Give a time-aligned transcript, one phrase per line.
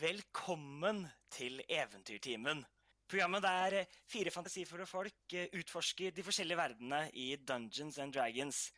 [0.00, 2.64] velkommen til Eventyrtimen.
[3.08, 8.72] Programmet der fire fantasifulle folk eh, utforsker de forskjellige verdenene i Dungeons and Dragons.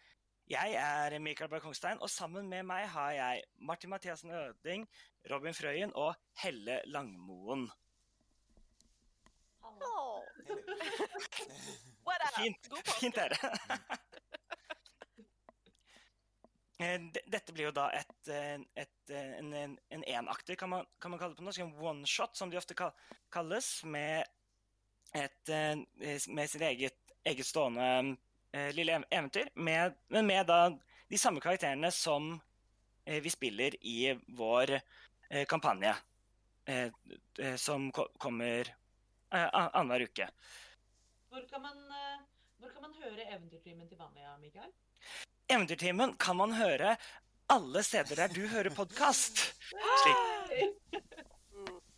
[0.49, 4.89] Jeg er Mikael Berg Kongstein, og sammen med meg har jeg Martin Mathiassen Øding,
[5.31, 7.71] Robin Frøyen og Helle Langmoen.
[12.39, 12.69] Fint,
[13.01, 13.37] fint dere.
[16.79, 20.87] Eh, Dette blir jo da et, eh, et, eh, en, en, en enakter, kan man,
[21.03, 21.65] kan man kalle det på norsk.
[21.65, 22.77] En one-shot, som de ofte
[23.35, 24.29] kalles, med,
[25.19, 25.55] et,
[26.29, 28.17] med sitt eget, eget stående
[28.77, 29.51] lille eventyr.
[29.55, 30.61] Med, men med da
[31.11, 32.37] de samme karakterene som
[33.05, 34.79] vi spiller i vår
[35.49, 35.95] kampanje.
[37.61, 38.71] Som kommer
[39.33, 40.29] annenhver uke.
[41.33, 41.81] Hvor kan man,
[42.61, 44.73] hvor kan man høre Eventyrtimen til vanlig, Mikael?
[45.49, 46.97] Eventyrtimen kan man høre
[47.49, 49.39] alle steder der du hører podkast.
[50.03, 50.17] Slik,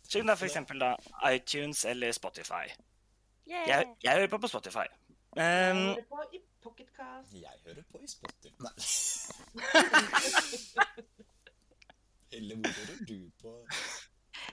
[0.07, 0.93] slik da eksempel da
[1.27, 2.69] iTunes eller Spotify.
[3.47, 4.87] Jeg, jeg hører på på Spotify.
[5.35, 7.33] Um, Hører på i Pocketcast.
[7.33, 8.55] Jeg hører på i Spotify.
[8.63, 8.73] Nei.
[12.37, 13.53] eller hvor hører du på?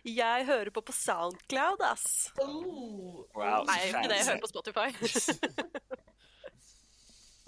[0.05, 2.33] Jeg hører på på Soundcloud, ass.
[2.43, 3.65] Oh, Wow.
[3.67, 4.17] Nei, jeg ikke det.
[4.17, 4.89] Jeg hører på Spotify.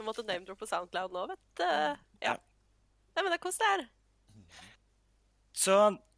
[0.01, 1.65] Du måtte name-droppe på Soundcloud nå, vet du.
[2.25, 2.31] Ja.
[3.13, 3.83] Nei, men det er kos, det her.
[5.53, 5.75] så,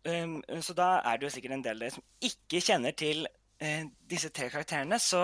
[0.07, 3.25] um, så da er det jo sikkert en del av dere som ikke kjenner til
[3.27, 3.83] uh,
[4.13, 5.01] disse tre karakterene.
[5.03, 5.23] Så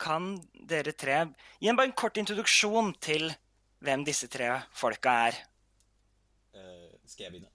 [0.00, 0.30] kan
[0.72, 1.18] dere tre
[1.60, 3.28] gi en bare en kort introduksjon til
[3.84, 5.44] hvem disse tre folka er.
[6.56, 7.52] Uh, skal jeg begynne?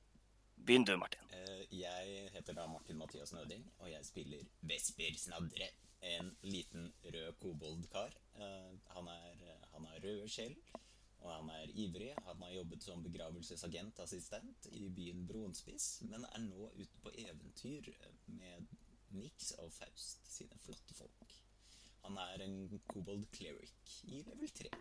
[0.62, 1.26] Begynn du, Martin.
[1.34, 5.74] Uh, jeg heter da Martin Mathias Nøding, og jeg spiller Vesper Snadre.
[6.02, 8.16] En liten rød koboldkar.
[8.36, 9.42] Eh, han, er,
[9.74, 10.56] han har røde skjell,
[11.20, 12.14] og han er ivrig.
[12.28, 17.92] Han har jobbet som begravelsesagentassistent i byen Bronspiss, men er nå ute på eventyr
[18.28, 18.72] med
[19.16, 21.36] Nix og Faust, sine flotte folk.
[22.06, 24.72] Han er en kobold cleric i level 3.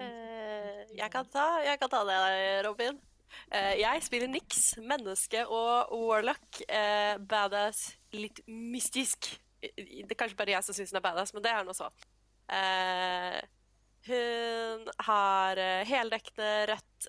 [0.00, 2.18] Eh, jeg, kan ta, jeg kan ta det,
[2.64, 2.96] Robin.
[3.50, 6.60] Eh, jeg spiller Nix, menneske og warlock.
[6.66, 9.32] Eh, badass, litt mystisk.
[9.60, 11.90] Det er kanskje bare jeg som syns hun er badass, men det er hun også.
[12.50, 13.40] Eh,
[14.08, 17.08] hun har heldekkende rødt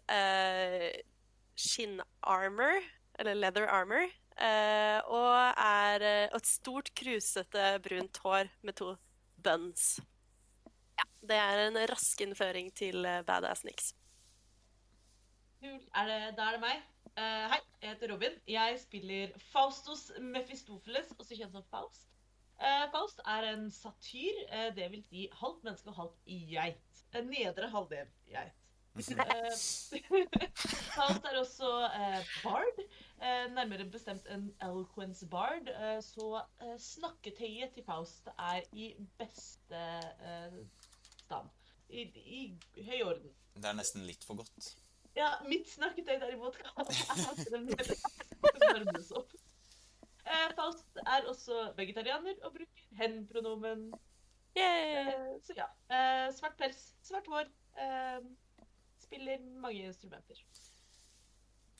[1.61, 2.81] skinn-armor,
[3.21, 4.09] eller leather armor,
[5.07, 8.91] og er et stort, krusete, brunt hår med to
[9.39, 10.01] buns.
[10.99, 13.93] Ja, det er en rask innføring til Badass Nix.
[15.61, 16.79] Er det, da er det meg.
[17.11, 18.37] Uh, hei, jeg heter Robin.
[18.49, 22.07] Jeg spiller Faustos Mephistopheles, også kjent som Faust.
[22.57, 26.17] Uh, Faust er en satyr, uh, det vil si halvt menneske og halvt
[26.49, 27.03] geit.
[27.13, 28.57] En nedre halvdel geit.
[30.97, 31.69] Faust er også
[32.43, 32.81] bard,
[33.53, 35.69] nærmere bestemt en eloquence bard.
[36.03, 36.41] så
[36.77, 39.85] snakketøyet til Faust er i beste
[41.23, 41.47] stand.
[41.87, 43.31] I, I høy orden.
[43.55, 44.73] Det er nesten litt for godt.
[45.17, 46.71] Ja, mitt snakketøy derimot kan
[48.61, 49.33] varmes opp.
[50.21, 53.89] Eh, Faust er også vegetarianer og bruker hen-pronomen.
[54.55, 55.11] Eh,
[55.43, 55.67] så ja.
[55.91, 57.49] Eh, svart pels, svart hår.
[57.81, 58.19] Eh,
[59.03, 60.43] spiller mange instrumenter.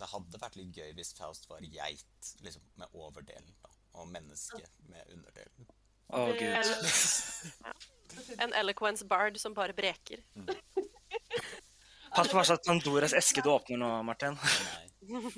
[0.01, 3.69] Det hadde vært litt gøy hvis Faust var geit liksom, med overdelen, da,
[4.01, 5.69] og menneske med underdelen.
[6.11, 6.55] Å, oh, gud.
[8.43, 10.19] En eloquence bard som bare breker.
[12.11, 14.35] Pass på hva slags Pandoras eske du åpner nå, Martin.
[14.35, 15.31] Nei.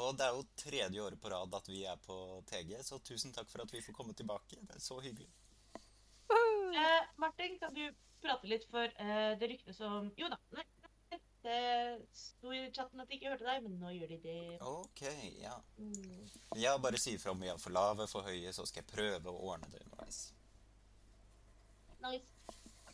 [0.00, 2.16] Og det er jo tredje året på rad at vi er på
[2.48, 4.56] TG, så tusen takk for at vi får komme tilbake.
[4.64, 5.28] Det er så hyggelig.
[6.32, 7.84] Eh, Martin, kan du
[8.22, 10.38] prate litt for eh, det ryktet som Jo da.
[10.56, 10.64] Nei,
[11.12, 11.58] nei, det
[12.16, 14.38] sto i chatten at de ikke hørte deg, men nå gjør de det.
[14.64, 15.02] Ok,
[15.42, 15.58] ja.
[15.76, 18.92] Jeg Ja, bare si ifra om vi er for lave, for høye, så skal jeg
[18.94, 20.22] prøve å ordne det underveis.
[22.02, 22.32] Nice.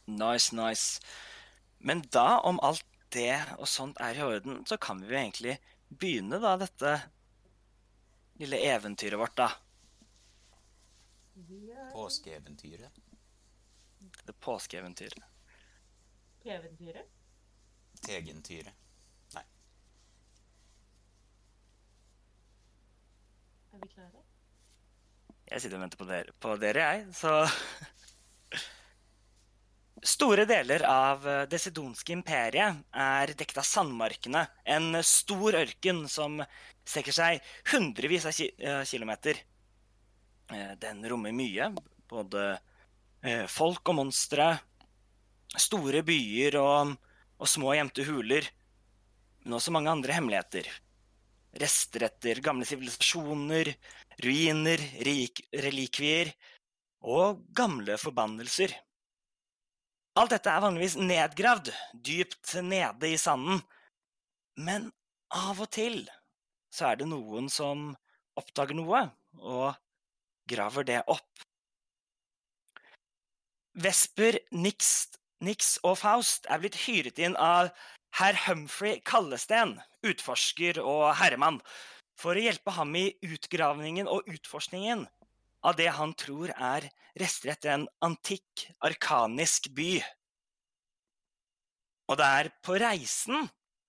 [0.08, 1.00] Nice, nice.
[1.78, 2.84] Men da, om alt
[3.14, 5.56] det og sånt er i orden, så kan vi jo egentlig
[5.88, 6.94] begynne da dette
[8.38, 9.48] lille eventyret vårt, da.
[11.92, 12.98] Påskeeventyret.
[14.24, 15.22] Det påskeeventyret.
[16.44, 17.06] Eventyret.
[18.02, 18.74] Tegentyret.
[19.34, 19.44] Nei.
[23.72, 24.24] Er vi klare?
[25.48, 27.32] Jeg sitter og venter på dere, på dere jeg, så
[30.04, 34.44] Store deler av eh, det sidonske imperiet er dekket av sandmarkene.
[34.64, 36.38] En stor ørken som
[36.86, 39.40] strekker seg hundrevis av eh, kilometer.
[40.52, 41.72] Eh, Den rommer mye.
[42.08, 42.58] Både
[43.50, 44.44] folk og monstre.
[45.58, 46.92] Store byer og,
[47.34, 48.46] og små gjemte huler.
[49.42, 50.68] Men også mange andre hemmeligheter.
[51.58, 53.72] Rester etter gamle sivilisasjoner,
[54.22, 56.30] ruiner, relikvier
[57.02, 58.76] og gamle forbannelser.
[60.18, 63.60] Alt dette er vanligvis nedgravd, dypt nede i sanden.
[64.58, 64.88] Men
[65.30, 66.00] av og til
[66.74, 67.92] så er det noen som
[68.38, 69.04] oppdager noe,
[69.38, 69.76] og
[70.50, 71.44] graver det opp.
[73.78, 75.06] Vesper, Nix,
[75.44, 77.70] Nix og Faust er blitt hyret inn av
[78.18, 81.60] herr Humphrey Kallesten, utforsker og herremann,
[82.18, 85.06] for å hjelpe ham i utgravningen og utforskningen
[85.66, 86.88] av det han tror er
[87.18, 89.98] rester etter en antikk, arkanisk by.
[92.08, 93.48] Og det er på reisen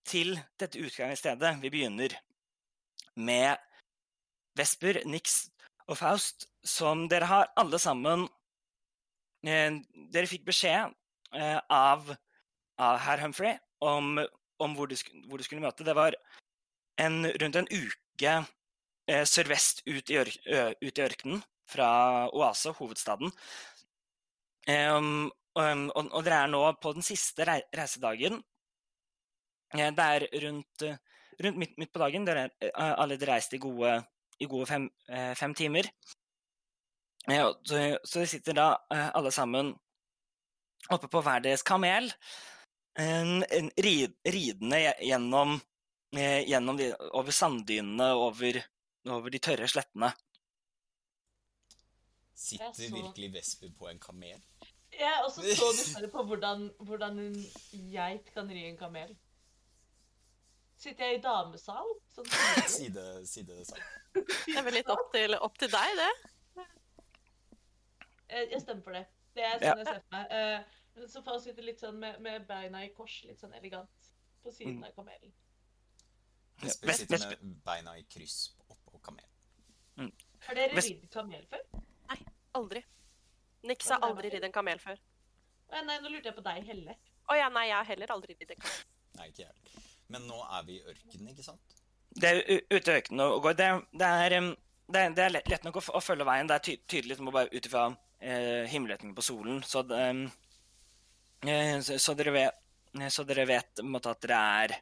[0.09, 2.15] til dette utgangsstedet vi begynner,
[3.19, 3.59] med
[4.57, 5.49] Vesper, Nix
[5.89, 8.25] og Faust, som dere har alle sammen
[9.43, 9.79] eh,
[10.11, 10.93] Dere fikk beskjed
[11.35, 12.07] eh, av,
[12.79, 14.19] av herr Humphrey om,
[14.59, 14.95] om hvor, du,
[15.27, 15.83] hvor du skulle møte.
[15.87, 16.15] Det var
[16.99, 18.33] en, rundt en uke
[19.09, 20.31] eh, sørvest ut i, ør,
[20.79, 21.89] ut i ørkenen fra
[22.33, 23.31] Oase, hovedstaden.
[24.69, 28.39] Um, og, og dere er nå på den siste rei reisedagen.
[29.73, 30.85] Eh, Det er rundt,
[31.43, 32.25] rundt midt, midt på dagen.
[32.25, 33.97] Dere er eh, alle dere reist i gode,
[34.39, 35.89] i gode fem, eh, fem timer.
[37.29, 37.77] Så,
[38.07, 39.67] så sitter da alle sammen
[40.89, 42.07] oppe på hver deres kamel,
[42.97, 45.59] en, en rid, ridende gjennom,
[46.15, 48.57] gjennom de, over sanddynene, over,
[49.13, 50.09] over de tørre slettene.
[52.39, 54.41] Sitter så- virkelig Vesper på en kamel?
[54.93, 57.35] Jeg er også så nysgjerrig på hvordan, hvordan en
[57.91, 59.11] geit kan ri en kamel.
[60.79, 61.89] Sitter jeg i damesal?
[62.15, 62.29] Sånn
[62.71, 63.75] Side, side sa.
[64.15, 66.65] Det er vel litt opp til, opp til deg, det.
[68.29, 69.05] jeg, jeg stemmer for det.
[69.35, 69.73] Det er Ja.
[69.73, 70.31] sånn jeg ser for meg.
[70.31, 74.09] Uh, så Faust sitter litt sånn med, med beina i kors, litt sånn elegant,
[74.43, 74.83] på siden Mm.
[74.87, 75.33] av kamelen.
[76.63, 80.11] Vesper sitter med beina i kryss oppå kamelen.
[80.47, 81.63] Har dere ridd kamel før?
[82.57, 82.83] Aldri.
[83.69, 84.99] Nix har aldri ridd en kamel før.
[85.69, 86.95] Å, Nei, nå lurte jeg på deg, Helle.
[87.29, 88.85] Å ja, nei, jeg har heller aldri ridd en kamel.
[89.19, 89.85] Nei, ikke jeg heller.
[90.09, 91.75] Men nå er vi i ørkenen, ikke sant?
[92.09, 92.39] Det er
[92.71, 93.57] ute i ørkenen og går.
[93.59, 93.67] Det,
[94.01, 94.35] det, er,
[94.89, 96.49] det, er, det er lett, lett nok å, å følge veien.
[96.49, 97.83] Det er ty tydelig som å bare ut ifra
[98.17, 99.61] eh, himmelretningen på solen.
[99.67, 100.23] Så, eh,
[101.85, 102.63] så, så, dere vet,
[103.13, 104.79] så dere vet på en måte at dere er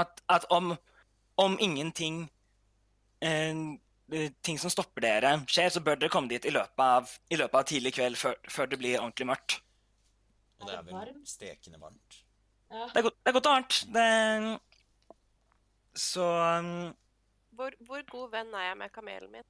[0.00, 0.74] At, at om,
[1.40, 2.26] om ingenting
[3.24, 3.54] eh,
[4.42, 7.58] Ting som stopper dere, skjer, så bør dere komme dit i løpet av, i løpet
[7.60, 9.58] av tidlig kveld før, før det blir ordentlig mørkt.
[10.58, 12.22] Og det Er vel stekende varmt.
[12.70, 12.86] Ja.
[12.92, 13.76] Det er godt, det er godt og varmt.
[13.94, 14.06] Det,
[15.98, 16.24] så
[16.58, 16.72] em,
[17.58, 19.46] Hvor, hvor god venn er jeg med kamelen min?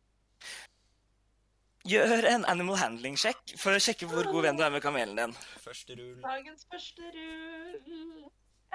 [1.88, 5.35] Gjør en animal handling-sjekk for å sjekke hvor god venn du er med kamelen din.
[5.62, 6.19] Første rull.
[6.25, 8.27] Dagens første rull.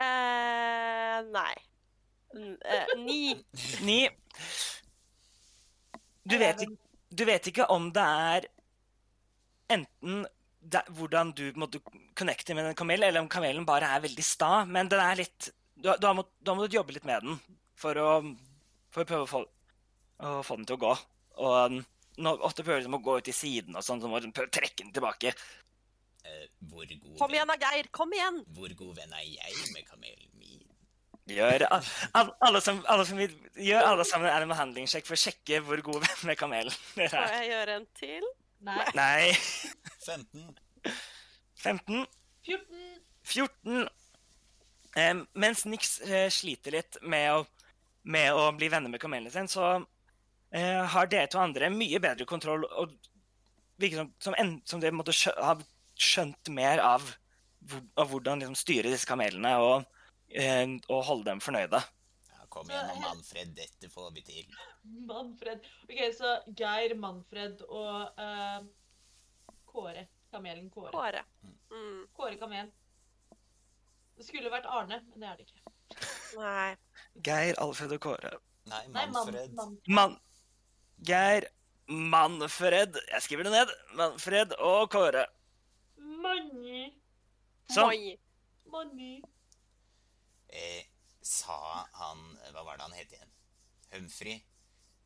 [0.02, 1.54] Eh, nei.
[2.34, 3.20] N eh, ni.
[3.86, 4.00] Ni.
[6.26, 6.78] Du vet, ikke,
[7.12, 8.48] du vet ikke om det er
[9.74, 10.24] enten
[10.64, 11.82] det, hvordan du måtte
[12.16, 14.52] connecte med en kamel, eller om kamelen bare er veldig sta.
[14.66, 17.40] Men den er litt Du, du, har, mått- du har måttet jobbe litt med den
[17.76, 18.12] for å,
[18.94, 19.42] for å prøve å få,
[20.24, 20.94] å få den til å gå.
[21.44, 21.76] Og
[22.24, 24.30] nå, ofte prøver du liksom å gå ut i siden, og sånn, så må du
[24.32, 25.34] prøve å trekke den tilbake.
[26.24, 27.90] Uh, hvor, god Kom igjen da, Geir!
[27.92, 28.38] Kom igjen!
[28.56, 30.30] hvor god venn er jeg med kamelen?
[31.34, 31.88] Gjør al
[32.20, 35.82] al alle, som, alle som gjør alle sammen en animal handling-sjekk for å sjekke hvor
[35.86, 37.16] god venn med kamelen dere er.
[37.16, 38.30] Får jeg gjøre en til?
[38.64, 38.86] Nei.
[38.96, 39.34] Nei.
[40.06, 40.46] 15.
[41.64, 42.06] 15.
[42.48, 42.86] 14.
[43.24, 43.90] 14.
[44.94, 47.42] Um, mens Nix uh, sliter litt med å,
[48.06, 52.28] med å bli venner med kamelen sin, så uh, har dere to andre mye bedre
[52.30, 52.94] kontroll og
[53.82, 55.58] virker som, som, en, som dere måtte skjø ha
[56.00, 57.06] skjønt mer av,
[58.00, 59.90] av hvordan liksom, styre disse kamelene og,
[60.90, 61.82] og holde dem fornøyde.
[62.32, 63.54] Ja, kom igjen, nå, Manfred.
[63.58, 64.56] Dette får vi til.
[65.10, 65.66] Manfred.
[65.88, 68.64] Ok, så Geir, Manfred og uh,
[69.70, 70.08] Kåre.
[70.34, 70.92] Kamelen Kåre.
[70.92, 71.22] Kåre.
[71.70, 72.08] Mm.
[72.18, 72.72] Kåre Kamel.
[74.18, 75.74] Det skulle vært Arne, men det er det ikke.
[76.42, 76.74] Nei.
[77.26, 78.34] Geir, Alfred og Kåre.
[78.72, 79.54] Nei, Nei, Man, Manfred.
[79.58, 80.18] Man, Man
[81.04, 81.50] Geir,
[81.88, 83.72] Manfred Jeg skriver det ned.
[84.00, 85.26] Manfred og Kåre.
[86.24, 86.88] Manni.
[87.72, 87.94] Sånn.
[88.72, 89.18] Manni.
[90.54, 90.86] Eh,
[91.22, 92.20] sa han
[92.54, 93.32] Hva var det han het igjen?
[93.94, 94.42] Humphrey?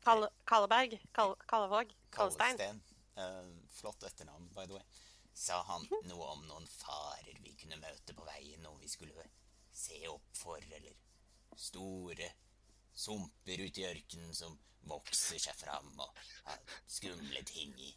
[0.04, 0.98] Kalle, Kalleberg.
[1.12, 1.92] Kall, Kallevåg.
[2.10, 2.80] Kallestein.
[3.16, 4.84] Eh, flott etternavn, by the way.
[5.34, 9.26] Sa han noe om noen farer vi kunne møte på veien, noe vi skulle
[9.74, 10.96] se opp for, eller
[11.58, 12.30] store
[12.98, 14.56] sumper ute i ørkenen som
[14.88, 16.58] vokser seg fram og har
[16.90, 17.92] skumle ting i.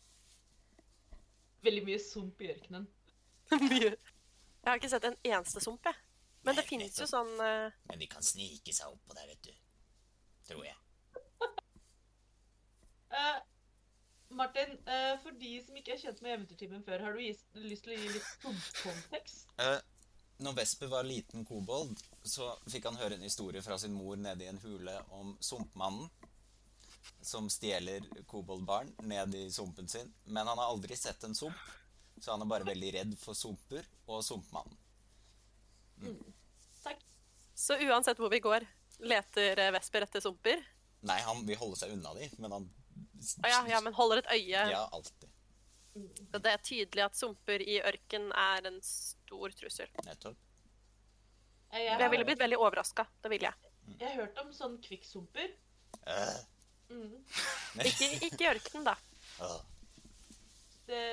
[1.66, 2.88] Veldig mye sump i ørkenen.
[3.70, 3.92] Mye.
[3.92, 6.11] Jeg har ikke sett en eneste sump, jeg.
[6.42, 7.70] Men det finnes jo sånn uh...
[7.92, 9.54] Men de kan snike seg opp på der, vet du.
[10.50, 10.78] Tror jeg.
[13.14, 13.40] uh,
[14.42, 17.86] Martin, uh, for de som ikke er kjent med Eventyrtimen før, har du gis, lyst
[17.86, 18.32] til å gi litt
[18.82, 19.54] kontekst?
[19.62, 19.78] Uh,
[20.46, 21.94] når Vesper var liten kobold,
[22.26, 26.10] så fikk han høre en historie fra sin mor nede i en hule om sumpmannen.
[27.26, 30.10] Som stjeler koboldbarn ned i sumpen sin.
[30.26, 31.58] Men han har aldri sett en sump,
[32.18, 34.78] så han er bare veldig redd for sumper og sumpmannen.
[36.02, 36.31] Takk.
[37.62, 38.64] Så uansett hvor vi går,
[39.06, 40.64] leter eh, Vesper etter sumper.
[41.06, 42.70] Nei, han vil holde seg unna de, men han
[43.46, 44.64] Å ja, ja, men holder et øye.
[44.74, 45.28] Ja, alltid.
[46.32, 49.92] Så det er tydelig at sumper i ørken er en stor trussel.
[50.08, 50.40] Nettopp.
[51.72, 53.06] Jeg, Jeg, Jeg ville blitt veldig overraska.
[53.22, 53.74] Det ville jeg.
[54.00, 55.54] jeg har hørt om sånn kvikksumper.
[56.08, 56.40] Uh.
[56.92, 57.14] Mm.
[57.92, 58.96] Ikke, ikke i ørkenen, da.
[59.38, 59.60] Uh.
[60.90, 61.04] Det,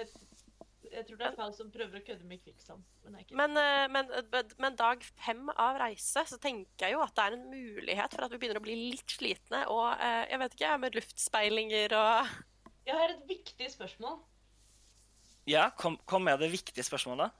[0.92, 2.82] jeg tror det er Faust som prøver å kødde med kvikksand.
[3.04, 3.16] Men.
[3.40, 7.24] Men, eh, men, eh, men dag fem av reise, så tenker jeg jo at det
[7.24, 9.64] er en mulighet for at vi begynner å bli litt slitne.
[9.72, 12.34] Og eh, jeg vet ikke, med luftspeilinger og
[12.88, 14.18] Jeg har et viktig spørsmål.
[15.48, 17.30] Ja, kom, kom med det viktige spørsmålet.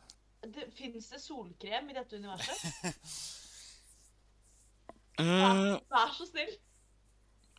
[0.45, 2.85] Det, Fins det solkrem i dette universet?
[5.19, 6.53] ja, Vær så snill.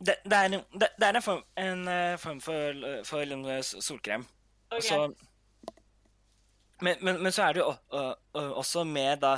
[0.00, 1.82] det, det, er, en- det, det er en form, en
[2.18, 4.24] form for, for solkrem.
[4.70, 4.88] Okay.
[4.88, 5.29] Så-
[6.80, 7.72] men, men, men så er det jo
[8.60, 9.34] også med da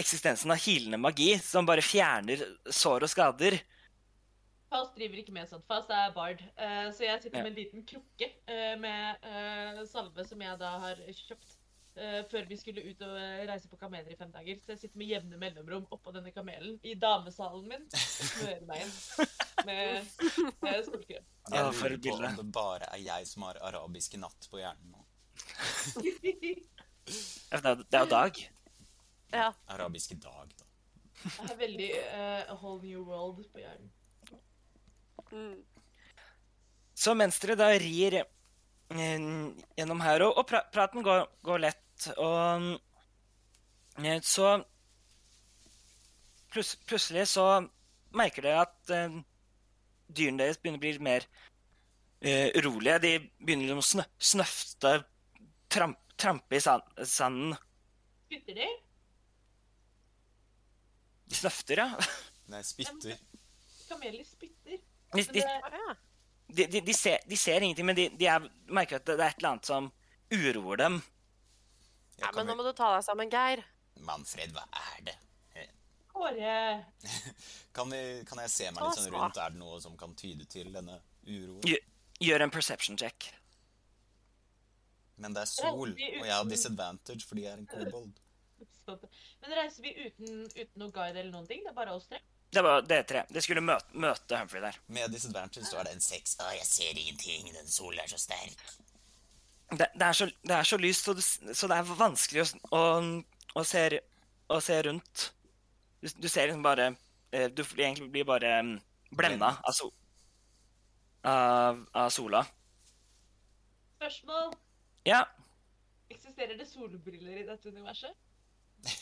[0.00, 2.40] eksistensen av hilende magi, som bare fjerner
[2.72, 3.58] sår og skader.
[4.72, 5.66] Faust driver ikke med sånt.
[5.68, 6.40] Faust er bard.
[6.56, 7.42] Eh, så jeg sitter Ja.
[7.44, 11.58] med en liten krukke eh, med eh, salve som jeg da har kjøpt
[12.00, 13.18] eh, før vi skulle ut og
[13.50, 14.56] reise på kameler i fem dager.
[14.64, 18.86] Så jeg sitter med jevne mellomrom oppå denne kamelen i damesalen min og smører meg
[18.86, 18.96] inn
[19.68, 20.10] med,
[20.64, 21.28] med solkrem.
[21.52, 22.32] Ja, Jeg for lurer et bilde.
[22.32, 25.04] om det bare er jeg som har arabiske natt på hjernen nå.
[27.06, 28.38] Det er, er jo dag.
[29.32, 29.48] Ja.
[29.72, 30.66] Arabiske dag, da.
[31.22, 33.90] Jeg har veldig uh, A Whole New World på hjernen.
[35.32, 35.60] Mm.
[37.02, 39.22] Så mens dere da rir eh,
[39.78, 42.66] gjennom her, og, og pra praten går, går lett, og
[44.02, 44.50] eh, så
[46.52, 47.46] pluss- Plutselig så
[48.12, 48.92] merker dere at
[50.12, 51.24] dyrene deres begynner å bli mer
[52.60, 52.98] urolige.
[53.02, 54.92] De begynner liksom å snø snøfte,
[55.72, 57.56] tramp trampe i sanden.
[58.26, 58.68] Spytter de?
[61.32, 61.88] De snøfter, ja.
[62.52, 63.18] Nei, spytter.
[63.88, 64.78] Kameler spytter.
[65.12, 65.42] De, de,
[66.46, 69.26] de, de, de, ser, de ser ingenting, men de, de er, merker at det er
[69.26, 69.90] et eller annet som
[70.32, 71.02] uroer dem.
[72.22, 73.64] Ja, men nå må du ta deg sammen, Geir.
[74.06, 74.64] Manfred, hva
[74.94, 75.18] er det?
[76.12, 76.84] Kåre
[77.76, 77.92] Kan,
[78.28, 79.38] kan jeg se meg litt sånn rundt?
[79.40, 81.64] Er det noe som kan tyde til denne uroen?
[82.22, 83.30] Gjør en perception check.
[85.22, 86.20] Men det er sol, uten...
[86.20, 88.12] og jeg har disadvantage fordi jeg er en kobold.
[89.42, 91.62] Men reiser vi uten, uten noe guide eller noen ting?
[91.64, 92.18] Det er bare oss tre?
[92.52, 93.22] Det var det tre.
[93.32, 94.76] De skulle møte, møte Humphrey der.
[94.92, 96.34] Med disadvantage så er det en seks.
[96.36, 98.64] Å, jeg ser ingenting, den solen er så sterk.
[99.72, 101.22] Det, det, er, så, det er så lyst, så, du,
[101.56, 102.82] så det er vanskelig å, å,
[103.56, 103.86] å, se,
[104.52, 105.22] å se rundt.
[106.02, 106.90] Du, du ser liksom bare
[107.30, 108.74] eh, Du egentlig blir bare mm,
[109.16, 109.88] blenda av, so,
[111.24, 112.44] av, av sola.
[113.96, 114.52] Spørsmål.
[115.06, 115.24] Ja,
[116.12, 118.12] Eksisterer det solbriller i dette universet?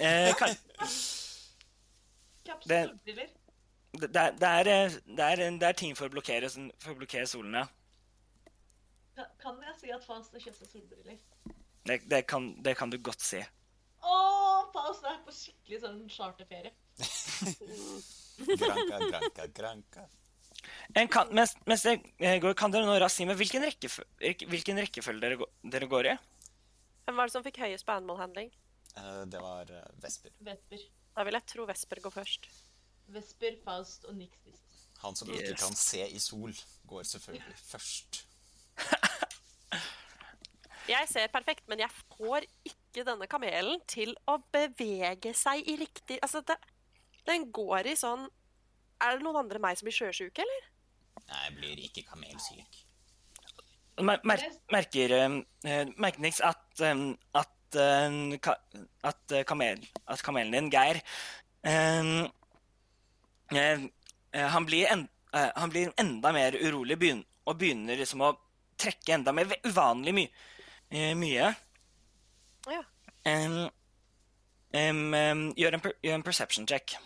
[0.00, 0.48] eh, kan,
[2.44, 3.28] Det- solbriller.
[3.92, 6.92] Det, det, er, det, er, eh, det, er, er ting for å blokkere, sånn- for
[6.94, 7.64] å blokkere solen, ja.
[9.16, 11.18] Kan, kan jeg si at Faust har kjøpt seg solbriller?
[11.84, 13.40] Det, det, kan, det kan du godt si.
[14.00, 14.14] Å,
[14.72, 16.70] Faust er på skikkelig sånn charterferie.
[18.40, 20.06] Granka, granka, granka.
[20.98, 24.06] En kan, mens, mens det eh, går, kan dere nå raskt si meg hvilken, rekkeføl
[24.50, 26.16] hvilken rekkefølge dere, dere går i?
[27.06, 28.50] Hvem var det som fikk høyest på animal handling?
[28.96, 30.32] Uh, Det var uh, Vesper.
[30.46, 30.82] Vesper.
[31.16, 32.48] Da vil jeg tro Vesper går først.
[33.10, 34.36] Vesper, Faust og Nix.
[34.44, 34.66] sist.
[35.00, 35.62] Han som ikke Yes.
[35.62, 36.52] kan se i sol,
[36.86, 38.24] går selvfølgelig først.
[40.90, 46.16] Jeg ser perfekt, men jeg får ikke denne kamelen til å bevege seg i riktig
[46.24, 46.56] Altså, det,
[47.28, 48.24] den går i sånn
[49.00, 50.68] Er det noen andre enn meg som blir sjøsjuk, eller?
[51.20, 52.82] Nei, jeg blir ikke kamelsyk.
[54.00, 54.42] Mer, mer,
[54.72, 57.00] merker eh, merker Nix at, eh,
[57.36, 58.36] at, eh,
[59.10, 61.02] at, kamel, at kamelen din, Geir
[63.50, 65.02] han, blir en,
[65.34, 68.30] han blir enda mer urolig begyn, og begynner liksom å
[68.80, 70.24] trekke enda mer uvanlig my,
[70.90, 71.52] eh, mye.
[72.70, 72.82] Ja.
[73.24, 73.68] Um,
[74.72, 76.96] um, gjør, en per, gjør en perception check.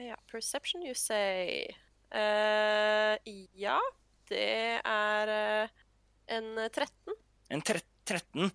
[0.00, 1.68] Ja, perception, you say.
[2.10, 3.16] Uh,
[3.54, 3.76] ja,
[4.30, 5.68] det er eh,
[6.36, 7.14] en 13.
[7.50, 8.50] En tre- 13.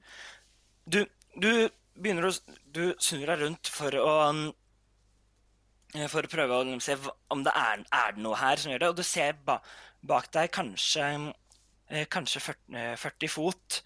[0.86, 1.52] Du, du
[1.96, 2.32] begynner å
[2.76, 4.42] Du snur deg rundt for å um,
[5.96, 6.98] eh, For å prøve å se
[7.32, 9.60] om det er, er det noe her som gjør det, og du ser ba,
[10.04, 11.06] bak deg kanskje
[11.92, 13.82] eh, Kanskje 40, eh, 40 fot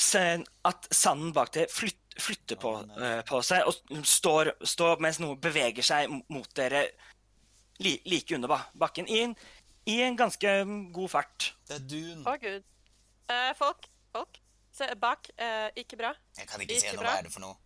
[0.00, 5.38] at sanden bak deg flyt, flytter på, uh, på seg og står, står mens noe
[5.40, 6.86] beveger seg mot dere
[7.80, 9.34] li, like under bakken i en,
[9.88, 11.50] i en ganske mm, god fart.
[11.68, 12.26] Det er Dun.
[12.28, 12.66] Å, gud.
[13.30, 14.40] Uh, folk, folk.
[14.74, 15.30] Se, bak.
[15.40, 16.12] Uh, ikke bra.
[16.38, 17.02] Jeg kan ikke se noe.
[17.02, 17.14] bra.
[17.14, 17.56] Hva er det for noe?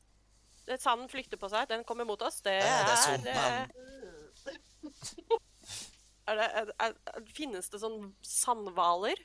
[0.65, 1.67] Det- Sanden flykter på seg.
[1.69, 2.41] Den kommer mot oss.
[2.45, 2.79] Det Ja,
[3.21, 3.69] det er er,
[6.29, 9.21] er, det, er, er Finnes det sånn sandhvaler?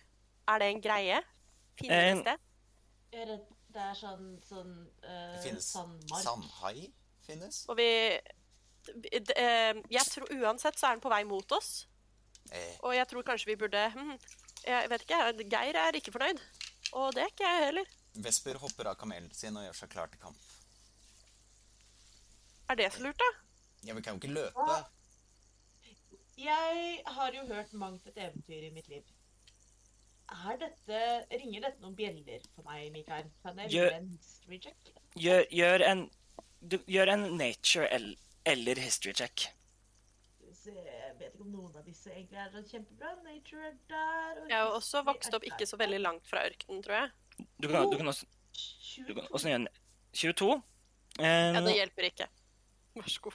[0.50, 1.22] Er det en greie?
[1.22, 2.36] Eh, Finnes det?
[3.14, 3.48] Jeg er redd
[3.80, 4.72] det er sånn, sånn
[5.06, 6.24] uh, Det finnes sandmark.
[6.26, 6.90] sandhai.
[7.24, 7.62] Finnes.
[7.70, 7.86] Og vi
[8.18, 11.86] eh, Jeg tror uansett så er den på vei mot oss.
[12.52, 14.16] Eh, Og jeg tror kanskje vi burde hm,
[14.66, 15.20] Jeg vet ikke.
[15.54, 16.42] Geir er ikke fornøyd.
[16.98, 17.92] Og det er ikke jeg heller.
[18.26, 20.48] Vesper hopper av kamelen sin og gjør seg klar til kamp.
[22.70, 23.30] Er det så lurt, da?
[23.88, 24.80] Ja, vi kan jo ikke løpe.
[26.40, 29.06] Jeg har jo hørt mangt et eventyr i mitt liv.
[30.30, 31.00] Er dette,
[31.42, 33.30] ringer dette noen bjeller for meg, Mikael?
[33.44, 34.92] Kan jeg Gjør- gjøre en history check?
[35.18, 36.04] Gjør, gjør, en,
[36.62, 37.88] du, gjør en nature
[38.46, 39.48] eller history check.
[40.70, 43.14] Jeg vet ikke om noen av disse egentlig er kjempebra.
[43.26, 44.42] Nature er der.
[44.44, 47.10] og Jeg har også vokst opp ikke så veldig langt fra ørkenen, tror jeg.
[47.60, 48.26] Du kan, du kan også,
[49.08, 49.70] du kan også gjøre en
[50.14, 50.52] 22.
[50.54, 50.66] Ja,
[51.20, 52.26] Um, det hjelper ikke.
[52.96, 53.34] Vær så god.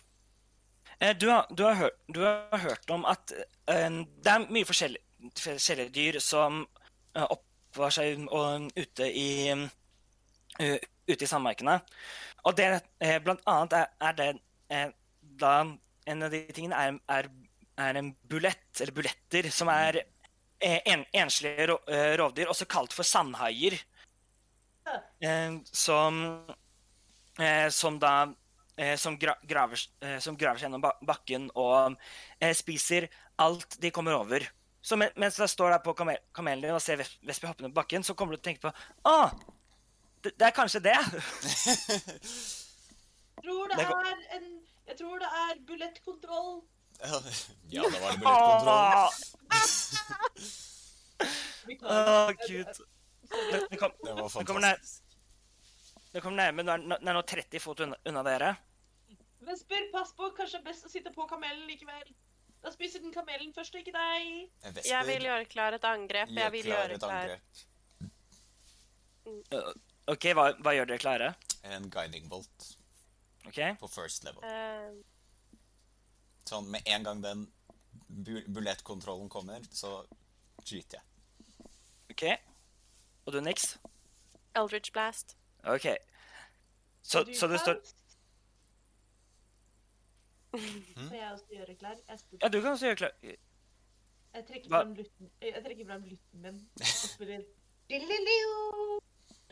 [1.00, 3.32] eh, du, har, du, har hørt, du har hørt om at
[3.68, 3.90] eh,
[4.24, 5.02] det er mye forskjellige,
[5.36, 6.83] forskjellige dyr som eh,
[7.14, 11.78] oppvar seg og, ute i eh, ute i sandmarkene.
[12.44, 12.68] Og det,
[13.00, 14.28] eh, blant annet er, er det
[14.70, 14.90] eh,
[15.40, 15.54] da
[16.06, 17.30] en av de tingene er, er,
[17.80, 20.02] er en bulett, eller buletter, som er
[20.60, 23.78] eh, en, enslige eh, rovdyr, også kalt for sandhaier.
[25.24, 26.20] Eh, som,
[27.40, 28.14] eh, som da
[28.76, 31.96] eh, som, gra, graver, eh, som graver seg gjennom bakken og
[32.40, 33.08] eh, spiser
[33.40, 34.44] alt de kommer over.
[34.84, 37.72] Så mens du står der på kamel, kamelen din og ser ves- vesper hoppe ned
[37.72, 38.72] på bakken, så kommer du til å tenke på
[39.08, 39.30] Å,
[40.24, 40.92] det, det er kanskje det.
[43.44, 44.50] tror det Det er en
[44.90, 46.52] Jeg tror det er bulettkontroll.
[47.72, 49.08] ja, det var billettkontroll.
[51.84, 52.66] Å, gud.
[53.24, 55.02] Det, det, kom, Det var kommer nær, fantastisk.
[56.12, 56.62] det kommer nærme.
[56.62, 58.52] Den er, nå- er nå 30 fot unna, unna dere.
[59.48, 60.28] Vesper, pass på.
[60.36, 62.12] Kanskje det er best å sitte på kamelen likevel.
[62.64, 64.50] Da spiser den kamelen først, og ikke deg.
[64.64, 66.30] Vesper, Jeg vil gjøre klar et angrep.
[66.32, 67.42] Jeg vil klar gjøre et klar angrep.
[70.14, 71.28] OK, hva, hva gjør dere klare?
[71.64, 72.76] En guiding bolt
[73.48, 73.60] OK?
[73.80, 74.44] på first level.
[74.44, 74.92] Uh...
[76.48, 77.46] Sånn med en gang den
[78.52, 80.04] bulettkontrollen kommer, så
[80.64, 81.04] skyter jeg.
[82.12, 82.24] ok.
[83.24, 83.76] Og du, Nix?
[84.56, 85.36] Eldridge Blast.
[85.64, 85.88] OK.
[87.02, 87.80] Så, du, så det står
[90.58, 91.06] Faust?
[91.06, 91.96] Skal jeg også gjøre klar?
[92.08, 93.12] Jeg, Ja, du kan også gjøre klar.
[93.22, 94.80] jeg trekker Hva?
[94.82, 97.44] fram lutten, jeg trekker fram lutten min og spiller!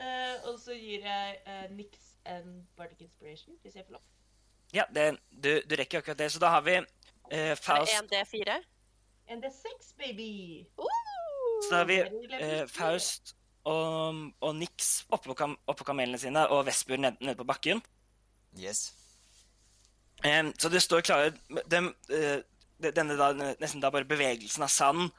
[0.03, 4.03] Eh, og så gir jeg uh, Nix en Bardic Inspiration, hvis jeg får lov.
[4.75, 6.33] Ja, det, du, du rekker akkurat det.
[6.33, 6.79] Så da har vi
[7.31, 8.57] Er Faust 1D4?
[9.29, 10.65] En D6, baby!
[10.79, 10.89] Uh!
[11.63, 12.69] Så da har vi eh, three.
[12.69, 17.83] Faust og, og Nix oppå, kam, oppå kamelene sine og Vesper ned, nede på bakken.
[18.59, 18.91] Yes.
[20.23, 22.43] Så det står klare eh,
[22.83, 25.11] Denne da, nesten da bare bevegelsen av sand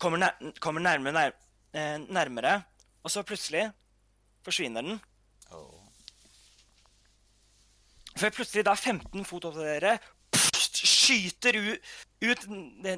[0.00, 1.34] kommer, nær, kommer nærmere, nær,
[1.76, 2.54] eh, nærmere,
[3.04, 3.66] og så plutselig
[4.42, 4.96] forsvinner den.
[5.54, 5.82] Oh.
[8.16, 9.92] Før plutselig da 15 fot opp til dere
[10.32, 11.92] pst, skyter ut,
[12.24, 12.48] ut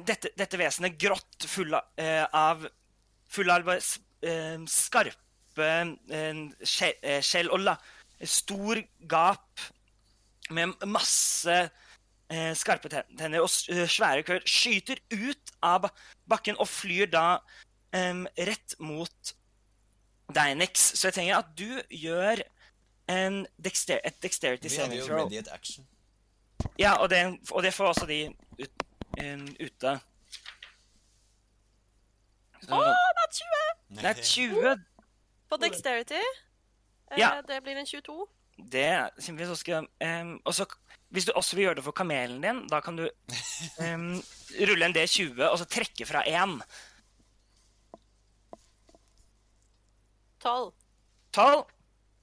[0.07, 2.67] dette, dette vesenet grått full av, eh, av
[3.35, 3.67] Full av
[4.69, 5.69] skarpe
[6.63, 7.73] skje- skjell og la,
[8.21, 9.63] stor gap
[10.53, 11.55] med masse
[12.29, 14.43] eh, skarpe tenner og eh, svære klør.
[14.45, 15.89] Skyter ut av
[16.29, 17.27] bakken og flyr da
[17.95, 19.29] rett mot
[20.35, 20.81] deg, Nix.
[20.99, 22.41] Så jeg trenger at du gjør
[23.07, 25.21] en dexter et dexterity Vi hadde saving jo throw.
[25.21, 25.85] immediate action.
[26.79, 28.19] Ja, og det, og det får også de
[28.59, 28.83] ut,
[29.21, 29.93] um, ute.
[32.65, 33.65] Å, oh, det er 20
[34.01, 34.83] det er 20.
[35.49, 36.21] på dexterity.
[37.11, 37.41] Eh, Ja.
[37.47, 38.25] Det blir en 22.
[38.55, 39.51] Det er kjempefint.
[39.51, 40.65] Så skal, em, og så,
[41.09, 43.05] hvis du også vil gjøre det for kamelen din, da kan du
[43.83, 44.11] um,
[44.69, 46.59] rulle en D20 og så trekke fra én.
[50.45, 50.73] 12.
[51.33, 51.65] Tolv.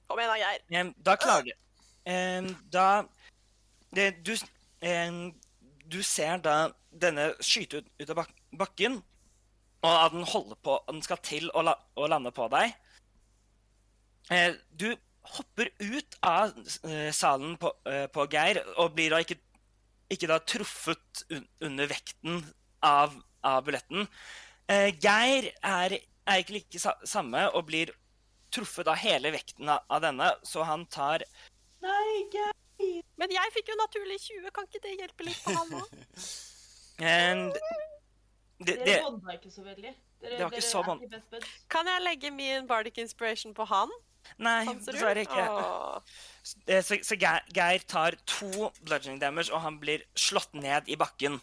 [0.07, 0.63] Kom igjen da, Geir.
[0.81, 1.53] Um, da klarer du
[2.73, 3.03] Da
[3.95, 4.33] det, du,
[5.85, 6.55] du ser da
[6.89, 8.97] denne skyte ut, ut av bak bakken,
[9.83, 12.73] og at den holder på Den skal til å, la, å lande på deg.
[14.31, 14.93] Eh, du
[15.23, 19.39] hopper ut av eh, salen på, eh, på Geir og blir da ikke,
[20.13, 22.41] ikke da truffet un under vekten
[22.83, 24.07] av, av billetten.
[24.67, 27.93] Eh, Geir er, er ikke like sa samme og blir
[28.53, 31.25] truffet av hele vekten av, av denne, så han tar
[31.83, 32.51] Nei, Geir!
[33.19, 34.51] Men jeg fikk jo naturlig 20.
[34.55, 35.91] Kan ikke det hjelpe litt på han òg?
[37.13, 37.43] en,
[38.63, 39.93] det, Dere bånda ikke så veldig.
[40.23, 41.53] Dere, Det var ikke dere så er ikke best buds.
[41.71, 43.91] Kan jeg legge min bardic inspiration på han?
[44.43, 45.47] Nei, dessverre ikke.
[45.49, 46.15] Åh.
[46.67, 50.97] Eh, Så, så Geir, Geir tar to bludgeoning damage, og han blir slått ned i
[50.99, 51.39] bakken.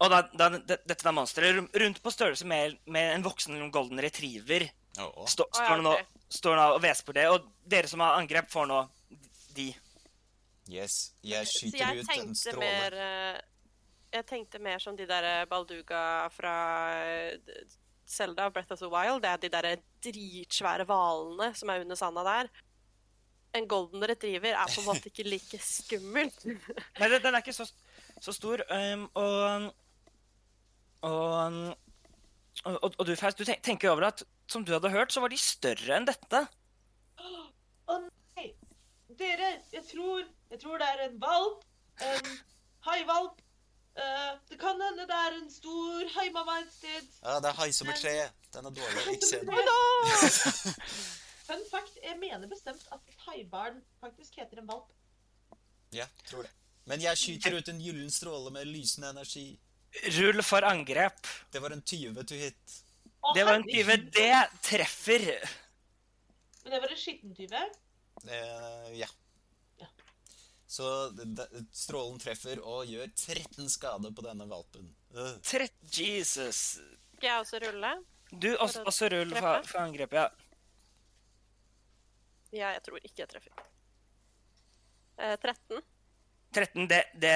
[0.00, 4.64] Og da, da, dette er monsteret rundt på størrelse med, med en voksen golden retriever.
[4.96, 5.26] Åh.
[5.28, 5.92] Stå, Å, ja, står, nå,
[6.32, 7.26] står nå og hveser på det.
[7.34, 8.80] Og dere som har angrep, får nå
[9.58, 9.68] de.
[10.70, 11.12] Yes.
[11.26, 12.64] Jeg skyter jeg ut en stråle.
[12.64, 13.40] mer eh,
[14.14, 16.54] Jeg tenkte mer som de der eh, Balduga fra
[18.10, 19.22] eh, og Breath of the Wild.
[19.22, 22.50] Det er de der dritsvære hvalene som er under sanda der.
[23.54, 26.44] En golden retriever er på en måte ikke like skummelt.
[27.00, 27.66] Nei, den er ikke så,
[28.22, 28.62] så stor.
[28.70, 29.72] Um, og,
[31.02, 31.58] og,
[32.64, 35.30] og, og du, Faust, du tenker tenker over at som du hadde hørt, så var
[35.30, 36.44] de større enn dette.
[37.20, 38.48] Å nei!
[39.18, 41.62] Dere, jeg tror, jeg tror det er en valp.
[42.06, 42.30] En
[42.86, 43.42] haivalp.
[43.96, 47.08] Eh, det kan hende det er en stor haimamma et sted.
[47.24, 48.14] Ja, det er hai som et tre.
[48.54, 49.06] Den er dårlig.
[49.16, 49.50] Ikke se den.
[51.50, 54.92] Fun fact, jeg mener bestemt at et haibarn faktisk heter en valp.
[55.92, 56.52] Ja, tror det.
[56.86, 59.48] Men jeg skyter ut en gyllen stråle med lysende energi.
[60.20, 61.26] Rull for angrep.
[61.52, 62.76] Det var en 20 to hit.
[63.20, 63.90] Å, Det var en tyve.
[63.90, 64.12] herregud.
[64.14, 65.26] Det treffer.
[66.62, 67.64] Men det var en skitten tyve.
[68.28, 69.08] Eh, ja.
[69.08, 69.08] Ja.
[70.70, 70.86] Så
[71.74, 74.92] strålen treffer og gjør 13 skade på denne valpen.
[75.18, 75.32] Øh.
[75.42, 76.60] Trett Jesus.
[77.16, 77.90] Skal jeg også rulle?
[78.30, 80.28] Du, også, også rull for, for angrep, ja.
[82.54, 83.64] Ja, jeg tror ikke jeg treffer.
[85.18, 85.82] Eh, 13.
[86.54, 87.34] 13, det, det,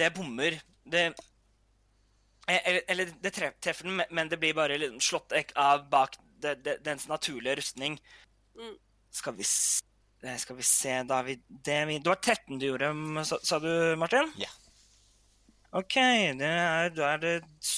[0.00, 0.56] det bommer.
[0.84, 1.04] Det
[2.48, 6.78] eh, Eller, eller det treffer den, men det blir bare slått av bak det, det,
[6.84, 8.00] dens naturlige rustning.
[8.56, 8.74] Mm.
[9.12, 9.82] Skal vi s-
[10.22, 12.92] eh, Skal vi se, da vi, det, vi Det var 13 du gjorde,
[13.24, 14.32] sa, sa du, Martin?
[14.40, 14.50] Ja.
[15.70, 15.94] OK,
[16.40, 17.34] det er, da, er det,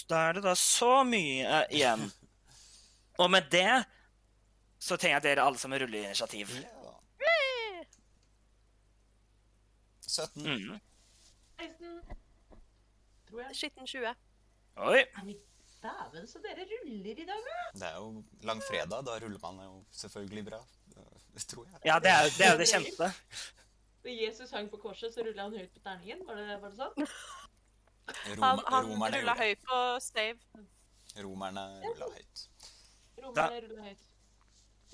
[0.09, 2.07] da er det da så mye eh, igjen.
[3.20, 3.83] Og med det
[4.83, 6.50] så trenger jeg at dere alle sammen ruller initiativ.
[6.59, 6.78] Ja.
[10.12, 10.42] 17.
[10.42, 10.81] Mm.
[11.61, 12.00] 16.
[13.28, 13.57] Tror jeg.
[13.57, 14.14] Skitten 20.
[14.88, 15.05] Oi.
[15.83, 17.62] Dæven, så dere ruller i dag, da.
[17.74, 19.07] Det er jo langfredag.
[19.07, 20.61] Da ruller man jo selvfølgelig bra.
[21.32, 21.80] Det tror jeg.
[21.88, 23.08] Ja, det er jo det kjente.
[24.02, 26.24] Da Jesus hang på korset, så rulla han høyt på terningen.
[26.26, 27.10] Var det, var det sånn?
[28.34, 30.64] Rom, Han, han rulla høyt på stave.
[31.22, 32.42] Romerne rulla høyt.
[33.22, 34.08] Romerne rulla høyt.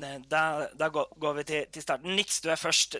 [0.05, 0.42] Eh, Da,
[0.79, 2.14] da går, går vi til, til starten.
[2.14, 2.98] Niks, du er først.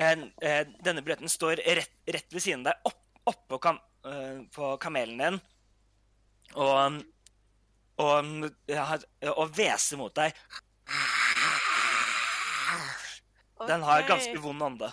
[0.00, 4.40] Eh, eh, denne billetten står rett, rett ved siden av deg, opp, oppå kam, eh,
[4.56, 5.38] på kamelen din.
[6.56, 6.98] Og,
[8.02, 8.32] og,
[9.36, 10.34] og hveser mot deg.
[13.68, 14.92] Den har ganske vond ånde.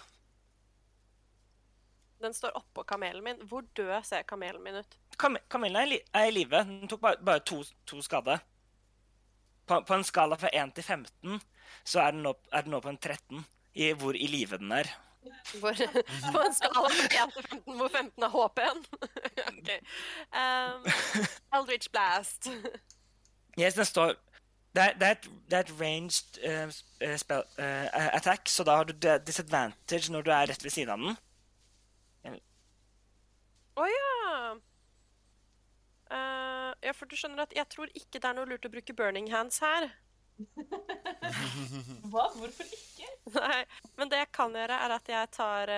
[2.19, 3.41] Den står oppå kamelen min.
[3.47, 4.97] Hvor død ser kamelen min ut?
[5.19, 6.63] Kam, kamelen er, i li, live.
[6.65, 8.39] Den tok bare, bare to, to skade.
[9.67, 11.41] på, på en skala fra 1 til 15
[11.83, 13.43] så er den nå, er den nå på en 13
[13.77, 14.89] i hvor i live den er.
[15.59, 15.75] Hvor,
[16.33, 18.85] på en skala fra 1 til 15, hvor 15 er HP-en.
[19.57, 19.79] okay.
[20.31, 20.87] Um,
[21.59, 22.49] Eldritch Blast.
[23.59, 24.15] Yes, den står
[24.77, 28.77] det er, det er, et, det er et ranged uh, spell, uh, attack, så da
[28.79, 28.93] har du
[29.25, 31.17] disadvantage når du er rett ved siden av den.
[33.77, 34.11] Å ja.
[36.07, 38.95] Uh, ja, for du skjønner at jeg tror ikke det er noe lurt å bruke
[38.97, 39.89] burning hands her.
[42.11, 42.29] Hva?
[42.37, 43.09] Hvorfor ikke?
[43.35, 43.59] Nei,
[43.97, 45.73] men det jeg kan gjøre, er at jeg tar,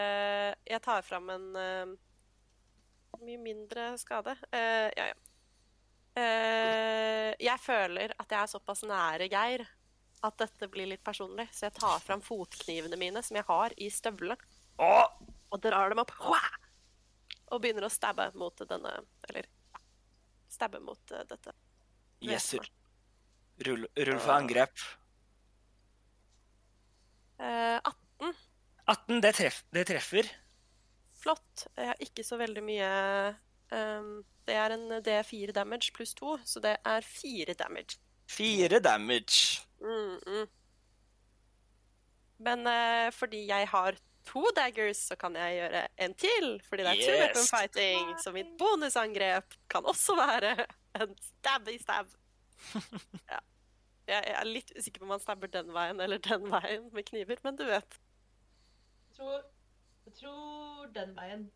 [0.67, 1.97] jeg tar fram en
[3.23, 4.35] mye mindre skade.
[4.51, 5.13] Eh, ja, ja.
[6.19, 9.65] Eh, jeg føler at jeg er såpass nære Geir
[10.25, 13.88] at dette blir litt personlig, så jeg tar fram fotknivene mine som jeg har i
[13.93, 14.36] støvlene,
[14.79, 16.12] og drar dem opp.
[17.49, 18.91] Og begynner å stabbe mot denne
[19.29, 19.47] Eller
[20.49, 21.53] stabbe mot eh, dette.
[22.21, 22.53] yes,
[23.65, 24.84] rull, rull for angrep.
[27.39, 28.36] Uh, 18.
[28.91, 30.29] 18, det, treff, det treffer.
[31.21, 31.67] Flott.
[31.77, 32.89] Jeg har ikke så veldig mye
[33.69, 37.99] Det er en D4 damage pluss to, så det er fire damage.
[38.29, 39.62] Fire damage.
[39.82, 40.47] Mm -mm.
[42.39, 46.62] Men uh, fordi jeg har to daggers, så kan jeg gjøre en til.
[46.69, 47.21] Fordi det er two Yes.
[47.21, 50.65] weapon fighting, så mitt bonusangrep kan også være
[51.01, 52.05] en stabby-stab.
[53.32, 53.39] ja.
[54.08, 57.03] Jeg jeg er litt usikker på om man stabber den veien eller den veien med
[57.03, 57.99] kniver, men du vet.
[59.10, 59.43] Jeg tror,
[60.05, 61.51] jeg tror den veien.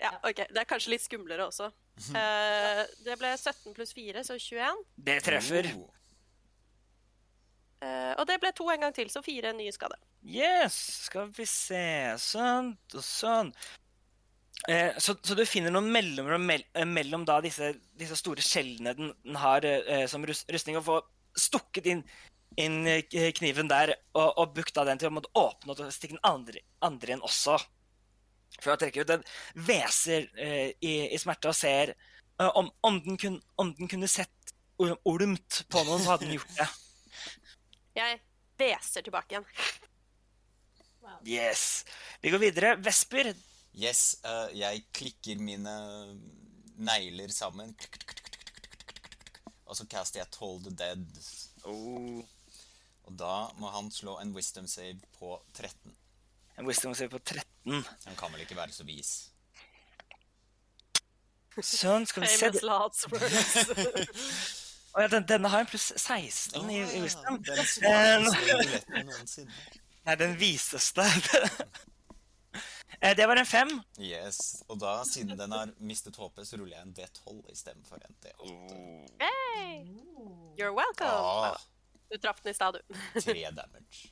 [0.00, 0.38] Ja, OK.
[0.48, 1.66] Det er kanskje litt skumlere også.
[2.14, 4.84] Uh, det ble 17 pluss 4, så 21.
[5.10, 5.68] Det treffer.
[7.80, 9.96] Eh, og det ble to en gang til, så fire nye skade.
[10.20, 11.84] Yes, skal vi se
[12.20, 13.54] Sånn og sånn.
[14.68, 18.92] Eh, så, så du finner noen mellomrom mell, eh, mellom da disse, disse store skjellene
[18.98, 21.06] den, den har eh, som rus, rustning, og får
[21.40, 22.02] stukket inn,
[22.60, 22.82] inn
[23.38, 27.16] kniven der og, og bukta den til å måtte åpne og stikke den andre, andre
[27.16, 27.56] inn også.
[28.60, 29.10] Før jeg trekker ut.
[29.12, 33.90] Den hveser eh, i, i smerte og ser eh, om, om, den kun, om den
[33.90, 36.68] kunne sett or- ormt på noen, så hadde den gjort det.
[38.00, 38.20] Jeg
[38.60, 39.48] hveser tilbake igjen.
[41.26, 41.84] Yes.
[42.22, 42.76] Vi går videre.
[42.84, 43.32] Vesper,
[43.70, 45.72] Yes, Uh, jeg klikker mine
[46.80, 47.70] negler sammen.
[49.70, 51.04] Og så caster jeg Toll the Dead.
[51.64, 52.18] Oh.
[53.06, 55.94] Og da må han slå en wisdom save på 13.
[56.60, 57.84] En wisdom save på 13.
[58.06, 59.12] Han kan vel ikke være så vis.
[61.60, 62.46] Sånn, skal vi se.
[62.46, 63.54] Famous lots words.
[64.94, 67.36] Å ja, den, denne har en pluss 16 i, i wisdom.
[67.46, 69.58] Den Eh, smarteste noensinne.
[70.08, 71.06] Nei, den viseste.
[73.00, 73.70] Eh, det var en fem.
[73.96, 78.16] Yes, og da, siden den har mistet håpet, så ruller jeg en D12 istedenfor en
[78.20, 78.50] D8.
[79.22, 79.78] Hey,
[80.58, 81.08] you're welcome.
[81.08, 81.56] Ah,
[82.12, 82.98] Du traff den i stad, du.
[83.24, 84.10] tre damage.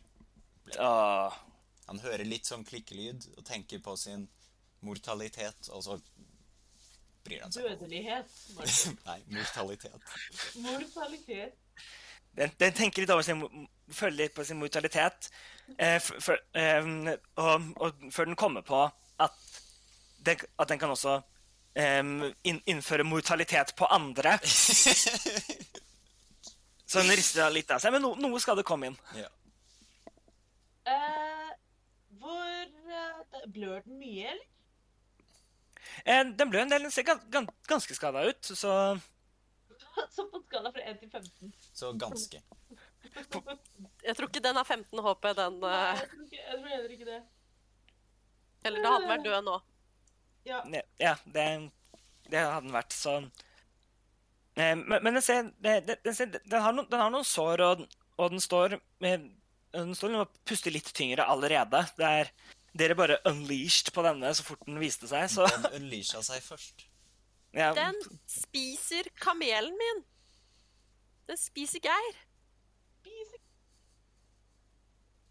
[0.80, 1.36] Åh.
[1.88, 4.26] Han hører litt sånn klikkelyd og tenker på sin
[4.84, 5.96] mortalitet, og så
[7.24, 7.64] bryr han seg.
[7.70, 8.28] Dødelighet.
[9.08, 10.00] Nei, mortalitet.
[10.62, 11.56] Mortalitet.
[12.38, 13.40] Den, den tenker litt over sin
[13.88, 15.30] Føler litt på sin mortalitet.
[15.80, 16.84] Eh, f- f- eh,
[17.40, 18.82] og, og før den kommer på
[19.24, 19.38] at
[20.28, 21.14] den, at den kan også
[21.72, 22.04] eh,
[22.52, 24.36] inn, innføre mortalitet på andre.
[26.88, 27.92] Så den rister litt av seg.
[27.96, 28.98] Men no, noe skal det komme inn.
[29.16, 29.28] Ja.
[30.84, 31.27] Det-
[33.52, 34.46] Blør den mye, eller?
[36.04, 38.72] Eh, den blør en del, den ser gan, gan, ganske skada ut, så
[40.14, 41.52] Så på en skala fra 1 til 15.
[41.74, 42.40] Så ganske.
[44.04, 45.58] Jeg tror ikke den har 15 HP, den.
[45.62, 47.18] Nei, eh, jeg tror, ikke, jeg tror heller ikke det.
[48.68, 49.56] Eller da hadde den vært død nå.
[50.48, 50.60] Ja.
[51.02, 51.46] Ja, det,
[52.32, 53.14] det hadde den vært, så
[54.58, 57.26] eh, Men, men den, ser, det- det- den, ser, den, har noen, den har noen
[57.26, 57.84] sår, og,
[58.18, 59.28] og den står med
[59.74, 61.82] den står og puster litt tyngre allerede.
[61.98, 62.30] Det er,
[62.76, 66.84] dere bare unleashed på denne så fort den viste seg, så Den unleasha seg først.
[67.54, 67.94] ja, Den
[68.26, 70.04] spiser kamelen min.
[71.28, 72.14] Den spiser Geir.
[73.00, 73.40] Spiser.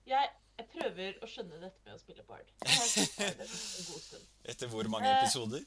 [0.07, 2.47] Jeg, jeg prøver å skjønne dette med å spille Bard.
[4.47, 5.65] Etter hvor mange Eh, episoder?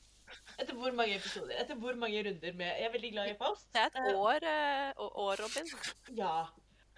[0.62, 1.56] Etter hvor mange episoder?
[1.60, 3.66] Etter hvor mange runder med Jeg er veldig glad i Faust.
[3.74, 5.66] Det er et Eh, år, uh, år Robin.
[6.16, 6.34] Ja.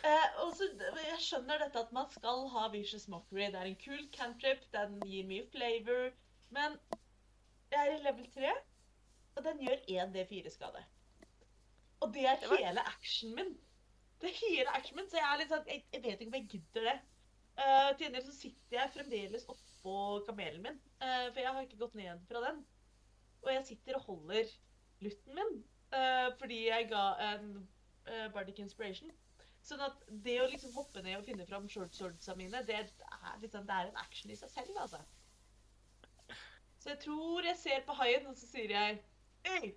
[0.03, 3.45] Eh, også, jeg skjønner dette at man skal ha Vicious Mockery.
[3.55, 6.09] Det er en kul cantrip, den gir mye flavor.
[6.57, 6.75] Men
[7.71, 8.51] jeg er i level 3,
[9.37, 10.83] og den gjør 1D4-skade.
[12.01, 13.55] Og det er hele actionen min.
[14.21, 16.39] Det er hele actionen min, så jeg er litt sånn Jeg, jeg vet ikke om
[16.41, 16.99] jeg gidder det.
[17.53, 21.83] Uh, til gjengjeld så sitter jeg fremdeles oppå kamelen min, uh, for jeg har ikke
[21.85, 22.63] gått ned fra den.
[23.45, 24.51] Og jeg sitter og holder
[25.05, 25.59] lutten min,
[25.95, 27.53] uh, fordi jeg ga en
[28.09, 29.13] uh, Bardic Inspiration.
[29.63, 32.89] Sånn at det å liksom hoppe ned og finne fram short swordsa mine, det er,
[33.43, 34.99] liksom, det er en action i seg selv, altså.
[36.83, 38.99] Så jeg tror jeg ser på haien, og så sier jeg
[39.47, 39.75] Hei,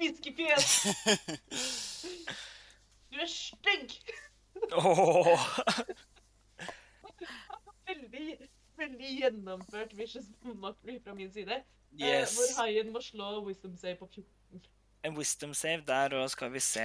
[0.00, 0.70] fiskefjes!
[3.12, 3.92] Du er stygg!
[4.76, 5.44] Åh.
[7.86, 11.60] Veldig, veldig gjennomført vicious mockery fra min side.
[11.60, 11.62] eh,
[12.00, 12.34] Yes.
[12.36, 14.64] hvor haien må slå wisdom save på 14.
[15.06, 16.82] En wisdom save der, òg, skal vi se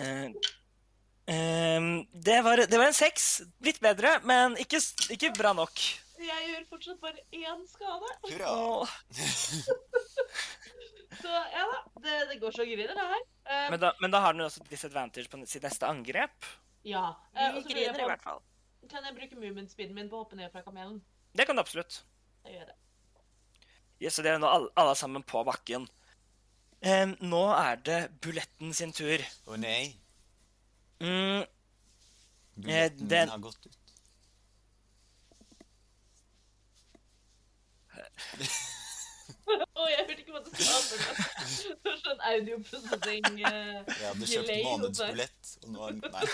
[0.00, 0.30] Eh,
[1.30, 3.42] ehm, det, var, det var en seks.
[3.64, 4.80] Litt bedre, men ikke,
[5.14, 5.84] ikke bra nok.
[6.24, 8.12] Jeg gjør fortsatt bare én skade.
[8.30, 8.52] Hurra!
[11.24, 13.22] Så ja da, det, det går så griner, det her.
[13.46, 16.48] Um, Men, da, men da har den også disadvantage på sitt neste angrep.
[16.84, 17.04] ja.
[17.36, 18.40] Uh, Vi så griner jeg griner i hvert fall.
[18.90, 20.98] Kan jeg bruke movement speeden min på å hoppe ned fra kamelen?
[21.34, 22.00] Det kan du absolutt.
[22.44, 22.76] Jeg gjør det.
[24.02, 25.86] Ja, så det er nå alle, alle sammen på bakken.
[26.84, 29.22] Um, nå er det Buletten sin tur.
[29.48, 29.94] Å nei.
[31.00, 31.44] Mm,
[32.54, 33.78] Billetten den- har gått ut.
[39.74, 40.76] Å, jeg hørte ikke hva du sa.
[40.88, 40.98] det.
[41.84, 46.24] Var sånn audioprosessing eh, Jeg hadde kjøpt månedsbillett, og nå er Nei.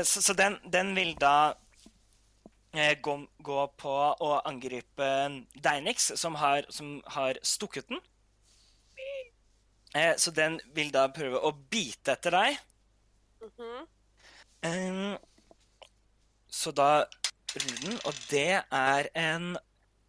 [0.10, 1.34] så, så den, den vil da
[2.74, 3.14] eh, gå,
[3.46, 3.94] gå på
[4.28, 5.10] å angripe
[5.64, 8.00] Deinix, som har, som har stukket den.
[9.94, 12.58] Eh, så den vil da prøve å bite etter deg.
[13.44, 13.86] Mhm.
[14.64, 15.18] Ehm,
[16.48, 17.04] så da
[17.54, 19.56] ruller den, og det er en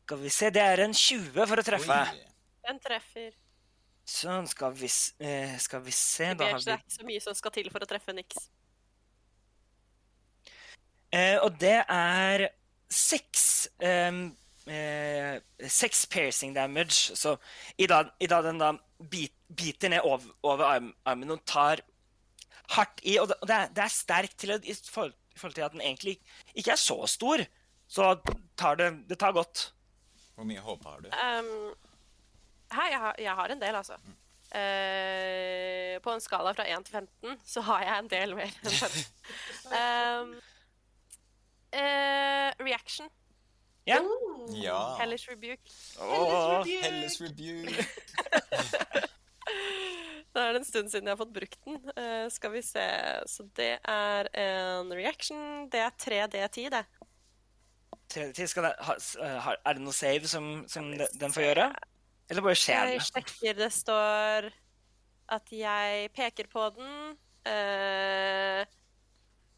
[0.05, 1.95] Skal vi se, det er en 20 for å treffe.
[2.13, 2.25] Oi.
[2.67, 3.31] Den treffer.
[4.05, 4.85] Sånn, skal vi,
[5.19, 8.13] eh, skal vi se Det er ikke så mye som skal til for å treffe
[8.13, 8.49] niks.
[11.11, 12.49] eh, Og det er
[12.87, 14.35] seks ehm,
[14.67, 17.15] eh, Seks piercing damage.
[17.17, 17.39] Så
[17.79, 18.73] i da, i da den da
[19.11, 20.65] bit, biter ned over, over
[21.05, 21.83] armen og tar
[22.75, 25.65] hardt i Og det, det, er, det er sterkt til i, forhold, i forhold til
[25.67, 26.17] at den egentlig
[26.55, 27.45] ikke er så stor.
[27.87, 28.15] Så
[28.57, 29.71] tar det, det tar godt.
[30.35, 31.09] Hvor mye HP har du?
[31.09, 31.73] Um,
[32.73, 33.99] hei, jeg har, jeg har en del, altså.
[34.55, 38.71] Eh, på en skala fra 1 til 15 så har jeg en del mer enn
[38.71, 39.01] 15.
[39.65, 40.35] Um,
[41.75, 43.09] uh, reaction.
[43.85, 43.99] Ja.
[44.55, 44.79] Ja.
[44.99, 45.69] Hellish rebuke.
[46.01, 47.85] Åh, Helles rebuke.
[50.35, 51.77] Da er det en stund siden jeg har fått brukt den.
[51.97, 52.85] Uh, skal vi se
[53.29, 55.67] Så det er en reaction.
[55.71, 56.83] Det er 3D10, det.
[58.11, 61.33] tredje tid skal det, ha, ha, eh, er det noe save som, som de- den
[61.33, 61.69] får gjøre?
[62.29, 63.07] Eller bare skjer Jeg det?
[63.07, 64.49] sjekker det står
[65.35, 67.17] at jeg peker på den.
[67.49, 68.65] Eh,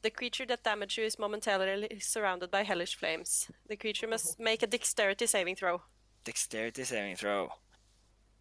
[0.01, 3.49] the creature that damage you is momentarily surrounded by hellish flames.
[3.67, 5.81] The creature must make a dexterity saving throw.
[6.23, 7.49] Dexterity saving throw.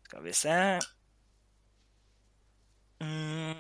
[0.05, 0.81] Skal vi se
[3.01, 3.55] mm.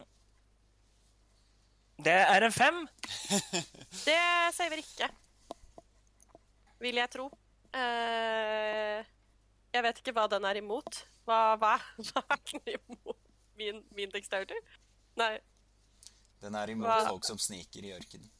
[2.05, 2.89] Det er en fem.
[4.09, 4.21] Det
[4.53, 5.09] saver ikke.
[6.81, 7.31] Vil jeg tro.
[7.75, 9.05] Uh,
[9.73, 11.07] jeg vet ikke hva den er imot.
[11.25, 11.75] Hva, hva,
[12.11, 13.19] hva er den imot?
[13.57, 14.59] Min, min dexterity?
[15.17, 15.39] Nei.
[16.47, 17.01] Den er imot Hva?
[17.11, 18.31] folk som sniker i ørkenen.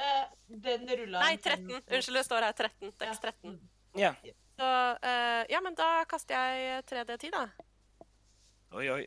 [0.00, 0.26] Uh,
[0.66, 1.66] den rulla Nei, 13.
[1.68, 2.86] på- Unnskyld, det står her 13.
[2.88, 2.92] Ja.
[3.04, 3.58] Dex 13.
[4.00, 4.12] Ja.
[4.60, 4.68] Så
[5.04, 7.44] uh, ja, men da kaster jeg 3D10, da.
[8.78, 9.02] Oi, oi.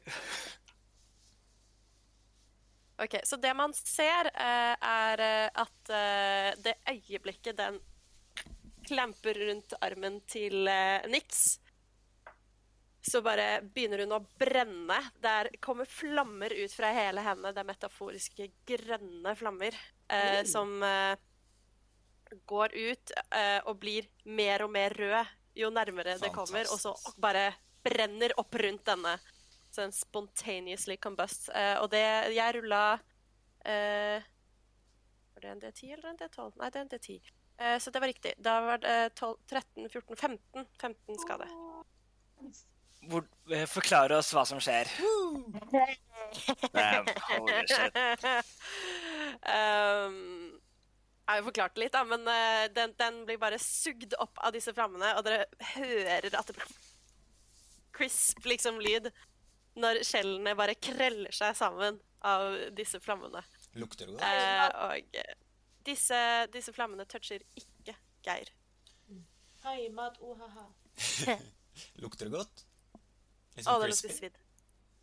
[3.03, 7.79] Ok, Så det man ser, uh, er eh, at eh, det øyeblikket den
[8.87, 11.57] klemper rundt armen til eh, Nix,
[13.03, 14.99] så bare begynner hun å brenne.
[15.23, 17.51] Der kommer flammer ut fra hele henne.
[17.51, 19.75] Det er metaforiske grønne flammer
[20.07, 21.19] eh, som eh,
[22.47, 26.95] går ut eh, og blir mer og mer rød jo nærmere det kommer, og så
[27.21, 27.51] bare
[27.83, 29.17] brenner opp rundt denne.
[29.69, 31.49] Så den spontaneously combust.
[31.49, 32.99] Eh, og det Jeg rulla
[33.65, 34.21] eh,
[35.33, 36.51] Var det en D10 eller en D12?
[36.61, 37.31] Nei, det er en D10.
[37.57, 38.33] Eh, så det var riktig.
[38.37, 40.67] Da var det 12, 13, 14, 15.
[40.81, 41.49] 15 skade.
[43.09, 44.89] Hvor, eh, forklare oss hva som skjer.
[46.73, 47.97] Damn, holy shit.
[49.47, 50.17] um,
[51.23, 54.39] jeg har jo forklart det litt, da, men uh, den, den blir bare sugd opp
[54.43, 55.45] av disse flammene, og dere
[55.75, 56.73] hører at det blir
[57.93, 59.11] crisp liksom lyd
[59.79, 63.41] når skjellene bare kreller seg sammen av disse flammene.
[63.79, 64.25] Lukter det godt?
[64.25, 66.19] Uh, og disse,
[66.53, 68.51] disse flammene toucher ikke Geir.
[69.63, 70.67] Heimat, ohaha.
[72.03, 72.63] Lukter det godt?
[73.53, 74.07] Å, Liksom det crispy?
[74.07, 74.37] lukter svidd.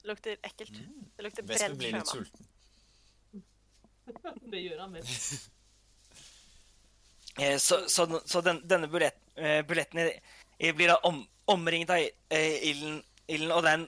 [0.01, 0.77] Det lukter ekkelt.
[1.17, 2.13] Det lukter Vesper brent blir litt sjømat.
[2.17, 2.47] sulten.
[4.51, 5.49] Det gjør han mest.
[7.41, 10.09] Eh, så, så, så den, denne bullett, eh, bulletten i,
[10.67, 12.03] i blir da om, omringet av
[12.37, 12.97] eh, ilden,
[13.31, 13.85] ilden, og den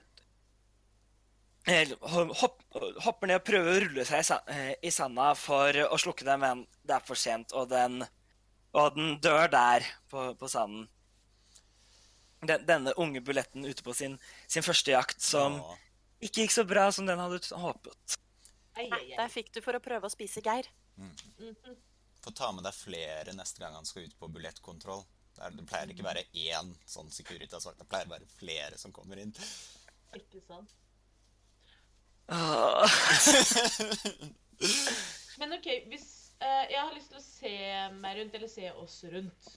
[1.67, 2.63] eh, hopp,
[3.05, 6.25] hopper ned og prøver å rulle seg i, sa- eh, i sanda for å slukke
[6.31, 7.99] den, men det er for sent, og den,
[8.79, 10.87] og den dør der på, på sanden.
[12.43, 14.17] Den, denne unge buletten ute på sin,
[14.51, 15.77] sin første jakt, som ja.
[16.27, 18.17] ikke gikk så bra som den hadde håpet.
[18.75, 19.19] Ei, Nei, ei, ei.
[19.21, 20.67] Der fikk du for å prøve å spise Geir.
[20.99, 21.79] Mhm.
[22.23, 25.03] Få ta med deg flere neste gang han skal ut på bulettkontroll.
[25.35, 27.81] Det, er, det pleier ikke være én sånn Securitas-vakt.
[27.81, 29.33] Det pleier å være flere som kommer inn.
[30.15, 30.71] Ikke sant?
[35.41, 36.07] Men OK, hvis
[36.39, 37.51] uh, Jeg har lyst til å se
[37.99, 39.51] meg rundt, eller se oss rundt.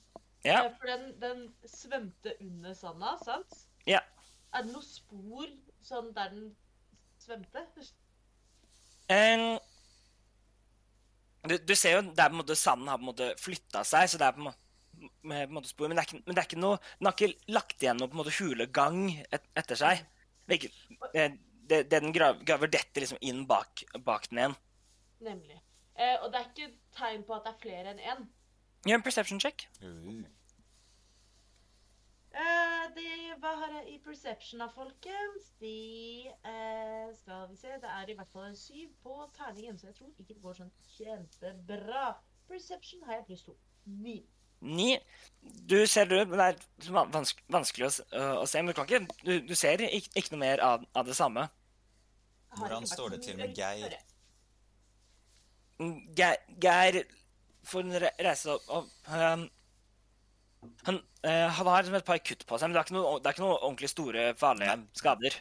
[0.45, 0.65] Ja.
[0.65, 3.61] Eh, For den, den svømte under sanda, sant?
[3.89, 4.01] Ja.
[4.53, 5.47] Er det noen spor
[5.83, 6.51] sånn der den
[7.21, 7.65] svømte?
[9.11, 9.57] En,
[11.49, 14.09] du, du ser jo der på en måte sanden har på en måte flytta seg,
[14.09, 14.61] så det er på en måte,
[15.21, 17.09] med, på en måte spor, men det, er ikke, men det er ikke noe Den
[17.09, 20.05] har ikke lagt igjen noe på en måte hulegang et, etter seg.
[20.47, 20.61] Det,
[21.13, 21.27] det,
[21.67, 24.57] det, den graver, dette detter liksom inn bak, bak den igjen.
[25.25, 25.59] Nemlig.
[25.95, 28.25] Eh, og det er ikke tegn på at det er flere enn én.
[28.85, 29.67] Gjør en perception check.
[29.83, 30.23] Uh,
[32.35, 35.45] Eh, det, hva har jeg i perception da, folkens?
[35.61, 39.87] De eh, Skal vi se, det er i hvert fall en syv på terningen, så
[39.87, 42.01] jeg tror ikke det går sånn kjempebra.
[42.49, 43.55] Perception har jeg pluss to.
[44.03, 44.17] Ni.
[44.67, 44.89] Ni.
[45.71, 48.59] Du ser det, men det er liksom vanske, vanskelig å, s- å, å se.
[48.65, 51.47] Men du, kan ikke, du, du ser ikke, ikke noe mer av, av det samme.
[52.59, 53.95] Hvordan står det til med Geir?
[56.19, 56.99] Geir, Geir
[57.65, 59.45] får en reise opp og, um,
[60.87, 63.19] han, eh, han har liksom et par kutt på seg, men det er ikke noe,
[63.21, 65.35] det er ikke noe ordentlig store, farlige skader.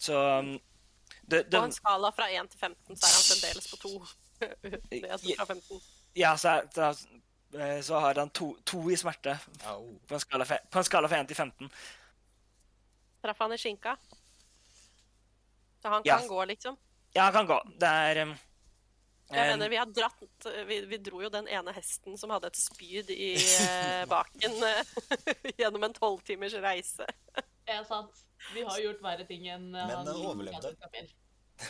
[0.00, 0.52] Så um,
[1.30, 3.90] det, På en skala fra 1 til 15 så er han fremdeles på 2.
[4.94, 5.80] Ned fra 15.
[6.16, 7.08] Ja, så, er- så,
[7.58, 11.20] eh, så har han to, to i smerte på en skala, på en skala fra
[11.22, 11.70] 1 til 15.
[13.20, 13.96] Traff han i skinka.
[15.82, 16.18] Så han Ja.
[16.18, 16.76] kan gå, liksom.
[17.14, 17.58] Ja, han kan gå.
[17.80, 18.34] Det er um,
[19.30, 22.58] Jeg mener, vi har dratt vi, vi dro jo den ene hesten som hadde et
[22.58, 24.94] spyd i eh, baken eh,
[25.60, 27.06] gjennom en tolvtimers reise.
[27.70, 28.24] Er sant.
[28.54, 30.74] Vi har gjort verre ting enn eh, Men den overlevde.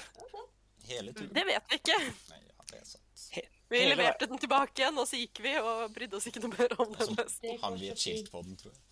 [0.90, 1.32] Hele turen.
[1.36, 1.98] Det vet vi ikke.
[2.30, 3.06] Nei, ja, det er sant.
[3.70, 6.56] Vi Hele leverte den tilbake igjen, og så gikk vi og brydde oss ikke noe
[6.56, 7.44] mer om den Så hesten.
[7.44, 8.82] Det hang vi et skilt på den, tror jeg.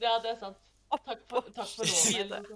[0.00, 0.62] Ja, det er sant.
[0.94, 2.54] Takk for, takk for lånet.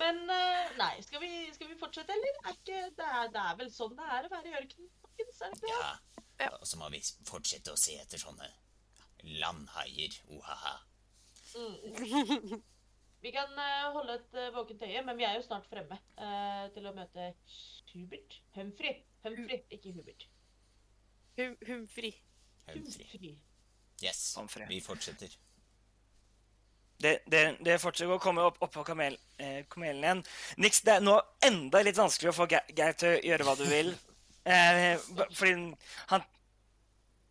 [0.00, 2.38] Men eh, nei, skal vi, skal vi fortsette, eller?
[2.44, 5.40] Er ikke, det, er, det er vel sånn det er å være i ørkenen, folkens?
[5.40, 5.80] Er det ikke det?
[5.80, 6.22] Ja.
[6.36, 6.52] Ja.
[6.60, 8.48] Og så må vi fortsette å se etter sånne
[9.40, 10.18] landhaier.
[10.36, 10.74] Ohaha.
[11.56, 12.58] Mm.
[13.24, 16.66] Vi kan uh, holde et uh, våkent øye, men vi er jo snart fremme uh,
[16.74, 17.30] til å møte
[17.94, 18.36] Hubert.
[18.54, 19.00] Humphrey.
[19.24, 20.28] Humphrey, ikke Hubert.
[21.40, 21.56] Hum-.
[21.66, 22.12] Humphrey.
[22.68, 23.32] Humphrey.
[24.04, 24.68] Yes, Humphrey.
[24.68, 25.32] vi fortsetter.
[27.02, 30.22] Det, det, det fortsetter å komme opp, opp på kamel, eh, kamelen igjen.
[30.64, 33.56] Nix, det er nå enda litt vanskelig å få Ge- Geir til å gjøre hva
[33.60, 33.94] du vil.
[34.46, 34.92] Eh,
[35.34, 35.52] fordi
[36.12, 36.22] han,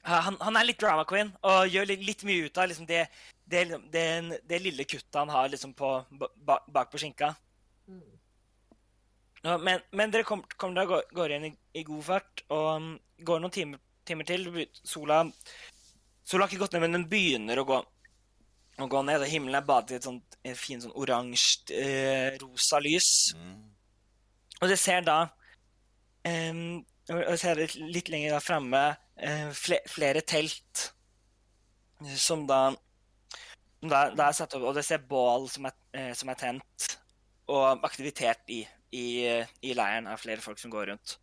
[0.04, 3.06] han Han er litt drama queen og gjør litt, litt mye ut av liksom det,
[3.48, 3.62] det,
[3.94, 4.04] det,
[4.44, 7.30] det lille kuttet han har liksom på, ba, bak på skinka.
[7.88, 8.02] Mm.
[9.46, 12.68] Ja, men, men dere kom- kommer da gårde går igjen i, i god fart, og
[12.82, 12.92] um,
[13.32, 13.80] går noen timer,
[14.12, 14.48] timer til.
[14.84, 15.22] Sola,
[16.28, 17.80] sola har ikke gått ned, men den begynner å gå,
[18.80, 19.22] å gå ned.
[19.22, 23.10] og Himmelen er badet i et sånt et fint sånn oransje, eh, rosa lys.
[23.38, 23.62] Mm.
[24.62, 25.20] Og det ser da
[26.26, 28.84] em, og ser litt, litt lenger da framme
[29.16, 30.90] eh, flere, flere telt
[32.02, 32.68] eh, som da
[33.86, 36.88] da, da er satt opp, og det ser bål som er, eh, som er tent,
[37.52, 38.64] og aktivitet i,
[38.96, 39.06] i,
[39.62, 41.18] i leiren av flere folk som går rundt.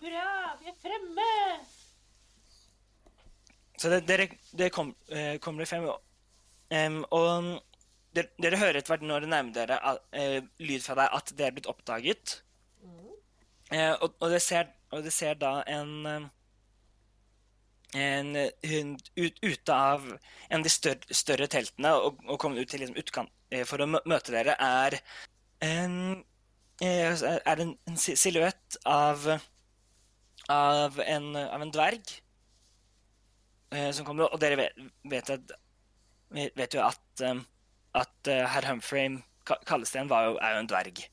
[0.00, 1.30] Hurra, vi er fremme!
[3.78, 5.66] Så det, dere, dere kom, eh, kommer
[6.74, 7.50] em, og
[8.14, 9.80] dere, dere hører etter hvert når det nærmer dere
[10.14, 12.38] eh, lyd fra deg at det er blitt oppdaget.
[12.84, 13.12] Mm.
[13.70, 16.32] Eh, og, og, dere ser, og dere ser da en eh,
[17.94, 18.34] en
[18.66, 20.06] hund ut, ute av
[20.48, 23.82] en av de større, større teltene og, og kommer ut til liksom utkant uh, for
[23.82, 24.98] å møte dere, er
[25.64, 26.24] en,
[26.82, 29.28] eh, er en, en silhuett av,
[30.50, 32.16] av, en, av en dverg
[33.70, 35.54] eh, som kommer, og dere vet, vet, at,
[36.34, 37.44] vet jo at, um,
[37.94, 41.04] at uh, herr Humphrey Ka- Kallesten var jo, er jo en dverg.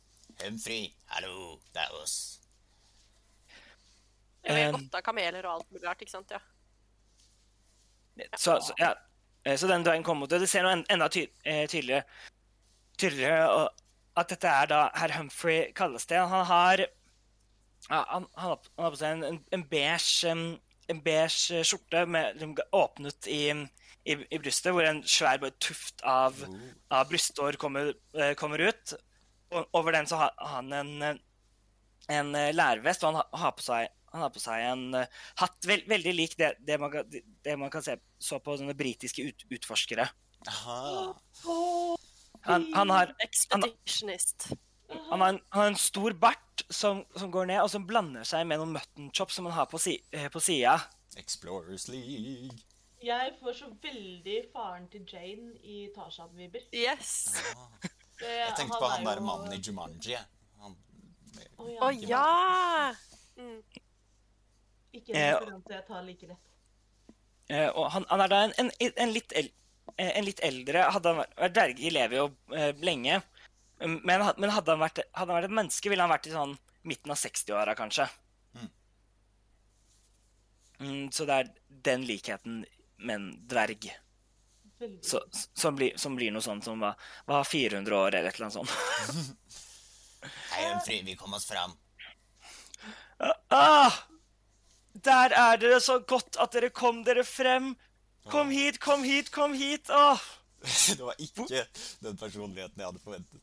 [0.41, 2.15] Humphrey, hallo, det er oss.
[4.41, 6.31] Det var Um, godt av kameler og alt mulig rart, ikke sant?
[6.33, 6.39] Ja.
[8.37, 8.93] Så, så, ja.
[9.45, 10.41] Eh, så den dvergen kommer mot deg.
[10.43, 12.03] Det ser nå enda ty eh, tydeligere,
[12.97, 13.69] tydeligere og,
[14.19, 16.27] at dette er da herr Humphrey Kallesten.
[16.29, 20.43] Han har ja, han, han, har, han har på seg en, en, en beige em,
[20.91, 23.41] en beige skjorte med, liksom, åpnet i,
[24.05, 26.37] i, i brystet, hvor en svær bare tuft av,
[26.93, 28.93] av brystår kommer, eh, kommer ut.
[29.51, 30.93] Og over den så har han en,
[32.09, 35.69] en eh, lærvest, og han har på seg, han har på seg en eh, hatt
[35.69, 39.27] Veld, veldig lik det, det, man kan, det man kan se så på sånne britiske
[39.27, 40.07] ut, utforskere.
[40.49, 41.11] Aha.
[42.47, 44.49] Han, han, har, Expeditionist.
[44.89, 48.25] han, har en, han har en stor bart som, som går ned, og som blander
[48.25, 49.99] seg med noen mutton chops som han har på, si,
[50.33, 50.79] på sida.
[51.21, 52.49] Explorers League.
[53.01, 56.67] Jeg får så veldig faren til Jane i Tarzan-vibber.
[56.73, 57.13] Yes.
[57.55, 57.67] Ah.
[58.21, 60.15] Det- Jeg tenkte på han er der jo- mannen i Jumanji.
[60.15, 60.75] Å Han,
[61.57, 61.79] Å ja.
[61.81, 62.93] Oh, ja!
[63.37, 63.63] Mm.
[64.93, 66.37] Ikke en Eh, referanse jeg tar like lett.
[67.49, 69.49] Eh, og han, han er da en, en, en, litt el,
[69.97, 73.21] eh, en litt eldre hadde han vært, vært Dverger lever jo eh, lenge.
[73.81, 76.35] Um, Men, men hadde, han vært, hadde han vært et menneske, ville han vært i
[76.35, 78.05] sånn midten av 60-åra, kanskje.
[78.53, 78.69] Mm.
[80.81, 81.49] Mm, så det er
[81.89, 82.61] den likheten
[83.01, 83.91] med en dverg
[85.01, 85.21] så,
[85.53, 86.95] som, blir, som blir noe sånt som hva,
[87.29, 88.71] hva 400 år, eller et eller annet sånt.
[90.53, 91.75] Hei, Jomfru, vi kom oss fram.
[93.53, 93.93] Ah!
[94.93, 97.75] Der er dere så godt at dere kom dere frem.
[98.29, 99.89] Kom hit, kom hit, kom hit.
[99.89, 100.21] Ah.
[100.97, 101.63] Det var ikke
[102.01, 103.39] den personligheten jeg hadde forventet.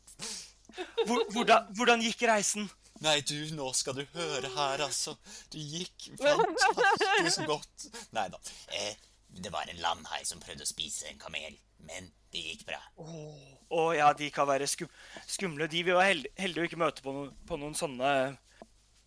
[1.07, 2.69] Hvor, hvordan, hvordan gikk reisen?
[3.03, 5.15] Nei, du, nå skal du høre her, altså.
[5.51, 7.89] Du gikk fantastisk godt.
[8.15, 8.43] Nei da.
[8.75, 11.57] Eh, det var en landhai som prøvde å spise en kamel,
[11.87, 12.81] men det gikk bra.
[12.99, 14.89] Å ja, de kan være skum,
[15.29, 15.69] skumle.
[15.69, 18.11] De vi var heldige, heldige å ikke møte på, noen- på noen sånne,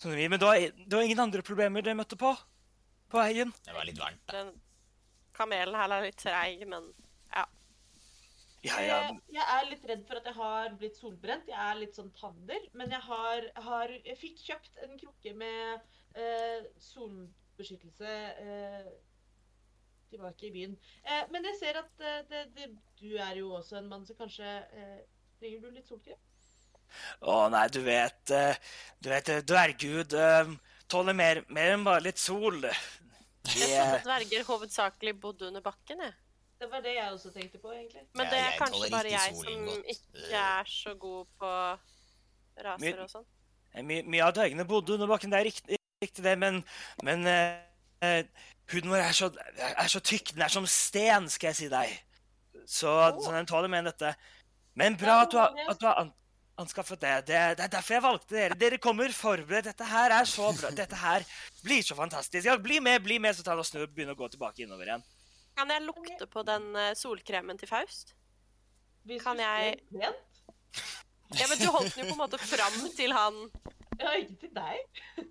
[0.01, 0.27] sånne vi.
[0.31, 2.33] Men det var, det var ingen andre problemer dere møtte på
[3.11, 3.49] på veien?
[3.65, 4.37] Det var litt varmt, da.
[4.43, 4.53] Den
[5.35, 6.85] kamelen her er litt treig, men
[7.35, 7.43] ja.
[8.63, 8.99] Ja, ja.
[9.09, 11.49] Eh, Jeg er litt redd for at jeg har blitt solbrent.
[11.49, 12.69] Jeg er litt sånn tander.
[12.77, 15.81] Men jeg har, har Jeg fikk kjøpt en krukke med
[16.15, 18.13] eh, solbeskyttelse
[18.45, 18.87] eh,
[20.11, 20.75] tilbake i byen.
[21.03, 22.69] Eh, men jeg ser at eh, det, det,
[23.01, 24.99] du er jo også en mann, så kanskje eh,
[25.39, 26.19] trenger du litt solkrem?
[27.23, 28.57] Å nei, du vet eh,
[28.99, 30.15] Du vet, eh, dverggud
[30.91, 32.59] tåler mer, mer enn bare litt sol.
[32.61, 32.73] De,
[33.61, 36.17] Jeg trodde dverger hovedsakelig bodde under bakken, jeg.
[36.61, 38.03] Det var det jeg også tenkte på, egentlig.
[38.13, 39.87] Men det er ja, kanskje bare jeg som godt.
[39.95, 41.53] ikke er så god på
[42.61, 43.25] raser my, og sånn.
[43.87, 46.59] Mye My, av dvergene bodde under bakken, det er riktig, riktig det, men,
[47.07, 48.21] men eh,
[48.71, 51.93] huden vår er så, er så tykk, den er som sten, skal jeg si deg.
[52.65, 52.91] Så,
[53.23, 54.13] så den tåler mer enn dette.
[54.79, 56.11] Men bra at du har, at du har an,
[56.61, 57.13] anskaffet det.
[57.27, 57.41] det.
[57.59, 58.57] Det er derfor jeg valgte dere.
[58.59, 59.67] Dere kommer forberedt.
[59.71, 60.71] Dette her er så bra.
[60.77, 61.25] Dette her
[61.65, 62.45] blir så fantastisk.
[62.47, 64.63] Ja, bli med, bli med, så tar vi og snur og begynner å gå tilbake
[64.63, 65.03] innover igjen.
[65.57, 68.13] Kan jeg lukte på den eh, solkremen til Faust?
[69.07, 73.37] Hvis Kan jeg- Ja, men du holdt den jo på en måte fram til han
[73.99, 75.27] Ja, ikke til deg.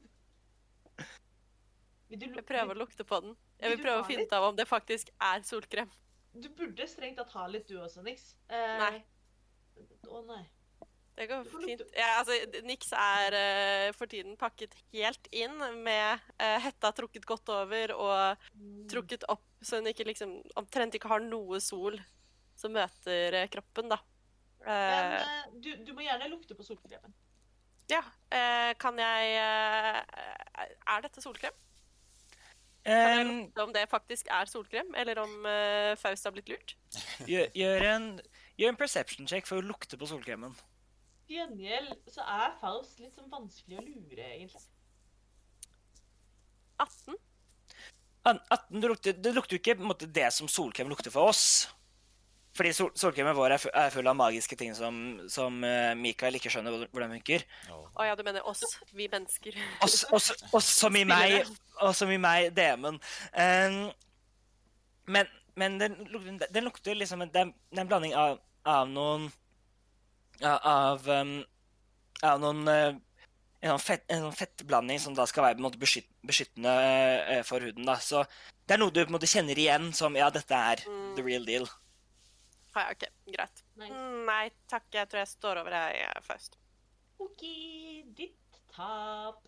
[2.11, 3.36] Jeg prøver å lukte på den.
[3.61, 5.90] Jeg Vil vil prøve å finne ut av om det faktisk er solkrem.
[6.34, 8.32] Du burde strengt tatt ha litt, du også, Nix.
[8.48, 9.04] Eh, Nei.
[10.11, 10.42] Å nei.
[11.20, 11.82] Det går fint.
[11.92, 12.32] Ja, altså,
[12.64, 18.46] Nix er uh, for tiden pakket helt inn med uh, hetta trukket godt over og
[18.61, 18.86] Mm.
[18.88, 21.98] trukket opp så hun ikke liksom omtrent ikke har noe sol
[22.56, 23.98] som møter uh, kroppen, da.
[24.64, 27.12] Men du, du må gjerne lukte på solkremen.
[27.88, 28.02] ja.
[28.76, 31.54] kan jeg Er dette solkrem?
[32.86, 36.76] Kan jeg vite om det faktisk er solkrem, eller om uh, Faust har blitt lurt?
[37.30, 38.10] gjør, gjør, en,
[38.60, 40.54] gjør en perception check for å lukte på solkremen.
[41.28, 44.64] Til gjengjeld så er Faust litt sånn vanskelig å lure, egentlig.
[46.80, 47.18] 18?
[48.24, 51.32] 18, det lukter, det lukter jo ikke på en måte, det som solkrem lukter for
[51.32, 51.68] oss.
[52.57, 54.94] Fordi sol, solkremen vår er, er full av magiske ting som,
[55.30, 57.44] som eh, Mikael ikke skjønner hvordan funker.
[57.70, 59.59] Å ja, du mener oss, vi mennesker.
[59.86, 61.44] Oss, oss, oss som i meg,
[61.80, 62.98] og som i meg, DM-en.
[63.34, 63.84] Um,
[65.11, 65.96] men men den,
[66.51, 69.26] den lukter liksom Det er en blanding av, av noen
[70.46, 71.40] Av, um,
[72.24, 72.94] av noen eh,
[73.61, 76.72] en sånn fett, en sånn fettblanding som da skal være på en måte beskytt, beskyttende
[77.28, 77.84] eh, for huden.
[77.84, 77.98] da.
[78.01, 78.22] Så
[78.64, 80.80] det er noe du på en måte kjenner igjen som ja, dette er
[81.16, 81.68] the real deal.
[82.74, 83.62] Ah, jeg, OK, greit.
[83.80, 83.94] Nice.
[83.94, 86.58] Mm, nei takk, jeg tror jeg står over deg, først.
[87.20, 87.46] OK,
[88.16, 89.46] ditt tap.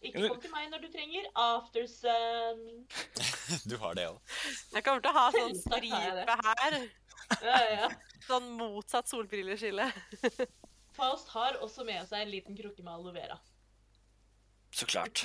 [0.00, 2.64] Ikke kom til meg når du trenger aftersun.
[3.70, 4.18] Du har det òg.
[4.72, 6.76] Jeg kommer til å ha sånn har stripe her.
[7.44, 7.88] Ja, ja.
[8.26, 9.88] Sånn motsatt solbrilleskille.
[10.96, 13.36] Faust har også med seg en liten krukke med aloe vera.
[14.70, 15.24] Så klart.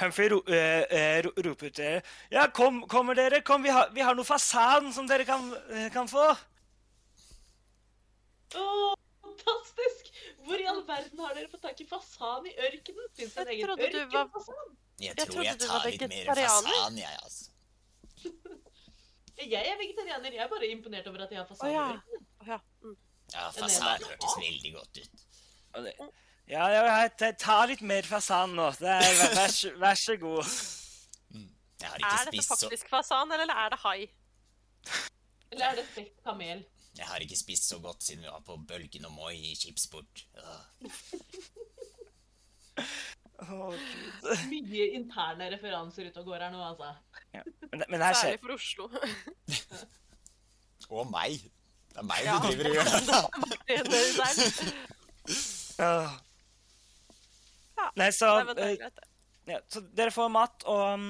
[0.00, 2.02] Humphrey ro, eh, eh, ro, roper ut til dere.
[2.30, 3.40] Ja, kom, kommer dere?
[3.42, 6.28] Kom, vi har, vi har noe fasan som dere kan, eh, kan få.
[8.54, 8.94] Å,
[9.24, 10.12] fantastisk!
[10.46, 13.10] Hvor i all verden har dere fått tak i fasan i ørkenen?
[13.18, 14.76] Fins det en egen trodde du var- ørkenfasan?
[14.98, 17.50] Jeg tror jeg jeg tar litt mer fasan, jeg, altså.
[19.38, 20.32] Jeg er vegetarianer.
[20.34, 21.82] Jeg er bare imponert over at jeg har fasan Å, ja.
[22.42, 22.56] Å ja.
[22.82, 22.96] Mm.
[23.36, 25.22] Ja, fasan hørtes veldig godt ut.
[25.78, 25.94] Og det-
[26.48, 28.70] Ja, jeg tar ta- ta litt mer fasan nå.
[28.80, 30.44] Det er, vær, vær, så- vær så god.
[31.78, 34.08] Jeg har ikke Er dette faktisk så fasan, eller er det hai?
[35.52, 36.64] Eller er det stekt kamel?
[36.98, 40.24] Jeg har ikke spist så godt siden vi var på Bølgen og Moi i Chipsport.
[43.38, 43.74] oh,
[44.50, 46.94] Mye interne referanser ute og går her nå, altså.
[47.70, 48.88] Men, men her skjer Særlig for Oslo.
[50.90, 51.38] Og meg.
[51.92, 52.38] Det er meg Ja.
[52.42, 52.96] du driver og gjør det.
[53.68, 53.78] Det
[55.78, 56.18] der.
[57.78, 59.02] Ja, Nei, så, det greit,
[59.48, 61.04] ja, så dere får mat, og,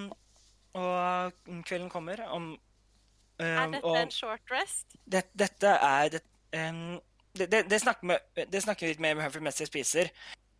[0.78, 2.22] og kvelden kommer.
[2.28, 4.98] Om, um, Er dette og en short rest?
[5.04, 6.22] det, dette er det,
[6.54, 6.98] um,
[7.34, 10.12] det, det, det, snakker med, det snakker litt mer med Humphrey mens jeg spiser.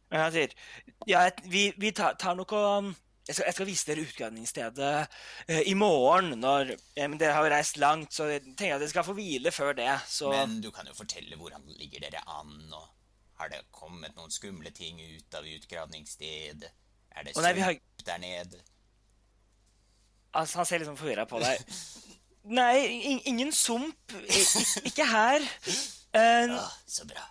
[0.08, 0.54] Og Han sier
[1.06, 2.94] ja, vi, vi tar, tar noe
[3.28, 6.32] jeg skal, jeg skal vise dere utgravningsstedet uh, i morgen.
[6.40, 9.76] når eh, Dere har reist langt, så jeg tenker at dere skal få hvile før
[9.76, 9.90] det.
[10.08, 12.86] Så Men du kan jo fortelle hvordan ligger dere an, og
[13.38, 16.70] har det kommet noen skumle ting ut av utgravningsstedet?
[17.14, 18.60] Er det Å, nei, har- der nede?
[20.32, 21.58] altså, han ser liksom forvirra på deg.
[22.58, 24.12] Nei, in, ingen sump.
[24.14, 24.42] I,
[24.88, 25.44] ikke her.
[26.14, 27.24] Uh, Åh, så bra.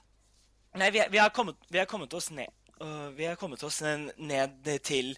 [0.78, 2.52] Nei, vi, vi, har kommet, vi har kommet oss ned
[2.84, 5.16] uh, Vi har kommet oss ned, ned til,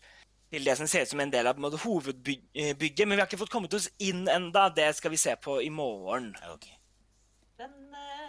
[0.53, 3.27] til det som ser ut som en del av en måte, hovedbygget, men vi har
[3.27, 4.69] ikke fått kommet oss inn enda.
[4.71, 6.31] Det skal vi se på i morgen.
[6.53, 6.69] Ok.
[7.57, 8.28] Spennende.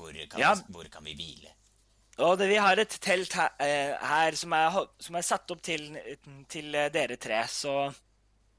[0.00, 0.54] Hvor kan, Ja.
[0.58, 1.52] vi, hvor kan vi hvile?
[2.20, 5.62] Og det, vi har et telt her, eh, her som, er, som er satt opp
[5.64, 5.86] til,
[6.52, 7.38] til eh, dere tre.
[7.48, 7.72] Så,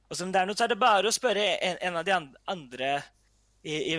[0.09, 2.15] og som det er noe, så er det bare å spørre en, en av de
[2.55, 2.91] andre
[3.63, 3.97] i, i,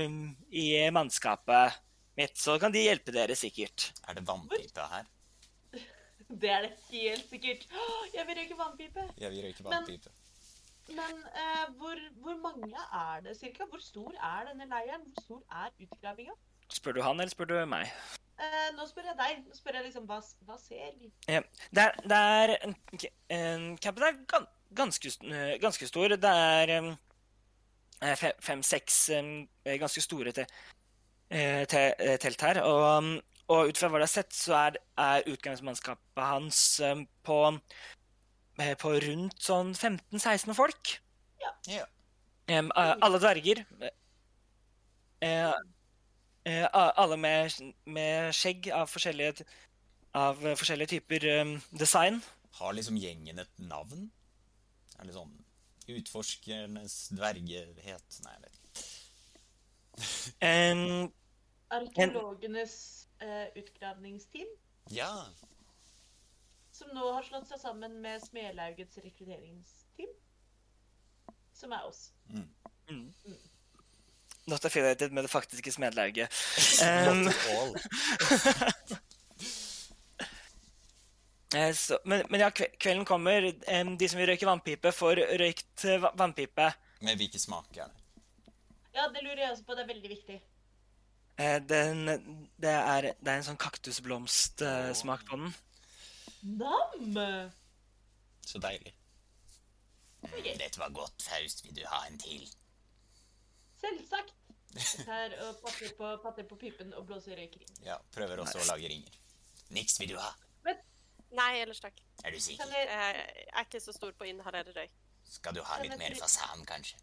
[0.62, 1.76] i mannskapet
[2.18, 3.90] mitt, så kan de hjelpe dere sikkert.
[4.08, 5.06] Er det vannpipe her?
[6.32, 7.66] Det er det helt sikkert.
[8.14, 9.06] Jeg vil røyke vannpipe.
[9.20, 10.10] Ja, vi røyke Men- vannpipe.
[10.92, 13.64] Men eh, hvor, hvor mange er det cirka?
[13.70, 15.04] Hvor stor er denne leiren?
[15.14, 16.34] Hvor stor er utgravinga?
[16.72, 17.90] Spør du han, eller spør du meg?
[18.42, 19.40] Eh, nå spør jeg deg.
[19.46, 20.18] Nå spør jeg liksom, hva,
[20.48, 21.10] hva ser vi?
[21.28, 22.76] Det er, det er en,
[23.36, 24.20] en Campen er
[24.74, 26.14] ganske, eh, ganske stor.
[26.16, 26.88] Det er em,
[28.02, 29.32] eh, fem-seks em,
[29.66, 30.46] eh, ganske store te,
[31.30, 32.62] eh, te, eh, telt her.
[32.66, 33.12] Og, um,
[33.52, 36.62] og ut fra hva du har sett, så er, er utgangsmannskapet hans
[37.26, 37.38] på,
[38.62, 40.96] eh, på rundt sånn 15-16 folk.
[41.68, 41.84] Ja.
[42.50, 43.62] Em, a- alle dverger.
[45.22, 45.52] Eh,
[46.48, 47.50] eh, alle med,
[47.86, 49.44] med skjegg av forskjellige,
[50.18, 52.20] av forskjellige typer um, design.
[52.58, 54.10] Har liksom gjengen et navn?
[54.98, 55.32] Er det sånn
[55.92, 58.18] Utforskernes dvergehet?
[58.24, 58.68] Nei, jeg vet ikke.
[60.46, 61.08] um,
[61.72, 62.74] Arkeologenes
[63.22, 64.50] uh, utgravningsteam,
[64.92, 65.08] Ja.
[66.72, 70.12] som nå har slått seg sammen med Smelaugets rekrutteringsteam.
[71.56, 72.10] Som er oss.
[74.46, 76.28] Not affiliated med det faktiske smedlauget.
[76.82, 77.28] Um,
[81.56, 83.52] eh, så, men, men ja, kvelden kommer.
[83.98, 86.72] De som vil røyke vannpipe, får røykt eh, vannpipe.
[87.02, 87.90] Med hvilke smaker er?
[88.94, 89.74] Ja, det lurer jeg også på.
[89.76, 90.40] Det er veldig viktig.
[91.38, 92.06] Eh, den,
[92.60, 95.54] det, er, det er en sånn kaktusblomstsmak på den.
[96.58, 97.16] Nam!
[98.42, 98.92] Så deilig.
[100.22, 101.64] Dette var godt, Faust.
[101.64, 102.42] Vil du ha en til?
[103.82, 104.38] Selvsagt.
[105.04, 107.68] Tar og patter på, patter på pipen og blåser røykring.
[107.84, 109.18] Ja, prøver også å lage ringer.
[109.76, 110.30] Niks vil du ha.
[111.32, 111.96] Nei, ellers takk.
[112.24, 112.68] Er du sikker?
[112.76, 114.92] jeg, Jeg er ikke så stor på å inhalere røyk.
[115.32, 116.98] Skal du ha litt mer fasan, kanskje?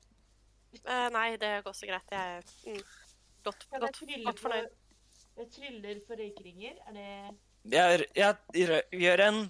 [0.84, 2.14] Uh, nei, det går så greit.
[2.14, 2.84] Jeg er mm,
[3.48, 4.76] godt, jeg godt, godt på fornøyd.
[5.40, 6.82] Jeg tryller for røykringer?
[6.90, 7.10] Er det
[7.74, 9.42] Jeg, jeg, jeg gjør en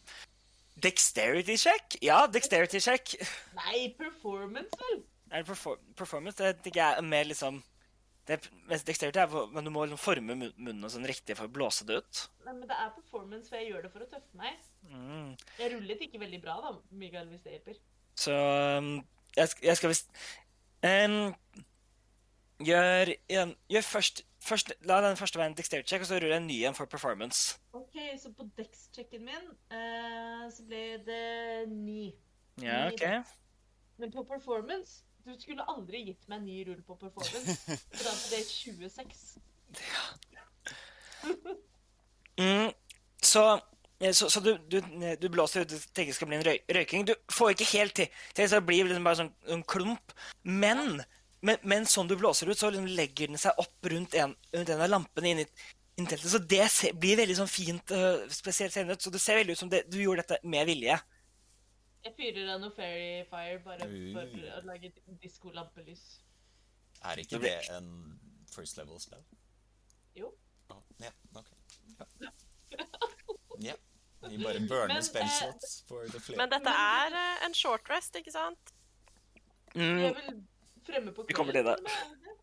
[0.79, 1.99] dexterity check.
[2.05, 3.17] Ja, dexterity check.
[3.59, 5.01] Nei, performance, vel?
[5.29, 6.37] Er det perfor performance?
[6.41, 7.61] Det tenker jeg er mer liksom
[8.29, 8.37] det,
[8.69, 11.85] mens Dexterity er men du må liksom forme munnen og sånn riktig for å blåse
[11.89, 12.19] det ut.
[12.45, 14.59] Nei, men det er performance, for jeg gjør det for å tøffe meg.
[14.91, 15.31] Mm.
[15.57, 17.79] Jeg rullet ikke veldig bra, da, Mikael, hvis det hjelper.
[18.19, 18.35] Så
[18.77, 18.91] um,
[19.33, 20.13] jeg, jeg skal visst
[20.85, 21.17] um,
[22.59, 23.13] Gjør,
[23.71, 26.49] gjør først, først La den første være en dexterity check, og så ruller jeg en
[26.49, 27.55] ny en for performance.
[27.71, 32.09] OK, så på dex-checken min uh, så ble det ni.
[32.59, 33.05] Ja, Ni OK.
[33.99, 37.55] Men på performance Du skulle aldri gitt meg en ny rull på performance.
[37.93, 39.19] For da er det 26.
[42.39, 42.71] Mm,
[43.21, 43.43] så
[43.99, 44.79] eh, så, så du, du,
[45.21, 47.05] du blåser ut, du tenker det skal bli en røy, røyking.
[47.09, 50.15] Du får ikke helt til, til så det blir liksom bare sånn en klump.
[50.43, 51.01] Men,
[51.45, 54.73] men, men sånn du blåser ut, så liksom legger den seg opp rundt en, rundt
[54.73, 55.45] en av lampene inni
[56.07, 56.31] teltet.
[56.31, 58.97] Så det se, blir veldig sånn fint, uh, spesielt senere.
[58.99, 60.95] Så det ser veldig ut som det, du gjorde dette med vilje.
[62.05, 64.91] Jeg fyrer av noe fairy fire bare for å lage
[65.21, 66.03] diskolampelys.
[67.03, 67.89] Er ikke Det en
[68.51, 69.23] first level spell?
[70.15, 70.31] Jo.
[70.71, 71.51] Oh, ja, ok.
[71.99, 72.31] Ja.
[73.69, 73.75] ja.
[74.29, 76.37] Vi bare burner spell shots for the flame.
[76.41, 78.73] Men dette er eh, en short rest, ikke sant?
[79.73, 80.39] Vi Mm, er vel
[80.87, 81.75] fremme på Vi kommer til det.
[81.77, 82.35] kvelden, det?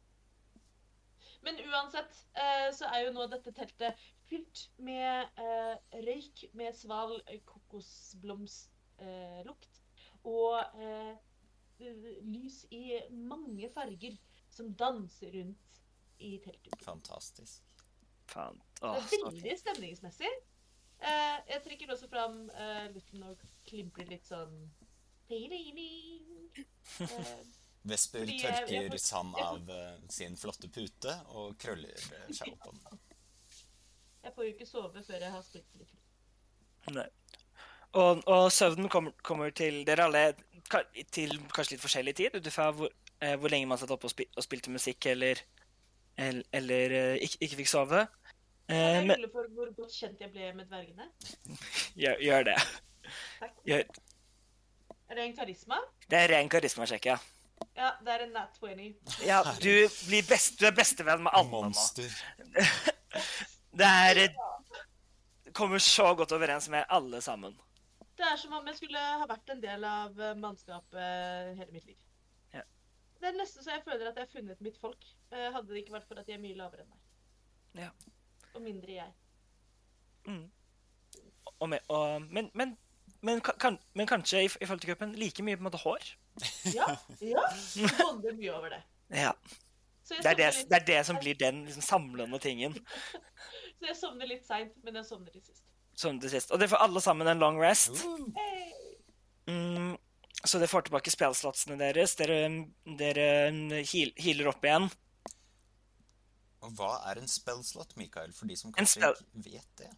[1.47, 3.99] Men uansett eh, så er jo nå dette teltet
[4.31, 5.75] fylt med eh,
[6.07, 8.73] røyk med sval eh, kokosblomstlukt.
[8.99, 9.81] Eh, lukt,
[10.25, 11.13] og eh,
[12.25, 14.17] lys i mange farger
[14.49, 15.83] som danser rundt
[16.25, 16.79] i teltet.
[16.81, 17.61] Fantastisk.
[18.33, 18.57] faen.
[18.81, 20.31] Det er veldig stemningsmessig.
[20.97, 23.37] Eh, jeg trekker også fram eh, lutten og
[23.69, 24.57] klimprer litt sånn
[25.29, 25.37] eh,
[27.87, 32.73] Vesper tørker får- sand av eh, sin flotte pute og krøller eh, seg opp på
[32.73, 32.99] den.
[34.25, 35.93] Jeg får jo ikke sove før jeg har spilt litt.
[36.97, 37.07] Nei.
[37.95, 40.25] Og, og søvnen kommer, kommer til dere alle
[41.15, 42.91] til kanskje litt forskjellig tid, ut ifra hvor,
[43.23, 45.39] eh, hvor lenge man satt oppe og, spil, og spilte musikk eller,
[46.19, 48.03] eller, eller eh, ikke, ikke fikk sove.
[48.67, 51.07] Eh, Jeg ruller for hvor godt kjent jeg ble med dvergene.
[52.03, 52.57] gjør, gjør det.
[53.39, 53.55] Takk.
[53.71, 53.85] Gjør,
[55.07, 55.79] Er det en karisma?
[56.11, 57.17] det er ren karismasjekk, ja.
[57.77, 58.97] Ja, det er en nat 20.
[59.25, 59.39] ja.
[59.63, 59.71] Du
[60.09, 61.63] blir best, du er bestevenn med alle nå.
[61.71, 62.11] Monster.
[63.77, 64.33] Det er
[65.57, 67.55] Kommer så godt overens med alle sammen.
[68.17, 71.85] Det er som om jeg skulle ha vært en del av eh, mannskapet hele mitt
[71.89, 71.99] liv.
[72.55, 72.63] Ja.
[73.21, 75.05] Det er nesten så jeg føler at jeg har funnet mitt folk.
[75.33, 77.03] Eh, Hadde det ikke vært for at de er mye lavere enn meg.
[77.77, 77.91] Ja.
[78.55, 79.13] Og mindre jeg.
[80.27, 80.47] Mm.
[81.61, 82.73] Og med, og, men, men,
[83.21, 86.09] men, kan, men kanskje i, i kroppen like mye på en måte hår.
[86.73, 86.89] Ja,
[87.21, 87.45] ja.
[88.01, 88.83] Bonder mye over det.
[89.15, 89.31] Ja,
[90.09, 92.73] Det er det, litt, det, er det som blir den liksom, samlende tingen.
[93.79, 95.63] så jeg sovner litt seint, men jeg sovner til sist.
[95.97, 96.51] Sånn til sist.
[96.53, 98.03] Og det får alle sammen en long rest.
[99.49, 99.95] Mm,
[100.45, 102.15] så dere får tilbake spellslotsene deres.
[102.19, 102.41] Dere,
[102.99, 103.29] dere
[103.89, 104.91] heal, healer opp igjen.
[106.67, 109.91] Og hva er en spellslot, Mikael, for de som kanskje spell- ikke vet det?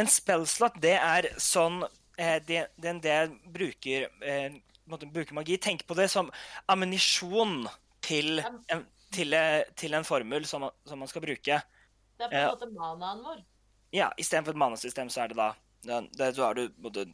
[0.00, 1.82] En spellslot, det er sånn
[2.16, 3.16] eh, det, Den det
[3.52, 4.56] bruker, eh,
[4.88, 5.58] bruker magi.
[5.58, 6.30] Tenk på det som
[6.68, 7.68] ammunisjon
[8.00, 11.60] til, en- til, eh, til en formel som, man- som man skal bruke.
[12.18, 13.44] Det er på en måte manaen vår.
[13.92, 17.06] Ja, istedenfor et manusystem, så er det da da, da, har du både,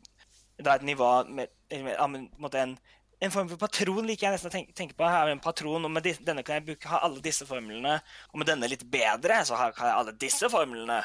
[0.58, 2.78] da er et nivå med, med en
[3.20, 5.06] en, form for patron liker jeg nesten å tenke, tenke på.
[5.08, 7.94] Her er en patron, og med denne kan jeg bruke, ha alle disse formlene.
[8.28, 10.98] Og med denne litt bedre, så har, jeg alle disse formlene.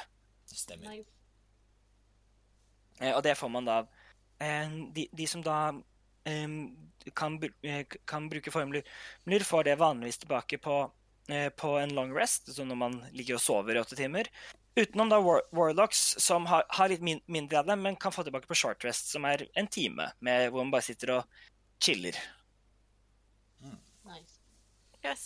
[0.52, 0.98] Det stemmer.
[3.00, 3.78] Eh, og det får man da
[4.44, 5.60] eh, de, de som da
[6.28, 6.58] eh,
[7.16, 8.84] kan, eh, kan bruke formler,
[9.48, 10.82] får det vanligvis tilbake på,
[11.32, 14.28] på en long rest, så når man ligger og sover i åtte timer.
[14.76, 18.24] Utenom da war warlocks, som har, har litt min, mindre av dem, men kan få
[18.24, 21.42] tilbake på short rest, som er en time, med, hvor man bare sitter og
[21.84, 22.16] chiller.
[24.08, 24.40] nice.
[25.04, 25.26] Yes.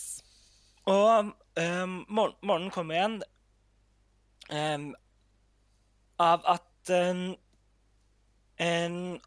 [0.86, 3.16] Og um, mor morgenen kommer igjen
[4.50, 4.86] um,
[6.22, 7.34] av at um,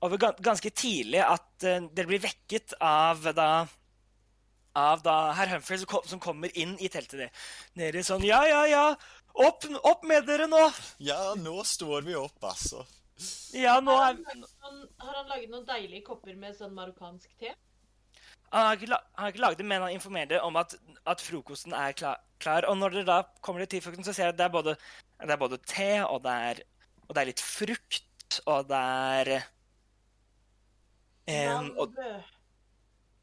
[0.02, 3.68] Over ganske tidlig at uh, dere blir vekket av da
[4.80, 7.48] av da herr Humphrey som, kom, som kommer inn i teltet deres
[7.78, 8.84] dere sånn Ja, ja, ja!
[9.40, 10.60] Opp, opp med dere nå!
[11.00, 12.84] Ja, nå står vi opp, altså.
[13.56, 17.54] Ja, nå Har er noen, har han laget noen deilige kopper med sånn marokkansk te?
[18.52, 20.74] Han har ikke, la, han har ikke laget det, men han informerer om at,
[21.08, 22.66] at frokosten er klar, klar.
[22.72, 24.74] Og når dere da kommer til frokosten, så ser dere at det er både,
[25.22, 26.62] det er både te, og det er,
[27.06, 29.32] og det er litt frukt, og det er
[31.30, 32.28] um, og Nambrød.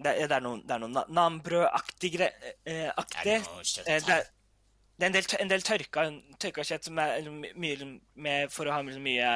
[0.05, 2.33] det er, det er noe, det er noe na- nambrødaktig eh,
[2.69, 3.25] Er aktig.
[3.25, 4.25] det noe kjøtt Eh,
[4.97, 6.05] det, er, en del, en del tørka,
[6.41, 9.33] tørka kjøtt som er liksom mye med, for å ha liksom mye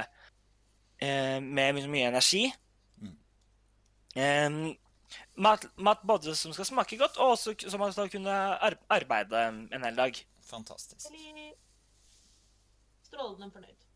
[1.05, 2.45] eh, med liksom mye energi.
[3.01, 3.17] Mm.
[4.17, 4.61] Um,
[5.45, 8.37] mat, mat både som skal smake godt, og også som man skal kunne
[8.89, 10.23] arbeide en hel dag.
[10.51, 11.07] Fantastisk.
[11.13, 11.53] Eller
[13.07, 13.87] strålende fornøyd.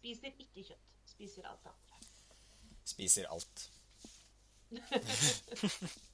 [0.00, 0.86] Spiser ikke kjøtt.
[1.12, 2.08] Spiser alt annet.
[2.88, 3.66] Spiser alt.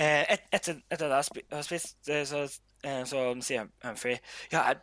[0.00, 2.46] Eh, et, etter, etter det jeg har spist, eh, så,
[2.84, 4.16] eh, så sier Humphrey
[4.52, 4.78] Ja, er,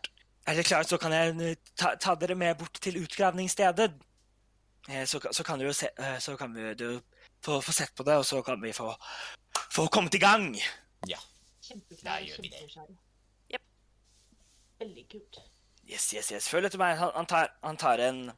[0.45, 3.89] er dere klare, så kan jeg eh, ta, ta dere med bort til utgravningsstedet.
[4.89, 5.89] Eh, så, så kan dere jo se
[6.21, 7.01] Så kan vi du,
[7.41, 8.93] få, få sett på det, og så kan vi få,
[9.71, 10.51] få kommet i gang.
[11.09, 11.17] Ja.
[12.03, 12.65] Da gjør vi det.
[12.69, 12.95] kjempeskjær.
[14.79, 15.41] Veldig kult.
[15.89, 16.47] Yes, yes, yes.
[16.47, 16.95] Følg etter meg.
[17.01, 18.29] Han, han, tar, han tar en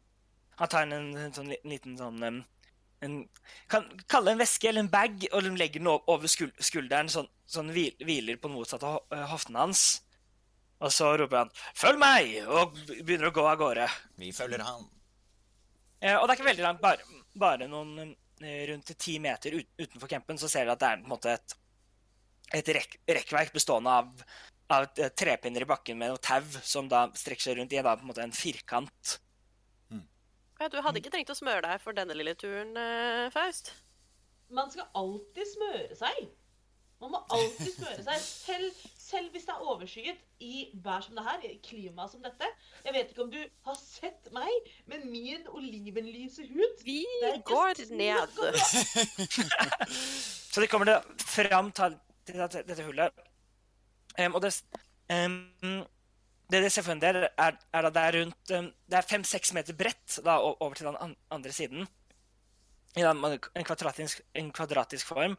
[0.61, 2.19] Han tar en, en sånn liten sånn
[3.05, 3.17] en,
[3.71, 7.29] Kan kalle en veske eller en bag, og de legger den over skul skulderen, sånn,
[7.49, 10.01] sånn hvil, hviler på den motsatte eh, hoften hans.
[10.81, 13.87] Og så roper han 'følg meg!' og begynner å gå av gårde.
[14.17, 14.89] Vi følger han.
[16.01, 19.67] Eh, og det er ikke veldig langt, bare, bare noen eh, rundt ti meter ut,
[19.77, 21.57] utenfor campen, så ser dere at det er på en måte et
[22.51, 24.23] et rekk, rekkverk bestående av,
[24.71, 27.95] av eh, trepinner i bakken med noe tau som da strekker seg rundt i da,
[27.95, 29.19] på en en firkant.
[30.61, 33.71] Ja, du hadde ikke trengt å smøre deg for denne lille turen, eh, Faust.
[34.53, 36.27] Man skal alltid smøre seg.
[37.01, 41.23] Man må alltid smøre seg, selv, selv hvis det er overskyet i vær som det
[41.25, 42.45] her, i klima som dette.
[42.85, 46.83] Jeg vet ikke om du har sett meg med min olivenlyse hud.
[46.85, 46.99] Vi
[47.47, 48.37] går ned.
[49.89, 50.67] Så det.
[50.67, 51.97] De kommer det fram til,
[52.29, 53.25] dette, dette hullet.
[54.19, 54.53] Um, og det,
[55.09, 55.39] em,
[56.51, 59.77] det de ser for dere, er, er at det er rundt Det er fem-seks meter
[59.77, 61.87] bredt da, over til den andre siden.
[62.99, 65.37] I en, kvadratisk, en kvadratisk form.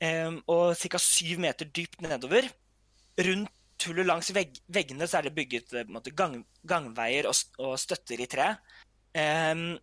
[0.00, 0.98] em, og ca.
[0.98, 2.48] syv meter dypt nedover.
[3.20, 7.76] Rundt hullet langs vegg, veggene så er det bygget eh, måte, gang, gangveier og, og
[7.80, 8.54] støtter i tre.
[9.14, 9.76] Um,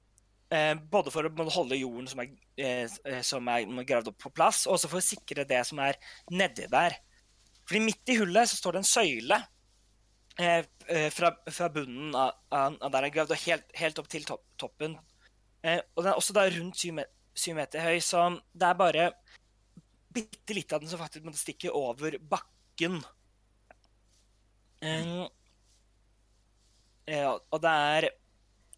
[0.52, 4.34] eh, både for å holde jorden som er, eh, eh, som er gravd opp på
[4.34, 6.00] plass, og også for å sikre det som er
[6.32, 6.98] nedi der.
[7.68, 9.42] Fordi midt i hullet så står det en søyle
[10.42, 14.26] eh, eh, fra, fra bunnen av, av, der er gravd, og helt, helt opp til
[14.28, 14.98] topp, toppen.
[15.64, 17.04] Eh, og den er også da rundt syv,
[17.38, 19.10] syv meter høy, så det er bare
[20.12, 23.00] bitte litt av den som faktisk måtte stikke over bakken.
[24.82, 25.28] Eh,
[27.08, 28.10] eh, og det er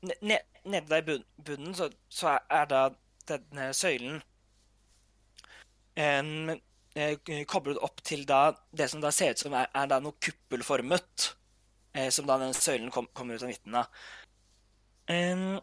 [0.09, 2.85] ne- ne- Nede der i bunnen så, så er, da
[3.27, 4.21] denne søylen
[5.99, 6.53] em,
[6.95, 7.17] eh,
[7.51, 11.33] koblet opp til da det som da ser ut som er, er noe kuppelformet,
[11.93, 14.03] eh, som da den søylen kom, kommer ut av midten av.
[15.09, 15.59] Um,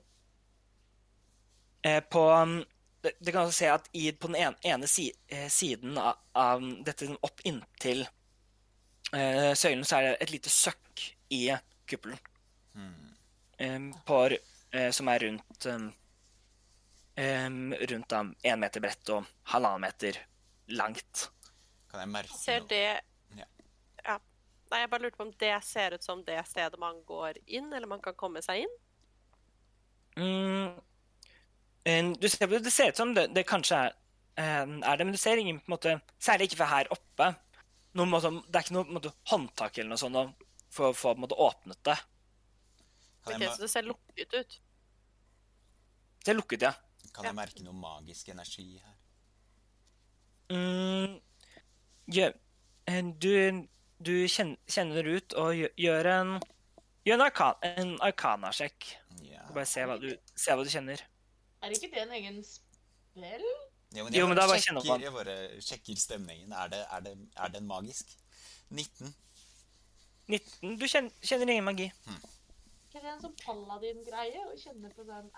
[1.83, 2.64] eh, på um,
[3.01, 6.18] det, det kan også se at i, på den ene, ene si, eh, siden av,
[6.37, 8.05] av dette opp inntil
[9.16, 11.47] eh, søylen, så er det et lite søkk i
[11.89, 12.20] kuppelen.
[13.61, 14.18] Em, på,
[14.72, 15.91] eh, som er rundt em,
[17.91, 20.16] rundt én meter bredt og halvannen meter
[20.72, 21.26] langt.
[21.91, 22.70] Kan jeg merke Ser noe?
[22.70, 23.09] det.
[24.70, 27.72] Nei, jeg bare lurte på om det ser ut som det stedet man går inn,
[27.72, 28.76] eller man kan komme seg inn.
[30.20, 33.96] Mm, du ser, det ser ut som det, det kanskje er,
[34.36, 37.32] er det, men du ser ingen på en måte Særlig ikke fra her oppe.
[37.98, 40.94] Noen måte, det er ikke noe på en måte, håndtak eller noe sånt for å
[40.94, 41.96] få åpnet det.
[43.26, 44.60] Kan Ok, så det ser lukket ut.
[46.20, 46.72] Det er lukket, ja.
[47.14, 48.96] kan jeg merke noe magisk energi her?
[50.50, 51.18] Mm,
[52.14, 53.66] eh, du
[54.01, 56.40] du kjenner, ut og gjør, en
[57.07, 58.90] Gjør en, arkan, en arkana-sjekk.
[59.24, 59.46] Ja.
[59.55, 61.01] Bare se hva, du, se hva du kjenner.
[61.64, 63.46] Er ikke det en egen spill?
[63.96, 65.07] Jo, men Jo, men da bare kjenn opp den.
[65.07, 66.53] jeg bare sjekker stemningen.
[66.53, 68.12] Er, det, er, det, er den magisk?
[68.68, 69.14] 19.
[70.28, 70.76] 19.
[70.78, 71.88] Du kjenner, kjenner ingen magi.
[72.90, 74.44] ikke det en sånn paladin-greie?
[74.44, 75.32] Å kjenne på den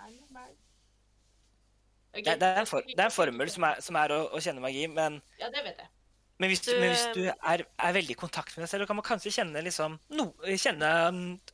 [2.13, 4.21] det Det, det, er en for, det er en formel som er, som er å,
[4.37, 5.89] å kjenne magi, men Ja, det vet jeg.
[6.43, 8.99] Men hvis du, men hvis du er, er veldig i kontakt med deg selv, kan
[8.99, 10.25] man kanskje kjenne, liksom, no,
[10.59, 10.89] kjenne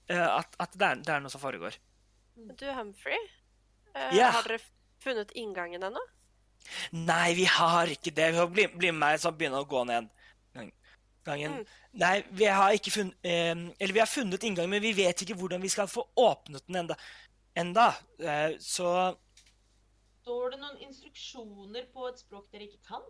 [0.09, 1.77] eh, at, at det, er, det er noe som foregår.
[2.57, 3.19] Du, Humphrey,
[3.95, 4.31] eh, Ja.
[4.39, 4.63] har dere
[5.05, 6.01] funnet inngangen ennå?
[6.93, 8.31] Nei, vi har ikke det.
[8.35, 10.09] Vi har bli, bli med meg, så begynner å gå ned
[10.57, 10.73] gang-
[11.29, 11.61] gangen.
[11.61, 11.77] Mm.
[12.03, 15.63] Nei, vi har ikke funnet Eller vi har funnet inngangen, men vi vet ikke hvordan
[15.63, 16.97] vi skal få åpnet den enda.
[17.57, 17.87] enda.
[18.21, 19.17] Eh, så
[20.23, 23.07] Står det noen instruksjoner på et språk dere ikke kan?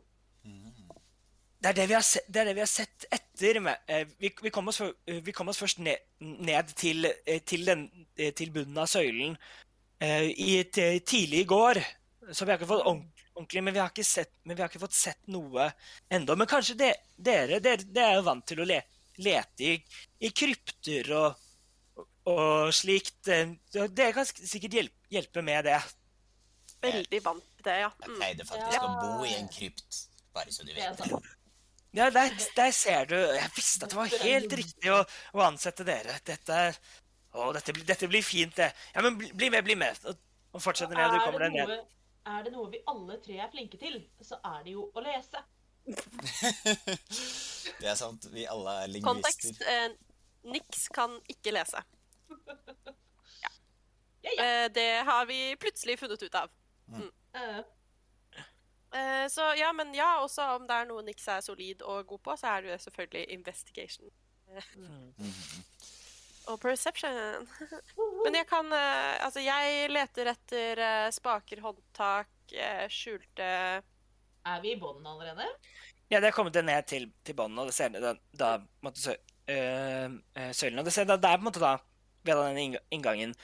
[1.60, 3.60] Det er det vi har sett, det er det vi har sett etter.
[3.60, 3.78] Med.
[3.88, 7.64] eh, Vi, vi, kom oss, eh, vi kom oss først ned, ned til, eh, til,
[7.66, 9.36] den, til bunnen av søylen
[10.00, 11.80] eh, i, t- tidlig i går.
[12.32, 14.82] Så vi har ikke fått ordentlig, men vi har ikke, sett, men vi har ikke
[14.82, 15.70] fått sett noe
[16.12, 16.36] ennå.
[16.36, 18.82] Men kanskje de, dere, dere, dere er jo vant til å le,
[19.18, 19.76] lete i,
[20.20, 21.46] i krypter og,
[22.28, 23.22] og slikt.
[23.26, 25.78] Dere kan sikkert hjelpe, hjelpe med det.
[26.84, 27.88] Veldig vant til det, ja.
[28.04, 28.18] Jeg Mm.
[28.20, 28.84] pleide faktisk Ja.
[28.86, 30.02] å bo i en krypt,
[30.34, 30.98] bare så du vet.
[30.98, 31.24] sant.
[31.98, 33.16] Ja, der, der ser du.
[33.18, 35.02] Jeg visste at det var helt riktig å,
[35.34, 36.14] å ansette dere.
[36.28, 36.58] Dette,
[37.34, 38.70] å, dette, blir- dette blir fint, det.
[38.94, 39.98] Ja, men bli, bli med, bli med.
[40.06, 40.20] Og,
[40.54, 41.10] og fortsett ned.
[41.10, 41.72] Du Er kommer deg ned.
[42.28, 45.42] er det noe vi alle tre er flinke til, så er det jo å lese.
[47.78, 48.26] Det er sant.
[48.34, 49.62] Vi alle er Kontekst.
[49.64, 49.88] Eh,
[50.52, 51.82] Nix kan ikke lese.
[53.38, 53.50] Ja,
[54.34, 54.44] ja.
[54.44, 56.50] Eh, det har vi plutselig funnet ut av.
[57.38, 57.58] Eh,
[58.94, 62.22] Eh, så ja, men ja, også om det er noe Nix er solid og god
[62.24, 64.14] på, så er det jo selvfølgelig investigation.
[64.76, 65.12] Mhm.
[66.48, 67.44] Og perception.
[68.24, 72.30] Men jeg kan uh, Altså, jeg leter etter uh, spaker, håndtak,
[72.88, 73.48] skjulte
[74.48, 75.44] er vi i bånden allerede?
[76.08, 79.12] Ja, det er kommet ned til, til båndet, og det ser da, da måtte, sø,
[80.56, 80.80] søylen.
[80.80, 81.74] Og det, ser, da, det er på en måte da
[82.24, 83.34] ved den inngangen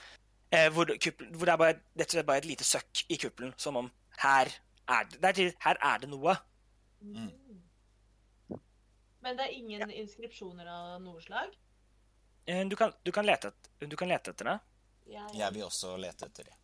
[0.54, 3.18] eh, hvor, kuppel, hvor det er bare, rett og slett bare et lite søkk i
[3.20, 3.90] kuppelen, som om
[4.22, 4.50] her
[4.88, 6.34] er det, det er, her er det noe.
[7.00, 7.30] Mm.
[9.24, 11.54] Men det er ingen inskripsjoner av noe slag?
[12.46, 14.58] Eh, Du kan, du kan, lete, et, du kan lete etter det.
[15.08, 16.56] Jeg, Jeg vil også lete etter det.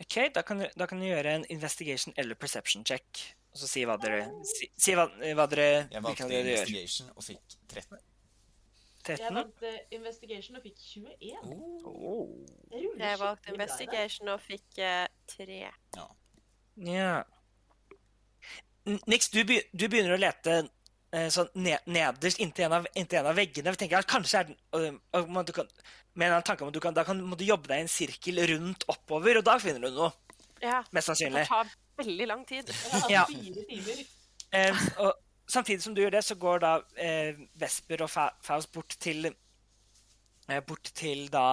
[0.00, 3.24] Ok, da kan, du, da kan du gjøre en investigation eller perception check.
[3.52, 7.16] Og så si hva dere Si, si hva, hva dere Jeg valgte dere investigation gjør.
[7.16, 7.98] og fikk 13.
[9.10, 11.52] jeg valgte investigation og fikk 21.
[11.88, 12.30] Oh.
[12.70, 15.60] Jeg Jeg valgte investigation og fikk eh, tre.
[16.80, 17.22] Ja.
[19.06, 20.54] Nix, du, du begynner å lete
[21.12, 23.70] eh, sånn ned, nederst inntil en, av, inntil en av veggene.
[23.74, 24.56] Jeg tenker at kanskje er den,
[25.14, 25.68] øh, man- du kan,
[26.18, 27.88] Med en tanke om at du kan, da kan, må du jobbe deg i en
[27.88, 30.08] sirkel rundt oppover, og da finner du noe.
[30.60, 31.68] Ja, Mest det tar
[32.00, 32.72] veldig lang tid.
[33.08, 33.22] Ja.
[33.30, 34.00] fire timer.
[34.52, 35.14] Eh, og
[35.46, 39.30] samtidig som du gjør det, så går da eh, Vesper og Fa Faust bort til
[39.30, 41.44] eh, Bort til da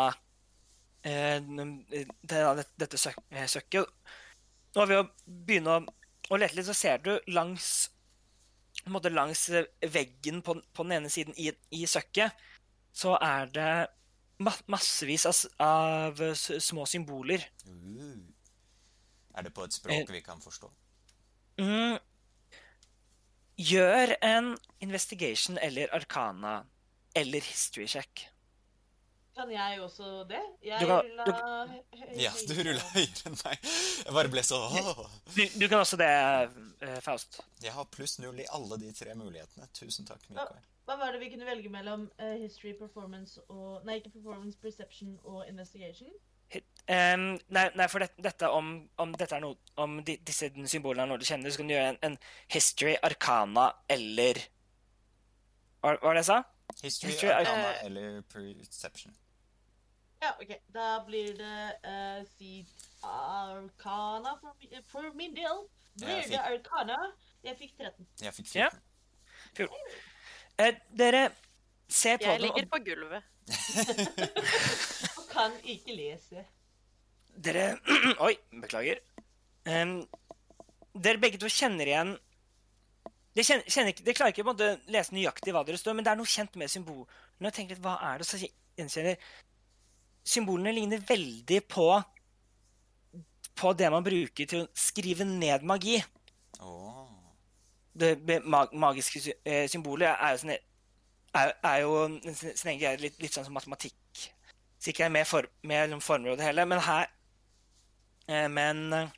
[1.05, 1.85] eh, n-
[2.27, 3.85] til dette, eh, søkket.
[4.77, 5.79] Og ved å begynne
[6.29, 7.89] å, lete litt, så ser du langs
[8.87, 12.31] langs eh, veggen på, på den ene siden i, i søkket,
[12.95, 13.71] så er det
[14.45, 17.43] ma massevis av, av små symboler.
[17.65, 18.21] Uh.
[19.37, 20.69] Er det på et språk vi kan forstå?
[21.61, 21.97] Mm.
[23.57, 24.53] Gjør en
[24.85, 26.61] investigation eller arcana
[27.17, 28.27] eller history check.
[29.37, 30.39] Kan jeg også det?
[30.65, 31.31] Jeg Du kan- rulla du-
[31.71, 33.59] hø- hø- Ja, du rulla høyere enn meg.
[34.05, 34.59] Jeg bare ble så.
[35.35, 36.09] Du, du kan også det,
[36.81, 37.39] eh, Faust.
[37.61, 39.67] Jeg har pluss null i alle de tre mulighetene.
[39.77, 40.57] Tusen takk, Mikael.
[40.87, 45.19] Hva var det vi kunne velge mellom uh, history, performance og Nei, ikke performance, perception
[45.25, 46.09] og investigation?
[46.87, 51.03] Um, nei, nei, for det, dette om, om, dette er noe, om de, disse symbolene
[51.03, 52.15] er noe du kjenner, så kan du gjøre en, en
[52.55, 54.39] history, arcana eller
[55.83, 56.37] Hva hva var det jeg sa?
[56.81, 59.11] History, History, arcana eh, eller perception.
[60.21, 60.51] Ja, OK.
[60.73, 62.65] Da blir det uh, Seed
[63.05, 64.55] arcana for,
[64.91, 65.63] for min del.
[65.97, 66.97] Blir jeg det fikk- arcana?
[67.45, 68.07] Jeg fikk 13.
[68.25, 68.69] Jeg fikk Ja.
[69.55, 69.75] 14.
[70.59, 71.23] Eh, dere
[71.89, 73.23] ser på Jeg den, Jeg ligger på gulvet.
[75.19, 76.45] Og kan ikke lese.
[77.37, 77.67] dere
[78.27, 78.99] Oi, beklager.
[79.67, 79.99] Um,
[80.97, 82.13] dere begge to kjenner igjen
[83.35, 85.93] Dere, kjenner, kjenner ikke, dere klarer ikke på en måte lese nøyaktig hva dere står,
[85.93, 87.51] men det er noe kjent med symbolene.
[87.53, 88.25] Tenk litt, hva er det?
[88.25, 89.19] Så gjenkjenner
[90.27, 91.87] Symbolene ligner veldig på
[93.57, 95.97] på det man bruker til å skrive ned magi.
[96.61, 97.05] Oh.
[97.97, 100.53] Det mag magiske eh, symbolet er jo, sånn,
[101.41, 101.95] er, er jo
[102.27, 103.97] sin sin egen greie, litt, litt sånn som matematikk.
[104.77, 107.07] Sikkert med, for, med former og det hele, men her
[108.29, 109.15] eh, Men eh,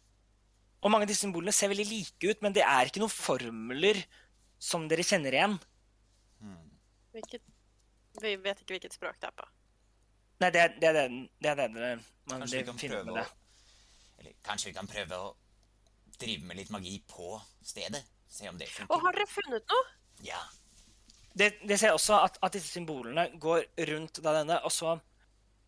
[0.80, 3.99] Og mange av disse symbolene ser veldig like ut, men det er ikke noen formler
[4.60, 5.57] som dere kjenner igjen.
[6.39, 6.62] Hmm.
[7.12, 7.43] Hvilket,
[8.24, 9.47] vi vet ikke hvilket språk det er på.
[10.40, 11.06] Nei, det er det, er det,
[11.44, 11.70] det, er det
[12.30, 13.26] man Kanskje vi kan finner prøve det.
[13.26, 14.20] å.
[14.20, 15.30] Eller kanskje vi kan prøve å
[16.20, 17.34] drive med litt magi på
[17.66, 18.04] stedet?
[18.30, 19.86] Se om det Og har dere funnet noe?
[20.24, 20.40] Ja.
[21.34, 24.98] det, det ser også at, at disse symbolene går rundt da denne, og så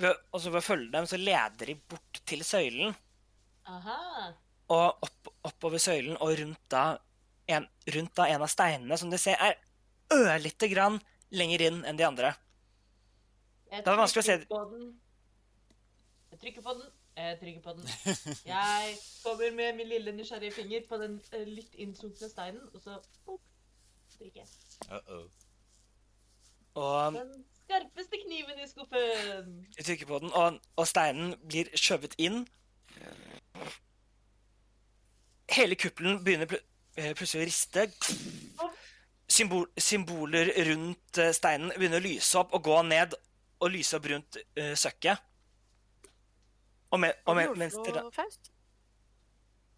[0.02, 2.94] ved, og så ved å følge dem, så leder de bort til søylen.
[3.72, 3.98] Aha.
[4.72, 6.86] Og opp, oppover søylen og rundt da,
[7.52, 9.60] en, rundt da en av steinene, som de ser er
[10.12, 11.00] ørlite grann
[11.32, 12.34] lenger inn enn de andre.
[13.72, 14.40] Det er vanskelig å se-.
[16.32, 16.90] Jeg trykker på den.
[17.18, 17.88] Jeg trykker på den.
[18.54, 22.98] Jeg kommer med min lille nysgjerrige finger på den eh, litt innsunkne steinen, og så
[23.26, 23.42] pop,
[24.18, 24.48] trykker jeg.
[24.88, 25.26] Uh-oh.
[26.74, 29.68] Og Den skarpeste kniven i skuffen.
[29.78, 32.46] Jeg trykker på den, og, og steinen blir skjøvet inn.
[35.52, 36.62] Hele kuppelen begynner pl
[36.96, 37.88] eh, plutselig å riste.
[39.32, 43.20] Symbol symboler rundt eh, steinen begynner å lyse opp og gå ned
[43.62, 45.28] og lyse opp rundt uh, søkket.
[46.92, 48.04] Og, med, og med, mens dere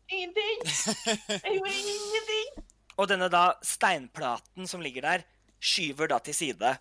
[0.10, 0.64] Ingenting!
[1.44, 2.66] Jeg gjorde ingenting!
[2.98, 5.24] Og denne da steinplaten som ligger der,
[5.64, 6.74] skyver da til side.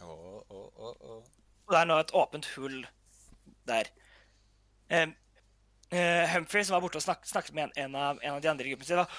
[0.00, 1.22] Oh, oh, oh.
[1.66, 2.80] Og det er nå et åpent hull
[3.66, 3.90] der.
[4.90, 5.14] Um,
[5.92, 8.50] uh, Humphrey, som var borte og snak snakket med en, en, av, en av de
[8.50, 9.10] andre i gruppen sin, var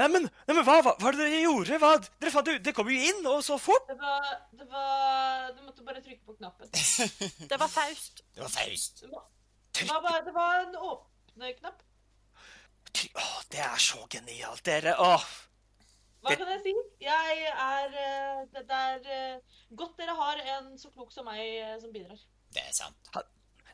[0.00, 1.76] Neimen, nei, hva, hva, hva er det dere gjorde?
[1.82, 1.90] Hva?
[2.22, 3.84] Dere fant Det kom jo inn, og så fort!
[3.90, 6.70] Det var, det var Du måtte bare trykke på knappen.
[7.50, 8.22] Det var Faust.
[8.34, 9.02] Det var Faust.
[9.04, 9.26] Det var,
[9.76, 11.82] det var, bare, det var en åpne knapp.
[13.16, 14.94] Åh, det er så genialt, dere.
[15.00, 15.24] Åh.
[16.22, 16.74] Hva Det- kan jeg si?
[17.02, 21.40] Jeg er eh, Det det er eh, godt dere har en så klok som meg
[21.42, 22.20] eh, som bidrar.
[22.52, 23.12] Det er sant.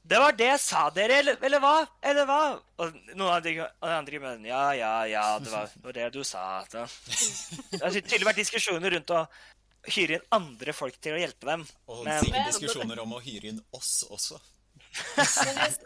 [0.08, 1.74] Det var det jeg sa dere, eller, eller hva?
[2.00, 2.40] Eller hva?
[2.80, 3.52] Og noen av de,
[3.84, 6.44] andre mener, Ja, ja, ja, det var, det var det du sa.
[6.72, 6.84] Det
[7.82, 9.26] har tydelig vært diskusjoner rundt å
[9.92, 11.66] hyre inn andre folk til å hjelpe dem.
[11.92, 14.40] Og Men- Men- diskusjoner om å hyre inn oss også.
[15.18, 15.76] Men jeg,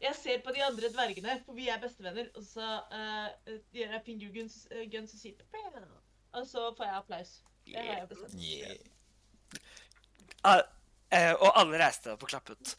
[0.00, 3.28] jeg ser på de andre dvergene, for vi er bestevenner, og så uh,
[3.76, 5.34] gjør jeg pingu guns, uh, guns og sier
[6.32, 7.36] Og så får jeg applaus.
[7.68, 8.40] Det har jeg bestemt.
[8.40, 8.76] Yeah.
[10.44, 10.62] Ah,
[11.10, 12.74] eh, og alle reiste opp og klappet.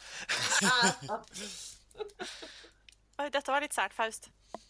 [3.19, 4.29] Oi, dette var litt sært, Faust.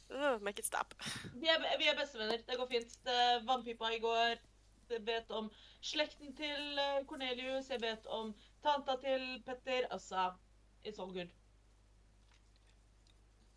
[0.09, 0.95] Uh, make it stop.
[1.37, 2.41] Vi er, vi er bestevenner.
[2.47, 2.95] Det går fint.
[3.05, 4.39] Det Vannpipa i går.
[4.89, 5.51] Jeg vet om
[5.85, 7.69] slekten til eh, Cornelius.
[7.69, 8.31] Jeg vet om
[8.63, 9.85] tanta til Petter.
[9.91, 10.31] Altså,
[10.85, 11.29] it's all good.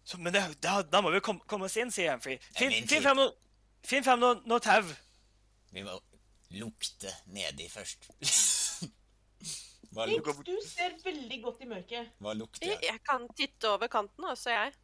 [0.05, 2.37] Så, men det, da, da må vi kom, komme oss inn, sier Humphrey.
[2.59, 3.39] Finn, vent
[3.87, 4.83] finn noe, noe tau.
[5.73, 5.97] Vi må
[6.59, 8.11] lukte nedi først.
[9.93, 12.13] Hva, Nix, du ser veldig godt i mørket.
[12.19, 13.01] hva lukter Jeg, jeg?
[13.09, 14.75] kan titte over kanten også, jeg.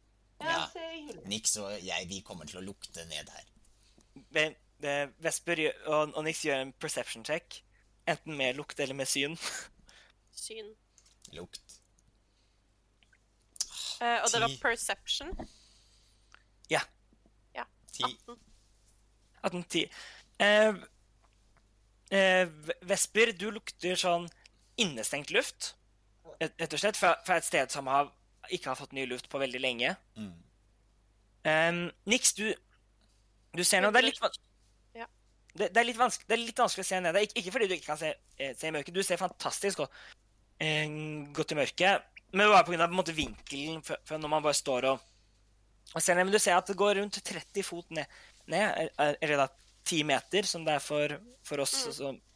[0.41, 1.15] Ja, Ja.
[1.25, 3.49] Nix og jeg, vi kommer til å lukte ned her.
[4.31, 7.63] Men, eh, Vesper og, og Nix gjør en perception check.
[8.07, 9.35] Enten med lukt eller med syn.
[10.39, 10.71] Syn.
[11.35, 11.81] Lukt.
[13.99, 14.53] Uh, og det var
[17.91, 18.03] Ti.
[18.03, 18.39] 18.
[19.43, 19.89] 18 10.
[20.39, 20.77] Uh,
[22.13, 22.45] uh,
[22.87, 24.29] Vesper, du lukter sånn
[24.81, 25.73] innestengt luft.
[26.39, 28.11] Rett og slett fra, fra et sted som har,
[28.49, 29.95] ikke har fått ny luft på veldig lenge.
[30.19, 30.31] Mm.
[31.49, 32.49] Um, Nix, du,
[33.55, 34.39] du ser noe Det er litt,
[34.97, 35.05] Ja.
[35.53, 37.19] det, det, er litt vanskelig, det er litt vanskelig å se ned.
[37.25, 38.95] Ikke, ikke fordi du ikke kan se, eh, se i mørket.
[38.95, 40.01] Du ser fantastisk godt,
[40.63, 40.87] eh,
[41.35, 42.09] godt i mørket.
[42.31, 44.57] Men det var på grunn av på en måte, vinkelen for, for når man bare
[44.57, 45.07] står og,
[45.95, 46.27] og ser ned.
[46.27, 48.19] Men du ser at det går rundt 30 fot ned,
[48.51, 49.47] ned eller da
[49.89, 51.15] 10 meter, som det er for,
[51.47, 52.28] for, oss, som, eh,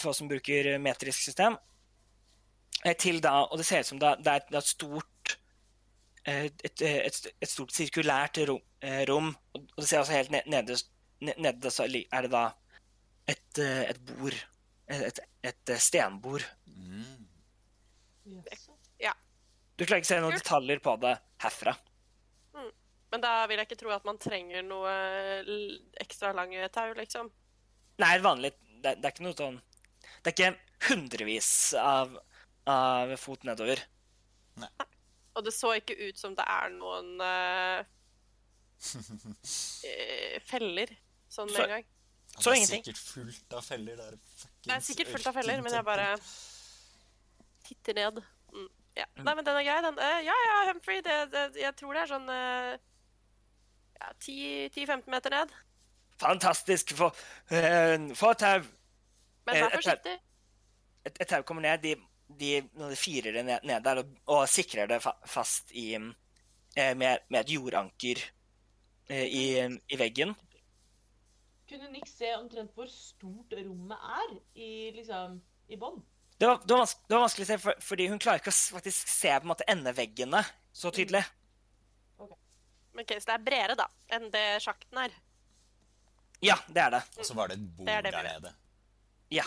[0.00, 1.56] for oss som bruker metrisk system.
[2.84, 5.36] Eh, Til da, og det ser ut som det er et, et stort
[6.24, 9.32] eh, et, et, et stort sirkulært rom, eh, rom.
[9.54, 12.42] Og det ser også helt ned- nederst Nede så er det da
[13.26, 14.34] et, eh, et bord.
[14.92, 16.44] Et, et, eh, stenbord.
[16.68, 17.24] Mm.
[18.44, 18.74] Jaså.
[19.76, 21.14] Du klarer ikke å se noen detaljer på det
[21.44, 21.74] herfra.
[23.12, 24.92] Men da vil jeg ikke tro at man trenger noe
[26.00, 27.28] ekstra lange tau, liksom.
[28.00, 28.52] Nei, vanlig
[28.82, 29.58] det, det er ikke noe sånn
[30.22, 31.50] Det er ikke hundrevis
[31.80, 32.14] av,
[32.70, 33.82] av fot nedover.
[34.60, 34.70] Nei.
[35.36, 37.82] Og det så ikke ut som det er noen eh,
[39.90, 40.94] eh, feller
[41.28, 41.92] sånn med Så- en gang.
[42.36, 42.82] Så det er ingenting.
[42.84, 44.16] sikkert fullt av feller der.
[44.66, 46.08] Det er sikkert fullt av feller, men jeg bare
[47.64, 48.18] titter ned.
[48.52, 48.66] Mm,
[48.98, 49.06] ja.
[49.22, 49.96] Nei, men den er grei, den.
[49.98, 52.76] Uh, ja, ja, Humphrey, det, det, jeg tror det er sånn uh,
[53.96, 55.54] ja, 10-15 meter ned.
[56.20, 56.92] Fantastisk!
[56.98, 58.60] Få uh, få tau.
[59.46, 60.16] Men Eh, vær forsiktig.
[61.06, 61.82] Et, tau kommer ned.
[61.84, 61.94] De,
[62.40, 66.94] de, de firer det ned, ned der og, og sikrer det fa fast i eh,
[66.98, 68.24] med, med et jordanker
[69.08, 70.34] eh, i, i veggen.
[71.66, 75.40] Kunne Nick se omtrent hvor stort rommet er i, liksom,
[75.70, 76.02] i bånn?
[76.36, 78.58] Det var, det, var det var vanskelig å se, for, fordi hun klarer ikke å
[78.76, 80.42] faktisk se på en måte endeveggene
[80.76, 81.22] så tydelig.
[82.96, 83.86] Men ok, Så det er bredere, da,
[84.16, 85.16] enn det sjakten er.
[86.44, 87.02] Ja, det er det.
[87.16, 88.52] Og så var det et bord Det er det der nede.
[89.30, 89.44] Ja.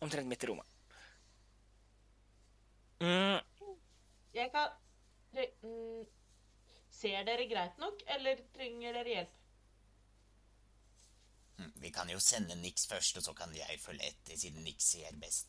[0.00, 0.66] Omtrent midt i rommet.
[3.00, 3.38] Mm,
[4.34, 4.68] Jeg kan
[5.62, 6.04] mm,
[7.00, 9.36] Ser dere greit nok, eller trenger dere hjelp?
[11.60, 14.82] Mm, Vi kan jo sende Nix først, og så kan jeg følge etter, siden Nix
[14.92, 15.46] ser best.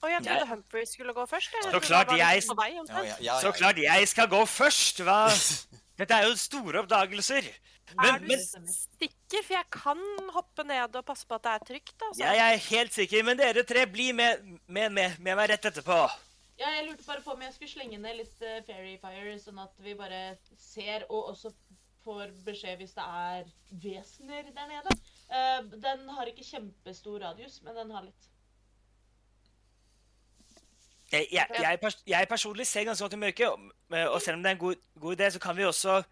[0.00, 1.50] Og jeg trodde Jeg- Humphrey skulle gå først.
[1.62, 5.00] Så klart jeg- vei, Ja, ja, ja, så klart jeg skal gå først!
[5.02, 5.28] Hva?
[6.00, 7.46] Dette er jo store oppdagelser.
[7.92, 9.42] Er du men sikker?
[9.44, 10.00] For jeg kan
[10.32, 11.96] hoppe ned og passe på at det er trygt.
[11.98, 12.22] Altså.
[12.24, 13.26] jeg er helt sikker.
[13.26, 15.98] Men dere tre, bli med, med, med, med meg rett etterpå.
[16.60, 19.60] Ja, jeg lurte bare på om jeg skulle slenge ned litt uh, Fairy Fire, sånn
[19.62, 20.22] at vi bare
[20.60, 21.52] ser og også
[22.04, 23.48] får beskjed hvis det er
[23.82, 24.96] vesener der nede.
[25.28, 28.28] Eh, den har ikke kjempestor radius, men den har litt.
[31.10, 33.60] Jeg, jeg, jeg, pers jeg personlig ser ganske godt i mørket, og,
[34.14, 36.02] og selv om det er en god, god idé, så kan vi også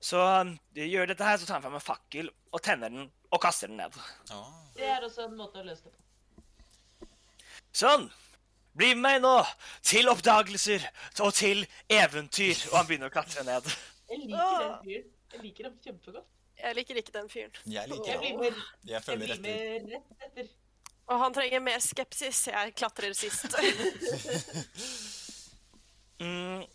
[0.00, 3.40] så um, gjøre dette her, så tar han fram en fakkel og tenner den og
[3.42, 3.98] kaster den ned.
[4.32, 4.48] Oh.
[4.76, 7.08] Det er også en måte å løse det på.
[7.82, 8.08] Sånn.
[8.80, 9.34] Bli med meg nå
[9.84, 10.84] til oppdagelser
[11.24, 12.56] og til eventyr.
[12.70, 13.66] Og han begynner å klatre ned.
[14.10, 15.10] Jeg liker den fyren.
[15.30, 16.28] Jeg liker ham kjempegodt.
[16.60, 17.60] Jeg liker ikke den fyren.
[17.66, 18.40] jeg liker ham.
[18.40, 19.86] blir Jeg jeg følger etter.
[19.92, 20.50] rett etter.
[21.10, 22.46] Og han trenger mer skepsis.
[22.52, 23.56] Jeg klatrer sist.
[26.20, 26.66] Mm.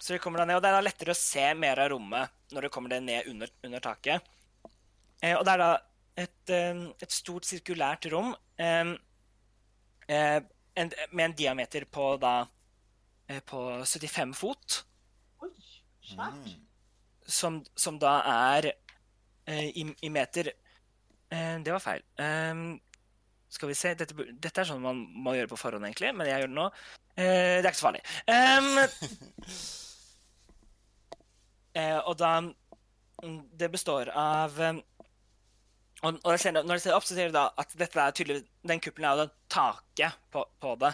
[0.00, 2.52] Så vi kommer da ned, og det er da lettere å se mer av rommet
[2.56, 4.30] når det kommer det ned under, under taket.
[5.20, 5.68] Eh, og det er da
[6.22, 8.94] et, eh, et stort sirkulært rom eh,
[10.08, 10.38] eh,
[10.76, 12.34] en, med en diameter på da
[13.28, 14.78] eh, på 75 fot,
[15.44, 15.52] Oi,
[16.14, 16.40] svært.
[16.48, 16.64] Mm.
[17.28, 22.08] som, som da er eh, i, i meter eh, Det var feil.
[23.56, 26.38] Skal vi se dette, dette er sånn man må gjøre på forhånd, egentlig, men jeg
[26.42, 26.66] gjør det nå.
[27.16, 28.04] Eh, det er ikke så farlig.
[28.28, 28.74] Um,
[31.80, 34.52] eh, og da mm, Det består av
[36.02, 38.12] og, og jeg ser, Når jeg ser opp, så ser du da at dette er
[38.16, 40.92] tydelig, den kuppelen er jo det taket på, på det.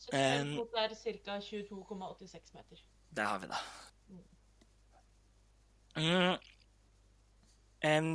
[0.00, 0.46] Så det Um,
[0.78, 1.32] er ca.
[1.44, 2.76] 22,86 meter.
[3.10, 3.58] Det har vi da.
[5.98, 6.36] Mm.
[7.84, 8.12] Um,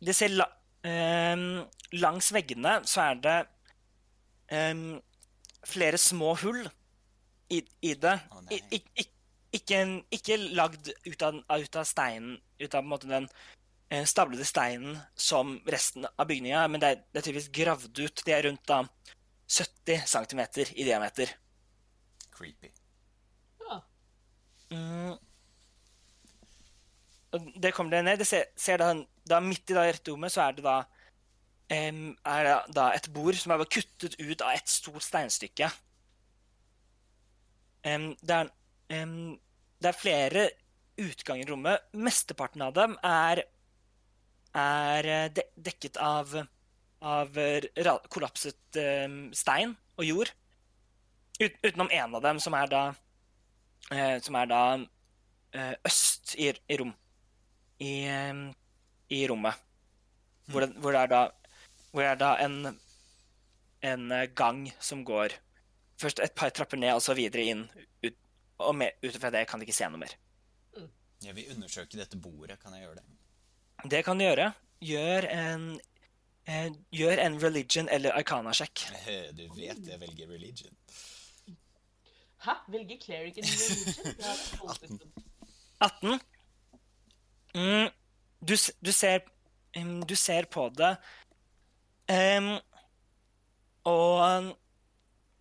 [0.00, 0.46] det ser la,
[0.84, 3.36] em, Langs veggene så er det
[4.52, 4.80] em,
[5.64, 6.62] flere små hull
[7.54, 8.16] i, i det.
[8.34, 8.42] Oh.
[8.52, 9.10] I, ik-
[9.54, 13.28] ikke, en- ikke lagd ut av, ut av steinen, ut av på en måte, den
[13.94, 18.24] eh, stablede steinen som resten av bygninga, men det er, det er tydeligvis gravd ut.
[18.26, 18.80] De er rundt da
[19.46, 20.40] 70 cm
[20.74, 21.30] i diameter.
[22.34, 22.72] Creepy.
[23.62, 23.78] Ja.
[24.74, 25.14] Mm.
[27.34, 28.18] Det kommer det ned.
[28.18, 28.92] Det ser, ser da,
[29.26, 30.76] da Midt i da rommet så er det da
[31.72, 32.02] um,
[32.34, 35.70] er det da et bord som er kuttet ut av et stort steinstykke.
[37.84, 38.52] Um, det, er,
[39.02, 39.34] um,
[39.82, 40.46] det er flere
[41.00, 41.86] utganger i rommet.
[41.92, 43.42] Mesteparten av dem er,
[44.54, 46.36] er eh, de, dekket av,
[47.02, 47.66] av eh,
[48.12, 48.78] kollapset
[49.34, 50.30] stein og jord.
[51.40, 52.84] Ut, utenom en av dem, som er da
[53.90, 54.64] eh, som er da
[55.86, 56.94] øst i, i rom.
[57.78, 58.44] I, eh,
[59.10, 59.54] i rommet.
[60.46, 61.22] Hvor det, hvor det er da
[61.94, 62.78] hvor det er da en,
[63.86, 65.36] en eh, gang som går
[66.02, 67.64] først et par trapper ned, og så videre inn.
[68.02, 68.16] Ut,
[68.58, 70.16] og med, ut fra det kan de ikke se noe mer.
[71.24, 72.58] Jeg vil undersøke dette bordet.
[72.60, 73.06] Kan jeg gjøre det?
[73.94, 74.50] Det kan du gjøre.
[74.84, 75.68] Gjør en
[76.50, 78.88] eh, Gjør en religion eller arcana-sjekk.
[79.38, 80.74] Du vet jeg velger religion.
[82.44, 82.58] Hæ?
[82.68, 84.04] Velger cleric in religion?
[84.18, 85.24] Det er det tolvte.
[85.80, 86.20] 18.
[87.54, 87.88] Mm,
[88.40, 89.24] du, du, ser,
[90.08, 90.94] du ser på det.
[92.10, 92.50] Um,
[93.88, 94.50] og,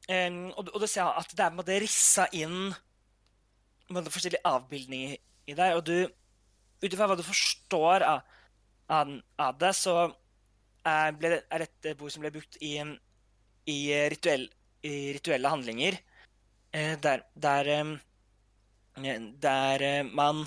[0.07, 2.73] og, og du ser at det er på rissa inn
[3.93, 5.17] med forskjellige avbildninger
[5.51, 5.97] i deg, og du
[6.83, 8.23] Ut ifra hva du forstår av,
[8.91, 9.93] av, av det, så
[10.83, 12.73] er, ble er dette et bord som ble brukt i,
[13.71, 13.77] i,
[14.11, 14.49] rituell,
[14.83, 15.95] i rituelle handlinger,
[16.75, 17.69] eh, der, der
[19.45, 20.43] der eh, man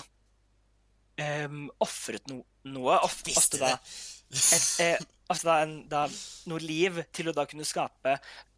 [1.23, 2.97] um, ofret no noe.
[3.03, 4.97] Of ofte da, et, eh,
[5.31, 6.05] ofte da, en, da
[6.51, 8.17] noe liv til å da kunne skape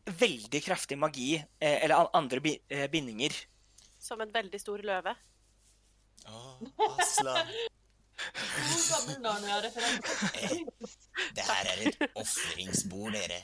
[0.10, 3.36] veldig kraftig magi eh, eller andre bi eh, bindinger.
[4.00, 5.14] Som en veldig stor løve.
[6.30, 6.40] Å,
[6.90, 7.36] Asla.
[8.20, 10.64] God gammel Narnia-referanse.
[11.36, 13.40] Det her er et ofringsbord, dere.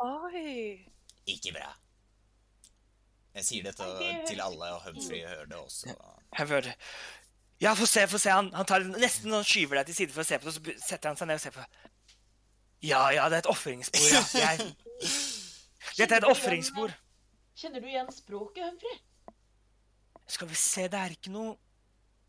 [0.00, 0.84] Oi!
[1.28, 1.72] Ikke bra.
[3.34, 3.86] Jeg sier dette
[4.28, 5.94] til alle, og Humphrey hører det også.
[6.38, 6.76] Jeg føler
[7.64, 8.30] Ja, få se, få se.
[8.34, 10.56] Han, han tar nesten sånn skyver deg til side for å se på det, og
[10.58, 11.90] så setter han seg ned og ser på det.
[12.84, 14.20] Ja, ja, det er et ofringsbord, ja.
[14.36, 14.66] Jeg,
[15.98, 16.92] dette er et ofringsbord.
[17.56, 18.98] Kjenner du igjen språket, Humphrey?
[20.34, 21.54] Skal vi se, det er ikke noe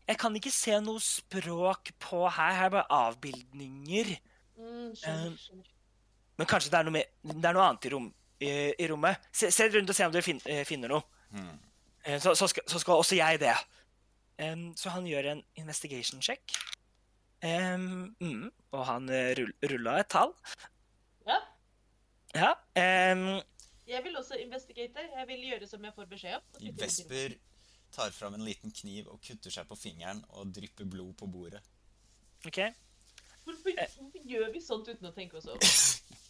[0.06, 2.52] Jeg kan ikke se noe språk på her.
[2.54, 4.12] Her er bare avbildninger.
[4.56, 5.70] Mm, skjønner, Um, skjønner.
[6.38, 8.06] Men kanskje det er noe, mer, det er noe annet i, rom,
[8.38, 8.50] i,
[8.84, 9.24] i rommet.
[9.34, 11.02] Se, se rundt og se om dere fin, eh, finner noe.
[12.04, 13.56] Eh, Så, så, skal, så skal også jeg det.
[14.38, 16.56] Em, så han gjør en investigation check.
[17.44, 19.36] Um, mm, og han eh,
[19.70, 20.32] rulla et tall.
[21.28, 21.38] Ja,
[22.34, 22.50] Ja.
[23.12, 23.40] um,
[23.86, 25.04] jeg vil også investigate.
[25.16, 26.66] Jeg vil gjøre som jeg får beskjed om.
[26.80, 27.36] Vesper
[27.94, 31.62] tar fram en liten kniv og kutter seg på fingeren og drypper blod på bordet.
[32.46, 32.58] OK.
[33.46, 35.62] Hvorfor, hvorfor gjør vi sånt uten å tenke oss over?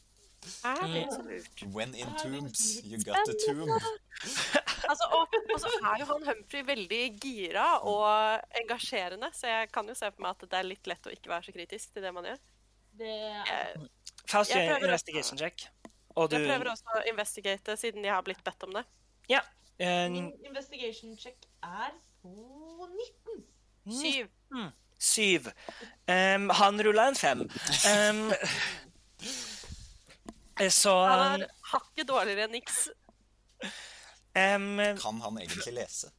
[0.64, 1.10] Er det Mm.
[1.10, 1.62] så lurt?
[1.74, 3.70] When in tombs, you got the tomb.
[4.89, 9.89] Altså, og, og så er jo han Humphrey veldig gira og engasjerende, så jeg kan
[9.89, 12.02] jo se for meg at det er litt lett å ikke være så kritisk til
[12.06, 12.39] det man gjør.
[12.98, 13.74] Det er
[14.55, 15.66] Jeg gjør investigation check.
[16.16, 18.85] Og du jeg prøver også å investigate, siden jeg har blitt bedt om det.
[19.28, 19.40] Ja.
[19.78, 21.90] em, Min investigation check er
[22.23, 23.44] på 19.
[24.01, 24.28] Syv.
[24.98, 25.51] Syv.
[26.09, 27.43] Em, han rulla en fem.
[27.90, 28.56] Em, eh,
[30.73, 32.87] så Han er hakket dårligere enn Nix.
[34.37, 36.11] Um, Kan han egentlig lese?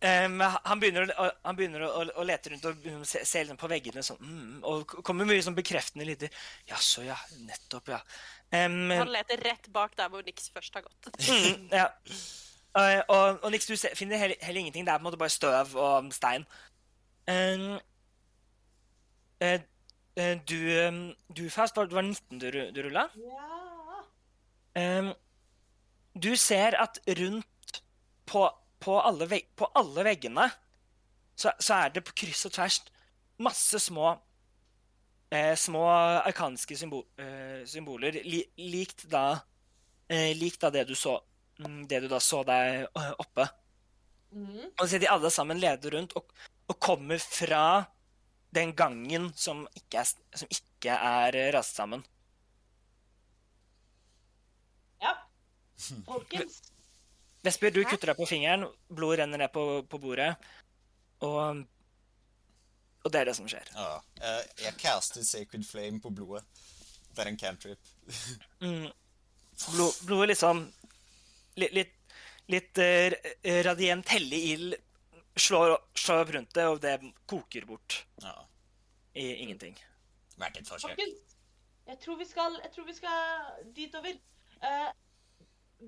[0.00, 3.60] um, han begynner, å, han begynner å, å, å lete rundt og se, se liksom
[3.60, 6.32] på veggene sånn, mm, og kommer mye sånn bekreftende lyder.
[6.68, 7.16] Jaså, ja.
[7.44, 8.00] Nettopp, ja.
[8.52, 11.10] Um, Han leter rett bak der hvor Nix først har gått.
[11.28, 11.88] mm, ja.
[12.78, 14.86] Uh, og, og Nix, du ser, finner heller, heller ingenting.
[14.86, 16.44] Det er på en måte bare støv og stein.
[17.28, 17.76] Um,
[19.40, 19.60] eh, eh,
[20.18, 21.00] du, em,
[21.30, 23.08] du Fast, var, det var 19 du, du rulla?
[23.22, 24.02] Ja.
[24.78, 25.12] Um,
[26.14, 27.82] du ser at rundt
[28.26, 28.44] på,
[28.82, 30.48] på, alle, veg, på alle veggene
[31.38, 32.80] så, så er det på kryss og tvers
[33.38, 34.16] masse små
[35.30, 38.42] eh, små arkanske symbol, eh, symboler, li,
[38.72, 39.38] likt da
[40.08, 41.18] eh, likt da det du så
[41.60, 43.48] mm, det du da så deg eh, oppe.
[44.32, 44.66] Mm.
[44.74, 46.32] Og så de alle sammen leder rundt og,
[46.68, 47.62] og kommer fra
[48.50, 52.04] den gangen som ikke er, som ikke er eh, rast sammen.
[55.02, 55.14] Ja.
[56.06, 56.62] Folkens.
[57.44, 60.32] Vesper, du kutter deg på fingeren, blod renner ned på, på bordet,
[61.22, 61.60] og,
[63.04, 63.68] og det er det som skjer.
[63.76, 63.92] Ja.
[64.20, 66.42] Eh, jeg caster Sacred Flame på blodet.
[67.14, 67.92] Det er en cantrip.
[68.62, 68.88] Mm.
[69.74, 70.60] Blod, blodet liksom
[71.58, 71.94] Litt, litt,
[72.46, 73.14] litt uh,
[73.66, 74.76] radient hellig ild
[75.40, 76.96] slår, slår opp rundt det, og det
[77.30, 78.34] koker bort Ja.
[79.14, 79.76] i ingenting.
[80.38, 80.90] Verdt et forsøk.
[80.94, 81.36] Folkens.
[81.88, 84.18] Jeg tror vi skal, jeg tror vi skal ditover.
[84.62, 84.90] Uh,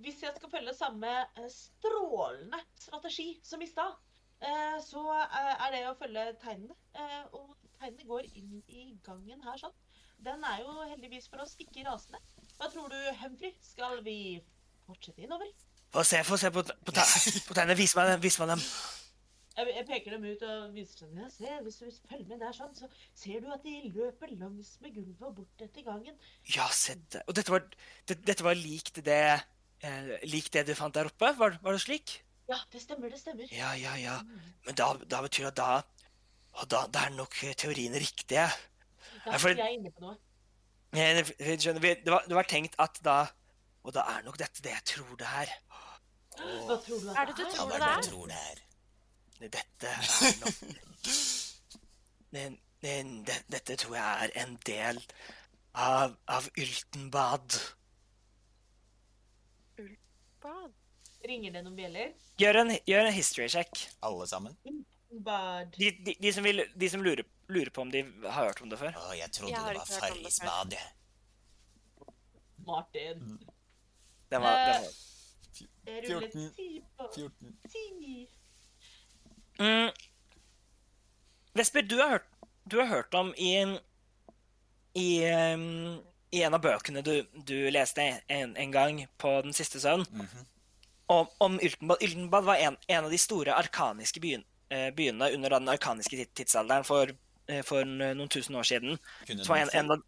[0.00, 3.96] hvis jeg skal følge samme eh, strålende strategi som i stad,
[4.40, 6.76] eh, så eh, er det å følge tegnene.
[6.94, 9.74] Eh, og tegnene går inn i gangen her sånn.
[10.22, 12.20] Den er jo heldigvis for oss ikke rasende.
[12.60, 13.50] Hva tror du, Humphrey?
[13.64, 14.16] Skal vi
[14.86, 15.50] fortsette innover?
[15.90, 17.74] Få se, få se på, på, te- på tegnene.
[17.82, 18.22] Vis meg dem.
[18.22, 18.62] Vis meg dem.
[19.60, 21.18] Jeg, jeg peker dem ut og viser dem.
[21.20, 22.88] Ja, se, hvis du følger med der sånn, så
[23.18, 26.16] ser du at de løper langs med gulvet og bort etter gangen.
[26.54, 27.20] Ja, se det.
[27.28, 27.66] Og dette var,
[28.08, 29.20] det, dette var likt det
[29.84, 31.32] eh, Likt det du fant der oppe?
[31.38, 32.16] Var, var det slik?
[32.50, 33.52] Ja, det stemmer, det stemmer.
[33.54, 34.16] Ja, ja, ja.
[34.66, 35.70] Men da, da betyr det at da
[36.60, 38.48] Og da, da er nok teoriene riktige.
[39.26, 40.16] Da er jeg inne på noe.
[40.90, 43.20] Vi- skjønner, Det var, det var tenkt at da
[43.84, 45.52] Og da er nok dette det jeg tror det er.
[46.40, 48.40] Hva tror du at Er det du tror hva det er det du tror det
[48.50, 48.60] er?
[49.40, 50.58] Dette er nok
[52.30, 52.42] det,
[52.82, 52.96] det,
[53.26, 55.00] det, Dette tror jeg er en del
[55.72, 57.56] av, av Yltenbad.
[59.78, 60.76] Yltenbad?
[61.24, 62.12] Ringer det noen bjeller?
[62.40, 63.86] Gjør en, gjør en history check.
[64.04, 64.56] Alle sammen?
[65.24, 65.74] Bad.
[65.78, 68.70] De, de, de som, vil, de som lurer, lurer på om de har hørt om
[68.70, 68.96] det før.
[68.96, 70.76] Å, jeg trodde Jeg det var Farrisbad.
[72.68, 73.24] Martin.
[73.24, 73.40] Mm.
[74.30, 74.92] Den var, den var.
[76.06, 76.52] 14.
[76.54, 77.56] ti på 14.
[77.72, 78.28] ti.
[79.60, 79.90] Mm.
[81.52, 82.28] Vesper, du har hørt,
[82.64, 83.78] du har hørt om i,
[84.94, 86.00] i, um,
[86.30, 90.46] i en av bøkene du, du leste en, en gang på Den siste søvn, -hmm.
[91.06, 92.02] om, om Yltenbad.
[92.02, 96.84] Yltenbad var en, en av de store arkaniske byen, eh, byene under den arkaniske tidsalderen
[96.84, 97.10] for,
[97.48, 98.98] eh, for noen tusen år siden.
[99.48, 100.02] Var en, en av,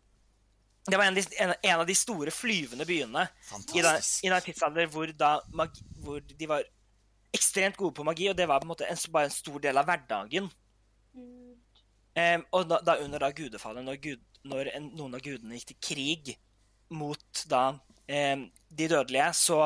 [0.90, 3.28] det var de, en, en av de store flyvende byene
[3.74, 4.24] i den, Fantastisk.
[4.24, 5.40] i den tidsalder hvor, da
[6.00, 6.64] hvor de var
[7.32, 9.80] ekstremt gode på magi, og det var på en måte en, bare en stor del
[9.80, 10.50] av hverdagen.
[12.14, 15.72] Em, og da, da under da gudefallet, når, gud, når en, noen av gudene gikk
[15.72, 16.34] til krig
[16.92, 19.60] mot da um, de dødelige, så,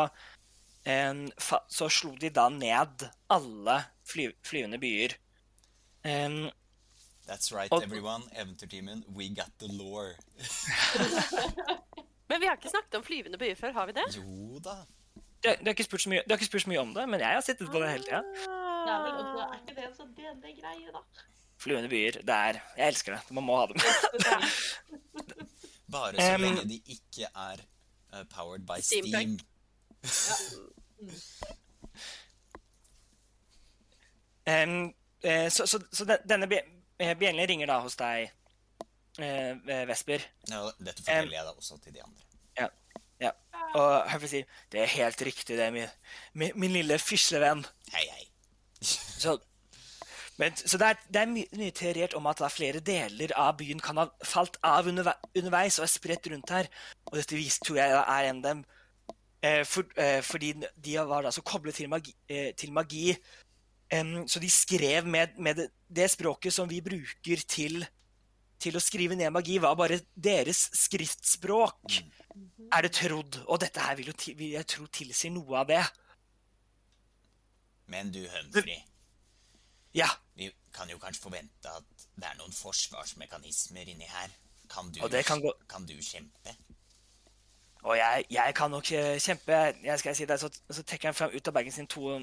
[0.86, 5.16] um, fa, så slo de da ned alle fly, flyvende byer.
[7.26, 8.22] That's right, Og- everyone.
[8.32, 10.12] Eventyrtimen, we got the law.
[12.28, 14.06] Men vi har ikke snakket om flyvende byer før, har vi det?
[14.16, 14.76] Jo da.
[15.46, 17.22] Det, har ikke spurt så mye, de har ikke spurt så mye om det, men
[17.22, 18.22] jeg har sittet på det hele tida.
[18.26, 21.00] Det men vel også, er ikke det en sånn DND-greie, da?
[21.62, 23.20] Flyvende byer, det er Jeg elsker det.
[23.34, 23.76] Man må ha dem.
[25.94, 27.56] Bare så lenge de ikke er
[28.12, 29.06] uh, powered by Steam.
[29.06, 29.38] Steam.
[34.52, 34.94] um,
[35.24, 36.46] uh, så so, so, so denne
[36.98, 38.30] eh, bjellen ringer da hos deg,
[39.22, 39.52] uh,
[39.88, 40.20] Vesper.
[40.50, 42.25] Ja, dette forteller jeg da også til de andre.
[43.76, 45.90] Og han får si det er helt riktig, det, min,
[46.32, 47.64] min, min lille fislevenn.
[47.92, 48.24] Hei, hei.
[49.22, 49.38] Så,
[50.36, 53.80] men, så det er, det er mye, mye teoriert om at flere deler av byen
[53.80, 56.68] kan ha falt av underve, underveis og er spredt rundt her.
[57.08, 58.60] Og dette vis tror jeg er en av dem.
[59.40, 60.52] Eh, for, eh, fordi
[60.84, 62.12] de var da så koblet til magi.
[62.28, 63.14] Eh, til magi
[63.94, 67.86] um, så de skrev med, med det, det språket som vi bruker til,
[68.58, 71.98] til å skrive ned magi, var bare deres skriftspråk.
[72.72, 73.38] Er det trodd?
[73.46, 75.82] Og dette her vil jo til, vil jeg tro tilsier noe av det.
[77.86, 78.82] Men du, Humphrey,
[79.94, 80.08] Ja.
[80.36, 81.84] vi kan jo kanskje forvente at
[82.16, 84.30] det er noen forsvarsmekanismer inni her.
[84.68, 86.56] Kan du, kan gå- kan du kjempe?
[87.86, 88.84] Og jeg, jeg kan nok
[89.22, 89.52] kjempe
[89.84, 92.18] jeg skal si det, så, så trekker han fram ut av bagen sin to,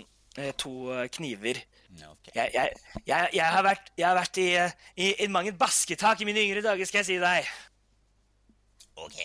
[0.58, 1.60] to eh, kniver.
[1.94, 2.34] Okay.
[2.34, 2.70] Jeg, jeg,
[3.06, 6.42] jeg, jeg har vært, jeg har vært i, eh, i, i mange basketak i mine
[6.42, 7.50] yngre dager, skal jeg si deg.
[8.98, 9.18] Ok.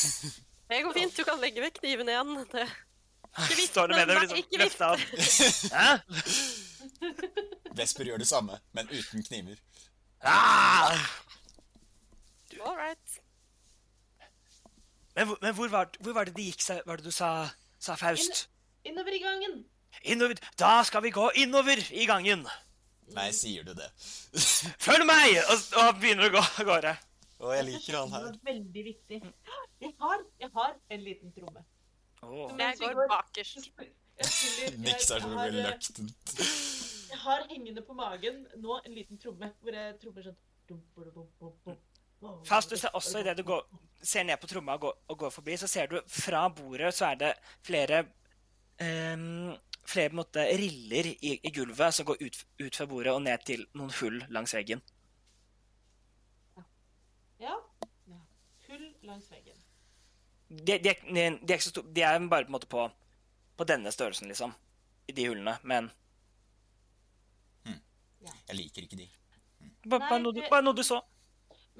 [0.70, 2.30] Det går fint, du kan legge vekk kniven igjen.
[2.50, 2.64] Det.
[3.34, 4.80] Ikke vift Står det med den, liksom ikke vift.
[4.80, 5.02] løfta opp.
[7.78, 9.60] Vesper gjør det samme, men uten kniver.
[10.24, 10.96] Ah!
[12.64, 13.20] All right.
[15.14, 17.48] Men, men hvor, var, hvor var det de gikk, var det du sa,
[17.78, 18.48] sa Faust?
[18.88, 19.64] Innover i gangen.
[20.02, 20.40] Innover.
[20.60, 22.46] Da skal vi gå innover i gangen.
[23.14, 23.90] Nei, sier du det?
[24.80, 25.36] Følg meg!
[25.52, 26.94] Og, og begynner å gå av gårde.
[27.44, 28.28] Å, jeg liker han her.
[28.46, 29.20] veldig viktig.
[29.82, 31.64] Jeg har, jeg har en liten tromme.
[32.24, 32.54] Åh.
[32.62, 33.68] Jeg går bakerst.
[34.78, 36.34] Niks er så har, reluctant.
[37.10, 40.36] Jeg har hengende på magen nå en liten tromme hvor jeg trommer sånn
[40.68, 41.80] dum, bum, bum, bum, bum.
[42.22, 42.38] Wow.
[42.70, 43.64] Du ser også idet du går,
[44.02, 47.10] ser ned på tromma og går, og går forbi, så ser du fra bordet så
[47.10, 47.32] er det
[47.66, 48.04] flere
[48.80, 49.50] ehm,
[49.88, 53.22] flere på en måte, riller i, i gulvet som går ut, ut fra bordet og
[53.24, 54.82] ned til noen hull langs veggen.
[57.42, 57.56] Ja.
[58.10, 58.20] ja.
[58.68, 59.58] Hull langs veggen.
[60.48, 62.86] De, de, de, er så store, de er bare på en måte på,
[63.56, 64.54] på denne størrelsen, liksom.
[65.08, 65.58] I de hullene.
[65.62, 65.90] Men
[68.48, 69.08] Jeg liker ikke de.
[69.88, 71.00] bare, Nei, bare, noe, du, bare noe du så.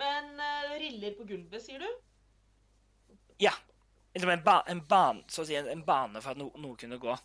[0.01, 1.89] Men uh, riller på gulvet, sier du?
[3.43, 3.53] Ja.
[4.15, 4.83] Eller en, ba, en
[5.27, 7.17] å si, en, en bane for at no, noe kunne gå.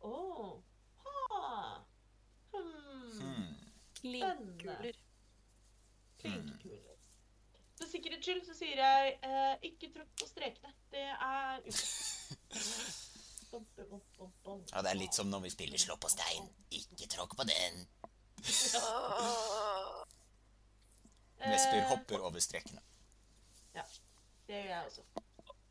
[0.00, 0.62] Å.
[1.04, 1.84] Ha.
[2.54, 3.20] Hmm.
[3.20, 3.50] Hmm.
[4.00, 4.96] Klinkkuler.
[6.20, 6.96] Klinkekuler.
[7.80, 10.72] For sikkerhets skyld så sier jeg eh, ikke tråkk på strekene.
[10.92, 11.62] Det er.
[13.50, 16.44] Ja, det er litt som når vi spiller slå på stein.
[16.70, 17.80] Ikke tråkk på den.
[21.40, 22.80] Vesper Eh, hopper over strekene.
[23.74, 23.82] Ja.
[24.46, 25.02] Det gjør jeg også.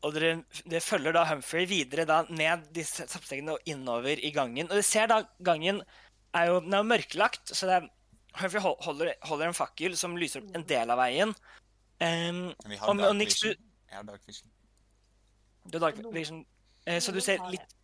[0.00, 4.68] Og dere, dere følger da Humphrey videre da ned disse trappestegene og innover i gangen.
[4.70, 5.82] Og dere ser da gangen
[6.36, 7.88] er jo, den er jo mørkelagt, så det er,
[8.40, 11.34] Humphrey holder, holder en fakkel som lyser opp en del av veien.
[12.00, 13.58] Um, vi har og, dark vision.
[13.90, 14.48] Jeg har dark vision.
[15.66, 16.44] du har dark vision,
[16.86, 17.74] eh, så du ser litt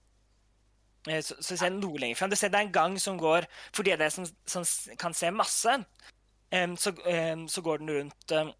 [1.11, 2.33] eh, så, så du ser noe lenger frem.
[2.33, 3.45] Du ser det er en gang som går
[3.75, 4.65] For de av dere som, som
[4.97, 5.75] kan se masse,
[6.55, 8.55] um, så, um, så går den rundt em,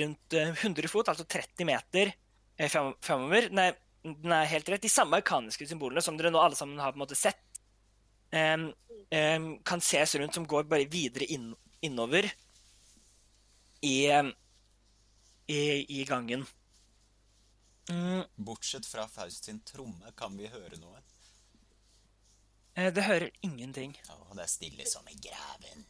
[0.00, 2.29] rundt eh, 100 fot, altså 30 meter eh, fram-
[2.68, 3.48] framover.
[3.56, 3.70] Nei,
[4.04, 4.82] den er helt rett.
[4.84, 7.60] De samme arkaniske symbolene som dere nå alle sammen har på en måte sett,
[8.32, 8.70] um,
[9.16, 12.28] um, kan ses rundt, som går bare videre inn, innover
[13.82, 14.08] i,
[15.46, 15.60] i,
[16.00, 16.44] i gangen.
[17.90, 21.00] Mm, Bortsett fra Faust sin tromme kan vi høre noe.
[22.74, 23.96] eh, det hører ingenting.
[24.12, 25.86] Å, det er stille som i graven.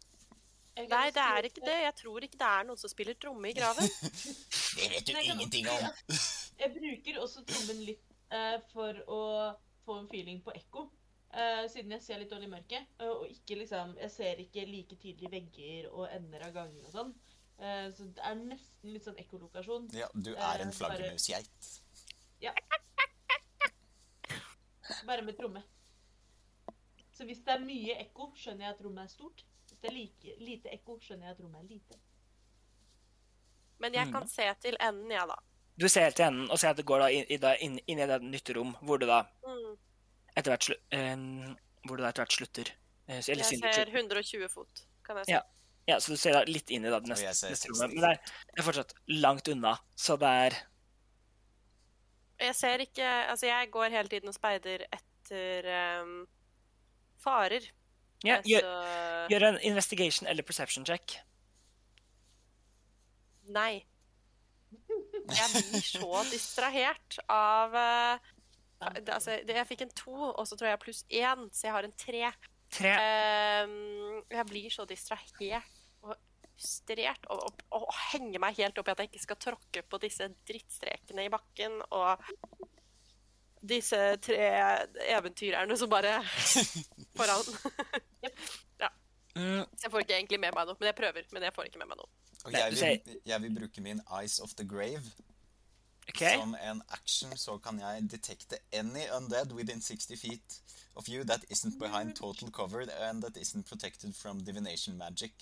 [0.89, 1.77] Nei, det er ikke det.
[1.85, 3.91] Jeg tror ikke det er noen som spiller tromme i graven.
[4.81, 5.89] Det vet du ingenting om.
[6.63, 9.21] Jeg bruker også trommen litt uh, for å
[9.85, 10.87] få en feeling på ekko.
[11.31, 12.89] Uh, siden jeg ser litt dårlig i mørket.
[13.01, 16.95] Uh, og ikke liksom Jeg ser ikke like tydelige vegger og ender av ganger og
[16.95, 17.13] sånn.
[17.61, 19.91] Eh, så det er nesten litt sånn ekkolokasjon.
[19.93, 21.69] Ja, du er en flaggermusgeit.
[22.41, 22.55] Ja.
[25.09, 25.63] Bare med tromme.
[27.13, 29.45] Så hvis det er mye ekko, skjønner jeg at rommet er stort.
[29.81, 32.01] Det er like, lite ekko, skjønner jeg at rommet er lite.
[33.81, 35.39] Men jeg kan se til enden, jeg, da.
[35.81, 38.03] Du ser helt til enden og ser at det går da inn, i inn, inn
[38.03, 39.79] i et nytte rom, hvor det da Mm.
[40.37, 41.17] etter hvert, slu, eh,
[41.87, 42.73] hvor det da etter hvert slutter.
[43.09, 45.33] Eh, eller Jeg ser 120 fot, kan jeg si.
[45.33, 45.43] Ja.
[45.89, 47.95] Ja, så du ser da litt inn i da det neste, ser neste rommet.
[47.95, 50.59] Men det er, det er fortsatt langt unna, så det er
[52.41, 55.67] Jeg ser ikke Altså, jeg går hele tiden og speider etter
[56.03, 56.27] um,
[57.21, 57.67] farer.
[58.25, 58.51] Ja, altså...
[58.51, 61.17] gjør, gjør en investigation eller perception check.
[63.51, 63.85] Nei.
[65.31, 68.29] Jeg blir så distrahert av uh,
[68.81, 71.85] Altså, det, jeg fikk en to, og så tror jeg pluss én, så jeg har
[71.85, 72.31] en tre.
[72.73, 72.93] Tre.
[72.97, 75.43] Uh, jeg blir så distrahert
[76.07, 76.15] og
[76.61, 80.01] frustrert og, og, og henger meg helt opp i at jeg ikke skal tråkke på
[80.03, 82.25] disse drittstrekene i bakken og
[83.61, 84.49] disse tre
[85.11, 86.21] eventyrerne som bare
[87.19, 87.49] foran.
[89.37, 91.27] Mm, Så jeg får ikke egentlig med meg noe, men jeg prøver.
[91.33, 92.09] Men jeg får ikke med meg noe.
[92.45, 95.03] Og jeg vil, jeg vil bruke min Eyes of the Grave.
[96.11, 96.35] Okay.
[96.41, 100.57] Som en action så kan jeg detekte any undead within 60 feet
[100.97, 105.33] of you that isn't behind total cover and that isn't protected from divination magic.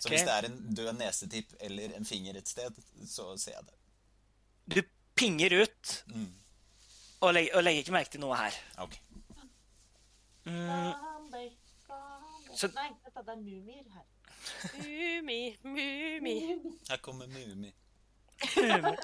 [0.00, 0.10] Så Ok.
[0.10, 2.74] hvis det er en død nesetipp eller en finger et sted,
[3.06, 3.74] så ser jeg det.
[4.76, 4.82] Du
[5.14, 6.34] pinger ut Mm.
[7.20, 8.52] og, legger, og legger ikke merke til noe her.
[8.78, 8.98] Ok.
[10.46, 10.92] Mm.
[12.56, 14.04] Så- Nei, dette det er mumier her.
[14.80, 16.36] Mumi, mumi.
[16.88, 17.72] Her kommer Mumi.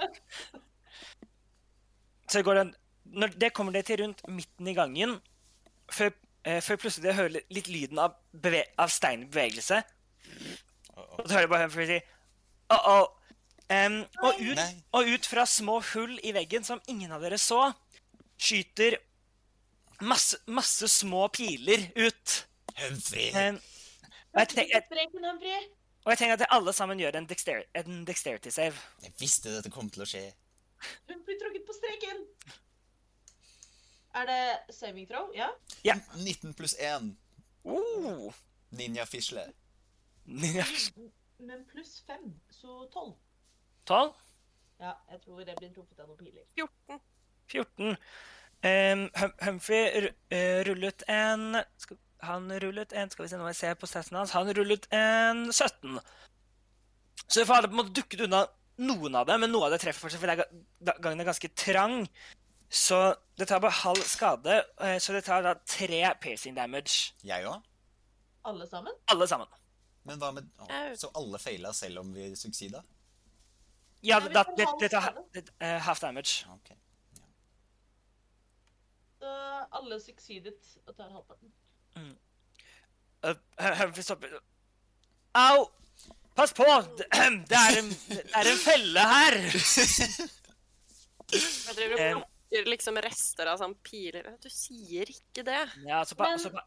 [2.33, 2.75] så går den
[3.05, 5.21] Når det kommer det til rundt midten i gangen,
[5.93, 6.11] før,
[6.45, 9.83] eh, før plutselig dere hører litt lyden av, beve av stein i bevegelse,
[10.97, 11.21] Uh-oh.
[11.21, 11.99] og så hører jeg bare Humphrey si
[12.73, 13.07] uh-oh.
[13.71, 14.59] um, og, ut,
[14.97, 17.69] og ut fra små hull i veggen som ingen av dere så,
[18.41, 18.97] skyter
[20.03, 22.47] masse, masse små piler ut.
[22.81, 23.31] Humphrey!
[24.37, 24.83] Og, jeg tenk, jeg,
[26.05, 28.77] og jeg tenker at alle sammen gjør en, dexter, en dexterity save.
[29.03, 30.27] Jeg visste dette kom til å skje.
[31.09, 32.21] Hun blir tråkket på streken.
[34.17, 35.33] Er det saving throw?
[35.37, 35.49] Ja.
[35.85, 35.97] ja.
[36.17, 37.11] 19 pluss 1.
[37.65, 38.29] Oh.
[38.77, 39.49] Ninja-fisle.
[40.27, 43.17] Men pluss 5, så tolv.
[43.87, 44.13] 12.
[44.81, 46.45] Ja, jeg tror det blir truffet av noen piler.
[46.57, 47.01] 14.
[47.53, 47.97] 14.
[48.67, 53.53] Um, Hum- Humphrey eh, rullet en skal, Han rullet en Skal vi se nå må
[53.53, 54.35] jeg ser på statsen hans.
[54.37, 55.99] Han rullet en 17.
[57.27, 58.45] Så vi får alle på en måte dukket unna
[58.77, 61.49] noen av det, men noe av det treffer fortsatt, for det er, gangen er ganske
[61.57, 62.03] trang.
[62.69, 62.99] Så
[63.39, 67.15] det tar bare halv skade, eh, så det tar da tre piercing damage.
[67.25, 67.63] Jeg òg?
[68.47, 68.95] Alle sammen?
[69.11, 69.49] Alle sammen.
[70.07, 72.83] Men hva med å, Så alle feila selv om vi suksida?
[74.03, 76.45] Ja, Ja, da, det, det tar det, eh, half damage.
[76.53, 76.71] Ok.
[79.19, 79.33] Så
[79.73, 81.51] alle suksidet og tar halvparten.
[81.97, 83.35] Uh,
[85.35, 85.67] Au!
[86.37, 86.65] Pass på!
[87.49, 89.37] Det, er en, det er en felle her!
[91.33, 92.19] Jeg driver og Em.
[92.21, 94.29] plukker liksom rester av sånn piler.
[94.45, 95.63] Du sier ikke det.
[95.89, 96.63] Ja, så pa, Men- så pa,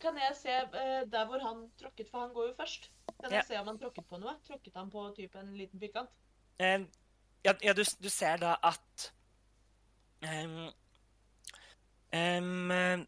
[0.00, 2.90] Kan jeg se uh, der hvor han tråkket, for han går jo først.
[3.16, 3.38] Kan Ja.
[3.40, 4.34] jeg se om han tråkket på noe?
[4.46, 6.10] Tråkket han på typ en liten firkant?
[6.60, 6.86] em,
[7.44, 9.06] ja, ja du, du ser da at
[10.24, 10.70] um,
[12.12, 13.06] um,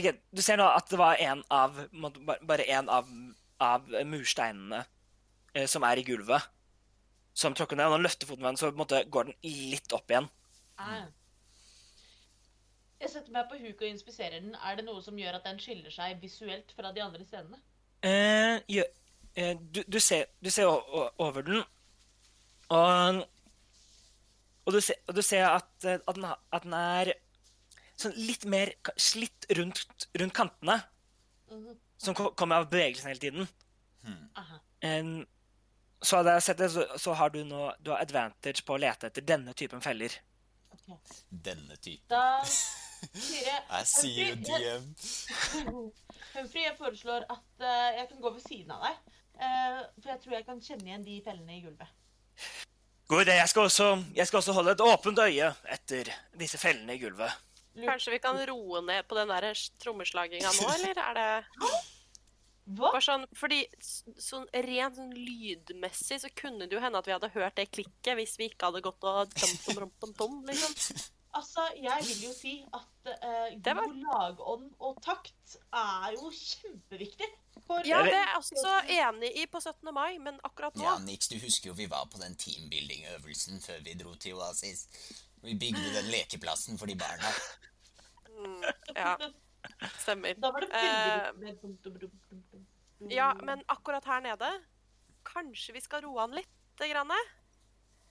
[0.00, 1.78] er Du ser nå at det var en av
[2.48, 3.08] Bare en av,
[3.60, 4.84] av mursteinene
[5.54, 6.48] eh, som er i gulvet,
[7.34, 7.86] som tråkker ned.
[7.86, 9.36] Og når han løfter foten med den, så måte går den
[9.72, 10.30] litt opp igjen.
[10.80, 11.04] Ah.
[13.02, 14.54] Jeg setter meg på huk og inspiserer den.
[14.62, 17.58] Er det noe som gjør at den skiller seg visuelt fra de andre scenene?
[18.06, 18.84] Eh, ja,
[19.34, 21.62] eh, du, du, ser, du ser over den,
[22.72, 23.22] og,
[24.64, 27.12] og, du ser, og du ser at, eh, at, den, at den er
[28.02, 30.80] sånn litt mer slitt rundt, rundt kantene,
[31.52, 31.76] Mhm.
[31.98, 33.48] som kommer av bevegelsen hele tiden.
[34.36, 34.58] Aha.
[34.82, 35.26] En-
[36.02, 38.80] så hadde jeg sett det, så, så har du nå du har advantage på å
[38.80, 40.10] lete etter denne typen feller.
[41.30, 42.08] Denne typen.
[42.08, 42.42] Da
[43.14, 44.88] sier jeg I see you, DM.
[46.34, 48.96] Humphrey, jeg foreslår at uh, jeg kan gå ved siden av deg.
[49.42, 51.88] Uh, for jeg tror jeg kan kjenne igjen de fellene i gulvet.
[53.12, 53.34] God idé.
[53.38, 56.10] Jeg skal, også, jeg skal også holde et åpent øye etter
[56.40, 57.32] disse fellene i gulvet.
[57.74, 57.86] Lurt.
[57.88, 59.46] Kanskje vi kan roe ned på den der
[59.80, 61.28] trommeslaginga nå, eller er det
[62.76, 62.90] Hva?
[62.92, 63.62] bare sånn Fordi
[64.20, 68.14] sånn rent sånn lydmessig så kunne det jo hende at vi hadde hørt det klikket
[68.20, 70.76] hvis vi ikke hadde gått og tom, tom, tom, tom, tom, liksom.
[71.32, 77.28] Altså, jeg vil jo si at uh, god var- lagånd og takt er jo kjempeviktig.
[77.64, 79.88] For Ja, det er jeg også enig i på 17.
[79.96, 83.80] mai, men akkurat nå Ja, Nix, du husker jo vi var på den teambuilding-øvelsen før
[83.86, 84.84] vi dro til Oasis.
[85.42, 87.30] Vi bygde den lekeplassen for de barna.
[88.30, 88.62] mm,
[88.96, 89.16] Ja,
[89.98, 90.34] stemmer.
[90.38, 92.66] da var det Eh, veldig.
[93.10, 94.50] Ja, men akkurat her nede
[95.26, 96.48] Kanskje vi skal roe han litt?
[96.78, 97.10] Grann.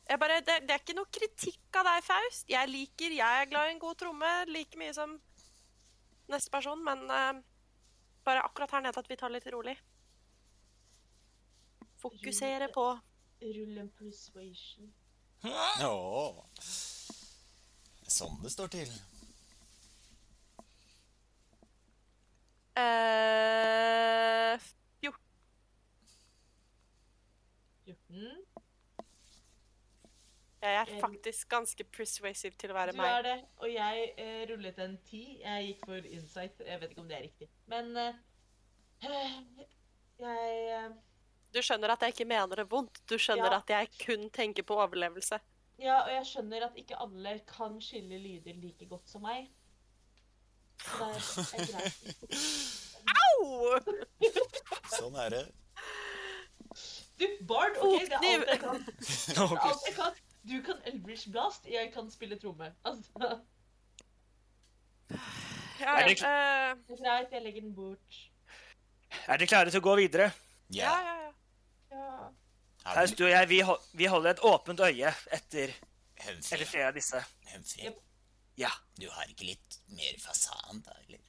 [0.08, 2.46] Jeg bare, det, det er ikke noe kritikk av deg, Faust.
[2.50, 5.18] Jeg liker, jeg er glad i en god tromme like mye som
[6.32, 7.42] neste person, men uh,
[8.24, 9.76] bare akkurat her nede at vi tar litt rolig.
[12.00, 12.86] Fokusere på
[13.42, 14.94] Rulle en persuasion.
[15.44, 16.46] Åh.
[18.12, 18.92] Sånn det står til.
[22.78, 24.60] Uh,
[28.12, 28.38] 14.
[30.62, 33.14] Jeg er faktisk ganske persuasive til å være Du meg.
[33.18, 35.22] er det, og jeg eh, rullet en 10.
[35.42, 36.60] Jeg gikk for insight.
[36.68, 37.48] Jeg vet ikke om det er riktig.
[37.72, 38.20] Men eh,
[40.22, 40.92] jeg eh,
[41.52, 43.02] Du skjønner at jeg ikke mener det vondt.
[43.10, 43.58] Du skjønner Ja.
[43.64, 45.42] at jeg kun tenker på overlevelse.
[45.82, 49.48] Ja, og jeg skjønner at ikke alle kan skille lyder like godt som meg.
[50.82, 51.98] Så det er greit.
[53.18, 53.80] Au!
[54.94, 55.42] Sånn er det.
[57.22, 58.84] Du, Bard, OK, det er alt jeg kan.
[59.46, 60.22] Alt jeg kan.
[60.42, 62.72] Du kan Elbridge Blast, jeg kan spille tromme.
[62.86, 63.42] Altså,
[65.82, 68.18] Ja, Er det ja, eh, det er greit, jeg legger den bort.
[69.28, 70.32] Er dere klare til å gå videre?
[70.70, 70.98] ja, Ja.
[71.06, 71.32] ja, ja.
[71.92, 72.30] Ja.
[72.86, 73.60] Er du og jeg, vi,
[74.00, 75.70] vi holder et åpent øye etter
[76.22, 77.20] eller Humphrey, flere av disse.
[77.54, 77.92] Humphrey,
[78.58, 81.20] Ja, du har ikke litt mer fasan, da, eller?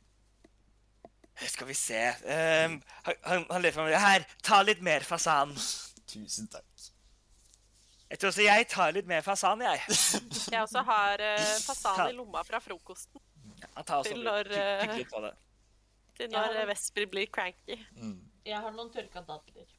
[1.48, 2.74] skal vi se um,
[3.24, 3.96] Han, han, for meg.
[3.98, 5.54] Her, ta litt mer fasan.
[6.06, 6.68] Tusen takk.
[8.12, 9.80] Jeg tror også jeg tar litt mer fasan, jeg.
[10.52, 13.20] Jeg også har uh, fasan i lomma fra frokosten
[13.62, 15.32] Ja, ta også Til når, det.
[16.18, 16.66] til når Ja.
[16.68, 17.78] Vesper blir cranky.
[17.96, 18.18] Mm.
[18.44, 19.70] Jeg har noen tørka dadler.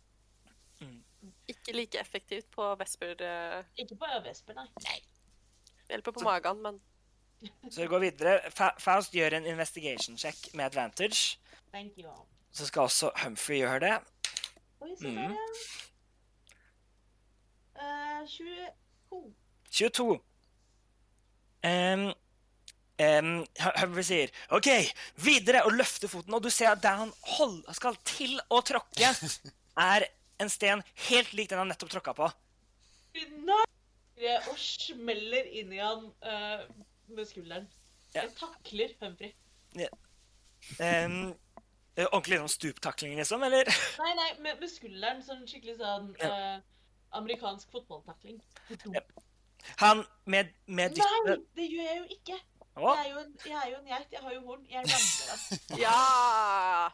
[1.48, 4.68] Ikke like effektivt på Vesper uh, Ikke på Vesper, nei.
[4.86, 5.00] Nei.
[5.90, 6.82] Hjelper på magen, men
[7.72, 8.52] Så vi går videre.
[8.56, 11.40] Fa Faust gjør en investigation check med advantage.
[11.74, 12.12] Thank you.
[12.52, 13.96] Så skal også Humphrey gjøre det.
[14.82, 15.48] Oi, se der, ja.
[17.84, 19.34] Eh, 22.
[19.72, 20.20] 22.
[21.64, 22.06] Um,
[23.00, 23.32] um,
[23.80, 24.70] Humphrey sier OK,
[25.16, 26.34] videre, og løfter foten.
[26.34, 29.12] Og du ser at der han hold, skal til å tråkke,
[29.92, 30.08] er
[30.44, 32.32] en sten helt lik den han nettopp tråkka på.
[33.48, 33.64] Nei!
[34.50, 36.66] Og smeller inn i han uh,
[37.12, 37.66] med skulderen.
[38.14, 38.24] Ja.
[38.24, 39.34] Jeg takler Humphrey.
[39.76, 39.90] Em,
[40.80, 41.34] Um,
[42.08, 43.70] ordentlig sånn stuptakling, liksom, eller?
[44.00, 45.20] Nei, nei, med, med skulderen.
[45.26, 46.58] Sånn skikkelig sånn uh,
[47.20, 48.40] amerikansk fotballtakling.
[49.82, 52.40] Han med, med Nei, det gjør jeg jo ikke.
[52.74, 54.16] Jeg er jo en, jeg er jo en geit.
[54.16, 54.64] Jeg har jo horn.
[54.72, 55.42] Jeg rammer han.
[55.84, 56.90] Ja!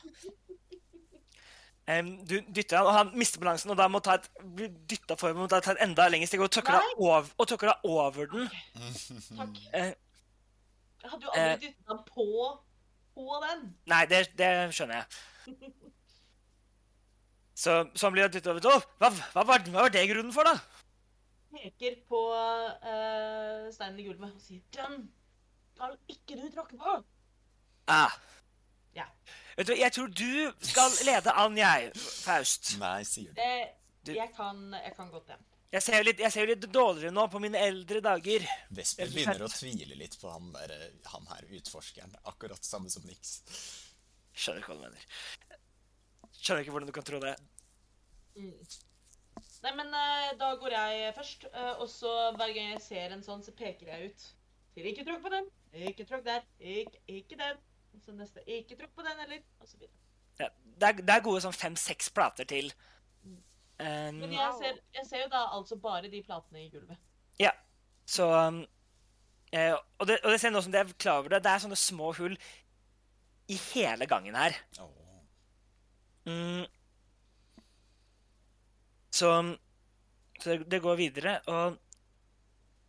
[1.90, 5.18] Em, du dytter han, og han mister balansen, og da må ta et, bli dytta
[5.20, 7.30] forover og ta et enda lengre steg og tråkker deg over,
[7.66, 8.50] deg over den.
[9.38, 9.62] Takk.
[9.74, 9.92] Uh,
[11.00, 12.28] Jeg hadde jo aldri aldri dyttet han på,
[13.16, 13.64] på den.
[13.94, 15.08] nei, det, det skjønner jeg.
[17.60, 18.64] Så, så han blir dyttet over.
[18.72, 20.54] Oh, hva, hva, var, hva var det grunnen for, da?
[21.52, 25.10] Peker på uh, steinen i gulvet og sier Den
[25.74, 26.94] skal ikke du tråkke på.
[27.92, 28.16] Ah.
[28.96, 29.10] Ja.
[29.60, 30.34] Vet du, jeg tror du
[30.64, 32.78] skal lede an, jeg, Faust.
[32.80, 33.40] Nei, sier du.
[33.40, 35.40] Det, jeg, kan, jeg kan godt det.
[35.74, 38.46] Jeg ser jo litt, jeg ser jo litt dårligere nå på mine eldre dager.
[38.74, 40.74] Vesper begynner å tvile litt på han, der,
[41.12, 42.16] han her utforskeren.
[42.32, 43.36] Akkurat samme som Nix.
[44.32, 45.60] Skjønner ikke hva du mener.
[46.40, 47.36] Skjønner ikke hvordan du kan tro det.
[48.40, 48.56] Mm.
[49.68, 53.28] Nei, men eh, da går jeg først, eh, og så hver gang jeg ser en
[53.28, 54.30] sånn, så peker jeg ut.
[54.72, 55.52] Sier ikke tråkk på den,
[55.92, 57.60] ikke tråkk der, ikke, ikke den.
[57.96, 59.96] Og så neste, ikke tro på den heller, og så videre.
[60.40, 62.72] Ja, det, er, det er gode sånn fem-seks plater til.
[63.80, 67.00] Um, Men jeg ser, jeg ser jo da altså bare de platene i gulvet.
[68.10, 68.64] så um,
[69.56, 71.64] eh, og, det, og det ser nå som det er klar over det, det er
[71.64, 72.36] sånne små hull
[73.50, 74.58] i hele gangen her.
[76.28, 76.66] Mm.
[79.10, 79.32] Så,
[80.40, 81.80] så det, det går videre, og,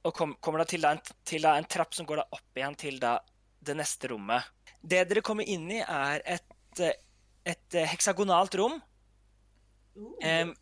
[0.05, 2.61] og kom, kommer da til, da en, til da en trapp som går da opp
[2.61, 3.15] igjen til da
[3.61, 4.51] det neste rommet.
[4.81, 6.97] Det dere kommer inn i, er et, eh,
[7.45, 8.81] et eh, heksagonalt rom,
[10.01, 10.55] Uh, Um,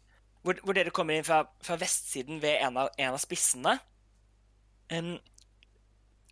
[0.43, 3.75] hvor, hvor dere kommer inn fra, fra vestsiden ved en av, en av spissene.
[4.91, 5.19] Um,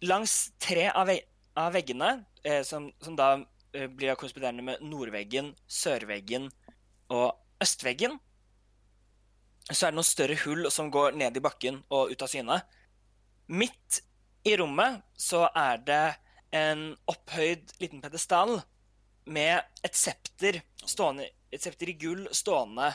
[0.07, 1.19] langs tre av, ve
[1.57, 3.29] av veggene, eh, som, som da
[3.73, 6.51] eh, blir korresponderende med nordveggen, sørveggen
[7.13, 8.19] og østveggen,
[9.71, 12.61] så er det noen større hull som går ned i bakken og ut av syne.
[13.49, 14.03] Midt
[14.47, 16.05] i rommet så er det
[16.55, 18.61] en opphøyd liten pedestal
[19.27, 22.91] med et septer stående et septer i gull stående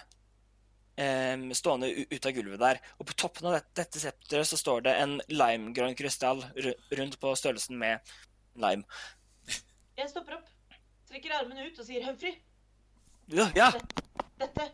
[0.97, 2.79] um, stående ut av gulvet der.
[2.99, 6.43] Og på toppen av dette, dette septeret så står det en limegrønn krystall
[6.99, 8.13] rundt på størrelsen med
[8.61, 8.85] lime.
[9.97, 10.47] Jeg stopper opp,
[11.09, 12.37] trekker armene ut og sier Humphrey,
[13.31, 13.69] Ja, ja.
[14.39, 14.71] dette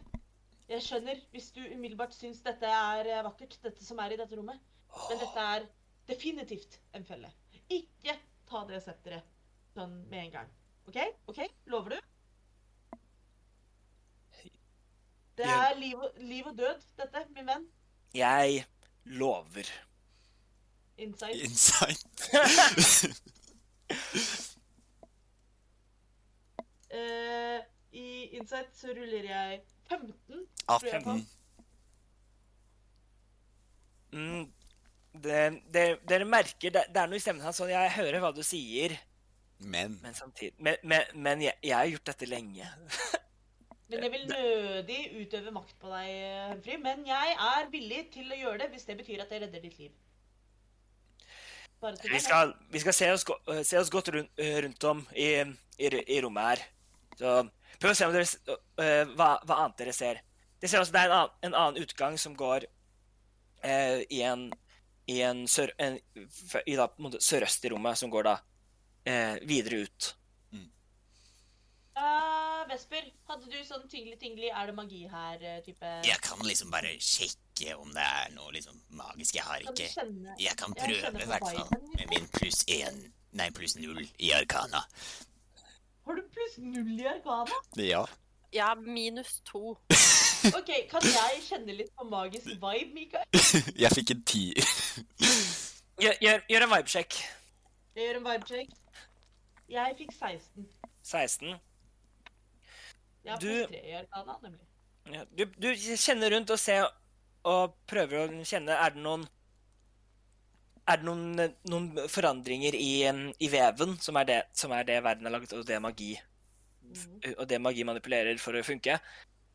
[0.68, 4.36] Jeg skjønner hvis du umiddelbart syns dette er eh, vakkert, dette som er i dette
[4.36, 4.60] rommet.
[5.08, 5.68] Men dette er
[6.10, 7.30] definitivt en felle.
[7.72, 8.16] Ikke
[8.50, 9.34] ta det septeret
[9.76, 10.54] sånn med en gang.
[10.88, 11.00] OK?
[11.32, 11.42] OK?
[11.72, 12.00] Lover du?
[15.38, 17.68] Det er liv og, liv og død, dette, min venn.
[18.18, 18.64] Jeg
[19.20, 19.70] lover.
[20.98, 21.44] Insight.
[21.46, 22.30] Insight.
[26.90, 27.60] uh,
[28.04, 28.08] I
[28.40, 30.48] Insight så ruller jeg 15.
[30.68, 31.12] Ah, tror jeg på.
[31.12, 31.28] 18.
[34.18, 34.52] Mm,
[35.24, 38.34] det, det, dere merker det, det er noe i stemmen hans sånn Jeg hører hva
[38.36, 38.98] du sier,
[39.60, 42.68] Men men samtidig Men, men, men jeg, jeg har gjort dette lenge.
[43.88, 46.10] Men jeg vil nødig utøve makt på deg,
[46.50, 46.76] Humphrey.
[46.84, 49.78] Men jeg er villig til å gjøre det hvis det betyr at jeg redder ditt
[49.80, 49.94] liv.
[51.80, 55.06] Bare Vi skal, vi skal se, oss, øh, se oss godt rundt, øh, rundt om
[55.16, 55.30] i,
[55.78, 56.64] i, i rommet her.
[57.16, 57.34] Så
[57.80, 60.22] prøv å se om dere, øh, hva, hva annet dere ser.
[60.60, 62.66] Det ser også det er en annen, en annen utgang som går
[63.64, 64.50] eh, i en,
[65.08, 68.38] i en, sør, en i da, på en måte sørøst i rommet, som går da
[69.08, 70.14] eh, videre ut.
[71.98, 75.94] Uh, Vesper, hadde du sånn tingli-tingli, er det magi her-type?
[76.06, 79.40] jeg kan liksom bare sjekke om det er noe liksom magisk.
[79.40, 81.74] Jeg har Kan ikke kjenne Jeg kan prøve, i hvert fall.
[81.96, 83.08] Med min pluss én
[83.38, 84.84] Nei, pluss null i arkana.
[86.06, 87.58] Har du pluss null i arkana?
[87.82, 88.06] Ja.
[88.54, 89.76] Ja, minus to.
[90.56, 93.26] OK, kan jeg kjenne litt på magisk vibe, Mikael?
[93.84, 94.44] Jeg fikk en ti.
[96.04, 97.16] Gjør, gjør, gjør en vibe-sjekk.
[97.98, 98.76] Jeg gjør en vibe-sjekk.
[99.74, 100.68] Jeg fikk 16.
[101.10, 101.56] 16.
[103.26, 104.64] Jeg Du- pluss 3 i arkana, nemlig.
[105.12, 106.86] Ja, du, du kjenner rundt og ser
[107.48, 109.22] og prøver å kjenne Er det noen
[110.88, 112.90] Er det noen, noen forandringer i,
[113.40, 116.10] i veven, som er, det, som er det verden har laget, og det magi
[117.38, 119.00] Og det magi manipulerer for å funke?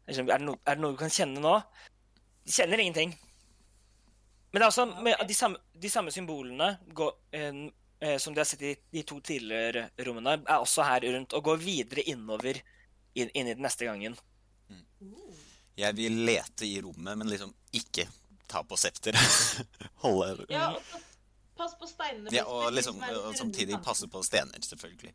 [0.07, 1.55] Liksom, Er det, no, er det noe du kan kjenne nå?
[2.43, 3.15] Du kjenner ingenting.
[4.53, 8.49] Men det er også med, de, samme, de samme symbolene går, eh, som du har
[8.49, 12.59] sett i de to tidligere rommene, er også her rundt og går videre innover
[13.15, 14.19] inn, inn i den neste gangen.
[15.79, 18.05] Jeg vil lete i rommet, men liksom ikke
[18.51, 19.17] ta på septer.
[20.05, 21.01] Holde Ja, og så
[21.57, 22.33] pass på steinene.
[22.35, 25.15] Ja, og liksom og samtidig passe på stener, selvfølgelig.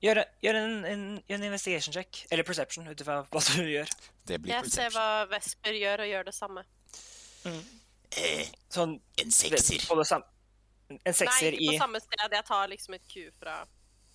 [0.00, 3.90] Gjør, gjør en, en, en investigation check, eller perception, ut ifra hva du gjør.
[4.26, 6.62] Det blir Jeg ser hva Vesper gjør, og gjør det samme.
[7.44, 9.84] Eh, Sånn en sekser.
[9.88, 10.24] på det sam-
[10.90, 12.32] En Nei, ikke på i samme sted.
[12.32, 13.66] Jeg tar liksom et Q fra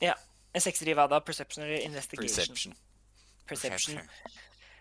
[0.02, 0.14] Ja.
[0.54, 1.20] En sekser i hva da?
[1.20, 2.46] Perception eller investigation?
[2.46, 2.74] Perception.
[3.48, 4.00] Perception.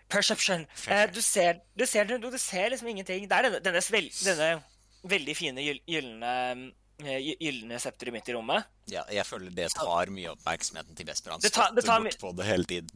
[0.09, 0.67] Perception.
[0.87, 3.27] Eh, du, ser, du, ser, du, du ser liksom ingenting.
[3.29, 4.63] Det er denne, denne, denne
[5.03, 8.65] veldig fine gylne gy- gylne septeret midt i rommet.
[8.87, 11.31] Ja, jeg føler det tar mye oppmerksomheten til Vesper.
[11.31, 12.89] Han Det tar- det bort på det hele tiden.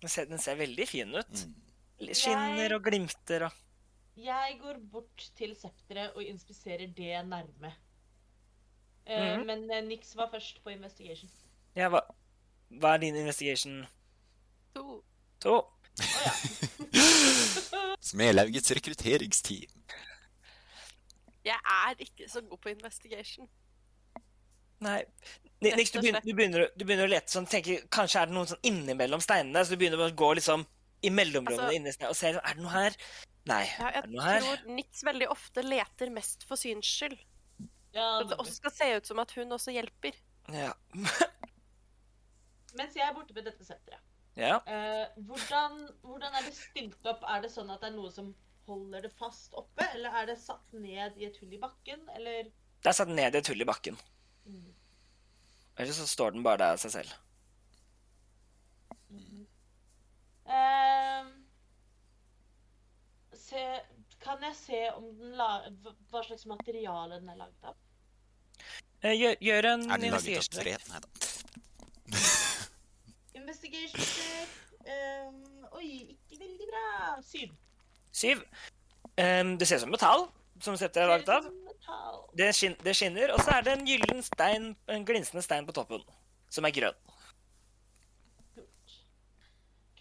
[0.00, 1.26] Den ser, den ser veldig fin ut.
[1.30, 1.54] Mm.
[2.14, 3.52] Skinner Jeg- og glimter og
[4.16, 7.72] Jeg går bort til septeret og inspiserer det nærme.
[9.06, 9.46] Eh, Mhm.
[9.46, 11.30] Men eh, Nix var først på investigation.
[11.76, 12.00] Ja, hva,
[12.70, 13.86] hva er din investigation?
[14.74, 15.02] to.
[15.40, 15.56] To.
[15.56, 15.64] Oh,
[15.98, 16.30] ja.
[18.00, 19.70] Smelaugets rekrutteringsteam.
[21.44, 23.48] Jeg er ikke så god på investigation.
[24.84, 25.02] Nei.
[25.64, 28.50] Niks, du begynner, du, begynner, du begynner å lete sånn, tenker, Kanskje er det noen
[28.50, 29.62] sånn innimellom steinene?
[29.64, 30.66] Så du begynner å gå liksom
[31.04, 32.96] i mellomrommene Altså- inni steinen og ser Er det noe her?
[33.48, 33.62] Nei.
[33.78, 34.40] Ja, er det noe her?
[34.40, 37.18] Jeg tror Nix veldig ofte leter mest for syns skyld.
[37.94, 40.16] ja Så det også skal se ut som at hun også hjelper.
[40.52, 40.72] Ja.
[42.78, 44.00] Mens jeg er borte ved dette senteret,
[44.36, 44.56] ja.
[44.66, 47.22] uh, hvordan, hvordan er det stilt opp?
[47.30, 48.32] Er det sånn at det er noe som
[48.66, 52.44] holder det fast oppe, eller er det satt ned i et hull i bakken, eller
[52.84, 53.96] Det er satt ned i et hull i bakken.
[54.46, 54.72] Mm.
[55.76, 57.12] Eller så står den bare der av seg selv.
[60.46, 61.24] Eh,
[63.38, 63.62] se,
[64.24, 65.48] Kan jeg se om den la,
[66.10, 67.74] hva- slags materiale den er laget av?
[69.04, 70.76] Eh, Gjør, gjør en Er den laget av investigation tre?
[70.88, 71.08] Nei da.
[73.40, 75.36] Investigation check Um,
[75.78, 76.80] Oi, ikke veldig bra.
[77.24, 77.54] Syv.
[78.14, 78.42] Syv.
[79.18, 80.26] Um, det ser ut som metall,
[80.62, 81.50] som settet er laget av.
[82.34, 85.74] Det, skin, det skinner, og så er det en gyllen stein, en glinsende stein på
[85.76, 86.02] toppen,
[86.50, 86.96] som er grønn.
[88.54, 88.96] Kult.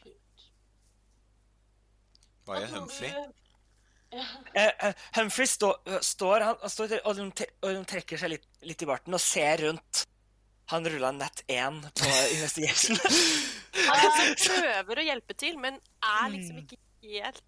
[0.01, 0.47] Kult.
[2.47, 3.13] Hva gjør Humphrey?
[4.13, 4.25] Ja.
[4.53, 5.73] Eh, eh, Humphrey stå,
[6.05, 7.21] står, han, han står og,
[7.89, 10.03] trekker seg litt, litt i barten og ser rundt.
[10.71, 12.97] Han rulla nett 1 på investigation.
[13.89, 16.63] Han prøver å hjelpe til, men er liksom Mm.
[16.63, 16.81] ikke
[17.19, 17.41] helt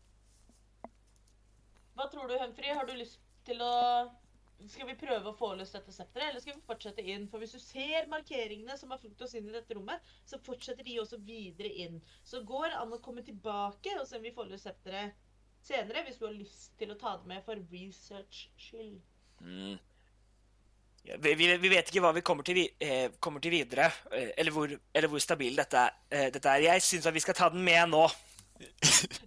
[1.95, 2.73] Hva tror du, Humphrey?
[2.76, 3.73] Har du lyst til å
[4.72, 7.26] Skal vi prøve å få løs dette septeret, eller skal vi fortsette inn?
[7.27, 10.88] For hvis du ser markeringene som har fulgt oss inn i dette rommet, så fortsetter
[10.88, 11.97] de også videre inn.
[12.23, 15.11] Så går det an å komme tilbake og se om vi får løs septeret
[15.65, 18.95] senere, hvis du har lyst til å ta det med for research skyld.
[19.43, 19.76] Mm.
[21.05, 24.55] Ja, vi, vi, vet ikke hva vi kommer til, eh, kommer til videre, eh, eller
[24.55, 26.63] hvor, eller hvor stabil dette, er- eh, dette er.
[26.65, 28.07] Jeg syns vi skal ta den med nå.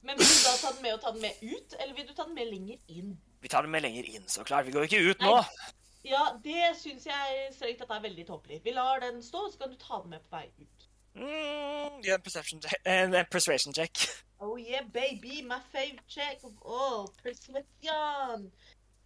[0.07, 2.15] Men vil du da ta den med og ta den med ut, eller vil du
[2.15, 3.17] ta den med lenger inn?
[3.41, 4.67] Vi tar den med lenger inn, så klart.
[4.67, 5.35] Vi går ikke ut nå.
[5.37, 5.75] Nei.
[6.09, 8.63] Ja, det syns jeg strengt tatt er veldig tåpelig.
[8.65, 10.87] Vi lar den stå, så kan du ta den med på vei ut.
[11.19, 12.81] Mm, Gjør en perception check.
[12.87, 14.07] En uh, persuasion check.
[14.41, 17.09] Oh yeah, baby, my favorite check of all.
[17.23, 18.53] Persuasion.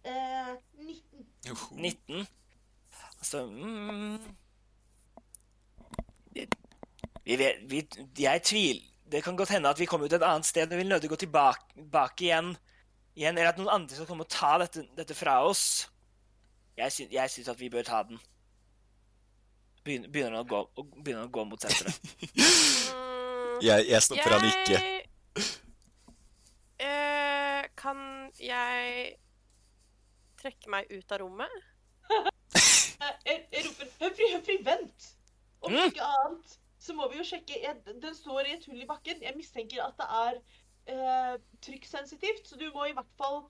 [0.05, 1.25] Uh, 19.
[1.47, 1.75] Joho.
[1.75, 2.27] 19.
[3.19, 4.17] Altså mm,
[6.31, 6.47] vi,
[7.25, 7.37] vi
[7.67, 7.87] vi,
[8.19, 10.83] Jeg tviler Det kan godt hende at vi kommer ut et annet sted, men vi
[10.83, 12.47] vil nødig gå tilbake, tilbake igjen,
[13.13, 13.37] igjen.
[13.37, 15.65] Eller at noen andre skal komme og ta dette, dette fra oss.
[16.79, 18.17] Jeg, sy, jeg syns at vi bør ta den.
[19.85, 20.63] Begynner, han å, gå,
[21.03, 21.99] begynner han å gå mot senteret.
[22.95, 24.81] mm, Jeg, jeg stopper han ikke.
[26.81, 27.99] Uh, kan
[28.41, 29.13] jeg
[30.41, 31.59] trekke meg ut av rommet?
[33.23, 35.07] Jeg, jeg roper Humphrey, Humphrey, vent!
[35.63, 35.89] Om Mm.
[35.89, 36.53] ikke annet
[36.83, 39.21] så må vi jo sjekke jeg, Den står i et hull i bakken.
[39.23, 40.39] Jeg mistenker at det er
[40.93, 43.45] eh, trykksensitivt, så du må i hvert fall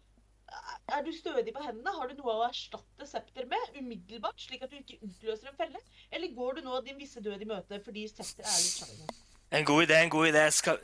[0.94, 1.94] Er du stødig på hendene?
[1.96, 5.82] Har du noe å erstatte septer med umiddelbart, slik at du ikke utløser en felle?
[6.14, 9.22] Eller går du nå din visse død i møte fordi septer er litt sjarmerende?
[9.54, 10.44] En god idé, en god idé.
[10.54, 10.80] Skal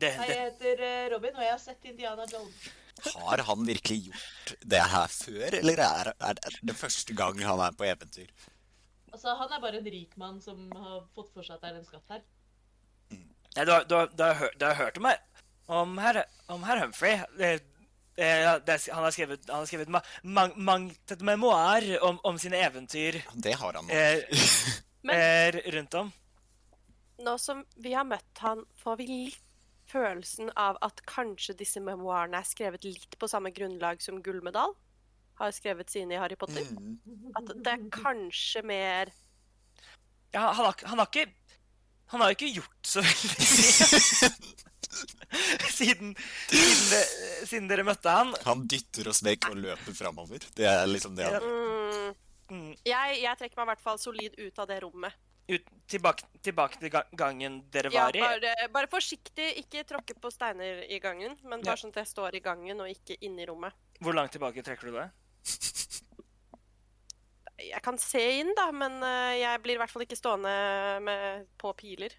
[0.00, 2.66] det, Hei, jeg heter eh, Robin, og jeg har sett Indiana Jones.
[3.12, 7.74] Har han virkelig gjort det her før, eller er, det det første gang han er
[7.76, 8.30] på eventyr?
[9.16, 11.78] Altså, Han er bare en rik mann som har fått for seg at det er
[11.80, 12.24] en skatt her.
[13.56, 15.22] Nei, du, har- du, har- du, har hørt, du har hørt om, her,
[15.72, 16.18] om, herr,
[16.52, 17.14] om herr Humphrey.
[17.38, 17.50] Det,
[18.18, 18.28] det,
[18.68, 22.60] det, han har skrevet, han har skrevet ma, mang, mangt et memoar om, om sine
[22.64, 23.92] eventyr Det har han nå.
[23.92, 24.44] eh,
[25.06, 26.12] Men eh, rundt om.
[27.24, 29.42] nå som vi har møtt han, får vi litt
[29.88, 34.74] følelsen av at kanskje disse memoarene er skrevet litt på samme grunnlag som Gullmedal
[35.38, 36.64] har skrevet sine i Harry Potter.
[36.72, 36.98] Mm.
[37.36, 39.10] At det er kanskje mer
[40.34, 41.26] Ja, han, har, han har ikke
[42.12, 44.30] Han har ikke gjort så veldig mye.
[45.76, 46.14] siden,
[46.48, 47.04] siden,
[47.46, 48.30] siden dere møtte han.
[48.46, 50.46] Han dytter oss vekk og løper framover.
[50.56, 52.14] Det er liksom det han Mm.
[52.46, 55.14] Mm, Jeg, jeg trekker meg i hvert fall solid ut av det rommet.
[55.50, 58.20] Ut, tilbake, tilbake til gangen dere var i.
[58.22, 61.72] bare, bare forsiktig, ikke tråkke på steiner i gangen, men Ja.
[61.72, 63.74] bare sånn at jeg står i gangen og ikke inne i rommet.
[63.98, 65.08] Hvor langt tilbake trekker du det?
[67.66, 70.52] Jeg kan se inn, da, men eh, jeg blir i hvert fall ikke stående
[71.04, 72.12] med, på piler.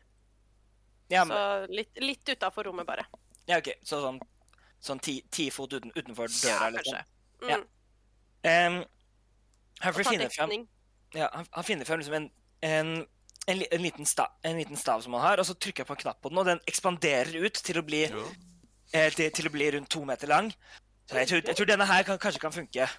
[1.11, 1.41] Ja, Så
[1.71, 3.05] litt, litt utafor rommet, bare.
[3.47, 3.69] ja ok.
[3.85, 4.17] Så sånn,
[4.83, 6.71] sånn ti, ti fot uten, utenfor Ja, døra?
[6.75, 6.97] liksom.
[6.97, 7.03] kanskje.
[7.37, 7.51] Mm.
[7.53, 7.59] Ja.
[8.47, 8.81] Em,
[9.79, 10.67] han ta frem.
[11.15, 12.27] Ja, han, han finner frem liksom en,
[12.65, 12.91] en,
[13.47, 15.97] en, en, liten stav, en liten stav som han har, og så trykker han på
[15.99, 19.53] en knapp på den, og den ekspanderer ut til å bli, eh, til, til å
[19.53, 20.51] bli rundt to meter lang.
[21.07, 22.89] Så jeg tror, jeg tror denne her kan, kanskje kan funke.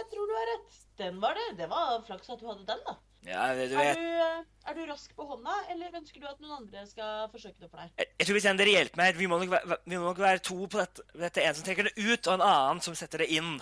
[0.00, 0.76] Jeg tror du har rett.
[1.00, 1.46] Den var det.
[1.58, 2.94] Det var flaks at du hadde den, da.
[3.28, 6.38] Ja, det, du Er du, eh, er du rask på hånda, eller ønsker du at
[6.40, 7.90] noen andre skal forsøke det for deg?
[8.00, 10.22] jeg, jeg tror hvis en dere hjelper meg, vi må nok være, vi må nok
[10.24, 11.04] være to på dette.
[11.20, 13.58] Dette en som trekker det ut, og en annen som setter det inn.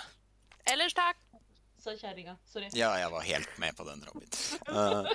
[0.71, 1.19] Ellers takk.
[1.83, 2.37] Sa kjerringa.
[2.47, 2.71] Sorry.
[2.79, 4.31] Ja, jeg var helt med på den, Robin.
[4.71, 5.11] Uh,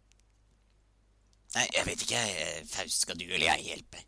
[1.56, 2.24] nei, jeg vet ikke.
[2.72, 4.04] Faust, skal du eller jeg hjelpe?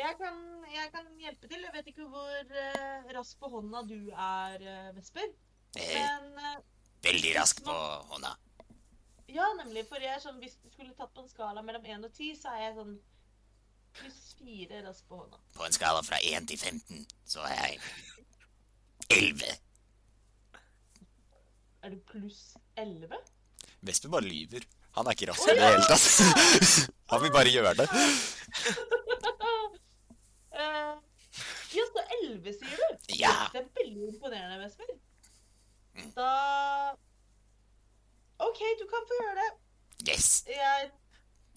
[0.00, 0.36] Jeg kan,
[0.72, 1.64] jeg kan hjelpe til.
[1.66, 5.28] Jeg vet ikke hvor uh, rask på hånda du er, uh, Vesper.
[5.76, 6.62] Eh, Men uh,
[7.04, 7.74] veldig rask på
[8.12, 8.32] hånda.
[9.30, 9.84] ja, nemlig.
[9.90, 12.32] For jeg er sånn, hvis du skulle tatt på en skala mellom 1 og 10,
[12.40, 12.94] så er jeg sånn
[13.98, 15.42] pluss 4 rask på hånda.
[15.58, 17.04] På en skala fra 1 til 15,
[17.34, 17.80] så er jeg
[19.20, 19.56] 11.
[21.82, 22.40] Er du pluss
[22.76, 23.20] 11?
[23.86, 24.64] Vesper bare lyver.
[24.96, 26.06] Han er ikke rask i det hele tatt.
[27.10, 27.88] Han vil bare gjøre det.
[30.60, 30.96] Eh,
[31.76, 33.14] ja, så 11, sier du?
[33.20, 33.34] Ja.
[33.52, 34.96] Det er veldig imponerende, Vesper.
[36.16, 36.30] Da
[38.40, 39.50] OK, du kan få gjøre det.
[40.08, 40.28] Yes.
[40.48, 40.90] Jeg,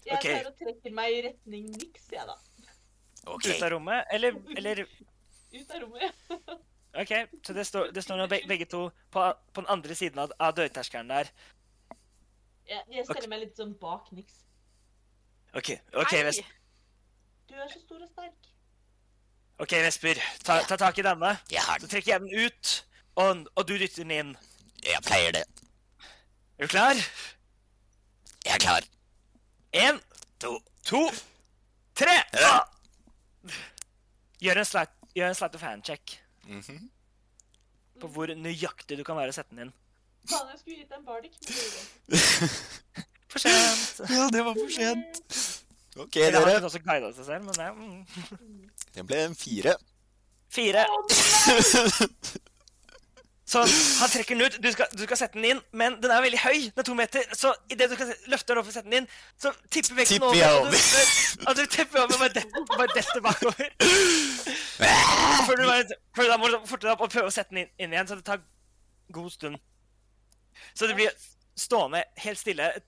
[0.04, 0.36] jeg okay.
[0.36, 2.36] tar og trekker meg i retning niks, jeg, da.
[3.24, 3.56] Okay.
[3.56, 6.24] Ut av rommet, eller, eller Ut av rommet.
[6.30, 6.60] ja.
[7.00, 7.10] OK,
[7.46, 9.22] så det står, det står nå be- begge to på,
[9.52, 11.30] på den andre siden av, av dørterskelen der.
[12.68, 14.44] Jeg, jeg stiller meg litt sånn bak niks.
[15.58, 16.44] OK, ok, Hei.
[17.50, 18.53] Du er så stor og sterk.
[19.58, 20.20] Ok, Vesper.
[20.44, 21.34] Ta, ta tak i denne.
[21.50, 22.72] Jeg har Så trekker jeg den ut,
[23.16, 24.32] og, og du dytter den inn.
[24.84, 25.44] Jeg pleier det.
[26.58, 26.94] Er du klar?
[28.44, 28.82] Jeg er klar.
[29.74, 30.00] Én,
[30.44, 30.58] To.
[30.84, 31.00] to,
[31.96, 32.12] tre!
[32.36, 32.58] Ja.
[32.60, 33.54] Ah!
[34.44, 36.90] Gjør en slight, gjør en slight of hand check Mhm.
[38.00, 39.72] på hvor nøyaktig du kan være å sette den inn.
[40.28, 41.32] Faen, jeg skulle gitt deg en bardic.
[43.32, 44.10] For sent.
[44.10, 45.22] Ja, det var for sent.
[45.96, 46.54] OK, Eller han dere.
[46.54, 48.70] kunne også guida seg selv, men det mm.
[48.94, 49.76] Det ble en fire.
[50.54, 50.86] Fire.
[53.46, 53.60] Så
[54.00, 54.54] han trekker den ut.
[54.62, 56.60] Du skal, du skal sette den inn, men den er veldig høy.
[56.72, 57.26] Den er to meter.
[57.36, 59.08] Så idet du skal løfte den opp og sette den inn,
[59.38, 60.64] så tipper vekten Tipper over.
[60.64, 60.78] Og du,
[61.50, 63.68] og du tipper over bare detter, bare detter bakover.
[65.46, 67.66] Før du, bare, før da må du forte deg opp og prøve å sette den
[67.66, 68.08] inn, inn igjen.
[68.08, 68.40] Så det tar
[69.12, 69.60] god stund.
[70.74, 71.12] Så det blir
[71.58, 72.86] stående helt stille et,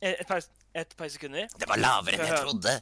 [0.00, 0.40] et, par,
[0.74, 1.48] et par sekunder.
[1.58, 2.74] Det var lavere enn jeg trodde.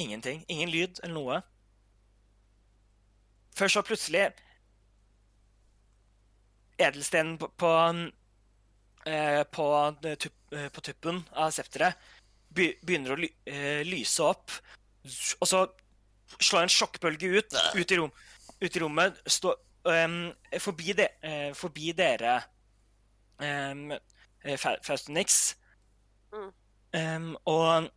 [0.00, 0.44] Ingenting.
[0.48, 1.40] Ingen lyd eller noe.
[3.56, 4.30] Før så plutselig
[6.80, 7.70] Edelstenen på på,
[9.04, 9.66] eh, på,
[10.00, 10.14] det
[10.56, 11.98] eh, på tuppen av septeret
[12.56, 14.50] begynner å ly, eh, lyse opp.
[15.40, 15.66] Og så
[16.38, 18.10] slår en sjokkbølge ut, ut i, rom,
[18.60, 19.20] ut i rommet.
[19.26, 19.54] Stå,
[19.84, 22.38] um, forbi, de, eh, forbi dere,
[23.40, 23.92] um,
[24.84, 25.56] Faustinix.
[26.34, 26.50] Mm.
[27.00, 27.90] Um, og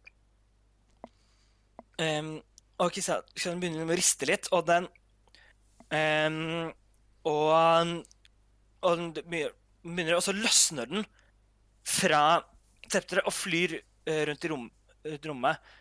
[2.01, 2.33] um,
[2.81, 4.87] og Kristian begynner å riste litt, og den
[5.93, 6.71] um,
[7.29, 8.03] Og
[8.83, 9.11] og den
[9.83, 11.05] begynner, Og så løsner den
[11.87, 12.41] fra
[12.91, 14.65] septeret og flyr eh, rundt i rom,
[15.05, 15.71] rundt rommet.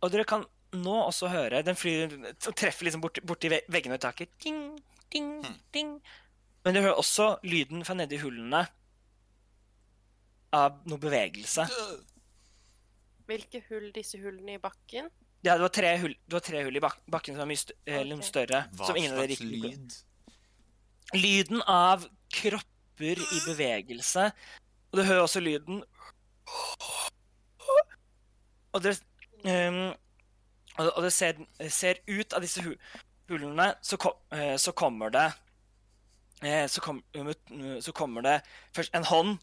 [0.00, 0.44] Og dere kan
[0.76, 4.32] nå også høre Den flyr og treffer liksom borti, bort veggene og taket.
[4.44, 4.78] Ding,
[5.12, 5.30] ding,
[5.74, 5.94] ding.
[6.68, 8.58] Men du hører også lyden fra nedi hullene
[10.52, 11.64] av noe bevegelse.
[13.24, 15.08] Hvilke hull disse hullene i bakken?
[15.46, 17.62] Ja, det var tre hull, det var tre hull i bak bakken som var mye
[17.62, 17.96] okay.
[18.02, 18.62] eller større.
[18.76, 19.96] Hva som ingen slags lyd?
[21.16, 22.04] Lyden av
[22.36, 24.28] kropper i bevegelse.
[24.92, 25.80] Og du hører også lyden
[28.76, 28.98] Og det,
[29.48, 29.84] um,
[30.76, 31.40] og og det ser,
[31.72, 32.74] ser ut av disse hu
[33.32, 35.44] hullene, så, kom, eh, så kommer det eh,
[36.42, 37.02] så, kom,
[37.82, 38.36] så kommer det
[38.76, 39.38] først en hånd.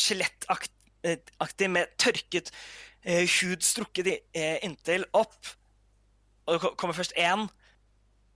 [0.00, 2.52] Skjelettaktig med tørket
[3.04, 5.36] eh, hud strukket eh, inntil opp.
[6.48, 7.44] Og det kommer først én,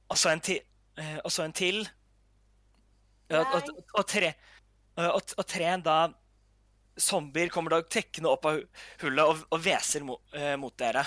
[0.08, 0.42] og så en.
[1.00, 1.86] Eh, og så en til.
[3.32, 4.34] Og, og, og tre
[5.00, 5.96] og, tre da
[7.00, 8.60] zombier kommer da trekkende opp av
[9.00, 11.04] hullet og, hveser mot, eh, mot dere.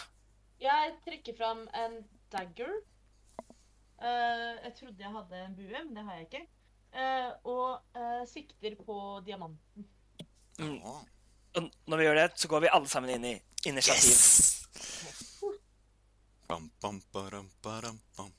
[0.62, 2.00] Jeg trekker fram en
[2.34, 2.72] dagger.
[4.02, 6.46] Eh, jeg trodde jeg hadde en bue, men det har jeg ikke.
[6.96, 9.88] Eh, og eh, sikter på diamanten.
[10.60, 10.80] Mm.
[10.86, 13.36] Og når vi gjør det, så går vi alle sammen inn i
[13.68, 14.12] initiativ.
[14.12, 14.66] Yes!
[16.48, 18.34] Bam, bam, baram, baram, bam.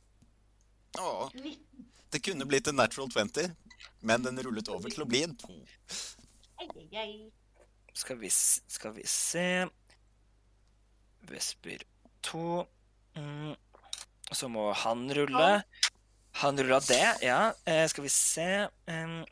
[1.01, 1.29] Å,
[2.13, 3.51] det kunne blitt en natural 20,
[4.09, 5.57] men den rullet over til å bli en 2.
[6.63, 7.17] Ei, ei, ei.
[7.97, 9.67] Skal vi, skal vi se
[11.29, 11.83] Vesper
[12.31, 12.67] 2.
[13.17, 13.53] Mm.
[14.33, 15.51] Så må han rulle.
[16.43, 17.55] Han rulla det, ja.
[17.65, 18.49] Eh, skal vi se
[18.87, 19.25] um.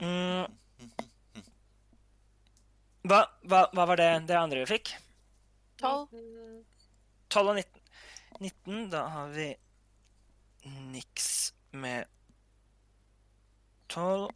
[0.00, 0.44] mm.
[3.08, 4.92] hva, hva, hva var det det andre vi fikk?
[5.80, 6.12] Tolv.
[7.30, 7.80] 12 og 19.
[8.40, 9.48] 19, da har vi
[10.92, 12.04] niks med
[13.88, 14.28] 12.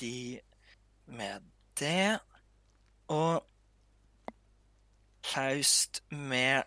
[0.00, 0.40] De
[1.06, 1.50] med
[1.80, 2.18] det.
[3.08, 3.49] Og
[5.26, 6.64] Faust med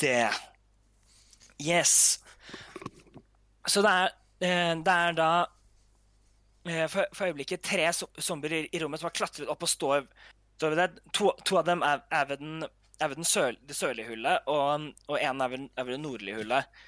[0.00, 0.30] det.
[1.60, 2.20] Yes.
[3.68, 5.30] Så det er, eh, det er da
[6.66, 10.06] eh, for, for øyeblikket tre zo- zombier i, rommet som har klatret opp og står,
[10.58, 11.04] står ved det.
[11.18, 12.64] To, to av dem er, er ved, den,
[13.00, 16.40] er ved den sør, det sørlige hullet, og, og en er er ved det nordlige
[16.40, 16.80] hullet.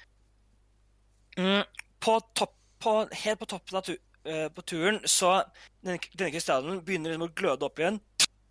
[1.37, 1.63] Mm,
[2.03, 3.95] på topp, på, helt på toppen av tu,
[4.27, 5.39] uh, på turen så
[5.81, 8.01] denne, denne krystallen begynner liksom å gløde opp igjen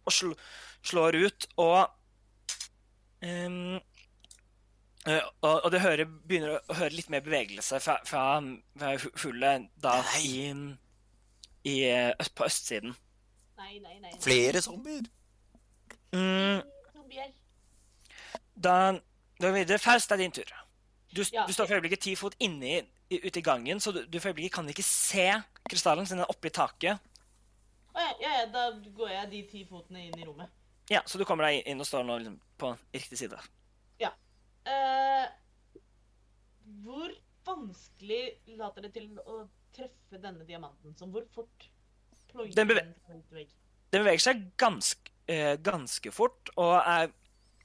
[0.03, 0.33] og sl,
[0.83, 1.91] slår ut, og
[3.23, 3.77] ehm,
[5.07, 8.25] eh, og, og det hører, begynner å høre litt mer bevegelse fra, fra,
[8.79, 8.95] fra
[9.25, 10.51] hullet da i,
[11.71, 11.77] i,
[12.35, 12.95] på østsiden.
[13.63, 14.11] Nei, nei, nei.
[14.11, 14.19] nei.
[14.25, 15.07] Flere zombier!
[16.13, 16.61] Mm,
[16.93, 17.31] Zombier.
[18.55, 18.75] da,
[19.41, 19.79] da er vi videre.
[19.81, 20.51] Faust, det er din tur.
[21.13, 21.45] Du, Ja.
[21.47, 22.83] du står for øyeblikket ti fot inne i,
[23.13, 25.29] i, ute i gangen, så du, du for øyeblikket kan ikke se
[25.69, 26.99] krystallen siden den er oppi taket.
[27.93, 28.63] Å ja, ja, ja, da
[28.97, 30.49] går jeg de ti fotene inn i rommet.
[30.93, 33.41] Ja, Så du kommer deg inn og står nå liksom på riktig side.
[34.63, 35.25] Eh,
[36.85, 37.11] hvor
[37.43, 38.21] vanskelig
[38.55, 39.41] later det til å
[39.75, 40.95] treffe denne diamanten?
[40.95, 41.67] Som hvor fort
[42.31, 47.11] ployer Den beve- den beveger seg ganske, uh, ganske fort og er,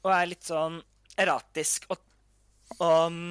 [0.01, 0.81] og er litt sånn
[1.21, 1.85] erratisk.
[1.93, 2.01] Og,
[2.81, 3.21] og,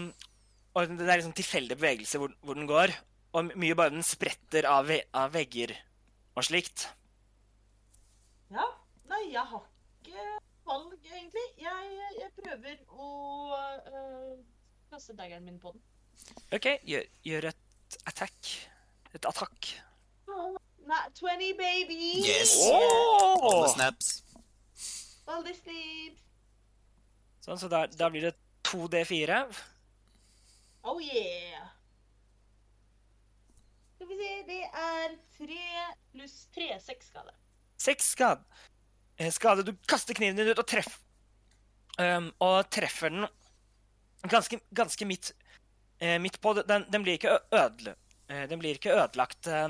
[0.76, 2.94] og det er liksom tilfeldige bevegelser hvor, hvor den går.
[3.34, 5.74] Og mye bare den spretter av, ve av vegger
[6.36, 6.86] og slikt.
[8.54, 8.70] Ja,
[9.10, 9.66] nei, jeg har
[10.66, 11.46] valg, egentlig.
[11.60, 13.10] Jeg, jeg prøver å
[13.56, 14.32] uh,
[14.92, 15.84] kaste daggeren min på den.
[16.56, 18.54] OK, gjør, gjør et attack.
[19.14, 19.76] Et attakk.
[20.86, 22.22] not 20, baby!
[22.22, 22.56] Yes!
[22.60, 23.62] Åh!
[23.62, 24.22] the snaps.
[25.26, 26.22] All the snaps.
[27.42, 28.34] Sånn, så da, blir det
[28.66, 29.40] 2D4.
[30.86, 31.72] Oh yeah!
[33.96, 35.58] Skal vi se, det er 3
[36.12, 37.34] pluss 3, 6 skade.
[37.80, 38.42] Seks skade.
[39.16, 39.62] Eh, skade.
[39.64, 40.98] Du kaster kniven din ut og treff,
[41.98, 43.26] um, og treffer den
[44.28, 45.32] ganske, ganske midt,
[46.00, 46.52] eh, midt på.
[46.60, 47.96] Den, den, blir ikke ø- ødele,
[48.28, 49.68] eh, den blir ikke ødelagt eh,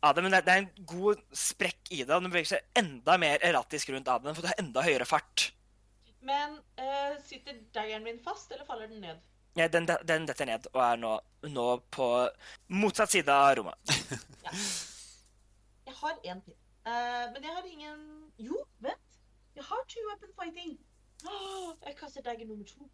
[0.00, 2.80] av det, men det, det er en god sprekk i det, og den beveger seg
[2.80, 5.50] enda mer erratisk rundt av den, for det har enda høyere fart.
[6.24, 9.20] Men eh, sitter daggeren min fast, eller faller den ned?
[9.58, 11.16] Ja, den, den detter ned og er nå,
[11.50, 12.06] nå på
[12.72, 13.96] motsatt side av rommet.
[14.40, 14.54] Ja.
[15.90, 16.54] Jeg har én til.
[16.90, 18.00] Eh, men jeg har ingen
[18.40, 19.18] Jo, vent!
[19.54, 20.76] Jeg har two weapon fighting.
[21.28, 22.86] Oh, jeg kaster dagger nummer to.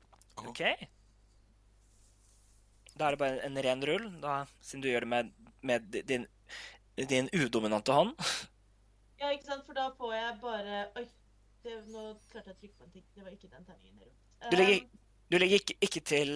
[0.42, 0.62] OK.
[2.96, 5.30] Da er det bare en ren rull, da, siden du gjør det med,
[5.62, 6.26] med din,
[7.12, 8.14] din udominante hånd.
[9.16, 9.62] Ja, ikke sant?
[9.64, 11.02] For da får jeg bare Oi,
[11.64, 13.04] det, nå klarte jeg å trykke på en ting.
[13.16, 14.02] Det var ikke den terningen.
[14.02, 14.12] jeg
[14.44, 16.32] Um, Du legger, Eh, du legger ikke, ikke til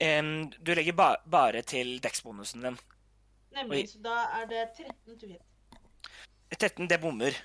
[0.00, 0.30] um,
[0.64, 2.78] Du legger ba, bare til deksbonusen din.
[3.52, 3.82] nemlig.
[3.82, 3.90] oi.
[3.92, 5.42] Så da er det 13 to hit.
[6.52, 7.36] 13, det bommer.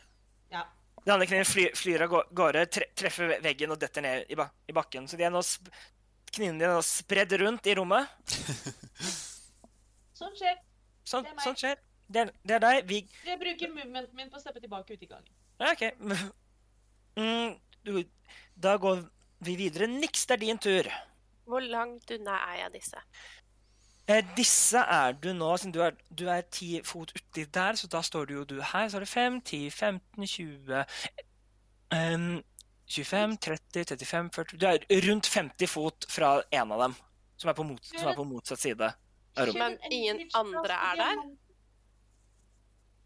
[0.52, 0.66] Ja.
[1.06, 4.50] Den andre kniven fly, flyr av gårde, tre, treffer veggen og detter ned i, ba,
[4.70, 5.08] i bakken.
[5.10, 5.70] Så de er nå sp
[6.30, 8.06] knivene dine er nå spredd rundt i rommet.
[10.20, 10.58] Sånn skjer.
[11.08, 11.44] Sånn, Det er meg.
[11.46, 11.80] sånt skjer.
[12.10, 12.80] Det er, det er deg.
[12.90, 15.34] Vi Jeg bruker movementen min på å steppe tilbake ut i gangen.
[15.60, 15.88] Ja, OK.
[17.20, 17.98] Mm, du,
[18.56, 19.02] da går
[19.44, 19.90] vi videre.
[19.92, 20.88] Niks, det er din tur.
[21.50, 23.02] Hvor langt unna er jeg disse?
[24.10, 27.90] Eh, disse er du nå, siden du er, du er 10 fot uti der, så
[27.92, 28.88] da står du jo du her.
[28.90, 30.80] Så er det 5, 10, 15, 20
[31.94, 32.40] um,
[32.90, 36.96] 25, 30, 35, 40 Du er rundt 50 fot fra en av dem,
[37.38, 39.62] som er på, mot, som er på motsatt side av rommet.
[39.62, 41.22] Men ingen andre er der?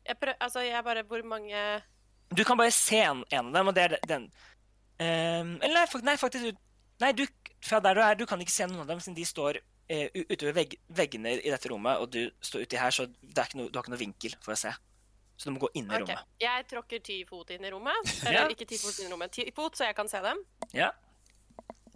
[0.08, 1.60] Jeg prøver, altså, jeg bare Hvor mange
[2.36, 4.30] Du kan bare se en, en av dem, og det er den.
[5.00, 6.56] Um, eller nei, fak- nei, faktisk
[7.02, 7.26] Nei, du,
[7.66, 9.60] fra der du er, du kan ikke se noen av dem, siden de står
[9.90, 13.84] utover vegg, veggene i dette rommet, og du står uti her, så noe, du har
[13.84, 14.72] ikke noe vinkel for å se.
[15.38, 16.04] Så du må gå inn i okay.
[16.06, 16.30] rommet.
[16.42, 18.14] Jeg tråkker ti fot inn i rommet.
[18.36, 18.46] Ja.
[18.52, 20.40] Ikke ti fot inn i rommet, ti fot, så jeg kan se dem.
[20.78, 20.92] Ja.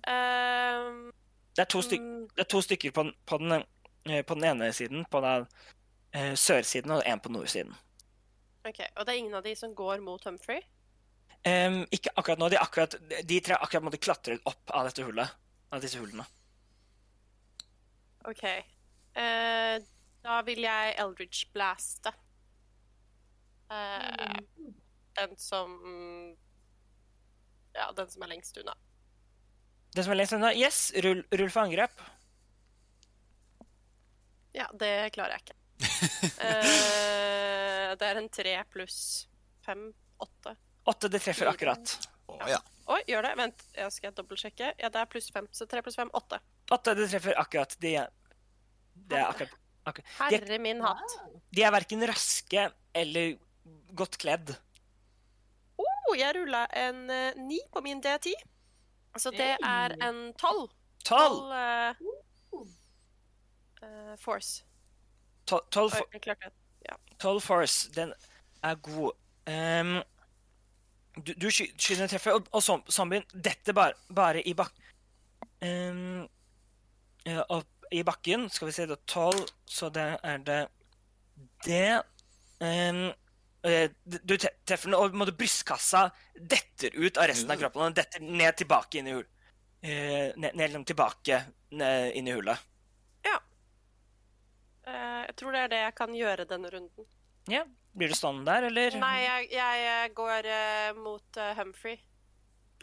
[0.07, 1.11] Ehm,
[1.55, 3.63] Det er styk, mm, det er to stykker på, den- på, den,
[4.05, 5.47] eh, på den ene siden, på den
[6.15, 7.73] uh, sørsiden, og en på nordsiden.
[8.65, 10.61] ok, Og det er ingen av de som går mot Humphrey?
[11.47, 12.49] Um, ikke akkurat nå.
[12.49, 15.29] De, akkurat, de tre akkurat måtte klatre opp av dette hullet.
[15.71, 16.25] Av disse hullene.
[18.27, 18.43] OK.
[19.17, 19.77] Uh,
[20.25, 22.11] da vil jeg Eldridge blaste.
[23.67, 24.39] Eh,
[25.19, 25.73] den som
[27.75, 28.75] Ja, den som er lengst unna.
[29.95, 32.03] Den som er lengst unna, yes, rull, rull for angrep.
[34.55, 35.57] Ja, det klarer jeg ikke.
[36.41, 38.99] uh, det er en tre pluss
[39.65, 39.89] fem,
[40.23, 40.55] åtte.
[40.87, 41.97] Åtte, det treffer akkurat.
[42.27, 42.59] Å ja.
[42.91, 43.31] Oi, gjør det?
[43.39, 44.73] Vent, jeg skal dobbeltsjekke.
[44.79, 45.47] Ja, det er pluss fem.
[45.55, 46.39] Så tre pluss fem, åtte.
[46.71, 47.75] Åtte, det treffer akkurat.
[47.83, 48.09] De er,
[49.11, 49.53] det er akkurat,
[49.87, 50.13] akkurat.
[50.31, 51.17] De, Herre min hatt.
[51.55, 53.35] de er verken raske eller
[53.99, 54.53] godt kledd.
[55.79, 58.33] Oh, jeg rulla en eh, ni på min D10.
[59.17, 60.67] Så det er en tolv.
[61.07, 61.51] Tolv!
[61.51, 61.93] Eh,
[63.83, 64.63] eh, force.
[65.47, 66.97] Tol- Tolv Oi, for- jeg klarte det.
[67.19, 68.13] tolv force, den
[68.63, 69.11] er god.
[69.47, 70.03] Em,
[71.23, 72.63] du, du sky- skyter en treffer, og, og
[72.93, 74.73] zombien detter bare, bare i bak...
[75.61, 76.27] um,
[77.27, 78.47] ja, opp i bakken.
[78.51, 80.59] Skal vi se, det er tolv, så det er det
[81.65, 82.03] det.
[83.67, 87.83] eh, du treffer den, og brystkassa detter ut av resten av kroppen.
[87.83, 89.27] Og den detter ned tilbake inn i hull.
[89.77, 91.43] Uh, ned, ned liksom tilbake
[91.77, 92.65] ned, inn i hullet.
[94.87, 97.07] Eh, jeg tror det er det jeg kan gjøre denne runden.
[97.51, 97.63] Ja,
[97.97, 98.97] Blir du stående der, eller?
[99.01, 101.97] Nei, jeg, jeg eh, går uh, mot uh, Humphrey.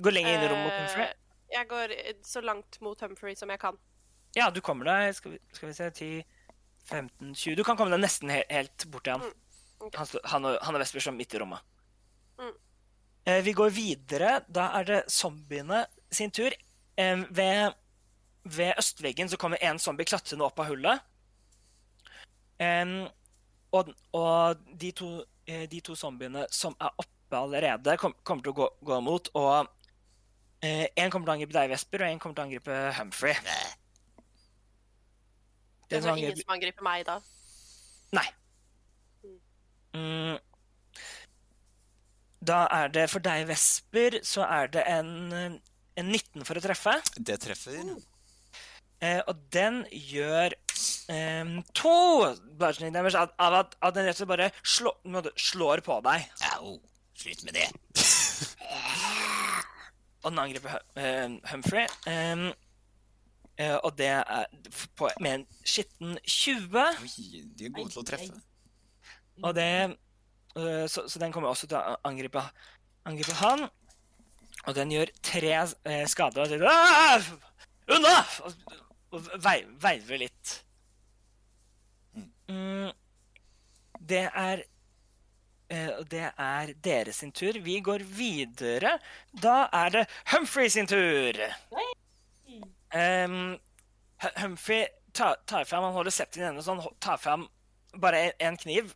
[0.02, 0.66] går lenger inn i rommet.
[0.66, 1.12] mot Humphrey.
[1.54, 3.78] Jeg går eh, så langt mot Humphrey som jeg kan.
[4.34, 6.08] Ja, du kommer deg Skal vi, skal vi se 10,
[6.88, 9.28] 15, 20 Du kan komme deg nesten he helt bort til han.
[9.28, 9.98] Mm, okay.
[10.00, 11.62] Han, han, og, han og Vesper som midt i rommet.
[12.40, 12.52] Mm.
[13.30, 14.36] Eh, vi går videre.
[14.50, 16.50] Da er det zombiene sin tur.
[16.98, 17.78] Eh, ved,
[18.44, 21.06] ved østveggen så kommer en zombie klatrende opp av hullet.
[22.58, 23.04] Em,
[23.74, 25.10] og, og de, to,
[25.50, 29.30] eh, de to zombiene som er oppe allerede, kom, kommer til å gå, gå mot.
[29.40, 29.66] Og
[30.62, 33.36] eh, en kommer til å angripe deg, Vesper, og en kommer til å angripe Humphrey.
[35.88, 36.22] Det er angriper...
[36.22, 37.20] ingen som angriper meg da.
[39.94, 40.38] Mm.
[42.44, 45.60] Da er det for deg, Vesper, så er det en, eh,
[46.00, 46.98] en 19 for å treffe.
[47.16, 47.94] Det treffer.
[49.00, 50.56] Eh, og den gjør
[51.12, 51.44] eh,
[51.76, 51.94] to
[52.58, 54.90] bludgeoning damage av, av at at, den rett og slett bare slå,
[55.36, 56.18] slår på deg.
[56.54, 56.78] Au.
[57.14, 57.68] Slutt med det.
[60.24, 61.86] Og den angriper hum, eh, Humphrey.
[62.08, 62.52] Um,
[63.84, 64.46] og det er
[64.98, 66.74] på, med en skitten 20.
[66.74, 67.10] Oi,
[67.54, 68.34] de er gode til å treffe.
[69.44, 69.94] Og det
[70.58, 72.42] uh, så, så den kommer også til å angripe,
[73.06, 73.68] angripe han.
[74.64, 76.44] Og den gjør tre eh, skader.
[76.44, 77.20] Og sier «Ah!
[77.92, 78.14] Unna!
[78.46, 78.50] Og,
[79.14, 80.54] og vei, veiver litt.
[82.48, 82.90] Mm,
[84.00, 84.64] det er
[85.72, 87.58] eh, Det er deres sin tur.
[87.64, 88.98] Vi går videre.
[89.32, 91.40] Da er det Humphrey sin tur.
[92.94, 93.56] Um,
[94.36, 97.48] Humphrey tar, tar fram Han holder septen i hendene, så han tar fram
[98.00, 98.94] bare en, en kniv.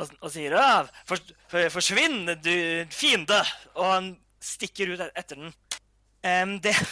[0.00, 1.20] Og, og sier «Ah, for,
[1.52, 2.54] for, 'Forsvinn, du
[2.90, 3.42] fiende!'
[3.76, 5.52] Og han stikker ut etter den.
[6.24, 6.76] Um, det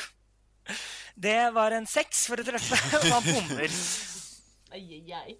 [1.20, 3.74] Det var en seks for å treffe, og han bommer.
[4.70, 5.38] Ai, ai, ai,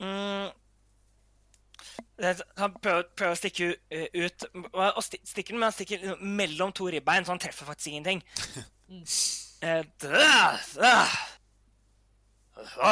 [0.00, 0.50] Mm.
[2.58, 6.72] Han prøver, prøver å stikke eh, ut, og stikker den, men han stikker liksom mellom
[6.74, 8.24] to ribbein, så han treffer faktisk ingenting.
[8.84, 9.00] Mm.
[9.64, 9.86] Eh,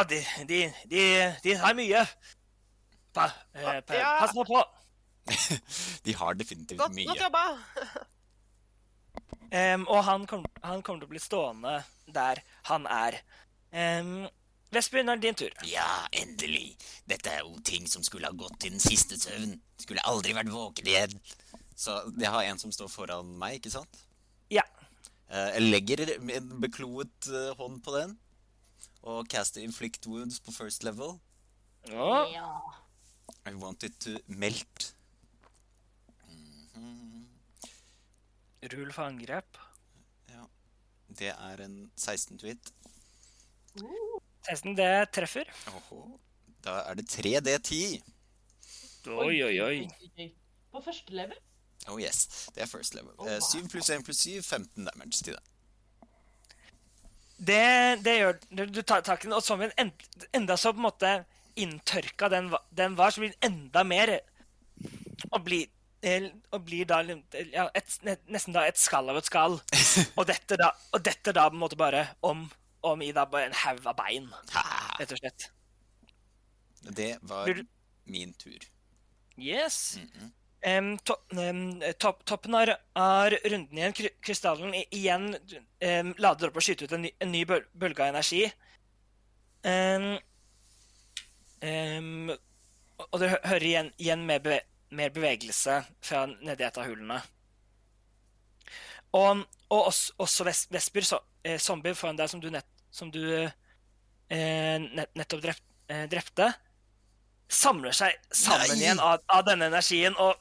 [0.09, 1.03] de, de, de,
[1.45, 2.01] de har mye.
[3.13, 4.15] Pa, eh, pa, Ja.
[4.23, 4.63] Pass nå på.
[6.07, 7.07] De har definitivt Godt, mye.
[7.13, 7.43] godt jobba!
[9.53, 11.77] um, og han, kom, han kommer til å bli stående
[12.11, 12.41] der
[12.71, 13.21] han er.
[13.71, 14.25] Um,
[14.73, 15.55] Vesper, nå er det din tur.
[15.69, 16.77] Ja, endelig.
[17.11, 19.59] Dette er jo ting som skulle ha gått til den siste søvn.
[19.83, 21.13] Skulle aldri vært våken igjen.
[21.77, 24.01] Så jeg har en som står foran meg, ikke sant?
[24.53, 24.65] Ja.
[25.29, 26.03] Eh, Jeg legger
[26.39, 28.17] en bekloet eh, hånd på den.
[29.03, 31.19] Og caster inflict wounds på first level.
[31.91, 32.23] Ja.
[33.49, 34.93] I want it to melt.
[36.29, 37.27] Mhm.
[38.73, 39.59] rull for angrep.
[41.13, 42.71] Det er en 16 tweet.
[44.49, 45.51] 16, det treffer.
[45.73, 46.03] Oho.
[46.63, 48.03] Da er det 3D10.
[49.13, 49.79] Oi, oi, oi.
[50.19, 50.29] oi.
[50.73, 51.39] På første level?
[51.91, 53.11] Oh yes, det er first level.
[53.19, 53.63] Oh, Eh, wow.
[53.63, 55.43] 7 pluss 1 pluss 7, 15 damage til det.
[57.43, 58.37] Det, det gjør
[58.71, 59.91] du, tar tak i den, og zombien en,
[60.33, 61.11] enda så på en måte
[61.59, 64.13] inntørka den, den var, så blir den enda mer
[65.33, 65.67] Og blir,
[66.07, 67.99] eh, og blir da ja, et,
[68.31, 69.59] nesten da et skall av et skall.
[70.19, 72.47] Og dette da, og dette da på en måte bare om,
[72.83, 74.29] om i da bare en haug av bein,
[74.99, 75.49] rett og slett.
[76.83, 77.67] Det var du-
[78.07, 78.59] min tur.
[79.39, 79.99] Yes.
[79.99, 80.33] Mhm.
[80.67, 83.93] um, to, um, top toppen av, runden igjen.
[83.93, 88.03] Kry- Krystallen igjen um, lader opp og skyter ut en ny, en ny bøl, bølge
[88.05, 88.45] av energi.
[93.13, 94.61] Og dere hører igjen, igjen mer, beve,
[94.95, 97.19] mer bevegelse fra nedi et av hullene.
[99.13, 103.23] Og, og også, også Vesper, så, eh, zombier foran deg som du, nett, som du
[103.33, 104.85] eh,
[105.17, 106.53] nettopp eh, drepte,
[107.53, 108.79] samler seg sammen Nei!
[108.81, 110.37] igjen av, av denne energien og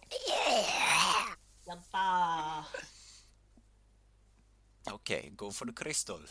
[1.71, 2.63] da.
[4.91, 6.21] OK, go for the crystal.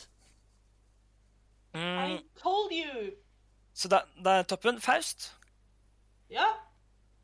[1.73, 3.13] mm, I told you!
[3.73, 5.31] Så da, da er toppen Faust.
[6.31, 6.49] Ja.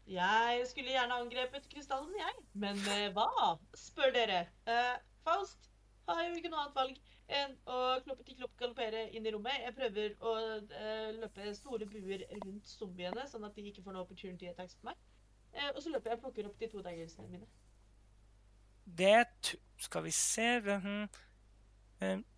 [0.07, 2.35] Jeg skulle gjerne angrepet krystallen, jeg.
[2.55, 3.57] Men med hva?
[3.75, 4.45] spør dere.
[4.71, 4.95] Eh,
[5.27, 5.69] Faust
[6.09, 9.59] har jo ikke noe annet valg enn å kloppe til klopp galoppere inn i rommet.
[9.65, 14.07] Jeg prøver å eh, løpe store buer rundt zombiene, sånn at de ikke får noe
[14.07, 15.01] opportunity attacks på meg.
[15.53, 17.49] Eh, og så løper jeg og plukker opp de to daggersene mine.
[18.87, 19.27] Det
[19.83, 21.09] Skal vi se mhm,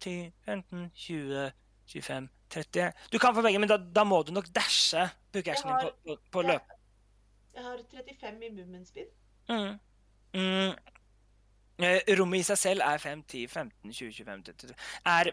[0.00, 1.50] 10, 15, 20,
[1.86, 5.90] 25, 30 Du kan få begge, men da, da må du nok dashe pukeactionen din
[5.90, 6.72] på, på, på løp.
[7.54, 9.12] Jeg har 35 i movement speed.
[9.48, 9.78] Mm.
[10.34, 10.72] Mm.
[11.78, 14.74] Eh, Rommet i seg selv er 5, 10, 15, 20, 25 30,
[15.12, 15.32] er,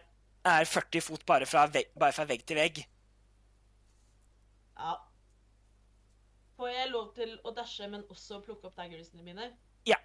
[0.56, 2.82] er 40 fot bare fra, vegg, bare fra vegg til vegg.
[4.78, 4.98] Ja.
[6.56, 9.50] Får jeg lov til å dashe, men også plukke opp daggersene mine?
[9.90, 9.98] Ja.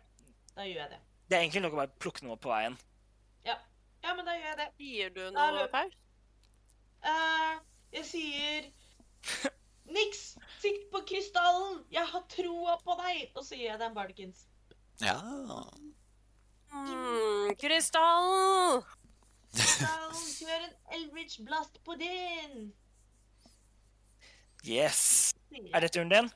[0.57, 1.03] Da gjør jeg det.
[1.31, 2.79] Det er egentlig nok å bare plukke noe på veien.
[4.05, 4.69] Ja, men da gjør jeg det.
[4.81, 5.91] Sier du noe, Paul?
[7.01, 7.61] Uh,
[7.95, 8.69] jeg sier
[9.91, 10.23] Niks,
[10.63, 11.81] sikt på krystallen!
[11.93, 13.25] Jeg har troa på deg!
[13.35, 14.45] Og så gir jeg deg en Bardikins.
[15.03, 15.17] Ja.
[16.71, 18.83] Mm, krystall!
[19.55, 22.71] Krystall, kjør en Eldridge Blast på din!
[24.67, 25.33] Yes.
[25.75, 26.29] Er det turen din?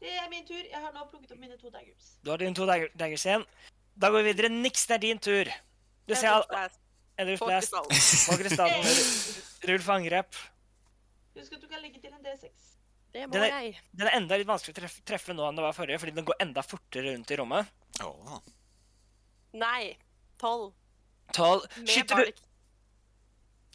[0.00, 0.58] Det er min tur.
[0.64, 2.14] Jeg har nå plukket opp mine to daggers.
[2.24, 3.44] Du har dine to dagger- daggers igjen.
[3.96, 4.50] Da går vi videre.
[4.52, 5.50] Niks, det er din tur.
[6.08, 6.42] Du ser
[7.16, 8.26] Eldritch På Blast krystallen.
[8.26, 8.88] på krystallen.
[9.70, 10.34] Rull for angrep.
[11.38, 12.50] Husk at du kan legge til en D6.
[13.14, 13.78] Det må Den er- jeg.
[13.94, 16.26] Den er enda litt vanskelig å treffe, treffe nå enn det var forrige, fordi den
[16.26, 17.70] går enda fortere rundt i rommet.
[18.02, 18.40] Åh.
[19.54, 19.94] Nei.
[20.40, 20.72] Tolv.
[21.34, 21.66] Tolv.
[21.86, 22.32] Skyter du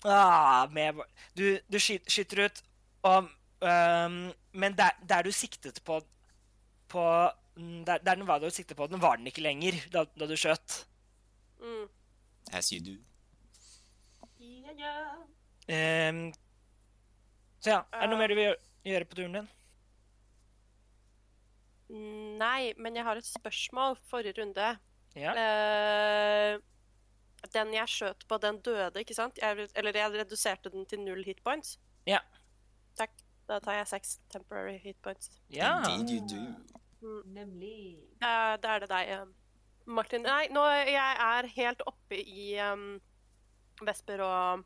[0.04, 1.10] ah, med, bark.
[1.36, 2.62] Du, du skyter, skyter ut,
[3.08, 3.30] og,
[3.64, 4.18] um,
[4.52, 6.02] men der, der du siktet på,
[6.88, 7.06] på
[7.86, 10.36] der, der den var du siktet på, den var den ikke lenger da, da du
[10.40, 10.84] skjøt.
[11.60, 11.88] Mm.
[12.54, 12.98] As you do.
[14.40, 16.10] Yeah, yeah.
[16.10, 16.34] Um,
[17.60, 18.54] så ja, er det noe mer du vil
[18.88, 19.50] gjøre på turen din?
[22.40, 23.98] Nei, men jeg har et spørsmål.
[24.08, 24.70] Forrige runde.
[25.18, 25.34] Ja.
[25.34, 26.60] Uh,
[27.54, 29.40] den jeg skjøt på, den døde, ikke sant?
[29.42, 31.78] Jeg, eller jeg reduserte den til null hitpoints.
[32.08, 32.20] Ja.
[33.00, 33.14] Takk.
[33.50, 35.40] Da tar jeg seks temporary hitpoints.
[35.50, 35.80] ja.
[35.90, 36.44] Indeed you do.
[37.26, 37.98] Nemlig.
[38.22, 39.26] Uh, da er det deg, eh,
[39.90, 40.22] Martin.
[40.22, 43.00] Nei, nå jeg er helt oppe i um,
[43.82, 44.66] Vesper og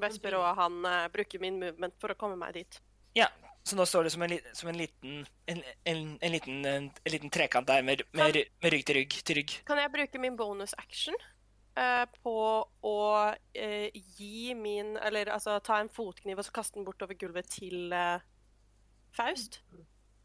[0.00, 2.80] Vesper og han uh, bruker min movement for å komme meg dit.
[3.18, 3.28] ja.
[3.68, 5.16] Så nå står det som en, som en liten
[5.46, 9.16] en, en, en, liten, en, en liten trekant der med, med, med rygg til rygg
[9.28, 9.56] til rygg.
[9.68, 11.16] Kan jeg bruke min bonus action
[11.76, 16.86] uh, på å uh, gi min Eller altså ta en fotkniv og så kaste den
[16.88, 18.24] bortover gulvet til uh,
[19.16, 19.60] Faust?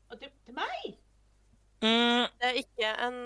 [0.07, 0.93] Og til, til meg?
[1.83, 3.17] Mm, Det er ikke en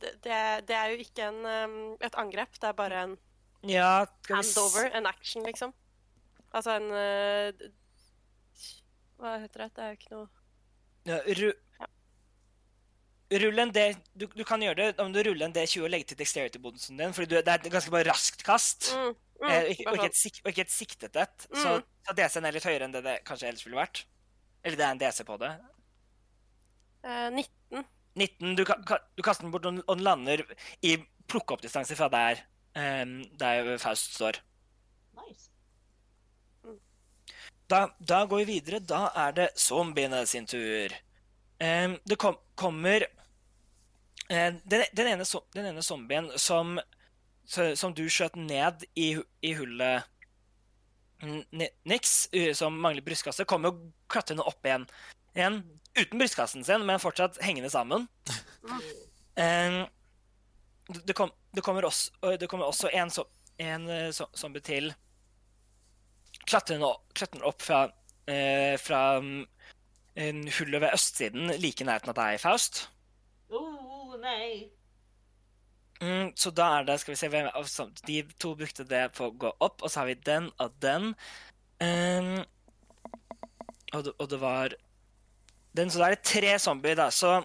[0.00, 3.18] det, det, er, det er jo ikke en, et angrep, det er bare en
[3.68, 5.74] ja, handover, en action, liksom.
[6.56, 6.88] Altså en
[9.18, 9.70] Hva heter det?
[9.76, 10.28] Det er jo ikke noe
[11.08, 11.48] Ja, ru
[11.80, 11.86] Ja.
[13.42, 13.82] Rull en D
[14.16, 17.12] du, du kan gjøre det om du ruller en D20 og legger til dexterity-bonusen din,
[17.12, 18.88] For det er et ganske bare raskt kast.
[18.96, 19.10] mm,
[19.42, 21.46] mm, eh, ikke, og, ikke et, og ikke et siktet et.
[21.52, 21.84] Så, Mm.
[22.08, 24.06] så DC-en er litt høyere enn det det kanskje ellers ville vært.
[24.64, 25.52] Eller det er en DC på det.
[27.04, 27.84] Eh, 19.
[28.16, 28.56] 19.
[28.56, 28.78] Du, ka,
[29.16, 30.42] du kaster den bort, og den lander
[30.82, 30.96] i
[31.28, 32.40] plukkeoppdistanse fra der,
[32.74, 34.40] um, der Faust står.
[35.20, 35.50] Nice.
[37.68, 38.80] Da, da går vi videre.
[38.80, 40.94] Da er det zombiene sin tur.
[41.58, 43.04] Eh, det kom, kommer
[44.28, 45.24] eh, den, den, ene,
[45.54, 46.78] den ene zombien som,
[47.44, 50.06] som du skjøt ned i, i hullet
[51.82, 53.74] Nix, som mangler brystkasse, kommer
[54.06, 54.84] klatrer opp igjen.
[55.34, 55.62] igjen.
[55.98, 58.06] Uten brystkassen sin, men fortsatt hengende sammen.
[59.42, 59.82] eh,
[61.04, 63.10] det, kom, det, kommer også, det kommer også en,
[63.58, 64.92] en eh, zombie til
[66.48, 67.82] klatrer nå- klatrer opp fra,
[68.26, 69.46] eh, fra mm,
[70.24, 72.86] en hullet ved østsiden, like i nærheten av deg, Faust.
[73.50, 74.68] Oh, nei.
[75.98, 77.66] Mm, så da er det Skal vi se hvem av
[78.06, 81.14] De to brukte det på å gå opp, og så har vi den og den.
[81.82, 82.44] Um,
[83.94, 84.74] og, det, og det var
[85.74, 87.38] den, Så da er det tre zombier da, så,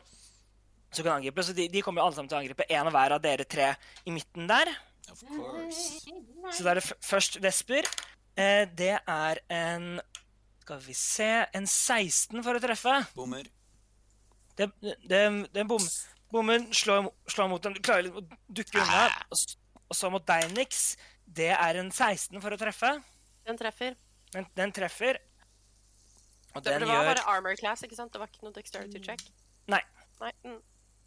[0.91, 1.43] som kan angripe.
[1.43, 3.45] Så de, de kommer jo alle sammen til å angripe én og hver av dere
[3.45, 3.73] tre
[4.05, 4.69] i midten der.
[5.11, 6.09] Of course.
[6.53, 7.89] Så da er det f først Vesper.
[8.39, 9.99] Eh, det er en
[10.63, 12.95] Skal vi se En 16 for å treffe.
[13.17, 13.49] Bommer.
[14.57, 15.21] Det, det,
[15.53, 15.81] det bom,
[16.33, 17.75] bommen slår, slår mot den.
[17.77, 19.07] Du klarer å dukke unna.
[19.33, 19.57] Og,
[19.89, 20.93] og så mot Deinix.
[21.25, 22.91] Det er en 16 for å treffe.
[23.47, 23.97] Den treffer.
[24.33, 25.19] Den, den treffer.
[26.53, 28.13] Og Det, den det var gjør bare armor class, ikke sant?
[28.13, 29.25] Det var ikke noe dexterity check.
[29.73, 29.81] Nei.
[30.21, 30.31] Nei.
[30.45, 30.59] Mm.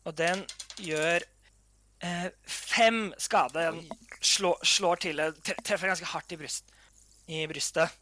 [0.07, 0.43] Og den
[0.83, 1.23] gjør
[2.03, 3.63] eh, fem skade.
[3.71, 3.81] Den
[4.21, 6.75] slår, slår til Treffer ganske hardt i, bryst,
[7.27, 7.93] i brystet.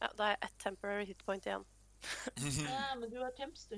[0.00, 1.66] Ja, da er jeg ett temporary hit point igjen.
[2.70, 3.76] Ja, men du har temps, du.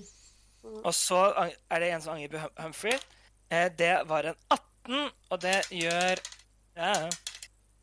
[0.62, 2.98] Og så er det en som angriper Humphrey.
[3.50, 6.20] Eh, det var en 18, og det gjør
[6.76, 6.92] ja,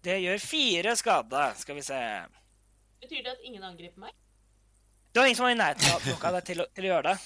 [0.01, 1.43] Det gjør fire skade.
[1.59, 1.99] Skal vi se
[3.03, 4.15] Betyr det at ingen angriper meg?
[5.11, 7.11] Det var ingen som var i nærheten av noe av deg til, til å gjøre
[7.11, 7.17] det.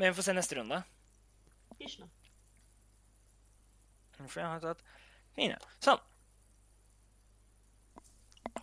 [0.00, 0.82] Men vi får se neste runde.
[1.80, 2.02] Hysj
[4.18, 4.82] Humphrey har tatt
[5.36, 5.56] Fine.
[5.80, 6.00] Sånn.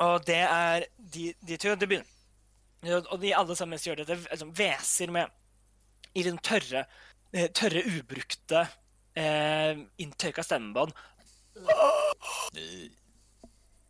[0.03, 2.13] Og det er de, de to det begynner.
[3.09, 5.33] Og de alle sammen gjør dette liksom, hveser med
[6.17, 6.85] i den tørre,
[7.33, 8.67] eh, tørre ubrukte
[9.17, 10.93] eh, inntørka stemmebånd.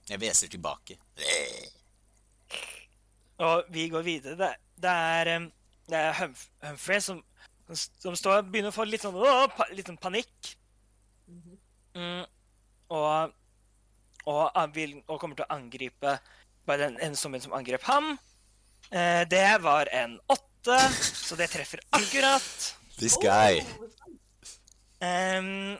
[0.08, 0.98] Jeg hveser tilbake.
[3.44, 4.38] Og vi går videre.
[4.40, 5.50] Det, det er,
[5.90, 7.20] det er Humf Humphrey som,
[7.76, 10.56] som står, begynner å få litt sånn, å, pa, litt sånn panikk.
[11.98, 12.24] Mm,
[12.94, 13.36] og,
[14.28, 16.18] og, vil, og kommer til å angripe
[16.68, 18.18] bare den en zombien som angrep ham.
[18.92, 22.76] Eh, det var en åtte, så det treffer akkurat.
[22.98, 23.62] This guy.
[25.00, 25.78] Um,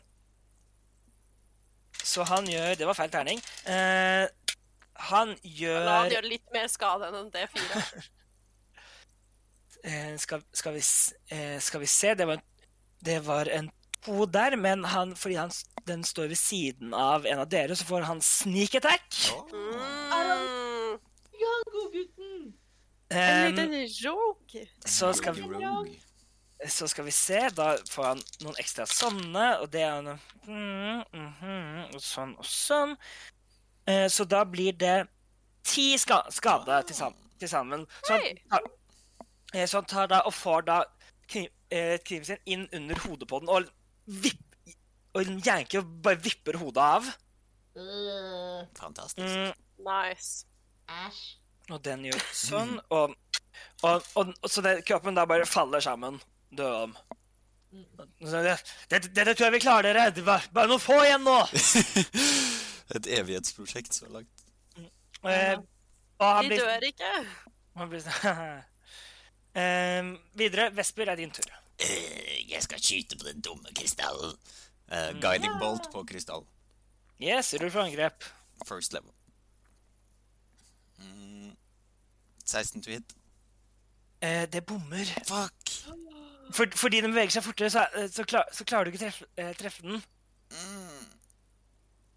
[2.04, 3.40] så han gjør Det var feil terning.
[3.66, 4.28] Uh,
[5.10, 7.82] han gjør La han gjøre litt mer skade enn en D4.
[9.88, 10.84] uh, skal, skal, vi,
[11.34, 12.42] eh, skal vi se Det var,
[13.06, 13.72] det var en
[14.08, 15.52] to der, men han, fordi han,
[15.88, 19.20] den står ved siden av en av dere, så får han sneak attack.
[19.52, 21.00] Mm.
[21.38, 22.54] Ja, godgutten!
[23.10, 24.68] En Um, liten joke.
[24.86, 26.00] så, skal vi,
[26.68, 27.40] så skal vi se.
[27.56, 32.50] Da får han noen ekstra sånne, og det er noe, mm, mhm, og sånn og
[32.52, 32.98] sånn.
[33.88, 35.06] Eh, så da blir det
[35.64, 37.88] ti ska, skader til, til sammen.
[38.04, 38.68] Så han, tar,
[39.54, 40.82] eh, så han tar da og får da
[41.32, 43.72] kniv, eh, kniven sin inn under hodet på den og
[44.08, 44.44] vipp,
[45.18, 47.08] og janker og bare vipper hodet av.
[47.78, 49.28] Øh, Fantastisk.
[49.28, 49.54] Mm,
[49.88, 50.46] Nice.
[50.88, 51.22] Æsj.
[51.70, 53.12] og den gjør sånn, og,
[53.84, 56.20] og, og, og så det, kroppen da bare faller sammen.
[56.56, 56.94] Død om.
[58.24, 60.14] Dette det, dette tror jeg vi klarer dere.
[60.16, 61.36] Det var bare noen få igjen nå.
[62.96, 64.46] Et evighetsprosjekt så langt.
[65.28, 65.58] Eh,
[66.22, 67.12] og han Vi blir, dør ikke.
[67.82, 68.42] han blir sånn
[69.58, 70.70] Ehm, Videre.
[70.78, 71.50] Vesper er din tur.
[71.82, 74.34] Øh, jeg skal skyte på den dumme krystallen.
[74.92, 76.46] Uh, guiding bolt på krystall.
[77.22, 78.24] Yes, rull for angrep.
[78.68, 79.12] First level.
[80.98, 81.52] Mm,
[82.46, 83.16] 16 to hit.
[84.26, 85.06] Uh, det bommer.
[85.28, 85.94] Fuck!
[86.54, 89.56] For, fordi den beveger seg fortere, så, så, klar, så klarer du ikke treffe, uh,
[89.56, 90.04] treffe den.
[90.52, 91.08] Mm.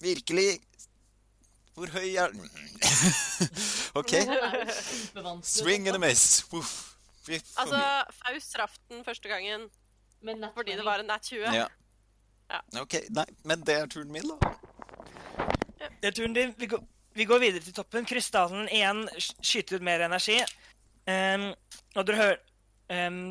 [0.01, 0.61] Virkelig?
[1.75, 2.51] Hvor høy er den?
[4.01, 4.13] OK.
[5.43, 6.45] Swing and a miss.
[6.53, 6.90] Uff.
[7.39, 8.17] For Altså, mye.
[8.19, 9.69] Faust traff den første gangen
[10.21, 11.55] fordi det var en nat 20.
[11.57, 11.69] Ja.
[12.51, 12.61] Ja.
[12.83, 14.51] OK, nei, men det er turen min, da.
[16.01, 16.55] Det er turen din.
[16.59, 16.83] Vi går,
[17.17, 18.07] vi går videre til toppen.
[18.09, 20.41] Krystallen igjen skyter ut mer energi.
[21.07, 21.51] Um,
[21.97, 23.23] og dere hører um,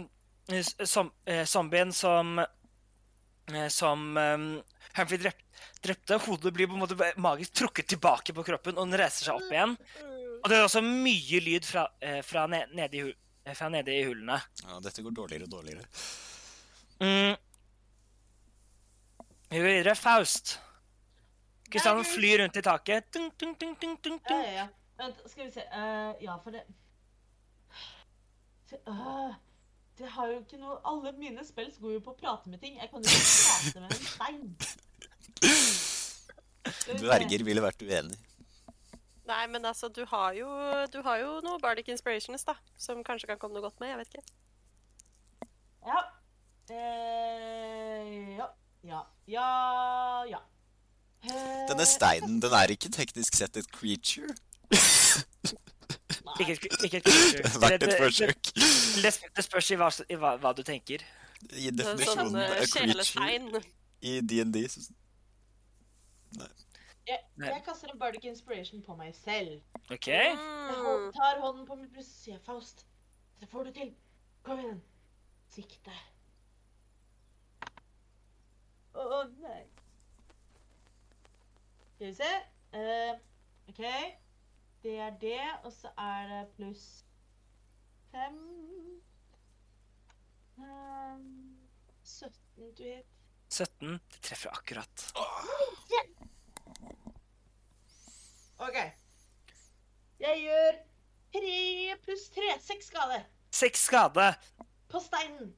[0.87, 4.47] som, uh, zombien som uh, Som um,
[4.97, 5.43] Humphrey drep,
[5.85, 6.17] drepte.
[6.25, 9.53] Hodet blir på en måte magisk trukket tilbake på kroppen, og den reiser seg opp
[9.53, 9.75] igjen.
[10.39, 13.05] Og det er også mye lyd fra, uh, fra, nede ned i,
[13.49, 14.39] hu- jeg nede i hullene.
[14.63, 15.85] Ja, dette går dårligere og dårligere.
[16.99, 17.35] Mm.
[19.49, 19.95] Vi går videre.
[19.95, 20.59] Faust.
[21.69, 23.11] Kristian flyr rundt i taket.
[23.13, 24.67] Tung, tung, tung, tung, tung, Ja, ja, ja.
[24.99, 25.63] Vent, skal vi se.
[25.71, 26.63] uh, ja, for det
[28.87, 29.33] øh,
[29.97, 32.77] Det har jo ikke noe Alle mine spills går jo på å prate med ting.
[32.81, 34.55] Jeg kan jo ikke prate med en stein.
[36.99, 38.17] Dverger ville vært uenig.
[39.29, 40.47] Nei, men altså, du har jo,
[40.93, 42.55] du har jo noe Bardic Inspirations, da.
[42.81, 43.91] Som kanskje kan komme noe godt med.
[43.93, 44.23] Jeg vet ikke.
[45.85, 45.99] Ja.
[46.73, 48.47] Eh, ja.
[48.89, 49.01] Ja.
[49.29, 49.45] Ja.
[50.29, 50.39] Ja.
[51.23, 54.33] Eh, Denne steinen, den er ikke teknisk sett et creature.
[54.71, 56.35] nei.
[56.39, 57.53] Ikke, et- ikke creature.
[57.63, 58.51] Verdt et forsøk.
[59.03, 61.03] Det, det spørs i hva, i hva, hva du tenker.
[61.53, 63.61] I Sånn definisjonen eh, a creature
[64.09, 64.81] i DND så
[66.39, 66.47] Nei.
[67.37, 69.61] Jeg kaster en bardic inspiration på meg selv.
[69.91, 70.07] OK?
[70.07, 71.11] Jeg Mm.
[71.15, 72.85] tar hånden på mitt bryst og sier Faust,
[73.39, 73.95] det får du til.
[74.43, 74.81] Kom igjen.
[75.49, 75.91] Sikte.
[78.93, 79.61] Å nei.
[81.95, 82.31] Skal vi se.
[82.73, 83.19] Uh,
[83.69, 83.81] OK.
[84.83, 86.83] Det er det, og så er det pluss
[88.13, 88.37] fem
[90.57, 91.57] um,
[92.03, 93.05] 17 to hit.
[93.49, 93.97] 17.
[94.13, 95.05] Det treffer akkurat.
[98.59, 98.77] OK.
[100.19, 100.77] Jeg gjør
[101.33, 102.49] tre pluss tre.
[102.63, 103.21] Seks skade
[103.55, 104.33] Seks skade.
[104.89, 105.53] på steinen.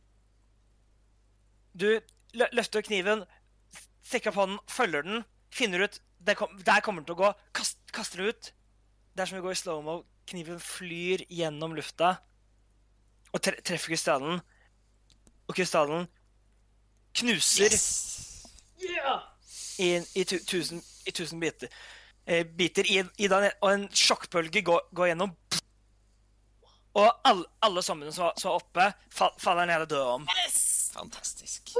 [1.73, 1.87] Du
[2.35, 3.23] løfter kniven,
[4.03, 7.29] strekker opp hånden, følger den, finner ut der, kom, der kommer den til å gå,
[7.55, 8.51] kast, kaster den ut.
[9.15, 10.01] Det er som å gå i slow-mo.
[10.29, 12.13] Kniven flyr gjennom lufta
[13.31, 14.41] og tre treffer krystallen.
[15.49, 16.05] Og krystallen
[17.17, 17.73] knuser
[18.81, 19.23] Yeah!
[19.79, 21.71] i, i, tu tusen, i tusen biter.
[22.31, 25.33] Eh, biter i, i den, og en sjokkbølge går, går gjennom.
[26.95, 30.27] Og alle, alle som, var- oppe, fall, faller ned og dør om.
[30.93, 31.73] Fantastisk.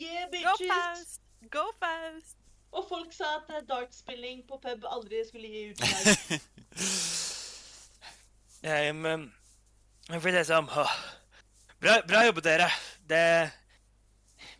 [0.00, 0.68] Yeah, Go bitches!
[0.68, 1.20] fast!
[1.52, 2.36] Go fast!
[2.72, 6.40] Og folk sa at eh, dartspilling på pub aldri skulle gi utslag.
[8.60, 9.06] Um,
[10.10, 12.66] jeg får lese om bra, bra jobbet, dere.
[13.08, 13.20] Det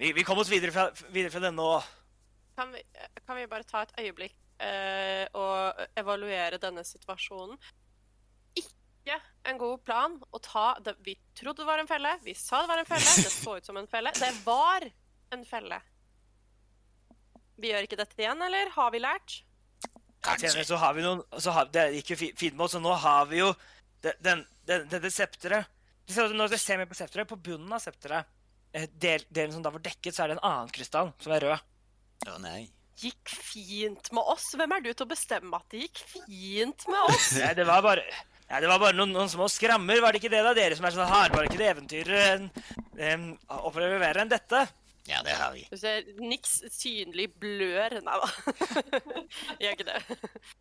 [0.00, 1.84] Vi, vi kom oss videre fra, videre fra denne og
[2.60, 2.82] Kan vi,
[3.24, 7.56] kan vi bare ta et øyeblikk eh, og evaluere denne situasjonen?
[8.60, 9.16] Ikke
[9.48, 12.68] en god plan å ta det Vi trodde det var en felle, vi sa det
[12.68, 14.12] var en felle, det så ut som en felle.
[14.18, 14.84] Det var
[15.32, 15.78] en felle.
[17.60, 18.74] Vi gjør ikke dette igjen, eller?
[18.76, 19.38] Har vi lært?
[20.20, 22.84] senere så har vi noen så har, Det gikk jo fi- fint med oss, og
[22.84, 23.54] nå har vi jo
[24.04, 25.64] den, den, dette septeret.
[26.12, 28.28] Når dere ser mer på septeret, på bunnen av septeret,
[28.76, 31.46] eh, del, delen som da var dekket, så er det en annen krystall som er
[31.48, 31.69] rød.
[32.28, 32.66] Å nei.
[33.00, 34.50] Gikk fint med oss.
[34.58, 37.30] Hvem er du til å bestemme at det gikk fint med oss?
[37.40, 38.04] Nei, det var bare
[38.50, 40.02] Ja, det var bare noen, noen små skrammer.
[40.04, 40.52] Var det ikke det, da?
[40.56, 42.50] Dere som er sånn hardbarkede eventyrere,
[42.98, 43.26] um,
[43.62, 44.66] opplever verre enn dette.
[45.08, 45.64] Ja, det har vi.
[45.70, 47.96] Du ser niks synlig blør.
[48.04, 48.28] Nei da.
[49.62, 50.00] Gjør ikke det.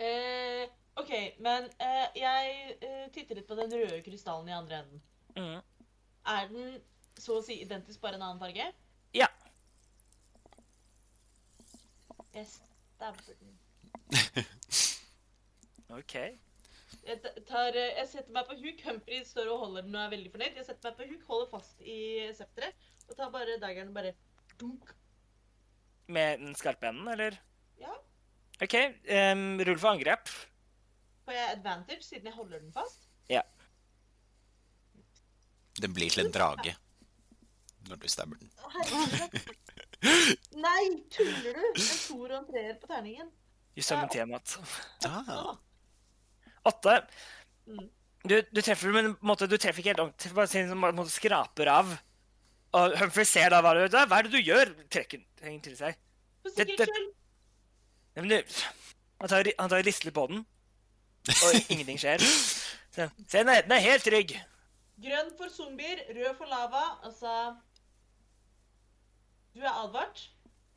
[0.00, 0.62] Eh,
[0.96, 1.10] OK,
[1.44, 5.02] men eh, jeg eh, titter litt på den røde krystallen i andre enden.
[5.36, 5.58] Mm.
[6.32, 6.70] Er den
[7.20, 8.70] så å si identisk, bare en annen farge?
[9.12, 9.28] Ja.
[12.34, 13.58] Jeg stabber den.
[15.98, 16.14] OK.
[17.06, 18.82] Jeg, tar, eh, jeg setter meg på huk.
[18.86, 20.58] Humphrey står og holder den og er veldig fornøyd.
[20.58, 22.00] Jeg setter meg på huk, holder fast i
[22.36, 24.12] septeret og tar bare daggeren og bare
[24.60, 24.92] dunk.
[26.10, 27.38] Med den skarpe enden, eller?
[27.80, 27.94] Ja.
[28.62, 28.76] OK.
[29.06, 30.30] Um, rull for angrep.
[31.24, 33.08] Får jeg advantage siden jeg holder den fast?
[33.30, 33.42] Ja.
[35.80, 36.76] Den blir til en drage
[37.88, 38.50] når du stabber den.
[40.00, 41.64] Nei, tuller du?
[41.76, 43.28] En toer og en treer på terningen.
[43.76, 44.54] You summon Tiamat.
[45.06, 45.56] Ah,
[46.68, 46.94] Åtte.
[47.68, 47.88] Mm.
[48.28, 50.32] Du, du treffer men på en måte, du treffer ikke helt ordentlig.
[50.36, 51.92] Bare en måte skraper av.
[52.76, 54.06] Og Humphrey ser da hva du gjør.
[54.10, 54.72] Hva er det du gjør?
[54.92, 55.96] Trekker den til seg.
[56.42, 57.10] For Det- sikkerhets det- skyld.
[58.16, 58.36] Men du,
[59.20, 60.44] han tar, han tar lister på den,
[61.30, 62.18] og ingenting skjer.
[62.90, 64.34] Se den, er, den er helt trygg.
[65.00, 66.82] Grønn for zombier, rød for lava.
[67.06, 67.34] Altså
[69.60, 70.22] Du er advart.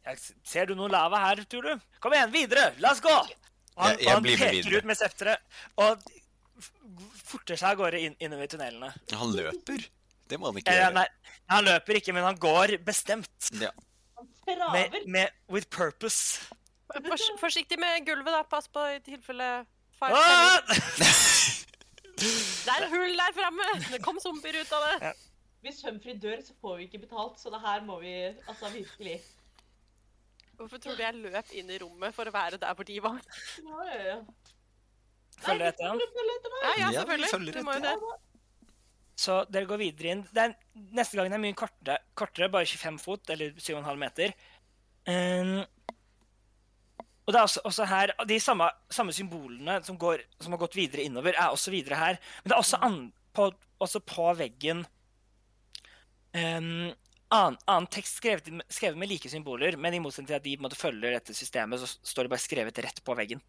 [0.03, 1.83] Jeg, ser du noe lava her, tror du?
[2.03, 2.65] Kom igjen, videre!
[2.83, 3.13] La oss gå!
[3.13, 4.81] Og han, Jeg- jeg han peker videre.
[4.83, 5.39] ut med septeret
[5.79, 6.03] og
[7.23, 8.91] forter seg av gårde inn, innover tunnelene.
[9.13, 9.85] han løper.
[10.27, 10.93] Det må han ikke Eh, gjøre.
[10.93, 11.07] nei,
[11.49, 13.49] han løper ikke, men han går bestemt.
[13.61, 13.71] Ja.
[14.17, 16.41] Han Med, med, with purpose.
[17.07, 18.43] Fors forsiktig med gulvet, da.
[18.43, 19.65] Pass på i tilfelle
[19.99, 20.59] fire Ah!
[22.15, 23.65] Det er hull der framme!
[23.91, 25.13] Det kom zombier ut av det.
[25.63, 28.13] Hvis Humphrey dør, så får vi ikke betalt, så det her må vi
[28.47, 29.21] altså virkelig
[30.57, 33.15] Hvorfor tror du jeg løp inn i rommet for å være der hvor de var?
[33.63, 34.17] Ja, ja, ja.
[35.43, 35.97] Følger etter ham.
[35.97, 36.61] Nei, etter meg.
[36.63, 37.31] Ja, ja, Ja, selvfølgelig.
[37.31, 37.95] følger Du må jo det.
[39.23, 40.21] Så dere går videre inn.
[40.37, 40.53] Er,
[40.95, 44.35] neste gangen er mye kortere, kortere, bare 25 fot, eller 7,5 meter.
[45.09, 45.57] Um,
[47.23, 50.77] og det er også, også her De samme, samme symbolene som, går, som har gått
[50.77, 52.19] videre innover, er også videre her.
[52.43, 52.99] Men det er også, an,
[53.33, 53.49] på,
[53.83, 54.85] også på veggen
[56.33, 56.93] um,
[57.33, 60.61] annen, annen tekst skrevet, skrevet med like symboler, men i motsetning til at de på
[60.61, 63.41] en måte, følger dette systemet, så står det bare skrevet rett på veggen.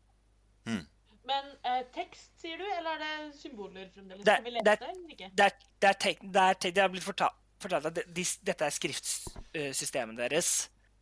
[1.25, 4.25] Men eh, tekst, sier du, eller er det symboler fremdeles?
[4.27, 5.31] Det- Skal vi lese det- eller ikke?
[5.33, 8.03] det er, det er, tek, det er, tek, det er blitt fortalt, fortalt at de,
[8.19, 10.51] de, dette er skriftsystemet deres.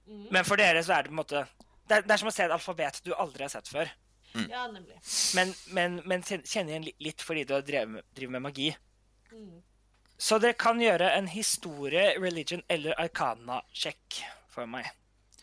[0.06, 0.28] Mm.
[0.34, 1.42] Men for dere så er det på en måte
[1.88, 3.90] Det er, det er som å se et alfabet du aldri har sett før.
[4.48, 4.96] Ja, nemlig.
[5.36, 8.70] Men, men, men kjenner igjen litt fordi du har drevet med, driver med magi.
[9.32, 9.58] Mhm.
[10.22, 14.20] Så dere kan gjøre en historie, religion eller arcana-sjekk
[14.52, 14.86] for meg.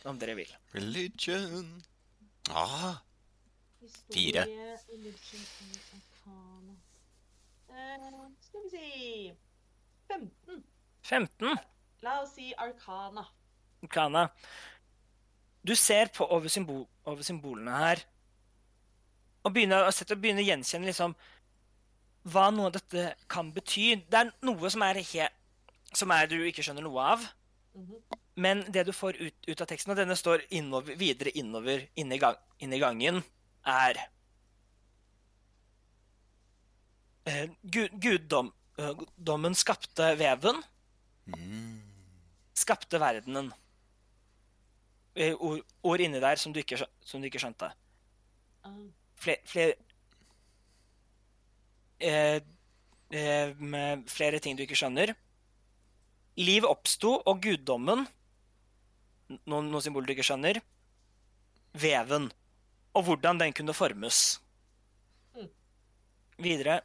[0.07, 0.51] Om dere vil.
[0.71, 1.73] Religion.
[2.55, 3.01] Ah,
[4.13, 4.45] Fire.
[4.45, 6.77] Historie, religion eller arcana.
[7.75, 9.33] Eh, skal vi si
[10.07, 10.63] 15.
[11.03, 11.59] 15.
[12.05, 13.25] La oss si arcana.
[13.83, 14.29] Arcana.
[15.67, 18.05] Du ser på over, symbol, over symbolene her
[19.43, 21.13] og begynner, og setter, begynner å gjenkjenne liksom
[22.33, 23.91] hva noe av dette kan bety.
[24.09, 25.27] Det er noe som er, he,
[25.93, 27.27] som er du ikke skjønner noe av.
[27.77, 28.19] Mhm.
[28.39, 32.13] Men det du får ut, ut av teksten, og denne står innover, videre innover inn
[32.15, 33.19] i, gang, inn i gangen,
[33.67, 33.99] er
[37.27, 40.61] eh, Gud, eh, Guddommen skapte veven,
[41.35, 41.75] mm.
[42.63, 43.51] skapte verdenen.
[45.19, 47.73] Eh, Ord, ord inni der som du ikke, som du ikke skjønte.
[48.63, 48.79] Ah,
[49.19, 49.88] Flere, flere
[51.99, 52.41] eh,
[53.11, 55.13] eh, med flere ting du ikke skjønner.
[56.39, 58.07] Liv oppsto, og guddommen
[59.45, 60.57] Noen, noen symboler du ikke skjønner.
[61.77, 62.31] Veven.
[62.97, 64.39] Og hvordan den kunne formes.
[65.37, 65.49] Mm.
[66.41, 66.79] Videre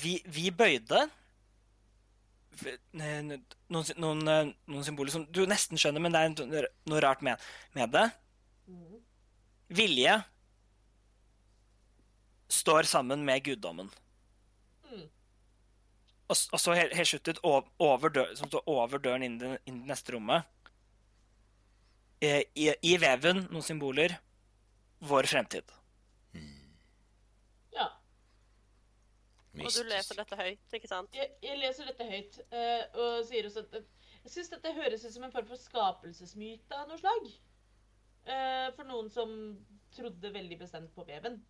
[0.00, 1.02] Vi, vi bøyde
[2.96, 3.40] noen,
[3.96, 7.40] noen, eh, noen symboler som du nesten skjønner, men det er noe rart med,
[7.76, 8.06] med det.
[8.70, 9.00] mhm.
[9.70, 10.16] Vilje
[12.50, 13.90] står sammen med guddommen.
[14.90, 15.06] Mm.
[16.30, 19.52] Og, og så helt, helt sluttet over, dør, som står over døren inn i det,
[19.70, 20.48] i neste rommet.
[22.20, 24.18] Eh, I, I veven, noen symboler.
[25.08, 25.70] Vår fremtid.
[27.72, 27.86] Ja.
[29.56, 31.14] Og du leser dette høyt, ikke sant?
[31.16, 35.14] Jeg, jeg leser dette høyt uh, og sier også at jeg syns dette høres ut
[35.14, 37.30] som en form for skapelsesmyte av noe slag.
[38.28, 39.32] Uh, for noen som
[39.96, 41.40] trodde veldig bestemt på veven.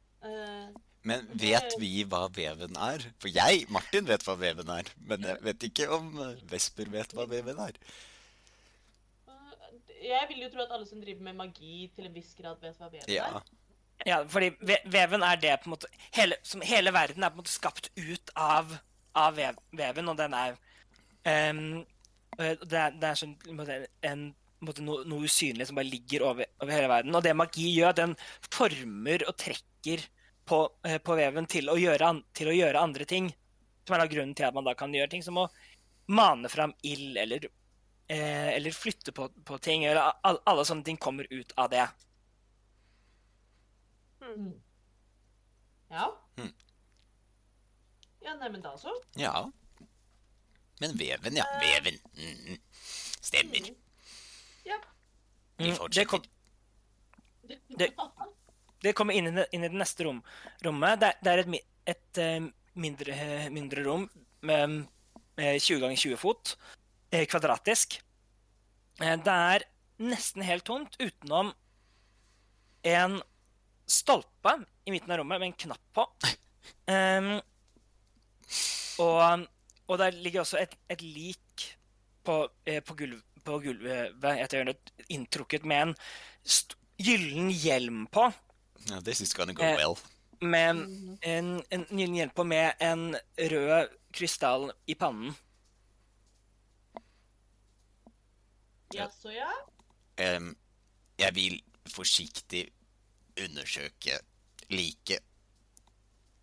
[1.08, 3.04] Men vet vi hva veven er?
[3.22, 4.88] For jeg, Martin, vet hva veven er.
[5.08, 7.78] Men jeg vet ikke om eh, Vesper vet hva veven er.
[9.30, 12.60] eh, jeg vil jo tro at alle som driver med magi, til en viss grad
[12.60, 13.30] vet hva veven Ja.
[13.40, 13.56] er.
[14.08, 14.48] Ja, fordi
[14.88, 17.90] veven er det på en måte hele, som, hele verden er på en måte skapt
[18.00, 18.70] ut av,
[19.14, 20.54] av veven, og den er
[21.28, 21.82] ehm,
[22.38, 24.22] eh, det, er det er sånn en en, en
[24.64, 27.14] måte noe, noe usynlig som bare ligger over, over hele verden.
[27.16, 28.16] Og det magi gjør, den
[28.48, 30.06] former og trekker
[30.50, 33.30] på, eh, på veven til å, gjøre til å gjøre andre ting.
[33.86, 35.46] Som er da grunnen til at man da kan gjøre ting som å
[36.10, 37.46] mane fram ild, eller,
[38.10, 39.84] eh, eller flytte på, på ting.
[39.86, 41.86] Eller al, alle sånne ting kommer ut av det.
[44.20, 44.50] Mm.
[45.90, 46.10] Ja.
[46.38, 46.52] Mm.
[48.20, 48.92] Ja, neimen da så.
[49.18, 49.50] ja.
[50.80, 51.44] Men veven, ja.
[51.60, 51.98] Veven.
[52.16, 52.56] Mm.
[53.20, 53.66] Stemmer.
[53.68, 53.74] Mm.
[54.64, 54.78] Ja.
[55.60, 56.00] Vi fortsetter.
[56.00, 56.22] det kom,
[57.76, 57.92] Det-
[58.80, 60.22] Det kommer inn inn i det neste rom,
[60.64, 61.00] rommet.
[61.00, 62.48] Det, det er et, et eh,
[62.80, 64.08] mindre, eh, mindre rom
[64.46, 64.80] med
[65.40, 66.56] med 20 ganger 20 fot,
[67.10, 68.00] eh, kvadratisk.
[69.00, 69.66] Eh, det er
[70.00, 71.52] nesten helt tomt utenom
[72.82, 73.20] en
[73.90, 74.54] stolpe
[74.86, 76.06] i midten av rommet med en knapp på.
[76.90, 77.38] Um,
[79.00, 79.44] og,
[79.88, 81.64] og der ligger også et, et lik
[82.26, 82.34] på,
[82.66, 85.94] eh, på, gulv, på gulvet etter hjørnet, inntrukket med en
[87.00, 88.26] gyllen hjelm på.
[88.88, 89.98] Ja, this is gonna go Eh, well.
[90.40, 90.70] Med
[91.20, 95.34] en, en gyllen hjelper med en rød krystall i pannen.
[98.94, 99.50] Jaså, ja?
[100.36, 100.56] Um,
[101.18, 102.64] jeg vil forsiktig
[103.44, 104.18] undersøke
[104.72, 105.22] liket.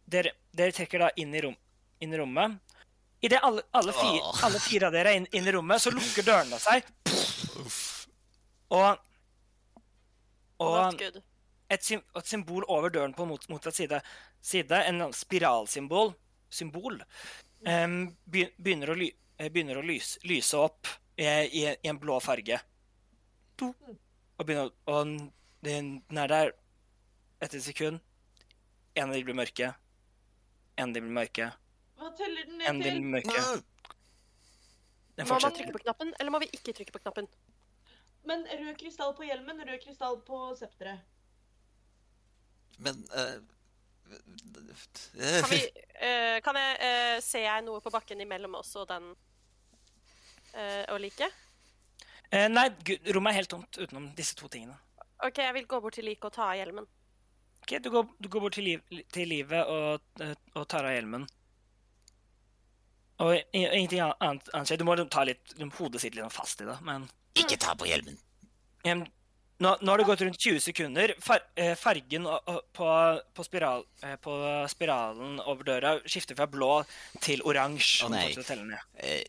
[0.08, 1.58] Dere, dere trekker da inn i, rom,
[2.00, 2.60] inn i rommet.
[3.20, 4.44] Idet alle, alle, fire, oh.
[4.46, 6.86] alle fire av dere er inn, inn i rommet, så lukker dørene seg.
[7.64, 7.82] Uff.
[8.78, 9.02] Og,
[10.62, 11.20] og good.
[11.70, 14.00] Et, et symbol over døren på mot, motsatt side,
[14.42, 16.14] side en spiralsymbol,
[16.50, 17.02] symbol,
[17.68, 17.98] um,
[18.32, 20.88] begynner å, ly, eh, begynner å lyse, lyse opp
[21.18, 22.60] eh, i, i en blå farge.
[23.60, 23.72] To.
[24.38, 25.16] Og, begynner, å- og
[25.66, 26.54] den, den er der
[27.42, 28.00] etter et sekund.
[28.98, 29.74] En av de blir mørke.
[30.78, 31.52] En av de blir mørke.
[31.98, 32.96] Hva teller den ned til?
[33.02, 33.44] blir mørke.
[35.18, 37.28] Den Må man trykke på knappen, eller må vi ikke trykke på knappen?
[38.30, 41.02] Men rød krystall på hjelmen, rød krystall på septeret.
[42.84, 43.38] Men uh,
[44.08, 45.62] Kan, vi,
[46.00, 49.10] uh, kan jeg uh, Ser jeg noe på bakken imellom oss og den
[50.54, 51.34] uh, og liket?
[52.30, 54.76] Eh, nei, gud, rommet er helt tomt utenom disse to tingene.
[55.24, 56.88] OK, jeg vil gå bort til liket og ta av hjelmen.
[57.64, 60.04] Ok, Du går, du går bort til, liv, til livet og,
[60.54, 61.24] og tar av hjelmen.
[63.24, 64.78] Og ingenting annet, annet skjer.
[64.78, 67.08] Du må ta litt Hodet sitt litt fast i det, men
[67.40, 68.20] Ikke ta på hjelmen.
[69.58, 71.14] Nå, nå har det gått rundt 20 sekunder.
[71.24, 72.28] Fer, eh, fargen
[72.78, 72.88] på,
[73.34, 74.36] på, spiral, eh, på
[74.70, 76.84] spiralen over døra skifter fra blå
[77.26, 78.06] til oransje.
[78.06, 78.28] Å, nei.
[79.02, 79.24] Eh,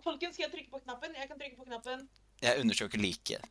[0.00, 1.12] Folkens, skal jeg trykke på knappen?
[1.12, 2.06] Jeg kan trykke på knappen.
[2.40, 3.44] Jeg undersøker liket.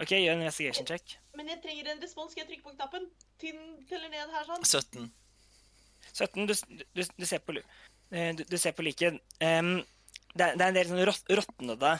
[0.00, 1.18] OK, gjør en investigation check.
[1.36, 2.32] Men jeg trenger en respons.
[2.32, 3.04] Skal jeg trykke på knappen?
[3.42, 4.64] Tiden teller ned her sånn.
[4.64, 5.10] 17.
[6.16, 6.48] 17.
[6.48, 6.54] Du,
[6.96, 7.66] du, du ser på, lu-
[8.40, 9.20] du, du ser på liket.
[9.44, 9.74] Um,
[10.32, 11.92] det, det er en del sånn rot, råtnede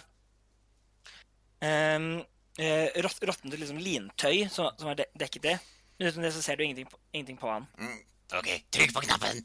[1.61, 2.09] um,
[2.59, 5.57] rot, råttent liksom lintøy som, som er dekket i.
[5.99, 7.69] Men utenom det så ser du ingenting på, ingenting på han.
[7.79, 8.01] Mm,
[8.39, 9.45] OK, trykk på knappen.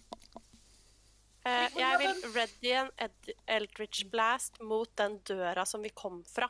[1.48, 6.50] Eh, jeg vil ready en Ed Eldridge Blast mot den døra som vi kom fra.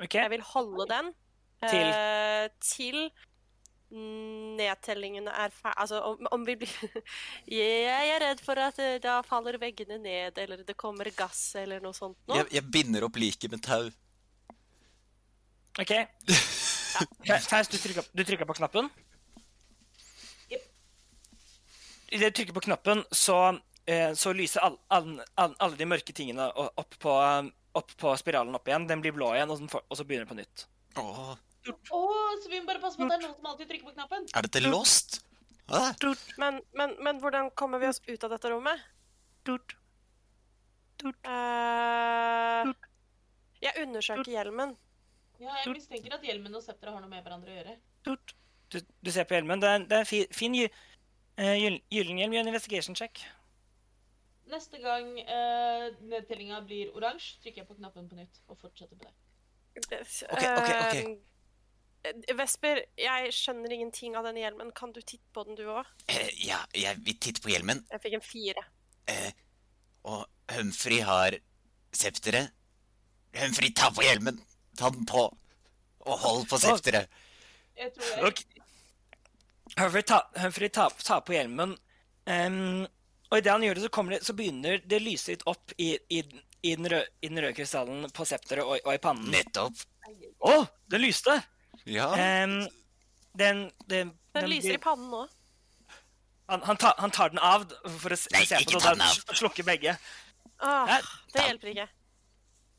[0.00, 0.24] Okay.
[0.24, 1.12] Jeg vil holde den
[1.62, 1.86] Til?
[1.86, 2.98] eh, til
[3.94, 6.72] nedtellingen er ferdig Altså, om, om vi blir
[7.60, 11.84] Jeg er redd for at eh, da faller veggene ned, eller det kommer gass, eller
[11.84, 12.40] noe sånt noe.
[12.40, 13.86] Jeg, jeg binder opp liket med tau.
[15.80, 15.92] OK.
[17.48, 18.90] Faust, du trykker, du trykker på knappen.
[20.52, 20.66] Jep.
[22.14, 23.38] Idet du trykker på knappen, så,
[23.86, 27.16] eh, så lyser all, all, all, alle de mørke tingene opp på,
[27.74, 28.86] opp på spiralen opp igjen.
[28.90, 30.68] Den blir blå igjen, og, den får, og så begynner den på nytt.
[31.00, 31.34] Åh,
[31.64, 33.94] Oh, så vi må bare passe på at det er noen som alltid trykker på
[33.94, 34.26] knappen.
[34.36, 35.22] er dette lost?
[35.72, 35.94] Ah,
[36.36, 38.82] Men, men, men hvordan kommer vi oss ut av dette rommet?
[41.24, 42.72] Eh,
[43.64, 44.76] jeg undersøker hjelmen.
[45.44, 47.76] Ja, jeg mistenker at hjelmen og septeret har noe med hverandre å gjøre.
[48.72, 49.60] Du, du ser på hjelmen.
[49.62, 52.36] Det er, det er en fin, eh, gyllen hjelm.
[52.36, 53.20] Gjør en investigation check.
[54.50, 59.06] Neste gang uh, nedtellinga blir oransje, trykker jeg på knappen på nytt og fortsetter på
[59.06, 59.14] det.
[60.28, 60.98] Ok, ok, ok.
[62.04, 64.72] Eh, Vesper, jeg skjønner ingenting av denne hjelmen.
[64.76, 65.88] Kan du titte på den, du òg?
[66.12, 67.80] eh, ja, jeg vil titte på hjelmen.
[67.90, 68.66] Jeg fikk en fire.
[69.10, 69.30] Eh,
[70.12, 71.38] og Humphrey har
[71.96, 72.52] septeret.
[73.40, 74.38] Humphrey, ta på hjelmen!
[74.78, 75.28] Ta den på!
[76.04, 77.22] Og hold på septeret.
[77.78, 78.54] Jeg tror jeg Okay.
[79.74, 81.72] Humphrey tar Humphrey ta, ta på hjelmen.
[82.28, 82.84] Um,
[83.30, 85.94] og idet han gjør det, så, det, så begynner det å lyse litt opp i,
[86.12, 86.20] i,
[86.62, 89.32] i, den, røde, i den røde krystallen på septeret og, og i pannen.
[89.32, 89.80] Nettopp.
[90.44, 90.54] Å,
[90.92, 91.38] den lyste!
[91.90, 92.10] Ja.
[92.14, 92.60] Um,
[93.34, 95.24] den, den, Den lyser i pannen nå.
[96.52, 97.66] han, han, tar, han tar den av
[97.98, 99.96] for å se, Nei, se på det, og slukker begge.
[100.62, 101.00] Åh, Hæ?
[101.34, 101.88] det hjelper ikke.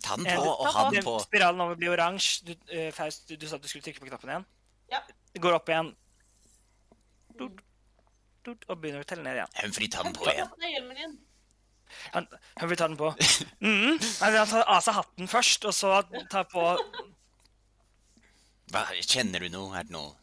[0.06, 1.16] Ta den Eh, på, og ha den Den på.
[1.26, 2.46] Spiralen over blir oransje.
[2.46, 4.46] Du, eh, Faust, du, du sa at du skulle trykke på knappen igjen?
[4.94, 5.00] Ja.
[5.34, 5.90] Det går opp igjen.
[7.40, 7.62] Dut,
[8.46, 9.56] dut, og begynner å telle ned igjen.
[9.64, 11.18] Humphrey, ta den på Ta igjen.
[12.14, 12.28] Han,
[12.60, 13.10] han vil ta den på.
[13.66, 13.98] Mm.
[14.22, 15.96] Han han tar av seg hatten først, og så
[16.30, 16.64] tar på
[18.74, 19.74] Hva, kjenner du noe?
[19.80, 20.14] Er det noe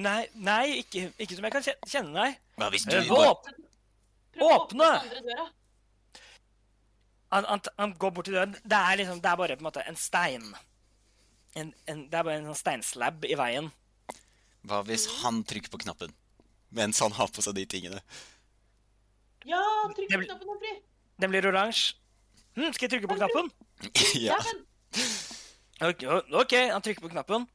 [0.00, 2.30] Nei, nei ikke, ikke som jeg kan kjenne, nei.
[2.56, 3.54] Hva hvis du Eh, går Åpne!
[4.38, 4.88] Prøv å Åpne!
[4.88, 5.46] den andre døra.
[7.34, 8.56] Han, han, han går bort til døden.
[8.64, 10.48] Det er, liksom, det er bare på en måte en stein.
[11.58, 13.70] En, en, det er bare en sånn steinslab i veien.
[14.68, 16.12] Hva hvis han trykker på knappen
[16.74, 18.00] mens han har på seg de tingene?
[19.48, 19.60] Ja,
[19.96, 20.80] trykk på knappen, Humphrey.
[21.18, 21.96] Den blir oransje.
[22.58, 23.52] Hm, skal jeg trykke på knappen?
[24.26, 24.36] ja.
[24.36, 24.58] Okay,
[25.78, 26.02] Ok,
[26.34, 27.46] OK, han trykker på knappen.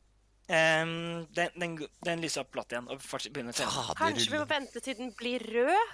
[0.43, 3.95] Um, den, den, den lyser opp blått igjen og begynner å telle.
[3.99, 5.93] Kanskje vi må vente til den blir rød?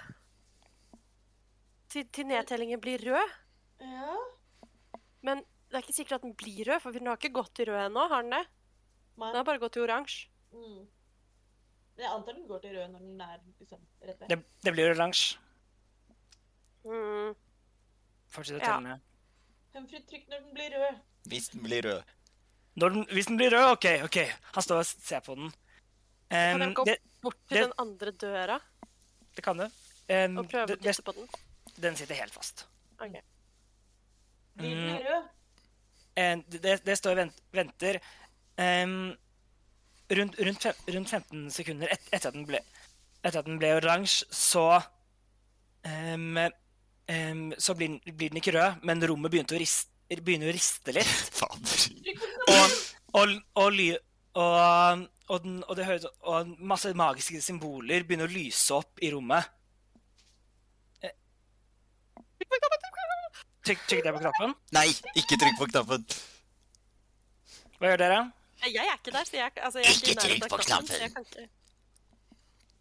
[1.90, 3.36] Til, til nedtellingen blir rød?
[3.80, 4.16] Ja.
[5.22, 7.66] Men det er ikke sikkert at den blir rød, for den har ikke gått til
[7.70, 8.46] rød ennå, har den det?
[9.16, 10.28] Man, Den har bare gått til oransje.
[10.52, 10.86] mm.
[12.00, 14.28] Jeg antar den går til rød når den er liksom rett ved.
[14.28, 15.36] Det, det blir oransje.
[16.84, 17.34] Mm.
[18.32, 18.66] Fortsett å Ja.
[18.70, 19.00] telle ned.
[19.74, 21.00] Humphrey, trykk når den blir rød.
[21.28, 22.02] Hvis den blir rød.
[22.80, 23.86] Når den, hvis den blir rød, OK.
[24.04, 24.16] ok.
[24.54, 25.44] Han står og ser på den.
[25.44, 25.52] Um,
[26.30, 28.60] Kan den gå det, bort til det- den andre døra
[29.36, 29.64] det kan du.
[29.64, 31.28] Um, og prøve å dytte på den?
[31.80, 32.66] den sitter helt fast.
[33.00, 33.20] Ok.
[34.60, 35.02] Blir den Mm.
[35.08, 35.28] rød?
[36.52, 37.96] Det, det, det står og vent, venter
[38.60, 39.12] um,
[40.18, 42.60] rundt, rundt, fem, rundt 15 sekunder et, etter at den ble,
[43.24, 44.66] etter at den ble oransje, så
[45.86, 46.36] um,
[47.58, 49.90] Så blir den, blir den ikke rød, men rommet begynte å riste,
[50.20, 51.14] begynner å riste litt.
[51.38, 51.86] Fader.
[52.50, 52.76] Og,
[53.18, 53.88] og, og, ly,
[54.34, 59.10] og, og, den, og, det høres, og masse magiske symboler begynner å lyse opp i
[59.14, 59.48] rommet.
[63.70, 63.76] Eh.
[63.76, 64.54] Trykk, trykk det på knappen.
[64.74, 66.04] Nei, ikke trykk på knappen.
[67.78, 68.20] Hva gjør dere?
[68.66, 70.86] Jeg er ikke der, så jeg, altså, jeg er Ikke ikke trykk på knappen, knappen.
[70.90, 71.48] så jeg kan ikke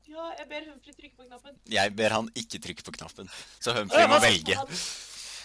[0.10, 1.60] Ja, jeg ber Humphrey trykke på knappen.
[1.70, 3.30] Jeg ber han ikke trykke på knappen.
[3.62, 4.56] Så Humphrey må velge.
[4.58, 4.74] Han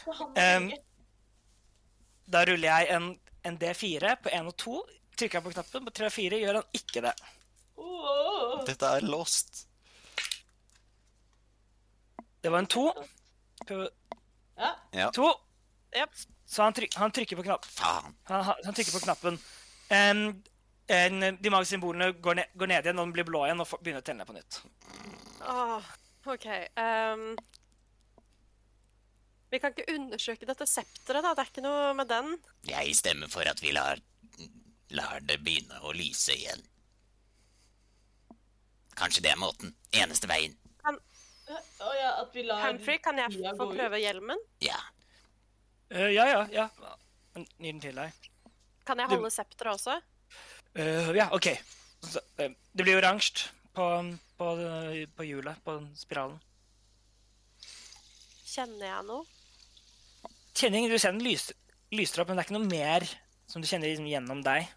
[0.08, 0.78] må velge.
[2.32, 3.10] Da ruller jeg en,
[3.44, 4.78] en D4 på 1 og 2.
[5.20, 5.84] Trykker jeg på knappen.
[5.84, 7.12] På 3 og 4 gjør han ikke det.
[8.70, 9.66] Dette er lost.
[12.40, 12.86] Det var en 2.
[13.68, 13.82] På
[14.56, 15.10] Ja.
[15.14, 15.28] to.
[15.94, 16.10] Jep.
[16.46, 17.70] Så han, tryk, han trykker på knappen.
[17.70, 18.14] Faen.
[18.30, 19.38] Han, han han trykker på knappen.
[19.90, 20.42] Um,
[20.86, 23.74] en, de magiske symbolene går ned, går ned igjen, og den blir blå igjen og
[23.80, 24.60] begynner å tenne på nytt.
[25.48, 25.92] Åh,
[26.34, 26.48] OK.
[26.76, 27.24] Um,
[29.54, 31.32] vi kan ikke undersøke dette septeret, da.
[31.32, 32.34] Det er ikke noe med den.
[32.68, 34.02] Jeg stemmer for at vi lar,
[34.98, 36.64] lar det begynne å lyse igjen.
[38.98, 39.74] Kanskje det er måten.
[39.94, 40.54] Eneste veien.
[41.44, 44.40] Å ja, at vi lar Humphrey, kan jeg få prøve hjelmen?
[44.64, 44.78] Ja.
[45.92, 46.68] Uh, ja, ja, ja.
[47.36, 48.30] Gi den til deg.
[48.88, 49.98] Kan jeg holde septeret også?
[50.78, 51.50] Uh, ja, OK.
[52.04, 53.88] Så, uh, det blir oransje på,
[54.40, 54.50] på,
[55.18, 56.40] på hjulet, på spiralen.
[58.54, 59.26] Kjenner jeg noe?
[60.54, 61.48] Kjenning, du ser den lys,
[61.92, 63.06] lyser opp, men det er ikke noe mer
[63.50, 64.70] som du kjenner liksom gjennom deg.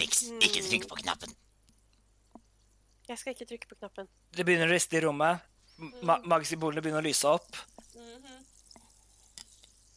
[0.00, 0.24] Niks.
[0.40, 1.34] Ikke trykk på knappen.
[3.10, 4.06] Jeg skal ikke trykke på knappen.
[4.36, 5.46] Det begynner å riste i rommet.
[6.06, 7.56] Ma Magesymbolene begynner å lyse opp.
[7.96, 8.36] Mhm.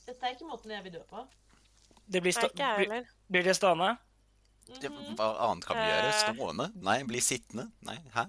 [0.07, 1.27] Dette er ikke måten jeg vil dø på.
[2.09, 3.93] Det blir, jeg blir, blir det stående?
[4.81, 6.09] Det, hva annet kan vi gjøre?
[6.09, 6.17] Eh.
[6.23, 6.67] Stående?
[6.83, 7.67] Nei, bli sittende?
[7.87, 8.25] Nei, hæ?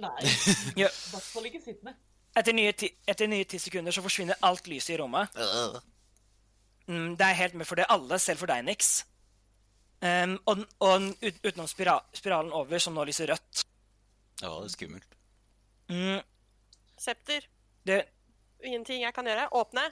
[0.00, 0.14] Nei,
[0.82, 0.88] Ja.
[0.88, 1.96] i hvert fall ikke sittende.
[2.38, 5.34] Etter nye, ti etter nye ti sekunder så forsvinner alt lyset i rommet.
[5.34, 5.80] Øh.
[6.86, 9.00] Mm, det er helt med for det alle, selv for deg, Nix.
[10.00, 13.66] Um, og og ut, utenom spira spiralen over, som nå lyser rødt.
[14.42, 15.16] Å, det er skummelt.
[15.90, 16.20] Mm,
[17.00, 17.46] Septer.
[17.88, 18.02] det,
[18.64, 19.48] Ingenting jeg kan gjøre.
[19.56, 19.82] Åpne.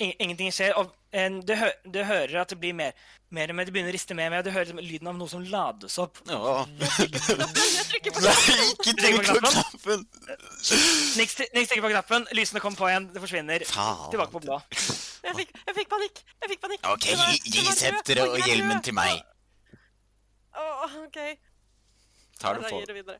[0.00, 0.72] ing- ingenting skjer.
[0.80, 2.92] Og en, du, hø du hører at det blir mer,
[3.32, 3.64] mer og mer.
[3.68, 4.42] Det begynner å riste mer og mer.
[4.46, 6.20] Du hører lyden av noe som lades opp.
[6.28, 6.64] Ja.
[6.98, 8.34] Jeg trykker på Nei,
[8.72, 10.04] ikke Trykk på knappen!
[11.18, 12.26] Nix trykker på knappen.
[12.36, 13.08] Lysene kommer på igjen.
[13.14, 13.64] Det forsvinner.
[13.68, 14.10] Faen.
[14.12, 14.60] Tilbake på blå.
[15.28, 16.22] Jeg fikk, jeg fikk panikk!
[16.44, 16.84] Jeg fikk panikk!
[16.88, 19.20] OK, var- gi, det gi septeret og hjelmen til meg.
[20.58, 21.18] Åh, OK.
[22.40, 23.18] Tar Da du på.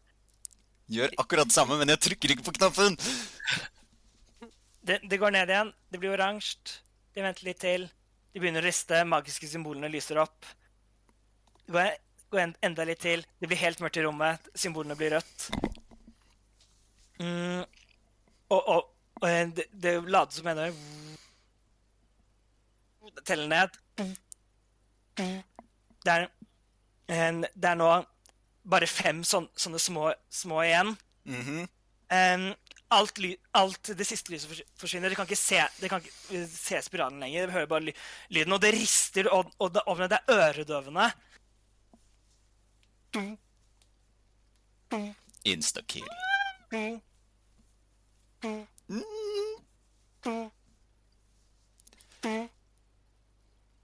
[0.89, 2.97] Gjør akkurat det samme, men jeg trykker ikke på knappen.
[4.89, 5.73] Det, det går ned igjen.
[5.93, 6.79] Det blir oransje.
[7.13, 7.85] De venter litt til.
[8.33, 9.03] De begynner å riste.
[9.05, 10.49] Magiske symbolene lyser opp.
[11.67, 11.91] Det går,
[12.33, 13.25] går en, enda litt til.
[13.37, 14.49] Det blir helt mørkt i rommet.
[14.57, 15.49] Symbolene blir rødt.
[17.21, 17.67] Mm.
[18.49, 18.89] Og, og,
[19.21, 20.71] og eh, det, det lades som enda.
[23.13, 23.77] Det teller ned.
[25.19, 26.31] Det er,
[27.13, 27.91] en, det er nå
[28.69, 30.97] bare fem sånn, sånne små, små igjen.
[31.29, 31.69] Mhm.
[32.09, 32.49] um,
[32.89, 35.11] alt, ly alt det siste lyset forsvinner.
[35.11, 37.47] Dere kan ikke se, kan ikke eh, se spiralen lenger.
[37.47, 37.95] Dere hører bare ly
[38.33, 41.11] lyden, og det rister, og, og, det, og det er øredøvende.
[45.45, 46.09] Instakill.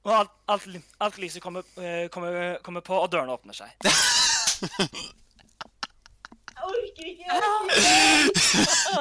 [0.04, 0.66] Og alt, alt,
[1.00, 3.72] alt lyset kommer, eh, kommer, kommer på, og dørene åpner seg.
[6.54, 7.24] Jeg orker ikke!
[7.24, 8.94] Jeg orker ikke.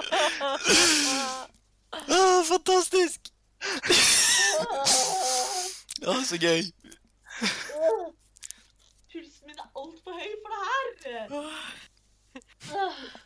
[2.04, 3.20] Å, fantastisk!
[6.04, 6.62] Å, så gøy.
[9.14, 11.26] Pulsen min er altfor høy for det her!
[11.30, 11.42] Å.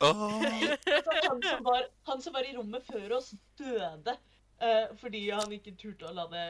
[0.04, 4.14] Han som, var, han som var i rommet før oss, døde.
[4.64, 6.46] Eh, fordi han ikke turte å la det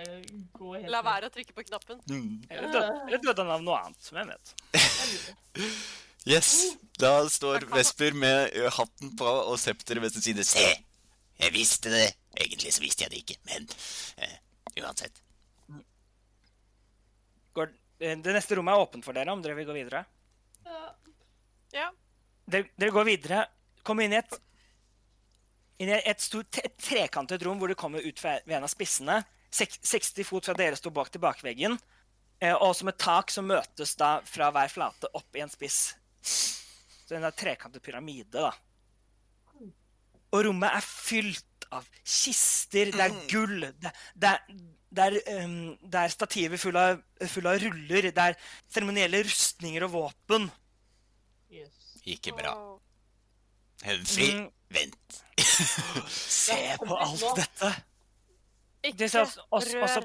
[0.55, 2.01] gå helt La være å trykke på knappen.
[2.09, 2.43] Mm.
[2.49, 4.53] Eller døde, han av noe annet, som jeg vet.
[6.27, 6.75] Yes.
[6.99, 10.43] Da står Vesper med hatten på og septeret ved sin side.
[10.43, 10.65] Se!
[11.37, 12.07] Jeg visste det.
[12.37, 13.67] Egentlig så visste jeg det ikke, men
[14.19, 14.33] eh,
[14.81, 15.21] uansett.
[17.55, 17.71] Går,
[18.01, 20.03] eh, det neste rommet er åpent for dere, om dere vil gå videre.
[20.65, 20.81] Ja.
[21.77, 21.87] Ja.
[22.49, 23.45] Dere, dere går videre.
[23.87, 24.35] Kommer inn i et
[25.79, 29.19] inn i et stort tre- trekantet rom hvor det kommer ut ved en av spissene.
[29.53, 31.77] 60 fot fra dere står bak tilbakeveggen.
[32.41, 35.95] Eh, og som et tak som møtes da fra hver flate opp i en spiss.
[36.21, 38.51] Så en trekantet pyramide, da.
[40.35, 44.33] Og rommet er fylt av kister, det er gull, det, det
[44.97, 48.37] det er, um, det er stativer fulle av, full av ruller, det er
[48.71, 50.45] seremonielle rustninger og våpen.
[51.51, 51.73] Yes.
[52.07, 52.53] Ikke bra.
[53.83, 54.45] Humphrey, Mm.
[54.73, 55.17] Vent.
[56.07, 57.73] Se på alt dette!
[58.87, 60.03] Ikke også, også, også.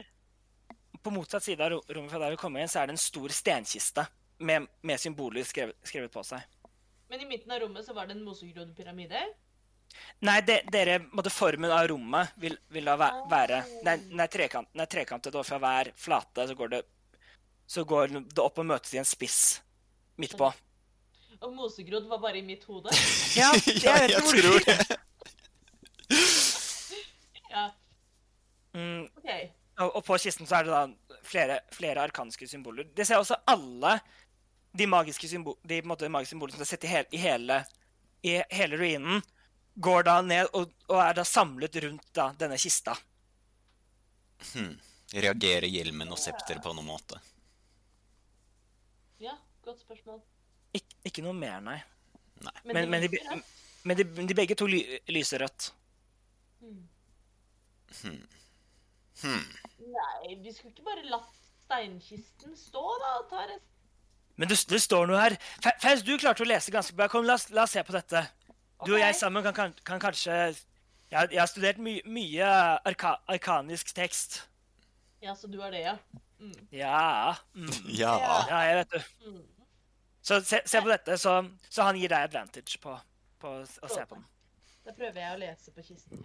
[1.02, 3.32] På motsatt side av rommet fra der vi kommer inn, så er det en stor
[3.34, 4.04] stenkiste
[4.42, 6.42] med, med symboler skrevet, skrevet på seg.
[7.10, 9.20] Men i midten av rommet så var det en mosegrodd pyramide.
[10.24, 14.22] Nei, det, dere, både formen av rommet vil, vil da væ- være Den er, den
[14.24, 16.82] er, trekant, er trekantet, og fra hver flate så går det
[17.72, 19.36] så går det opp og møtes i en spiss
[20.20, 20.48] midt på.
[21.42, 22.92] Og mosegrodd var bare i mitt hode.
[23.40, 23.48] Ja,
[23.82, 24.78] Ja, jeg tror det.
[27.52, 27.70] Ja,
[28.72, 29.28] Mm, OK.
[29.84, 32.86] og, og på kisten så er det da flere, flere arkanske symboler.
[32.96, 33.98] Det ser også alle
[34.72, 37.20] de magiske, symbol, de, på en måte, magiske symbolene som er sett i hele, i
[37.20, 37.58] hele
[38.22, 39.20] i hele ruinen
[39.74, 42.94] går da ned og, og er da samlet rundt da, denne kista.
[44.54, 44.76] Hm.
[45.12, 47.18] Reagerer hjelmen og septer på noen måte?
[49.20, 49.34] Ja,
[49.66, 50.22] godt spørsmål.
[50.74, 51.78] Ik ikke noe mer, nei.
[52.42, 53.18] Men, Men, men, de,
[53.84, 54.80] men de, de begge to ly
[55.12, 55.70] lyser rødt.
[56.62, 56.88] Hmm.
[58.02, 58.22] Hmm.
[59.22, 59.44] Hm.
[59.92, 61.28] Nei, vi skulle ikke bare latt
[61.66, 63.12] steinkisten stå, da?
[63.20, 63.68] og ta resten.
[64.40, 65.36] Men det, det står noe her.
[65.82, 67.06] Faust, du klarte å lese ganske bra.
[67.12, 68.24] Kom, la oss, la oss se på dette.
[68.86, 70.32] Du og jeg sammen kan, kan, kan kanskje
[71.12, 72.48] Jeg, har- jeg har studert my, mye
[72.88, 74.40] arka, arkanisk tekst.
[75.22, 75.96] Ja, så du er det, ja.
[76.40, 76.54] Mm.
[76.72, 77.34] Ja.
[77.54, 77.68] Mm.
[78.00, 78.14] Ja.
[78.48, 79.28] Ja, jeg vet du.
[79.28, 79.42] Mm.
[80.22, 81.32] Så se, se på dette, så,
[81.68, 82.92] så han gir deg advantage på,
[83.42, 84.24] på å se på den.
[84.86, 86.22] Da prøver jeg å lese på kisten.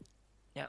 [0.58, 0.68] Ja.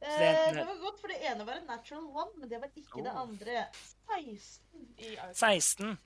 [0.00, 2.60] Eh, Så det- det var godt, for det ene var en natural one, men det
[2.60, 3.20] var ikke det Oh.
[3.22, 3.66] andre.
[4.06, 5.34] 16 i Ark.
[5.36, 5.98] 16.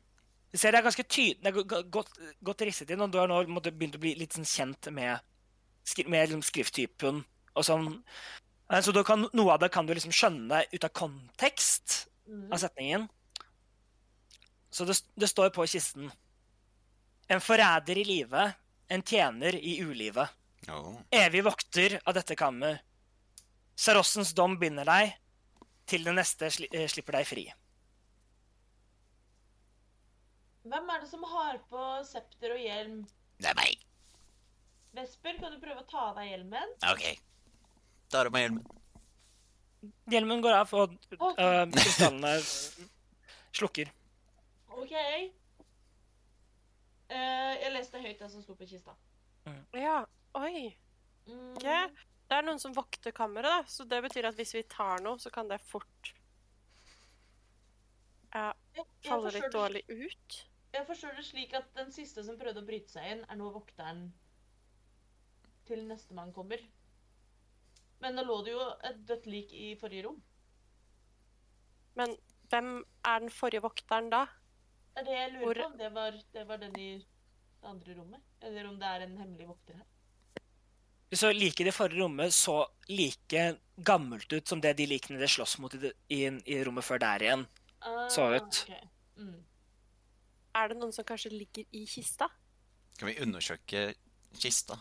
[0.53, 3.11] Du ser det er ganske tydelig, det er go- go- godt, godt risset inn, og
[3.13, 5.21] du har nå begynt å bli litt sånn kjent med,
[6.09, 7.25] med liksom, skrifttypen
[7.57, 8.03] og sånn.
[8.71, 12.53] Eh, Så kan, noe av det kan du liksom skjønne ut av kontekst Mm.
[12.53, 13.09] av setningen.
[14.71, 16.11] Så det, det står på kisten.
[17.29, 18.53] En forræder i live,
[18.89, 20.29] en tjener i ulivet.
[20.69, 20.97] Oh.
[21.11, 22.81] Evig vokter av dette kammer.
[23.75, 25.15] Sarossens dom binder deg,
[25.89, 27.45] til den neste sli, eh, slipper deg fri.
[30.65, 33.03] Hvem er det som har på septer og hjelm?
[33.41, 33.83] Det er meg.
[34.95, 36.73] Vesper, kan du prøve å ta av deg hjelmen?
[36.89, 37.05] OK.
[38.13, 38.65] Tar av meg hjelmen.
[40.09, 42.37] Hjelmen går av, og øh, krystallene
[43.53, 43.91] slukker.
[44.73, 44.95] OK.
[47.13, 48.97] Eh, jeg leste høyt det som sto på kista.
[49.77, 50.01] Ja,
[50.41, 50.73] oi.
[51.29, 51.55] Mm.
[51.57, 51.69] Ok.
[52.25, 53.71] Det er noen som vokter kammeret, da.
[53.71, 56.15] Så det betyr at hvis vi tar noe, så kan det fort
[58.35, 58.49] ja,
[59.07, 60.39] falle litt dårlig ut.
[60.75, 63.51] jeg forstår det slik at den siste som prøvde å bryte seg inn, er nå
[63.55, 64.09] vokteren
[65.69, 66.63] til nestemann kommer.
[68.03, 70.19] Men nå lå det jo et dødt lik i forrige rom.
[71.95, 72.17] Men
[72.51, 74.25] hvem er den forrige vokteren da?
[74.95, 77.69] Det er det jeg lurer Hvor- på, om det var, det var den i det
[77.71, 78.21] andre rommet.
[78.43, 79.87] Eller om det er en hemmelig vokter her.
[81.15, 82.55] Så liket i det forrige rommet så
[82.89, 83.43] like
[83.87, 86.99] gammelt ut som det de likene det slåss mot i, det, i, i rommet før
[87.03, 87.45] der igjen.
[87.83, 88.63] Ah, Så ut.
[88.65, 88.81] Okay.
[89.17, 89.45] Mm.
[90.55, 92.29] Er det noen som kanskje ligger i kista?
[92.99, 93.95] Kan vi undersøke
[94.39, 94.79] kista?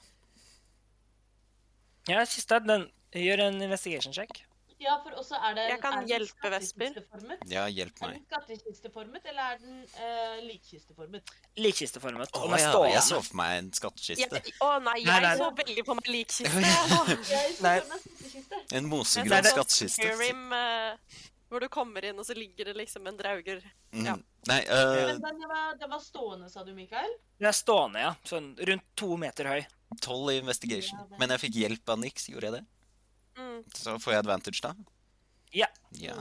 [2.10, 4.44] Ja, kista, den gjør en investigation check.
[4.84, 6.98] Ja, for også er det Jeg kan er hjelpe Vesper.
[7.50, 8.18] Ja, hjelp Er meg.
[8.18, 11.34] den skattekisteformet, eller er den uh, likkisteformet?
[11.64, 12.34] Likkisteformet.
[12.36, 14.42] Å oh, er ja, jeg så for meg en skattkiste.
[14.60, 15.36] Å oh, nei, jeg Nei, nei.
[15.40, 16.52] så veldig på meg likkiste.
[16.64, 17.78] Jeg så Nei.
[17.80, 18.64] for meg skattkiste.
[18.80, 20.12] En mosegrønn skattkiste.
[20.12, 21.22] Eh,
[21.54, 23.62] hvor du kommer inn, og så ligger det liksom en drauger.
[23.94, 24.08] Mm.
[24.08, 24.18] Ja.
[24.50, 24.96] Nei, uh...
[25.14, 27.14] Men den var, den var stående, sa du, Mikael?
[27.40, 28.14] Den er stående, ja.
[28.28, 29.60] Sånn rundt to meter høy.
[30.02, 31.00] tolv i investigation.
[31.00, 31.20] Ja.
[31.22, 32.64] Men jeg fikk hjelp av Nix, gjorde jeg det?
[33.38, 33.62] Mm.
[33.76, 34.74] Så får jeg advantage da?
[35.54, 35.70] Ja.
[36.02, 36.18] Ja.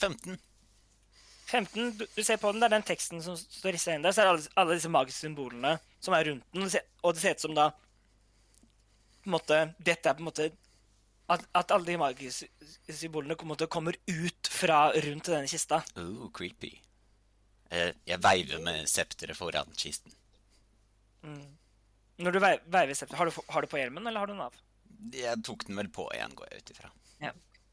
[0.00, 0.38] 15.
[1.50, 4.14] 15, du, du ser på den, det er den teksten som står rissa inn der,
[4.14, 6.66] så er det alle, alle disse magiske symbolene som er rundt den,
[7.02, 7.70] og det ser, ut som da
[9.20, 10.46] på en måte, Dette er på en måte
[11.30, 12.48] At, at alle de magiske
[12.96, 15.82] symbolene på en måte kommer ut fra rundt denne kista.
[16.00, 16.72] Oh, creepy.
[17.70, 20.10] Jeg, jeg veiver med septeret foran kisten.
[22.18, 24.58] Når du veiver septeret, har, du har du på hjelmen, eller har du den av?
[25.14, 26.90] Jeg tok den vel på igjen, går jeg ut ifra.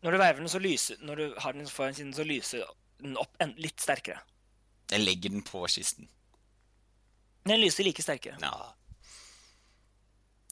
[0.06, 2.66] Når du veiver den, så lyser Når du har den foran siden, så lyser
[3.02, 4.22] den opp en, litt sterkere.
[4.92, 6.08] Jeg legger den på kisten.
[7.48, 8.38] Den lyser like sterkere.
[8.42, 8.74] Ja.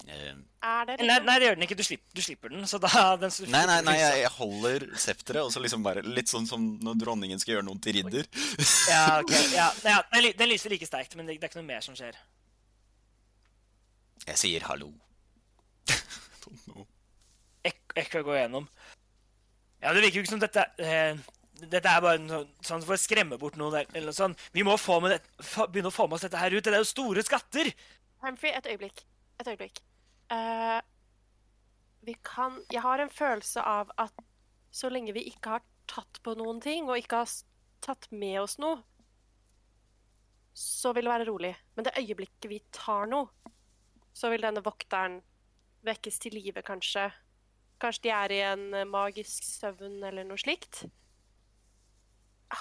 [0.05, 1.77] Uh, Er det Nei, liksom nei, det gjør den ikke.
[1.79, 2.67] Du slipper, du slipper den.
[2.69, 6.03] Så da den slipper, nei, nei, nei, jeg, jeg holder septeret, og så liksom bare
[6.05, 8.29] Litt sånn som når dronningen skal gjøre noe til ridder.
[8.91, 9.33] Ja, ok.
[9.55, 11.97] Ja, ja, den, den lyser like sterkt, men det, det er ikke noe mer som
[11.97, 12.17] skjer.
[14.25, 14.91] Jeg sier hallo.
[16.45, 16.85] Don't know.
[17.95, 18.67] Jeg skal gå gjennom.
[19.81, 21.17] Ja, det virker jo ikke som dette eh,
[21.55, 24.41] Dette er bare noe, sånn for å skremme bort noen der, eller noe sånt.
[24.51, 26.59] Vi må få med det, få, begynne å få med oss dette her ut.
[26.65, 27.69] Det er jo store skatter!
[28.25, 29.05] Humphrey, et øyeblikk.
[29.39, 29.79] Et øyeblikk.
[30.33, 30.81] Uh,
[32.03, 34.19] vi kan Jeg har en følelse av at
[34.75, 37.31] så lenge vi ikke har tatt på noen ting, og ikke har
[37.85, 38.81] tatt med oss noe,
[40.51, 41.53] så vil det være rolig.
[41.77, 43.31] Men det øyeblikket vi tar noe,
[44.11, 45.21] så vil denne vokteren
[45.85, 47.09] vekkes til live, kanskje.
[47.81, 50.85] Kanskje de er i en eh, magisk søvn eller noe slikt.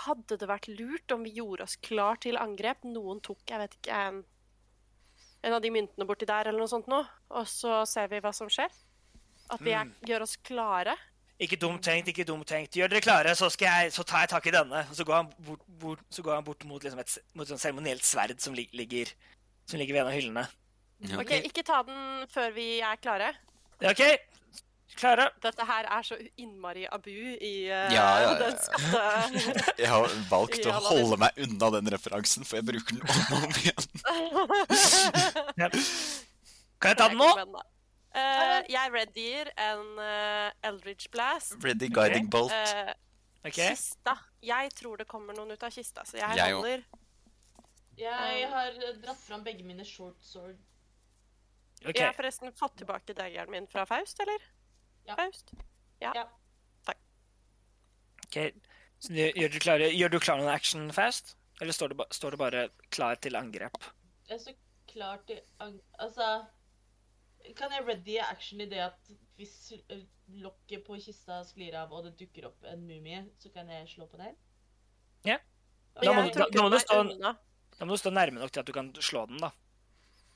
[0.04, 2.86] Hadde det vært lurt om vi gjorde oss klar til angrep?
[2.88, 4.22] Noen tok, jeg vet ikke, en
[5.44, 7.04] en av de myntene borti der, eller noe sånt noe.
[7.36, 8.72] Og så ser vi hva som skjer.
[9.52, 10.94] At vi er, gjør oss klare.
[11.44, 12.78] Ikke dumt tenkt, ikke dumt tenkt.
[12.78, 14.84] Gjør dere klare, så, jeg, så tar jeg tak i denne.
[14.88, 17.60] Og så går han bort, bort, så går han bort mot liksom et, mot et
[17.60, 19.12] seremonielt sverd som ligger,
[19.68, 20.46] som ligger ved en av hyllene.
[21.18, 23.34] OK, ikke ta den før vi er klare.
[23.84, 24.02] OK,
[24.97, 25.31] klare.
[25.42, 29.02] Dette her er så innmari abu i uh, Ja, ja, ja, den skatte...
[29.82, 30.00] Jeg har
[30.31, 33.84] valgt å holde meg unna den referansen, for jeg bruker den om og om igjen.
[36.81, 37.31] Kan jeg ta den nå?
[38.14, 41.56] Eh, jeg readyer en uh, Eldridge Blast.
[41.64, 42.52] Ready guiding bolt.
[42.52, 42.92] Uh,
[43.42, 43.73] okay.
[43.73, 44.14] Kista.
[44.44, 46.84] Jeg tror det kommer noen ut av kista, så jeg, holder
[47.98, 48.70] Jeg har
[49.02, 50.55] dratt fram begge mine short sword.
[51.84, 51.94] Ok.
[51.98, 54.42] Jeg har forresten fått tilbake daggeren min fra Faust, eller?
[55.06, 55.16] Ja.
[55.16, 55.52] Faust?
[58.26, 58.52] ok.
[58.98, 61.34] Så du, gjør, du klare, gjør du klar noen action fast?
[61.60, 63.76] Eller står du, ba, står du bare klar til angrep?
[64.30, 64.54] Jeg står
[64.90, 66.46] klar til angrep Altså
[67.58, 69.72] Kan jeg ready action i det at hvis
[70.40, 74.06] lokket på kista sklir av og det dukker opp en mumie, så kan jeg slå
[74.08, 74.36] på den?
[75.26, 75.36] Ja.
[76.00, 77.34] Da må du- da- da må du stå-
[77.78, 79.50] Da må du stå nærme nok til at du kan slå den, da.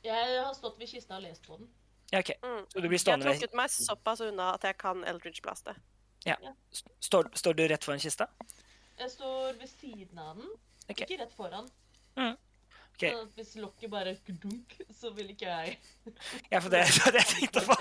[0.04, 1.68] Jeg har stått ved kista og lest på den.
[2.12, 2.30] Ja, OK.
[2.42, 2.64] Mm.
[2.72, 5.74] Så du blir stående Jeg har trukket meg såpass unna at jeg kan Eldridge Blaste.
[7.00, 8.26] står, står du rett foran kista?
[8.98, 10.48] Jeg står ved siden av den,
[10.88, 11.00] Ok.
[11.00, 11.68] ikke rett foran.
[12.16, 13.04] OK.
[13.10, 15.78] Så hvis lokket bare dunk, så vil ikke jeg
[16.50, 17.76] Ja, for det er det jeg tenkte på.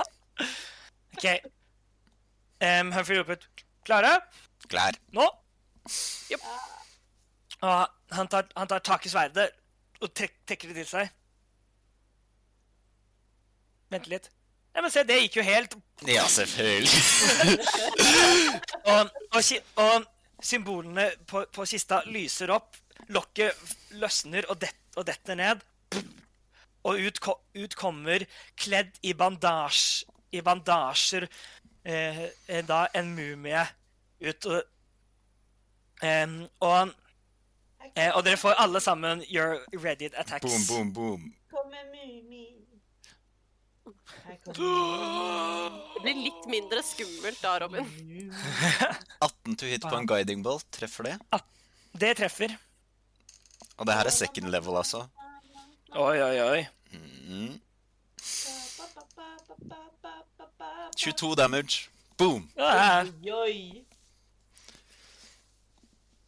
[1.17, 1.25] OK.
[2.61, 3.47] Um, Humphrey roper ut
[3.85, 4.21] 'Klare?
[4.67, 4.91] Klar.
[5.13, 5.29] Nå?'
[6.31, 6.41] Yep.
[7.61, 9.49] Og han tar, han tar tak i sverdet
[10.01, 11.09] og trekker det til seg.
[13.93, 14.29] Vent litt.
[14.75, 15.73] Ja, men se, det gikk jo helt
[16.05, 16.99] Ja, selvfølgelig.
[18.93, 19.41] Og, og,
[19.81, 20.05] og
[20.43, 22.77] symbolene på, på kista lyser opp.
[23.09, 23.57] Lokket
[23.97, 25.63] løsner og, det, og detter ned.
[26.87, 27.19] Og ut,
[27.57, 28.23] ut kommer,
[28.55, 30.05] kledd i, bandasj,
[30.37, 31.27] i bandasjer,
[31.83, 33.65] eh, eh, da en mumie
[34.23, 34.45] ut.
[34.45, 34.61] Og,
[36.05, 36.93] eh, og,
[37.95, 40.45] eh, og dere får alle sammen your ready attacks.
[40.45, 41.33] Boom, boom, boom.
[41.51, 42.56] Kommer mumie.
[44.47, 47.87] Det blir litt mindre skummelt da, Robin.
[49.19, 50.65] 18 to hit på en guiding bolt.
[50.71, 51.17] Treffer det.
[51.97, 52.53] Det treffer.
[53.77, 55.03] Og det her er second level, altså.
[55.97, 56.61] Oi, oi, oi.
[56.93, 57.59] Mm.
[60.97, 61.89] 22 damage.
[62.17, 62.47] Boom!
[62.57, 63.83] Oi.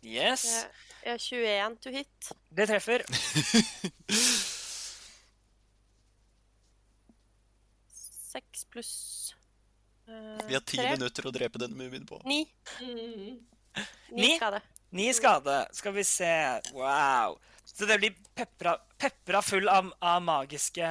[0.05, 0.43] yes,
[1.05, 2.31] Jeg jeg er 21 to hit.
[2.55, 3.01] det treffer.
[8.39, 9.35] Seks pluss
[10.07, 10.91] eh, Vi har ti tre.
[10.95, 12.21] minutter å drepe denne mumien på.
[12.25, 12.45] Ni.
[12.79, 13.39] Mm.
[14.15, 14.29] Ni Ni?
[14.37, 14.61] skade.
[14.95, 15.55] Ni skade.
[15.75, 16.29] Skal vi se.
[16.73, 17.35] Wow.
[17.65, 20.87] Så det blir pepra, pepra full av, av magiske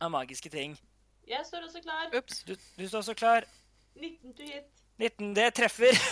[0.00, 0.74] Av magiske ting.
[1.26, 2.10] Jeg står også klar.
[2.18, 2.42] Ups.
[2.46, 3.46] Du, du står også klar.
[3.96, 4.66] 19 to hit.
[4.98, 5.94] 19, det treffer.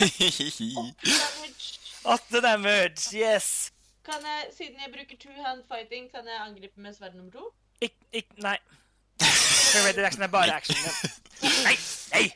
[1.03, 1.75] Damage.
[2.05, 3.11] 8 damage.
[3.17, 3.51] Yes.
[4.05, 7.51] Kan jeg, siden jeg bruker two hand fighting, kan jeg angripe med sverd nummer to?
[7.81, 8.57] Ik, ik, nei.
[9.75, 10.77] Ready action er bare action.
[11.43, 11.75] Nei,
[12.13, 12.27] nei,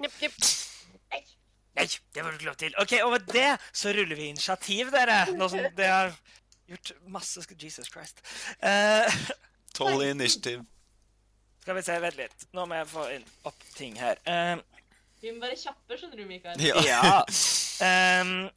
[1.79, 2.75] nei, det var du ikke lov til.
[2.83, 5.21] OK, og med det så ruller vi initiativ, dere.
[5.39, 6.11] Nå som det har
[6.69, 8.21] gjort masse Jesus Christ.
[8.61, 9.21] Eh,
[9.79, 10.65] 12 i initiativ.
[11.63, 12.49] skal vi se, vent litt.
[12.57, 14.19] Nå må jeg få inn opp ting her.
[14.27, 14.57] Eh,
[15.23, 16.61] Vi må være kjappe, skjønner du, Mikael.
[16.63, 16.83] Ja.
[16.87, 18.21] Ja.
[18.23, 18.51] Um,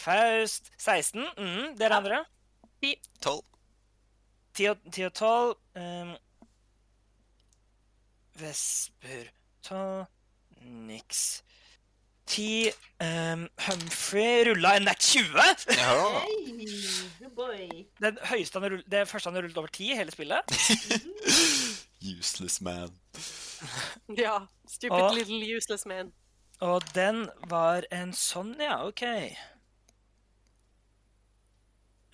[0.00, 1.22] Faust 16.
[1.36, 2.22] Mm, dere andre?
[3.20, 3.42] 12.
[4.56, 5.54] 10 og, 10 og 12.
[5.78, 6.14] ehm,
[8.40, 9.30] Vesper
[9.62, 10.06] ta
[10.60, 11.42] niks.
[12.30, 12.70] Ti
[13.02, 15.34] um, Humphrey rulla en nat 20.
[15.74, 16.20] Ja.
[16.22, 17.84] Hey.
[18.00, 20.54] Den høyeste han rull- det første han har rullet over ti i hele spillet.
[22.18, 22.90] Useless man.
[24.16, 24.38] Ja.
[24.68, 26.12] Stupid og, little useless man.
[26.64, 28.78] Og den var en sånn, ja.
[28.86, 29.02] OK.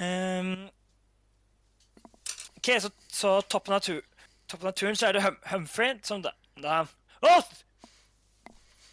[0.02, 0.66] Um,
[2.58, 4.02] OK, så, så toppen, av tur,
[4.48, 6.82] toppen av turen så er det hum Humphrey som da, da
[7.22, 7.42] oh!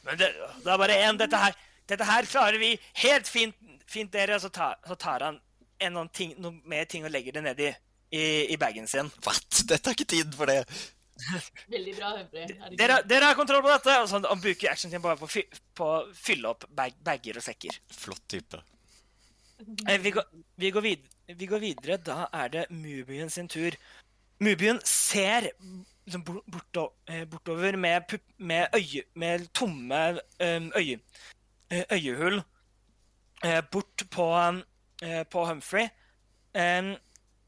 [0.04, 0.30] Men det,
[0.64, 1.18] det er bare én.
[1.20, 1.54] Dette her,
[1.88, 2.74] dette her klarer vi
[3.06, 3.56] helt fint,
[3.88, 4.40] fint dere.
[4.44, 5.38] Så, tar- så tar han
[5.84, 7.70] en noen ting, noen, mer ting og legger det ned i,
[8.16, 9.12] i, i bagen sin.
[9.26, 9.64] What?
[9.70, 10.60] Dette er ikke tiden for det.
[11.72, 12.76] Veldig bra, Humphrey.
[12.80, 13.96] Dere, dere har kontroll på dette!
[14.04, 17.40] Og så han bruker action sin bare på fy- på å fylle opp bag, bager
[17.40, 17.80] og sekker.
[17.96, 18.60] Flott type.
[19.88, 20.26] Eh, Vi går,
[20.60, 21.08] vi, går vid,
[21.40, 22.00] vi går videre.
[22.04, 23.78] Da er det Mubien sin tur.
[24.44, 25.50] Mubien ser
[26.06, 31.00] liksom borto, eh, bortover med, med, øye, med tomme eh, øye,
[31.70, 32.42] eh, øyehull
[33.44, 34.28] eh, bort på,
[35.32, 35.88] på Humphrey.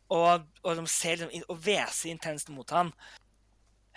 [0.09, 2.91] Og, og de ser liksom, og hveser intenst mot han.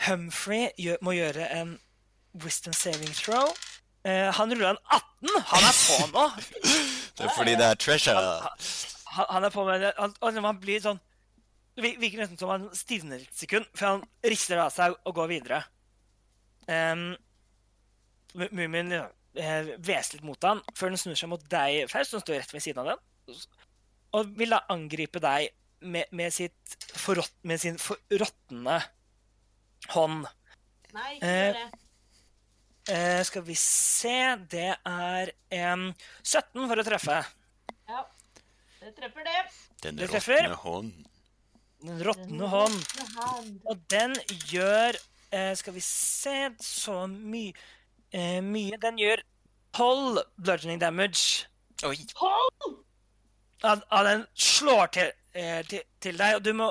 [0.07, 1.79] Humphrey gjør, må gjøre en
[2.45, 3.51] wisdom saving throw.
[4.07, 5.43] Uh, han ruller en 18!
[5.47, 6.31] Han er på nå!
[7.19, 8.21] Det er fordi det er treasure.
[9.05, 9.93] han, han er på med det.
[9.99, 11.01] Han, han, han blir sånn
[11.79, 15.29] Det virker nesten som han stivner et sekund, før han rister av seg og går
[15.31, 15.61] videre.
[16.67, 17.13] Um,
[18.39, 22.21] Mu- Mumien eh, hveser litt mot han, før den snur seg mot deg, Faust, som
[22.25, 23.39] står rett ved siden av den,
[24.19, 25.49] og vil da angripe deg
[25.87, 28.81] med, med, sitt forrått, med sin forråtne
[29.95, 30.27] hånd.
[30.97, 31.85] Nei, ikke Eh, gjør det.
[32.89, 34.13] Uh, skal vi se
[34.49, 35.31] Det er
[35.75, 35.83] um,
[36.25, 37.19] 17 for å treffe.
[37.89, 38.03] Ja.
[38.81, 39.43] Det treffer det.
[39.85, 41.05] Den råtne hånd.
[41.83, 42.79] Den råtne hånd.
[43.71, 44.17] Og den
[44.51, 44.97] gjør
[45.31, 47.53] eh, Skal vi se Så mye
[48.11, 48.79] eh, Mye.
[48.83, 49.23] Den gjør
[49.77, 51.47] 12 bludgeoning damage.
[51.87, 51.95] Oi!
[53.63, 56.69] Av, av den slår til, eh, til, til deg, og du må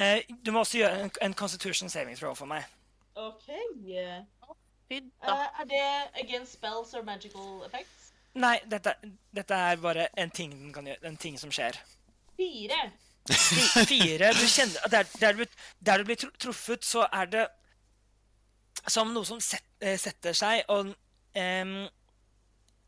[0.00, 2.66] eh, Du må også gjøre en, en constitution saving throw for meg.
[3.14, 3.46] OK.
[3.52, 4.22] Eh,
[4.88, 5.36] Fy da.
[5.60, 5.84] er det
[6.24, 8.10] against spells or magical effects?
[8.34, 8.94] Nei, dette,
[9.36, 11.04] dette er bare en ting den kan gjøre.
[11.06, 11.78] En ting som skjer.
[12.38, 12.80] Fire.
[13.30, 15.44] Fi- Fire Du kjenner der, der, du,
[15.80, 17.44] der du blir truffet, så er det
[18.90, 21.74] som noe som set, eh, setter seg, og um,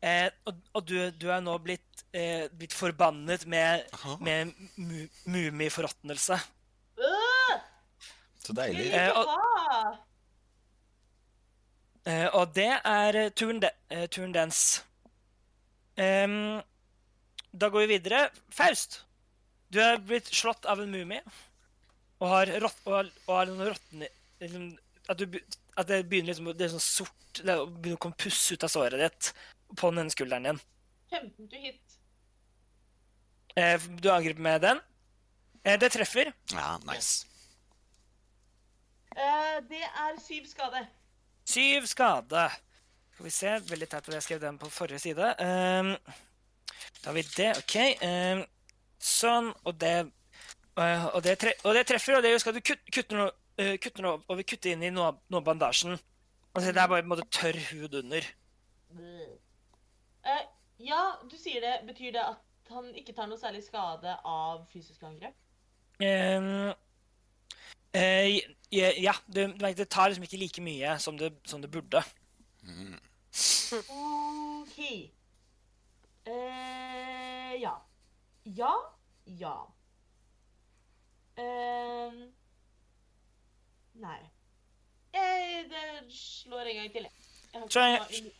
[0.03, 5.05] eh, og, og du, du er nå blitt, eh, blitt forbannet med, Aha, med mu,
[5.31, 6.41] mumiforråtnelse.
[6.99, 7.55] Uh,
[8.43, 8.89] så deilig.
[8.91, 10.03] Eh, og-.
[12.05, 13.71] Eh, og det er eh, turen, de,
[14.13, 14.83] turen dens.
[15.95, 16.59] Um,
[17.55, 18.27] da går vi videre.
[18.53, 19.04] Faust,
[19.73, 21.21] du er blitt slått av en mumie
[22.21, 24.09] og har, rott, og har, og har noen råtne
[24.41, 24.69] liksom,
[25.11, 25.39] at, du,
[25.75, 28.71] at det begynner liksom, det er sånn sort Det begynner å komme puss ut av
[28.71, 29.31] såret ditt
[29.75, 30.59] på den ene skulderen din.
[31.11, 31.95] 15 to hit.
[33.59, 34.79] Eh, du angriper med den.
[35.65, 36.31] Eh, det treffer.
[36.53, 37.27] Ja, nice.
[39.15, 40.85] Eh, det er syv skade.
[41.47, 42.45] Syv skade.
[43.13, 43.53] Skal vi se.
[43.69, 45.33] Veldig teit at jeg skrev den på forrige side.
[45.39, 45.95] Um,
[47.01, 47.51] da har vi det.
[47.63, 47.75] OK.
[49.05, 49.51] Sånn.
[49.65, 53.19] Og det uh, og, det tre og det treffer, og det skal du kutte, kutte
[53.19, 55.95] noe, uh, kutte noe og vi kutter inn i noe, noe bandasjen.
[56.55, 58.27] Og så det er bare på en måte tørr hud under.
[58.95, 60.43] Uh,
[60.81, 61.77] ja, du sier det.
[61.87, 65.35] Betyr det at han ikke tar noe særlig skade av fysisk angrep?
[66.01, 66.71] Um,
[67.95, 68.29] uh,
[68.73, 72.01] ja, ja vet, det tar liksom ikke like mye som det, som det burde.
[72.65, 72.97] Mm.
[73.91, 74.79] OK.
[76.25, 77.75] Uh, ja.
[78.45, 78.73] Ja.
[79.25, 79.55] Ja.
[81.37, 82.17] Eh,
[84.01, 84.19] nei.
[85.15, 87.11] Jeg det slår en gang til, jeg.
[87.53, 87.85] Har ikke,
[88.19, 88.33] jeg-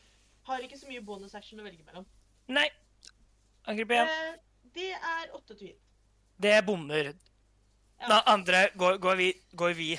[0.45, 2.05] har, ikke så mye bonusaction å velge mellom.
[2.47, 2.67] Nei.
[3.65, 4.07] Angrip igjen.
[4.07, 4.35] Uh,
[4.75, 5.79] det er åtte to hit.
[6.37, 7.13] Det bommer.
[8.01, 8.07] Ja.
[8.07, 9.33] Da andre går, går vi.
[9.55, 9.95] Går vi.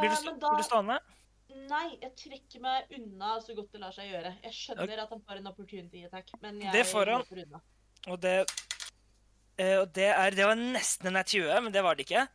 [0.00, 0.98] Blir du, stå, men da, blir du stående?
[1.68, 4.34] Nei, jeg trekker meg unna så godt det lar seg gjøre.
[4.44, 7.60] Jeg skjønner at han får en opportunity attack, men jeg Det får han.
[8.10, 8.36] Og det,
[9.80, 12.26] og det er Det var nesten en nær 20, men det var det ikke.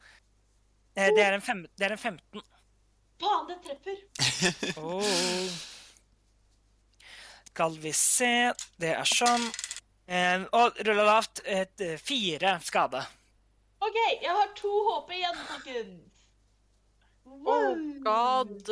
[0.98, 2.42] Eh, det, er en fem, det er en 15.
[3.22, 3.98] Faen, det treffer!
[4.82, 5.04] Oh.
[7.48, 9.46] Skal vi se Det er sånn.
[10.06, 11.42] Eh, og rulla lavt.
[11.46, 13.02] Et, eh, fire skade.
[13.82, 16.28] OK, jeg har to HP igjen, folkens.
[17.28, 17.74] Oh
[18.06, 18.70] god.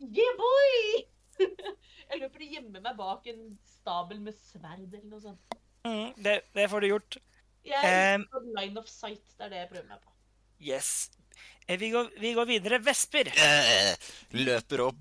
[0.00, 1.04] Yeah, boy!
[2.10, 5.56] jeg løper og gjemmer meg bak en stabel med sverd eller noe sånt.
[5.84, 7.20] Mm, det, det får du gjort.
[7.64, 8.26] Jeg er Em.
[8.56, 9.22] line of sight.
[9.38, 10.10] Det er det jeg prøver meg på.
[10.60, 11.10] Yes.
[11.66, 12.78] Eh, vi, går, vi går videre.
[12.84, 13.30] Vesper.
[13.32, 13.94] Eh,
[14.36, 15.00] løper opp,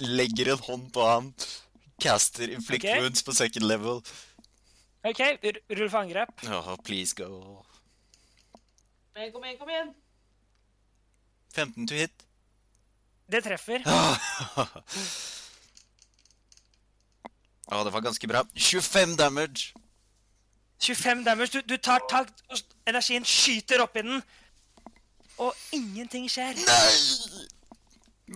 [0.00, 1.32] legger en hånd på han,
[2.00, 3.00] caster inflict okay.
[3.00, 4.02] wounds på second level.
[5.04, 6.28] OK, rull for angrep.
[6.48, 7.64] Oh, please go.
[9.12, 9.94] Kom igjen, kom igjen, kom igjen.
[11.54, 12.24] 15 to hit.
[13.30, 13.84] Det treffer.
[17.72, 18.42] Å, det var ganske bra.
[18.56, 19.72] 25 damage.
[20.80, 21.52] 25 damage.
[21.52, 24.22] Du, du tar tak, og energien skyter opp i den,
[25.38, 26.54] og ingenting skjer.
[26.54, 27.48] Nei!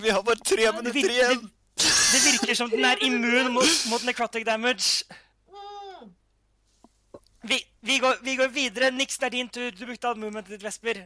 [0.02, 1.50] Vi har bare tre minutter virker- igjen.
[1.78, 5.04] Det virker som den er immun mot, mot necrotic damage.
[7.42, 8.90] Vi, vi, går, vi går videre.
[8.90, 9.70] Nix, det er din tur.
[9.70, 11.04] Du brukte all movementet ditt, Vesper.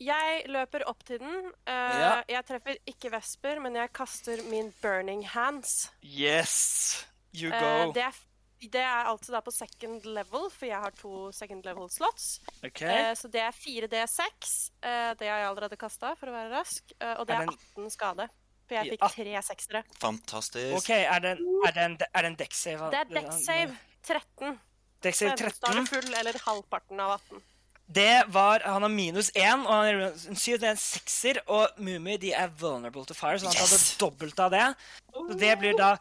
[0.00, 1.46] Jeg løper opp til den.
[1.66, 2.12] Uh, Ja.
[2.28, 5.90] Jeg treffer ikke Vesper, men jeg kaster min burning hands.
[6.04, 7.06] Yes.
[7.34, 7.58] You go.
[7.86, 7.92] go.
[7.96, 8.20] det, er,
[8.68, 12.40] det er altså da på second level, for jeg har to second level slots.
[12.64, 12.86] Okay.
[12.88, 14.70] Eh, så det er 4D6.
[14.82, 16.82] Eh, det har jeg allerede kasta, for å være rask.
[17.00, 18.28] Eh, og det Er er den- 18 skade.
[18.66, 19.82] For jeg fikk tre seksere.
[20.00, 20.76] Fantastisk.
[20.78, 22.90] OK, er det en, er en, er det save?
[22.90, 24.58] Det er dex save 13.
[25.02, 25.84] Dex save Så enten er 13.
[25.84, 27.42] det full eller halvparten av 18.
[27.86, 31.40] Det var Han har minus én, og han har en syv, det er en 6-er.
[31.46, 33.90] Og Mummi de er vulnerable to fire, så han tar Yes!
[33.92, 34.74] det dobbelt av det.
[35.12, 35.98] Så det blir da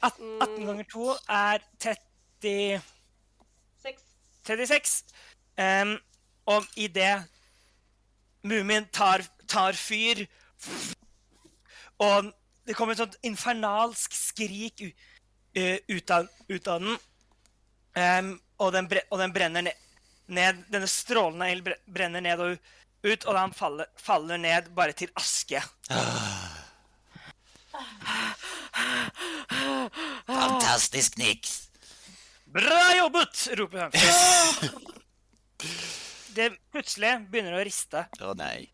[0.00, 2.82] 18, 18 ganger 2 er 30
[3.82, 4.02] Seks.
[4.46, 5.04] 36.
[5.58, 5.96] Um,
[6.46, 7.12] og i det
[8.42, 10.24] mumien tar, tar fyr.
[12.02, 12.32] Og
[12.66, 16.98] det kommer et sånt infernalsk skrik ut, av, ut av den.
[17.94, 19.88] Um, og, den og den brenner ned,
[20.32, 20.62] ned.
[20.72, 22.56] Denne strålende ild brenner ned og
[23.02, 25.62] ut, og han faller, faller ned bare til aske.
[30.72, 31.68] Fantastisk, Nix.
[32.44, 33.48] Bra jobbet!
[33.56, 33.90] roper han.
[36.32, 38.06] Det plutselig begynner å riste.
[38.24, 38.70] Å nei.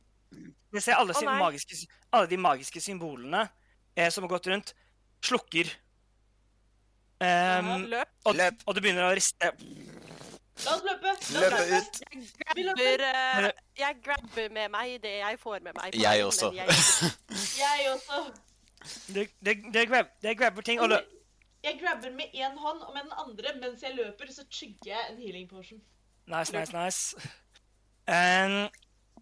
[0.70, 1.34] Det ser alle, nei.
[1.40, 1.74] magiske,
[2.14, 3.40] alle de magiske symbolene
[3.98, 4.70] eh, som har gått rundt,
[5.26, 5.72] slukker.
[7.18, 8.14] Em, Løp.
[8.30, 8.62] og, Løp.
[8.62, 9.50] og det begynner å riste.
[10.62, 11.10] La oss løpe!
[11.10, 12.00] La oss Løpe ut.
[12.06, 12.24] Jeg.
[12.62, 13.50] Grabber, uh,
[13.82, 15.98] jeg grabber med meg det jeg får med meg.
[15.98, 16.54] Jeg også.
[16.54, 16.70] jeg-
[17.58, 18.22] Jeg også.
[19.10, 21.02] Det, det, det, grab, det grabber ting og lø...
[21.64, 25.10] Jeg grabber med én hånd, og med den andre mens jeg løper, så chugger jeg
[25.10, 25.80] en healing potion.
[26.30, 27.30] Nice, nice, nice.
[28.08, 28.68] Um,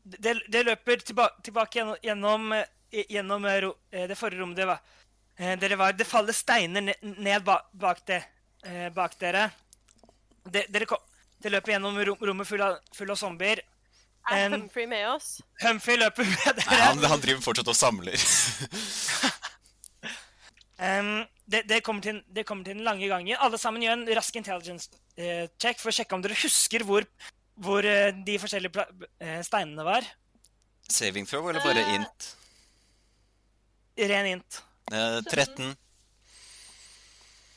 [0.05, 4.61] det, det løper tilba tilbake gjennom, gjennom, eh, gjennom eh, ro, eh, det forrige rommet
[4.61, 4.83] det var.
[5.39, 5.93] Eh, Dere var.
[5.97, 8.21] Det faller steiner ned, ned ba, bak, det,
[8.65, 9.49] eh, bak dere.
[10.47, 11.03] Det, dere kom,
[11.43, 13.65] det løper gjennom rom, rommet full av, full av zombier.
[14.31, 15.37] Er um, Humphrey med oss?
[15.63, 16.83] Humphrey løper med Nei, dere.
[16.85, 18.17] han, han driver fortsatt og samler.
[20.87, 23.39] Em, det, det, kommer til, det kommer til den lange gangen.
[23.39, 27.07] Alle sammen gjør en rask intelligence eh, check for å sjekke om dere husker hvor,
[27.63, 28.87] hvor eh, de forskjellige pla
[29.23, 30.07] eh, steinene var.
[30.91, 32.31] Saving throw eller bare int?
[33.97, 34.11] int?
[34.11, 34.63] Ren int.
[34.93, 35.73] Uh, 13.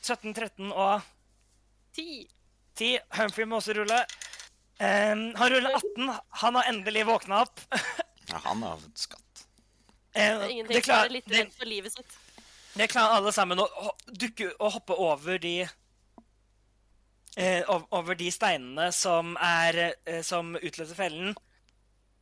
[0.01, 1.01] 17, 13 og
[1.97, 2.25] 10.
[2.79, 2.97] 10.
[3.19, 3.99] Humphrey må også rulle.
[4.79, 6.13] Um, han ruller 18.
[6.43, 7.65] Han har endelig våkna opp.
[8.29, 9.39] Ja, han har skatt.
[10.13, 10.75] Uh, Det er ingenting.
[10.75, 12.17] det, klar, er litt det, redd for livet sitt.
[12.77, 13.67] Det klarer alle sammen å
[14.07, 15.55] dukke og hoppe over de
[17.37, 21.35] eh, Over de steinene som er eh, Som utløser fellen.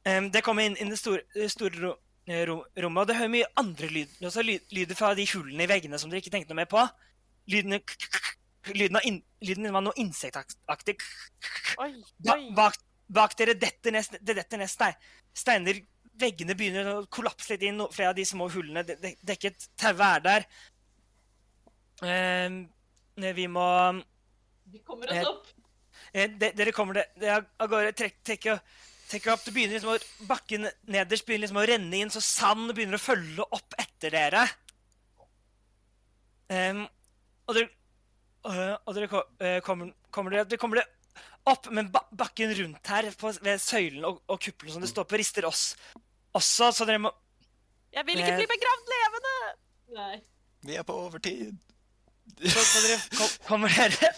[0.07, 1.95] Em, det kommer inn, i det store, store
[2.29, 4.27] eh, ro, rommet, og det hører mye andre lyder.
[4.29, 6.83] Også lyder fra de hullene i veggene som dere ikke tenkte noe mer på.
[7.51, 10.97] Lyden, av in, lyden var noe insektaktig.
[11.75, 12.79] Ba, bak,
[13.11, 14.95] bak dere detter ned, det detter ned stein,
[15.35, 15.83] steiner.
[16.19, 17.83] Veggene begynner å kollapse litt inn.
[17.93, 19.69] Flere av de små hullene de, de, dekket.
[19.77, 20.47] Tauet er der.
[22.07, 23.67] Eh, vi må
[24.71, 25.47] Vi kommer oss Eh, opp.
[26.13, 27.93] eh, de, Dere kommer det, av gårde.
[27.97, 29.45] Trekk, trekker opp.
[29.45, 33.05] Det begynner liksom å, Bakken nederst begynner liksom å renne inn, så sand begynner å
[33.05, 34.43] følge opp etter dere.
[36.49, 36.85] Ehm,
[37.47, 37.69] og dere,
[38.47, 43.07] øh, og dere øh, kommer, kommer, dere, dere kommer dere opp, men bakken rundt her
[43.19, 45.69] på, ved søylen og, og kuppelen som det står på, rister oss
[46.37, 47.11] også, så dere må
[47.95, 48.41] Jeg vil ikke Eh.
[48.41, 49.35] bli begravd levende!
[49.97, 50.17] Nei.
[50.67, 51.55] Vi er på overtid.
[52.43, 54.09] Så, så dere kom, kommer dere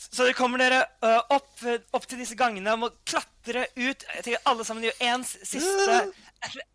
[0.00, 1.62] Så dere kommer dere uh, opp,
[1.94, 4.02] opp til disse gangene og må klatre ut.
[4.16, 5.98] Jeg tenker Alle sammen gjør én siste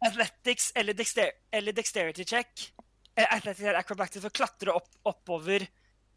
[0.06, 2.70] athletics eller, dexter eller dexterity check.
[3.18, 5.66] Eh, Athletics eller acrobatics for å klatre opp, oppover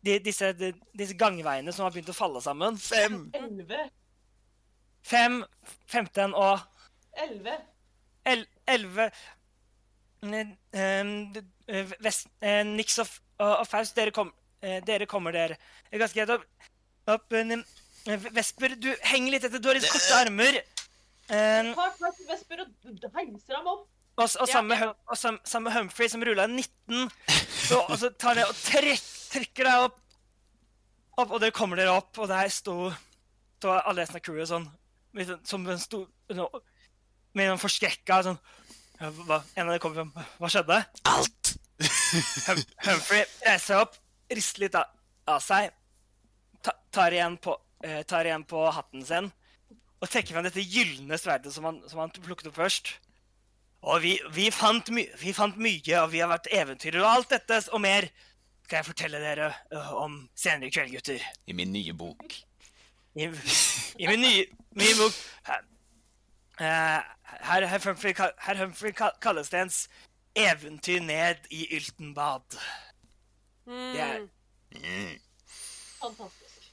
[0.06, 2.78] de, disse, de, disse gangveiene som har begynt å falle sammen.
[2.78, 3.24] Fem.
[3.34, 3.88] Elleve.
[5.08, 5.40] Fem,
[5.90, 6.60] 15 og
[7.18, 7.58] Elleve.
[8.34, 9.10] El- 11
[10.22, 11.32] Mm, ehm,
[11.68, 11.92] eh,
[12.42, 14.32] eh, Nix og, og Faust, dere, kom,
[14.62, 15.58] eh, dere kommer dere
[15.92, 16.46] ganske greit opp.
[17.06, 17.52] opp eh,
[18.08, 19.62] eh, Vesper, du henger litt etter.
[19.62, 20.58] Du har litt korte armer.
[21.28, 21.94] Eh, Tar
[22.26, 23.86] Vesper og heiser ham opp.
[24.18, 24.94] og, og, sammen med, ja.
[25.06, 27.06] og samme, sammen Humphrey, som rulla 19,
[27.68, 30.00] så, og så tar det og trekk, trekker deg opp,
[31.14, 31.30] opp.
[31.30, 32.90] Og dere kommer dere opp, og der sto,
[33.60, 34.66] sto alle resten av crewet sånn
[35.14, 36.08] sånn- Som en stor
[37.38, 38.38] Med en forskrekka sånn
[38.98, 40.28] hva, En av dem kommer fram.
[40.40, 40.78] Hva skjedde?
[41.06, 41.54] Alt.
[41.78, 43.98] Hum, Humphrey reiser seg opp,
[44.34, 44.88] rister litt av,
[45.30, 45.68] av seg,
[46.64, 49.28] ta, tar, igjen på, uh, tar igjen på hatten sin
[49.98, 52.92] og trekker fram dette gylne sverdet som han, som han plukket opp først.
[53.88, 57.60] Og vi, vi, fant vi fant mye, og vi har vært eventyrere, og alt dette
[57.74, 58.06] og mer
[58.66, 61.24] skal jeg fortelle dere uh, om senere i kveld, gutter.
[61.50, 62.38] I min nye bok.
[63.18, 64.46] I, i min nye,
[64.78, 65.18] nye bok
[66.58, 69.14] herr herr Humphrey, herr Humphrey kal-
[69.50, 69.88] det ens
[70.38, 72.58] eventyr ned i Yltenbad.
[73.68, 74.18] Det er,
[74.74, 74.80] Mm.
[74.84, 75.18] Mm.
[76.00, 76.66] Fantastisk.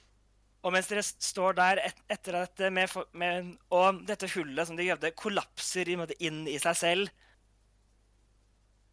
[0.64, 4.84] og mens dere står der et, etter dette med, med, og dette hullet som de
[4.90, 7.10] gjøvde, kollapser i en måte inn i seg selv,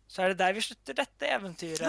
[0.09, 1.83] så er det der vi slutter dette eventyret.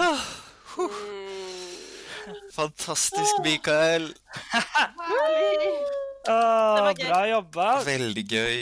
[2.55, 4.09] Fantastisk, Mikael.
[4.53, 6.02] Herlig!
[6.29, 7.67] Åh, bra jobba.
[7.83, 8.59] Veldig gøy.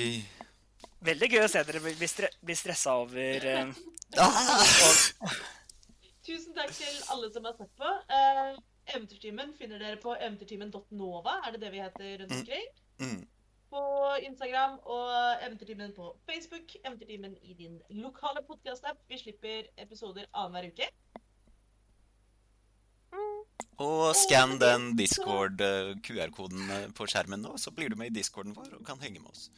[1.06, 3.72] Veldig gøy å se dere bli, stre, bli stressa over uh,
[4.22, 4.61] Ah!
[6.27, 7.91] Tusen takk til alle som har sett på.
[8.11, 8.57] Uh,
[8.91, 12.40] Eventyrtimen finner dere på eventyrtimen.nova, er det det vi heter rundt Mm.
[12.41, 12.67] omkring?
[13.01, 13.22] Mm.
[13.72, 13.81] På
[14.25, 15.11] Instagram og
[15.45, 16.73] Eventyrtimen på Facebook.
[16.83, 18.99] Eventyrtimen i din lokale podkast-app.
[19.07, 20.90] Vi slipper episoder annenhver uke.
[23.81, 28.77] Og skann den Discord-QR-koden eh, på skjermen nå, så blir du med i discorden vår
[28.77, 29.49] og kan henge med oss.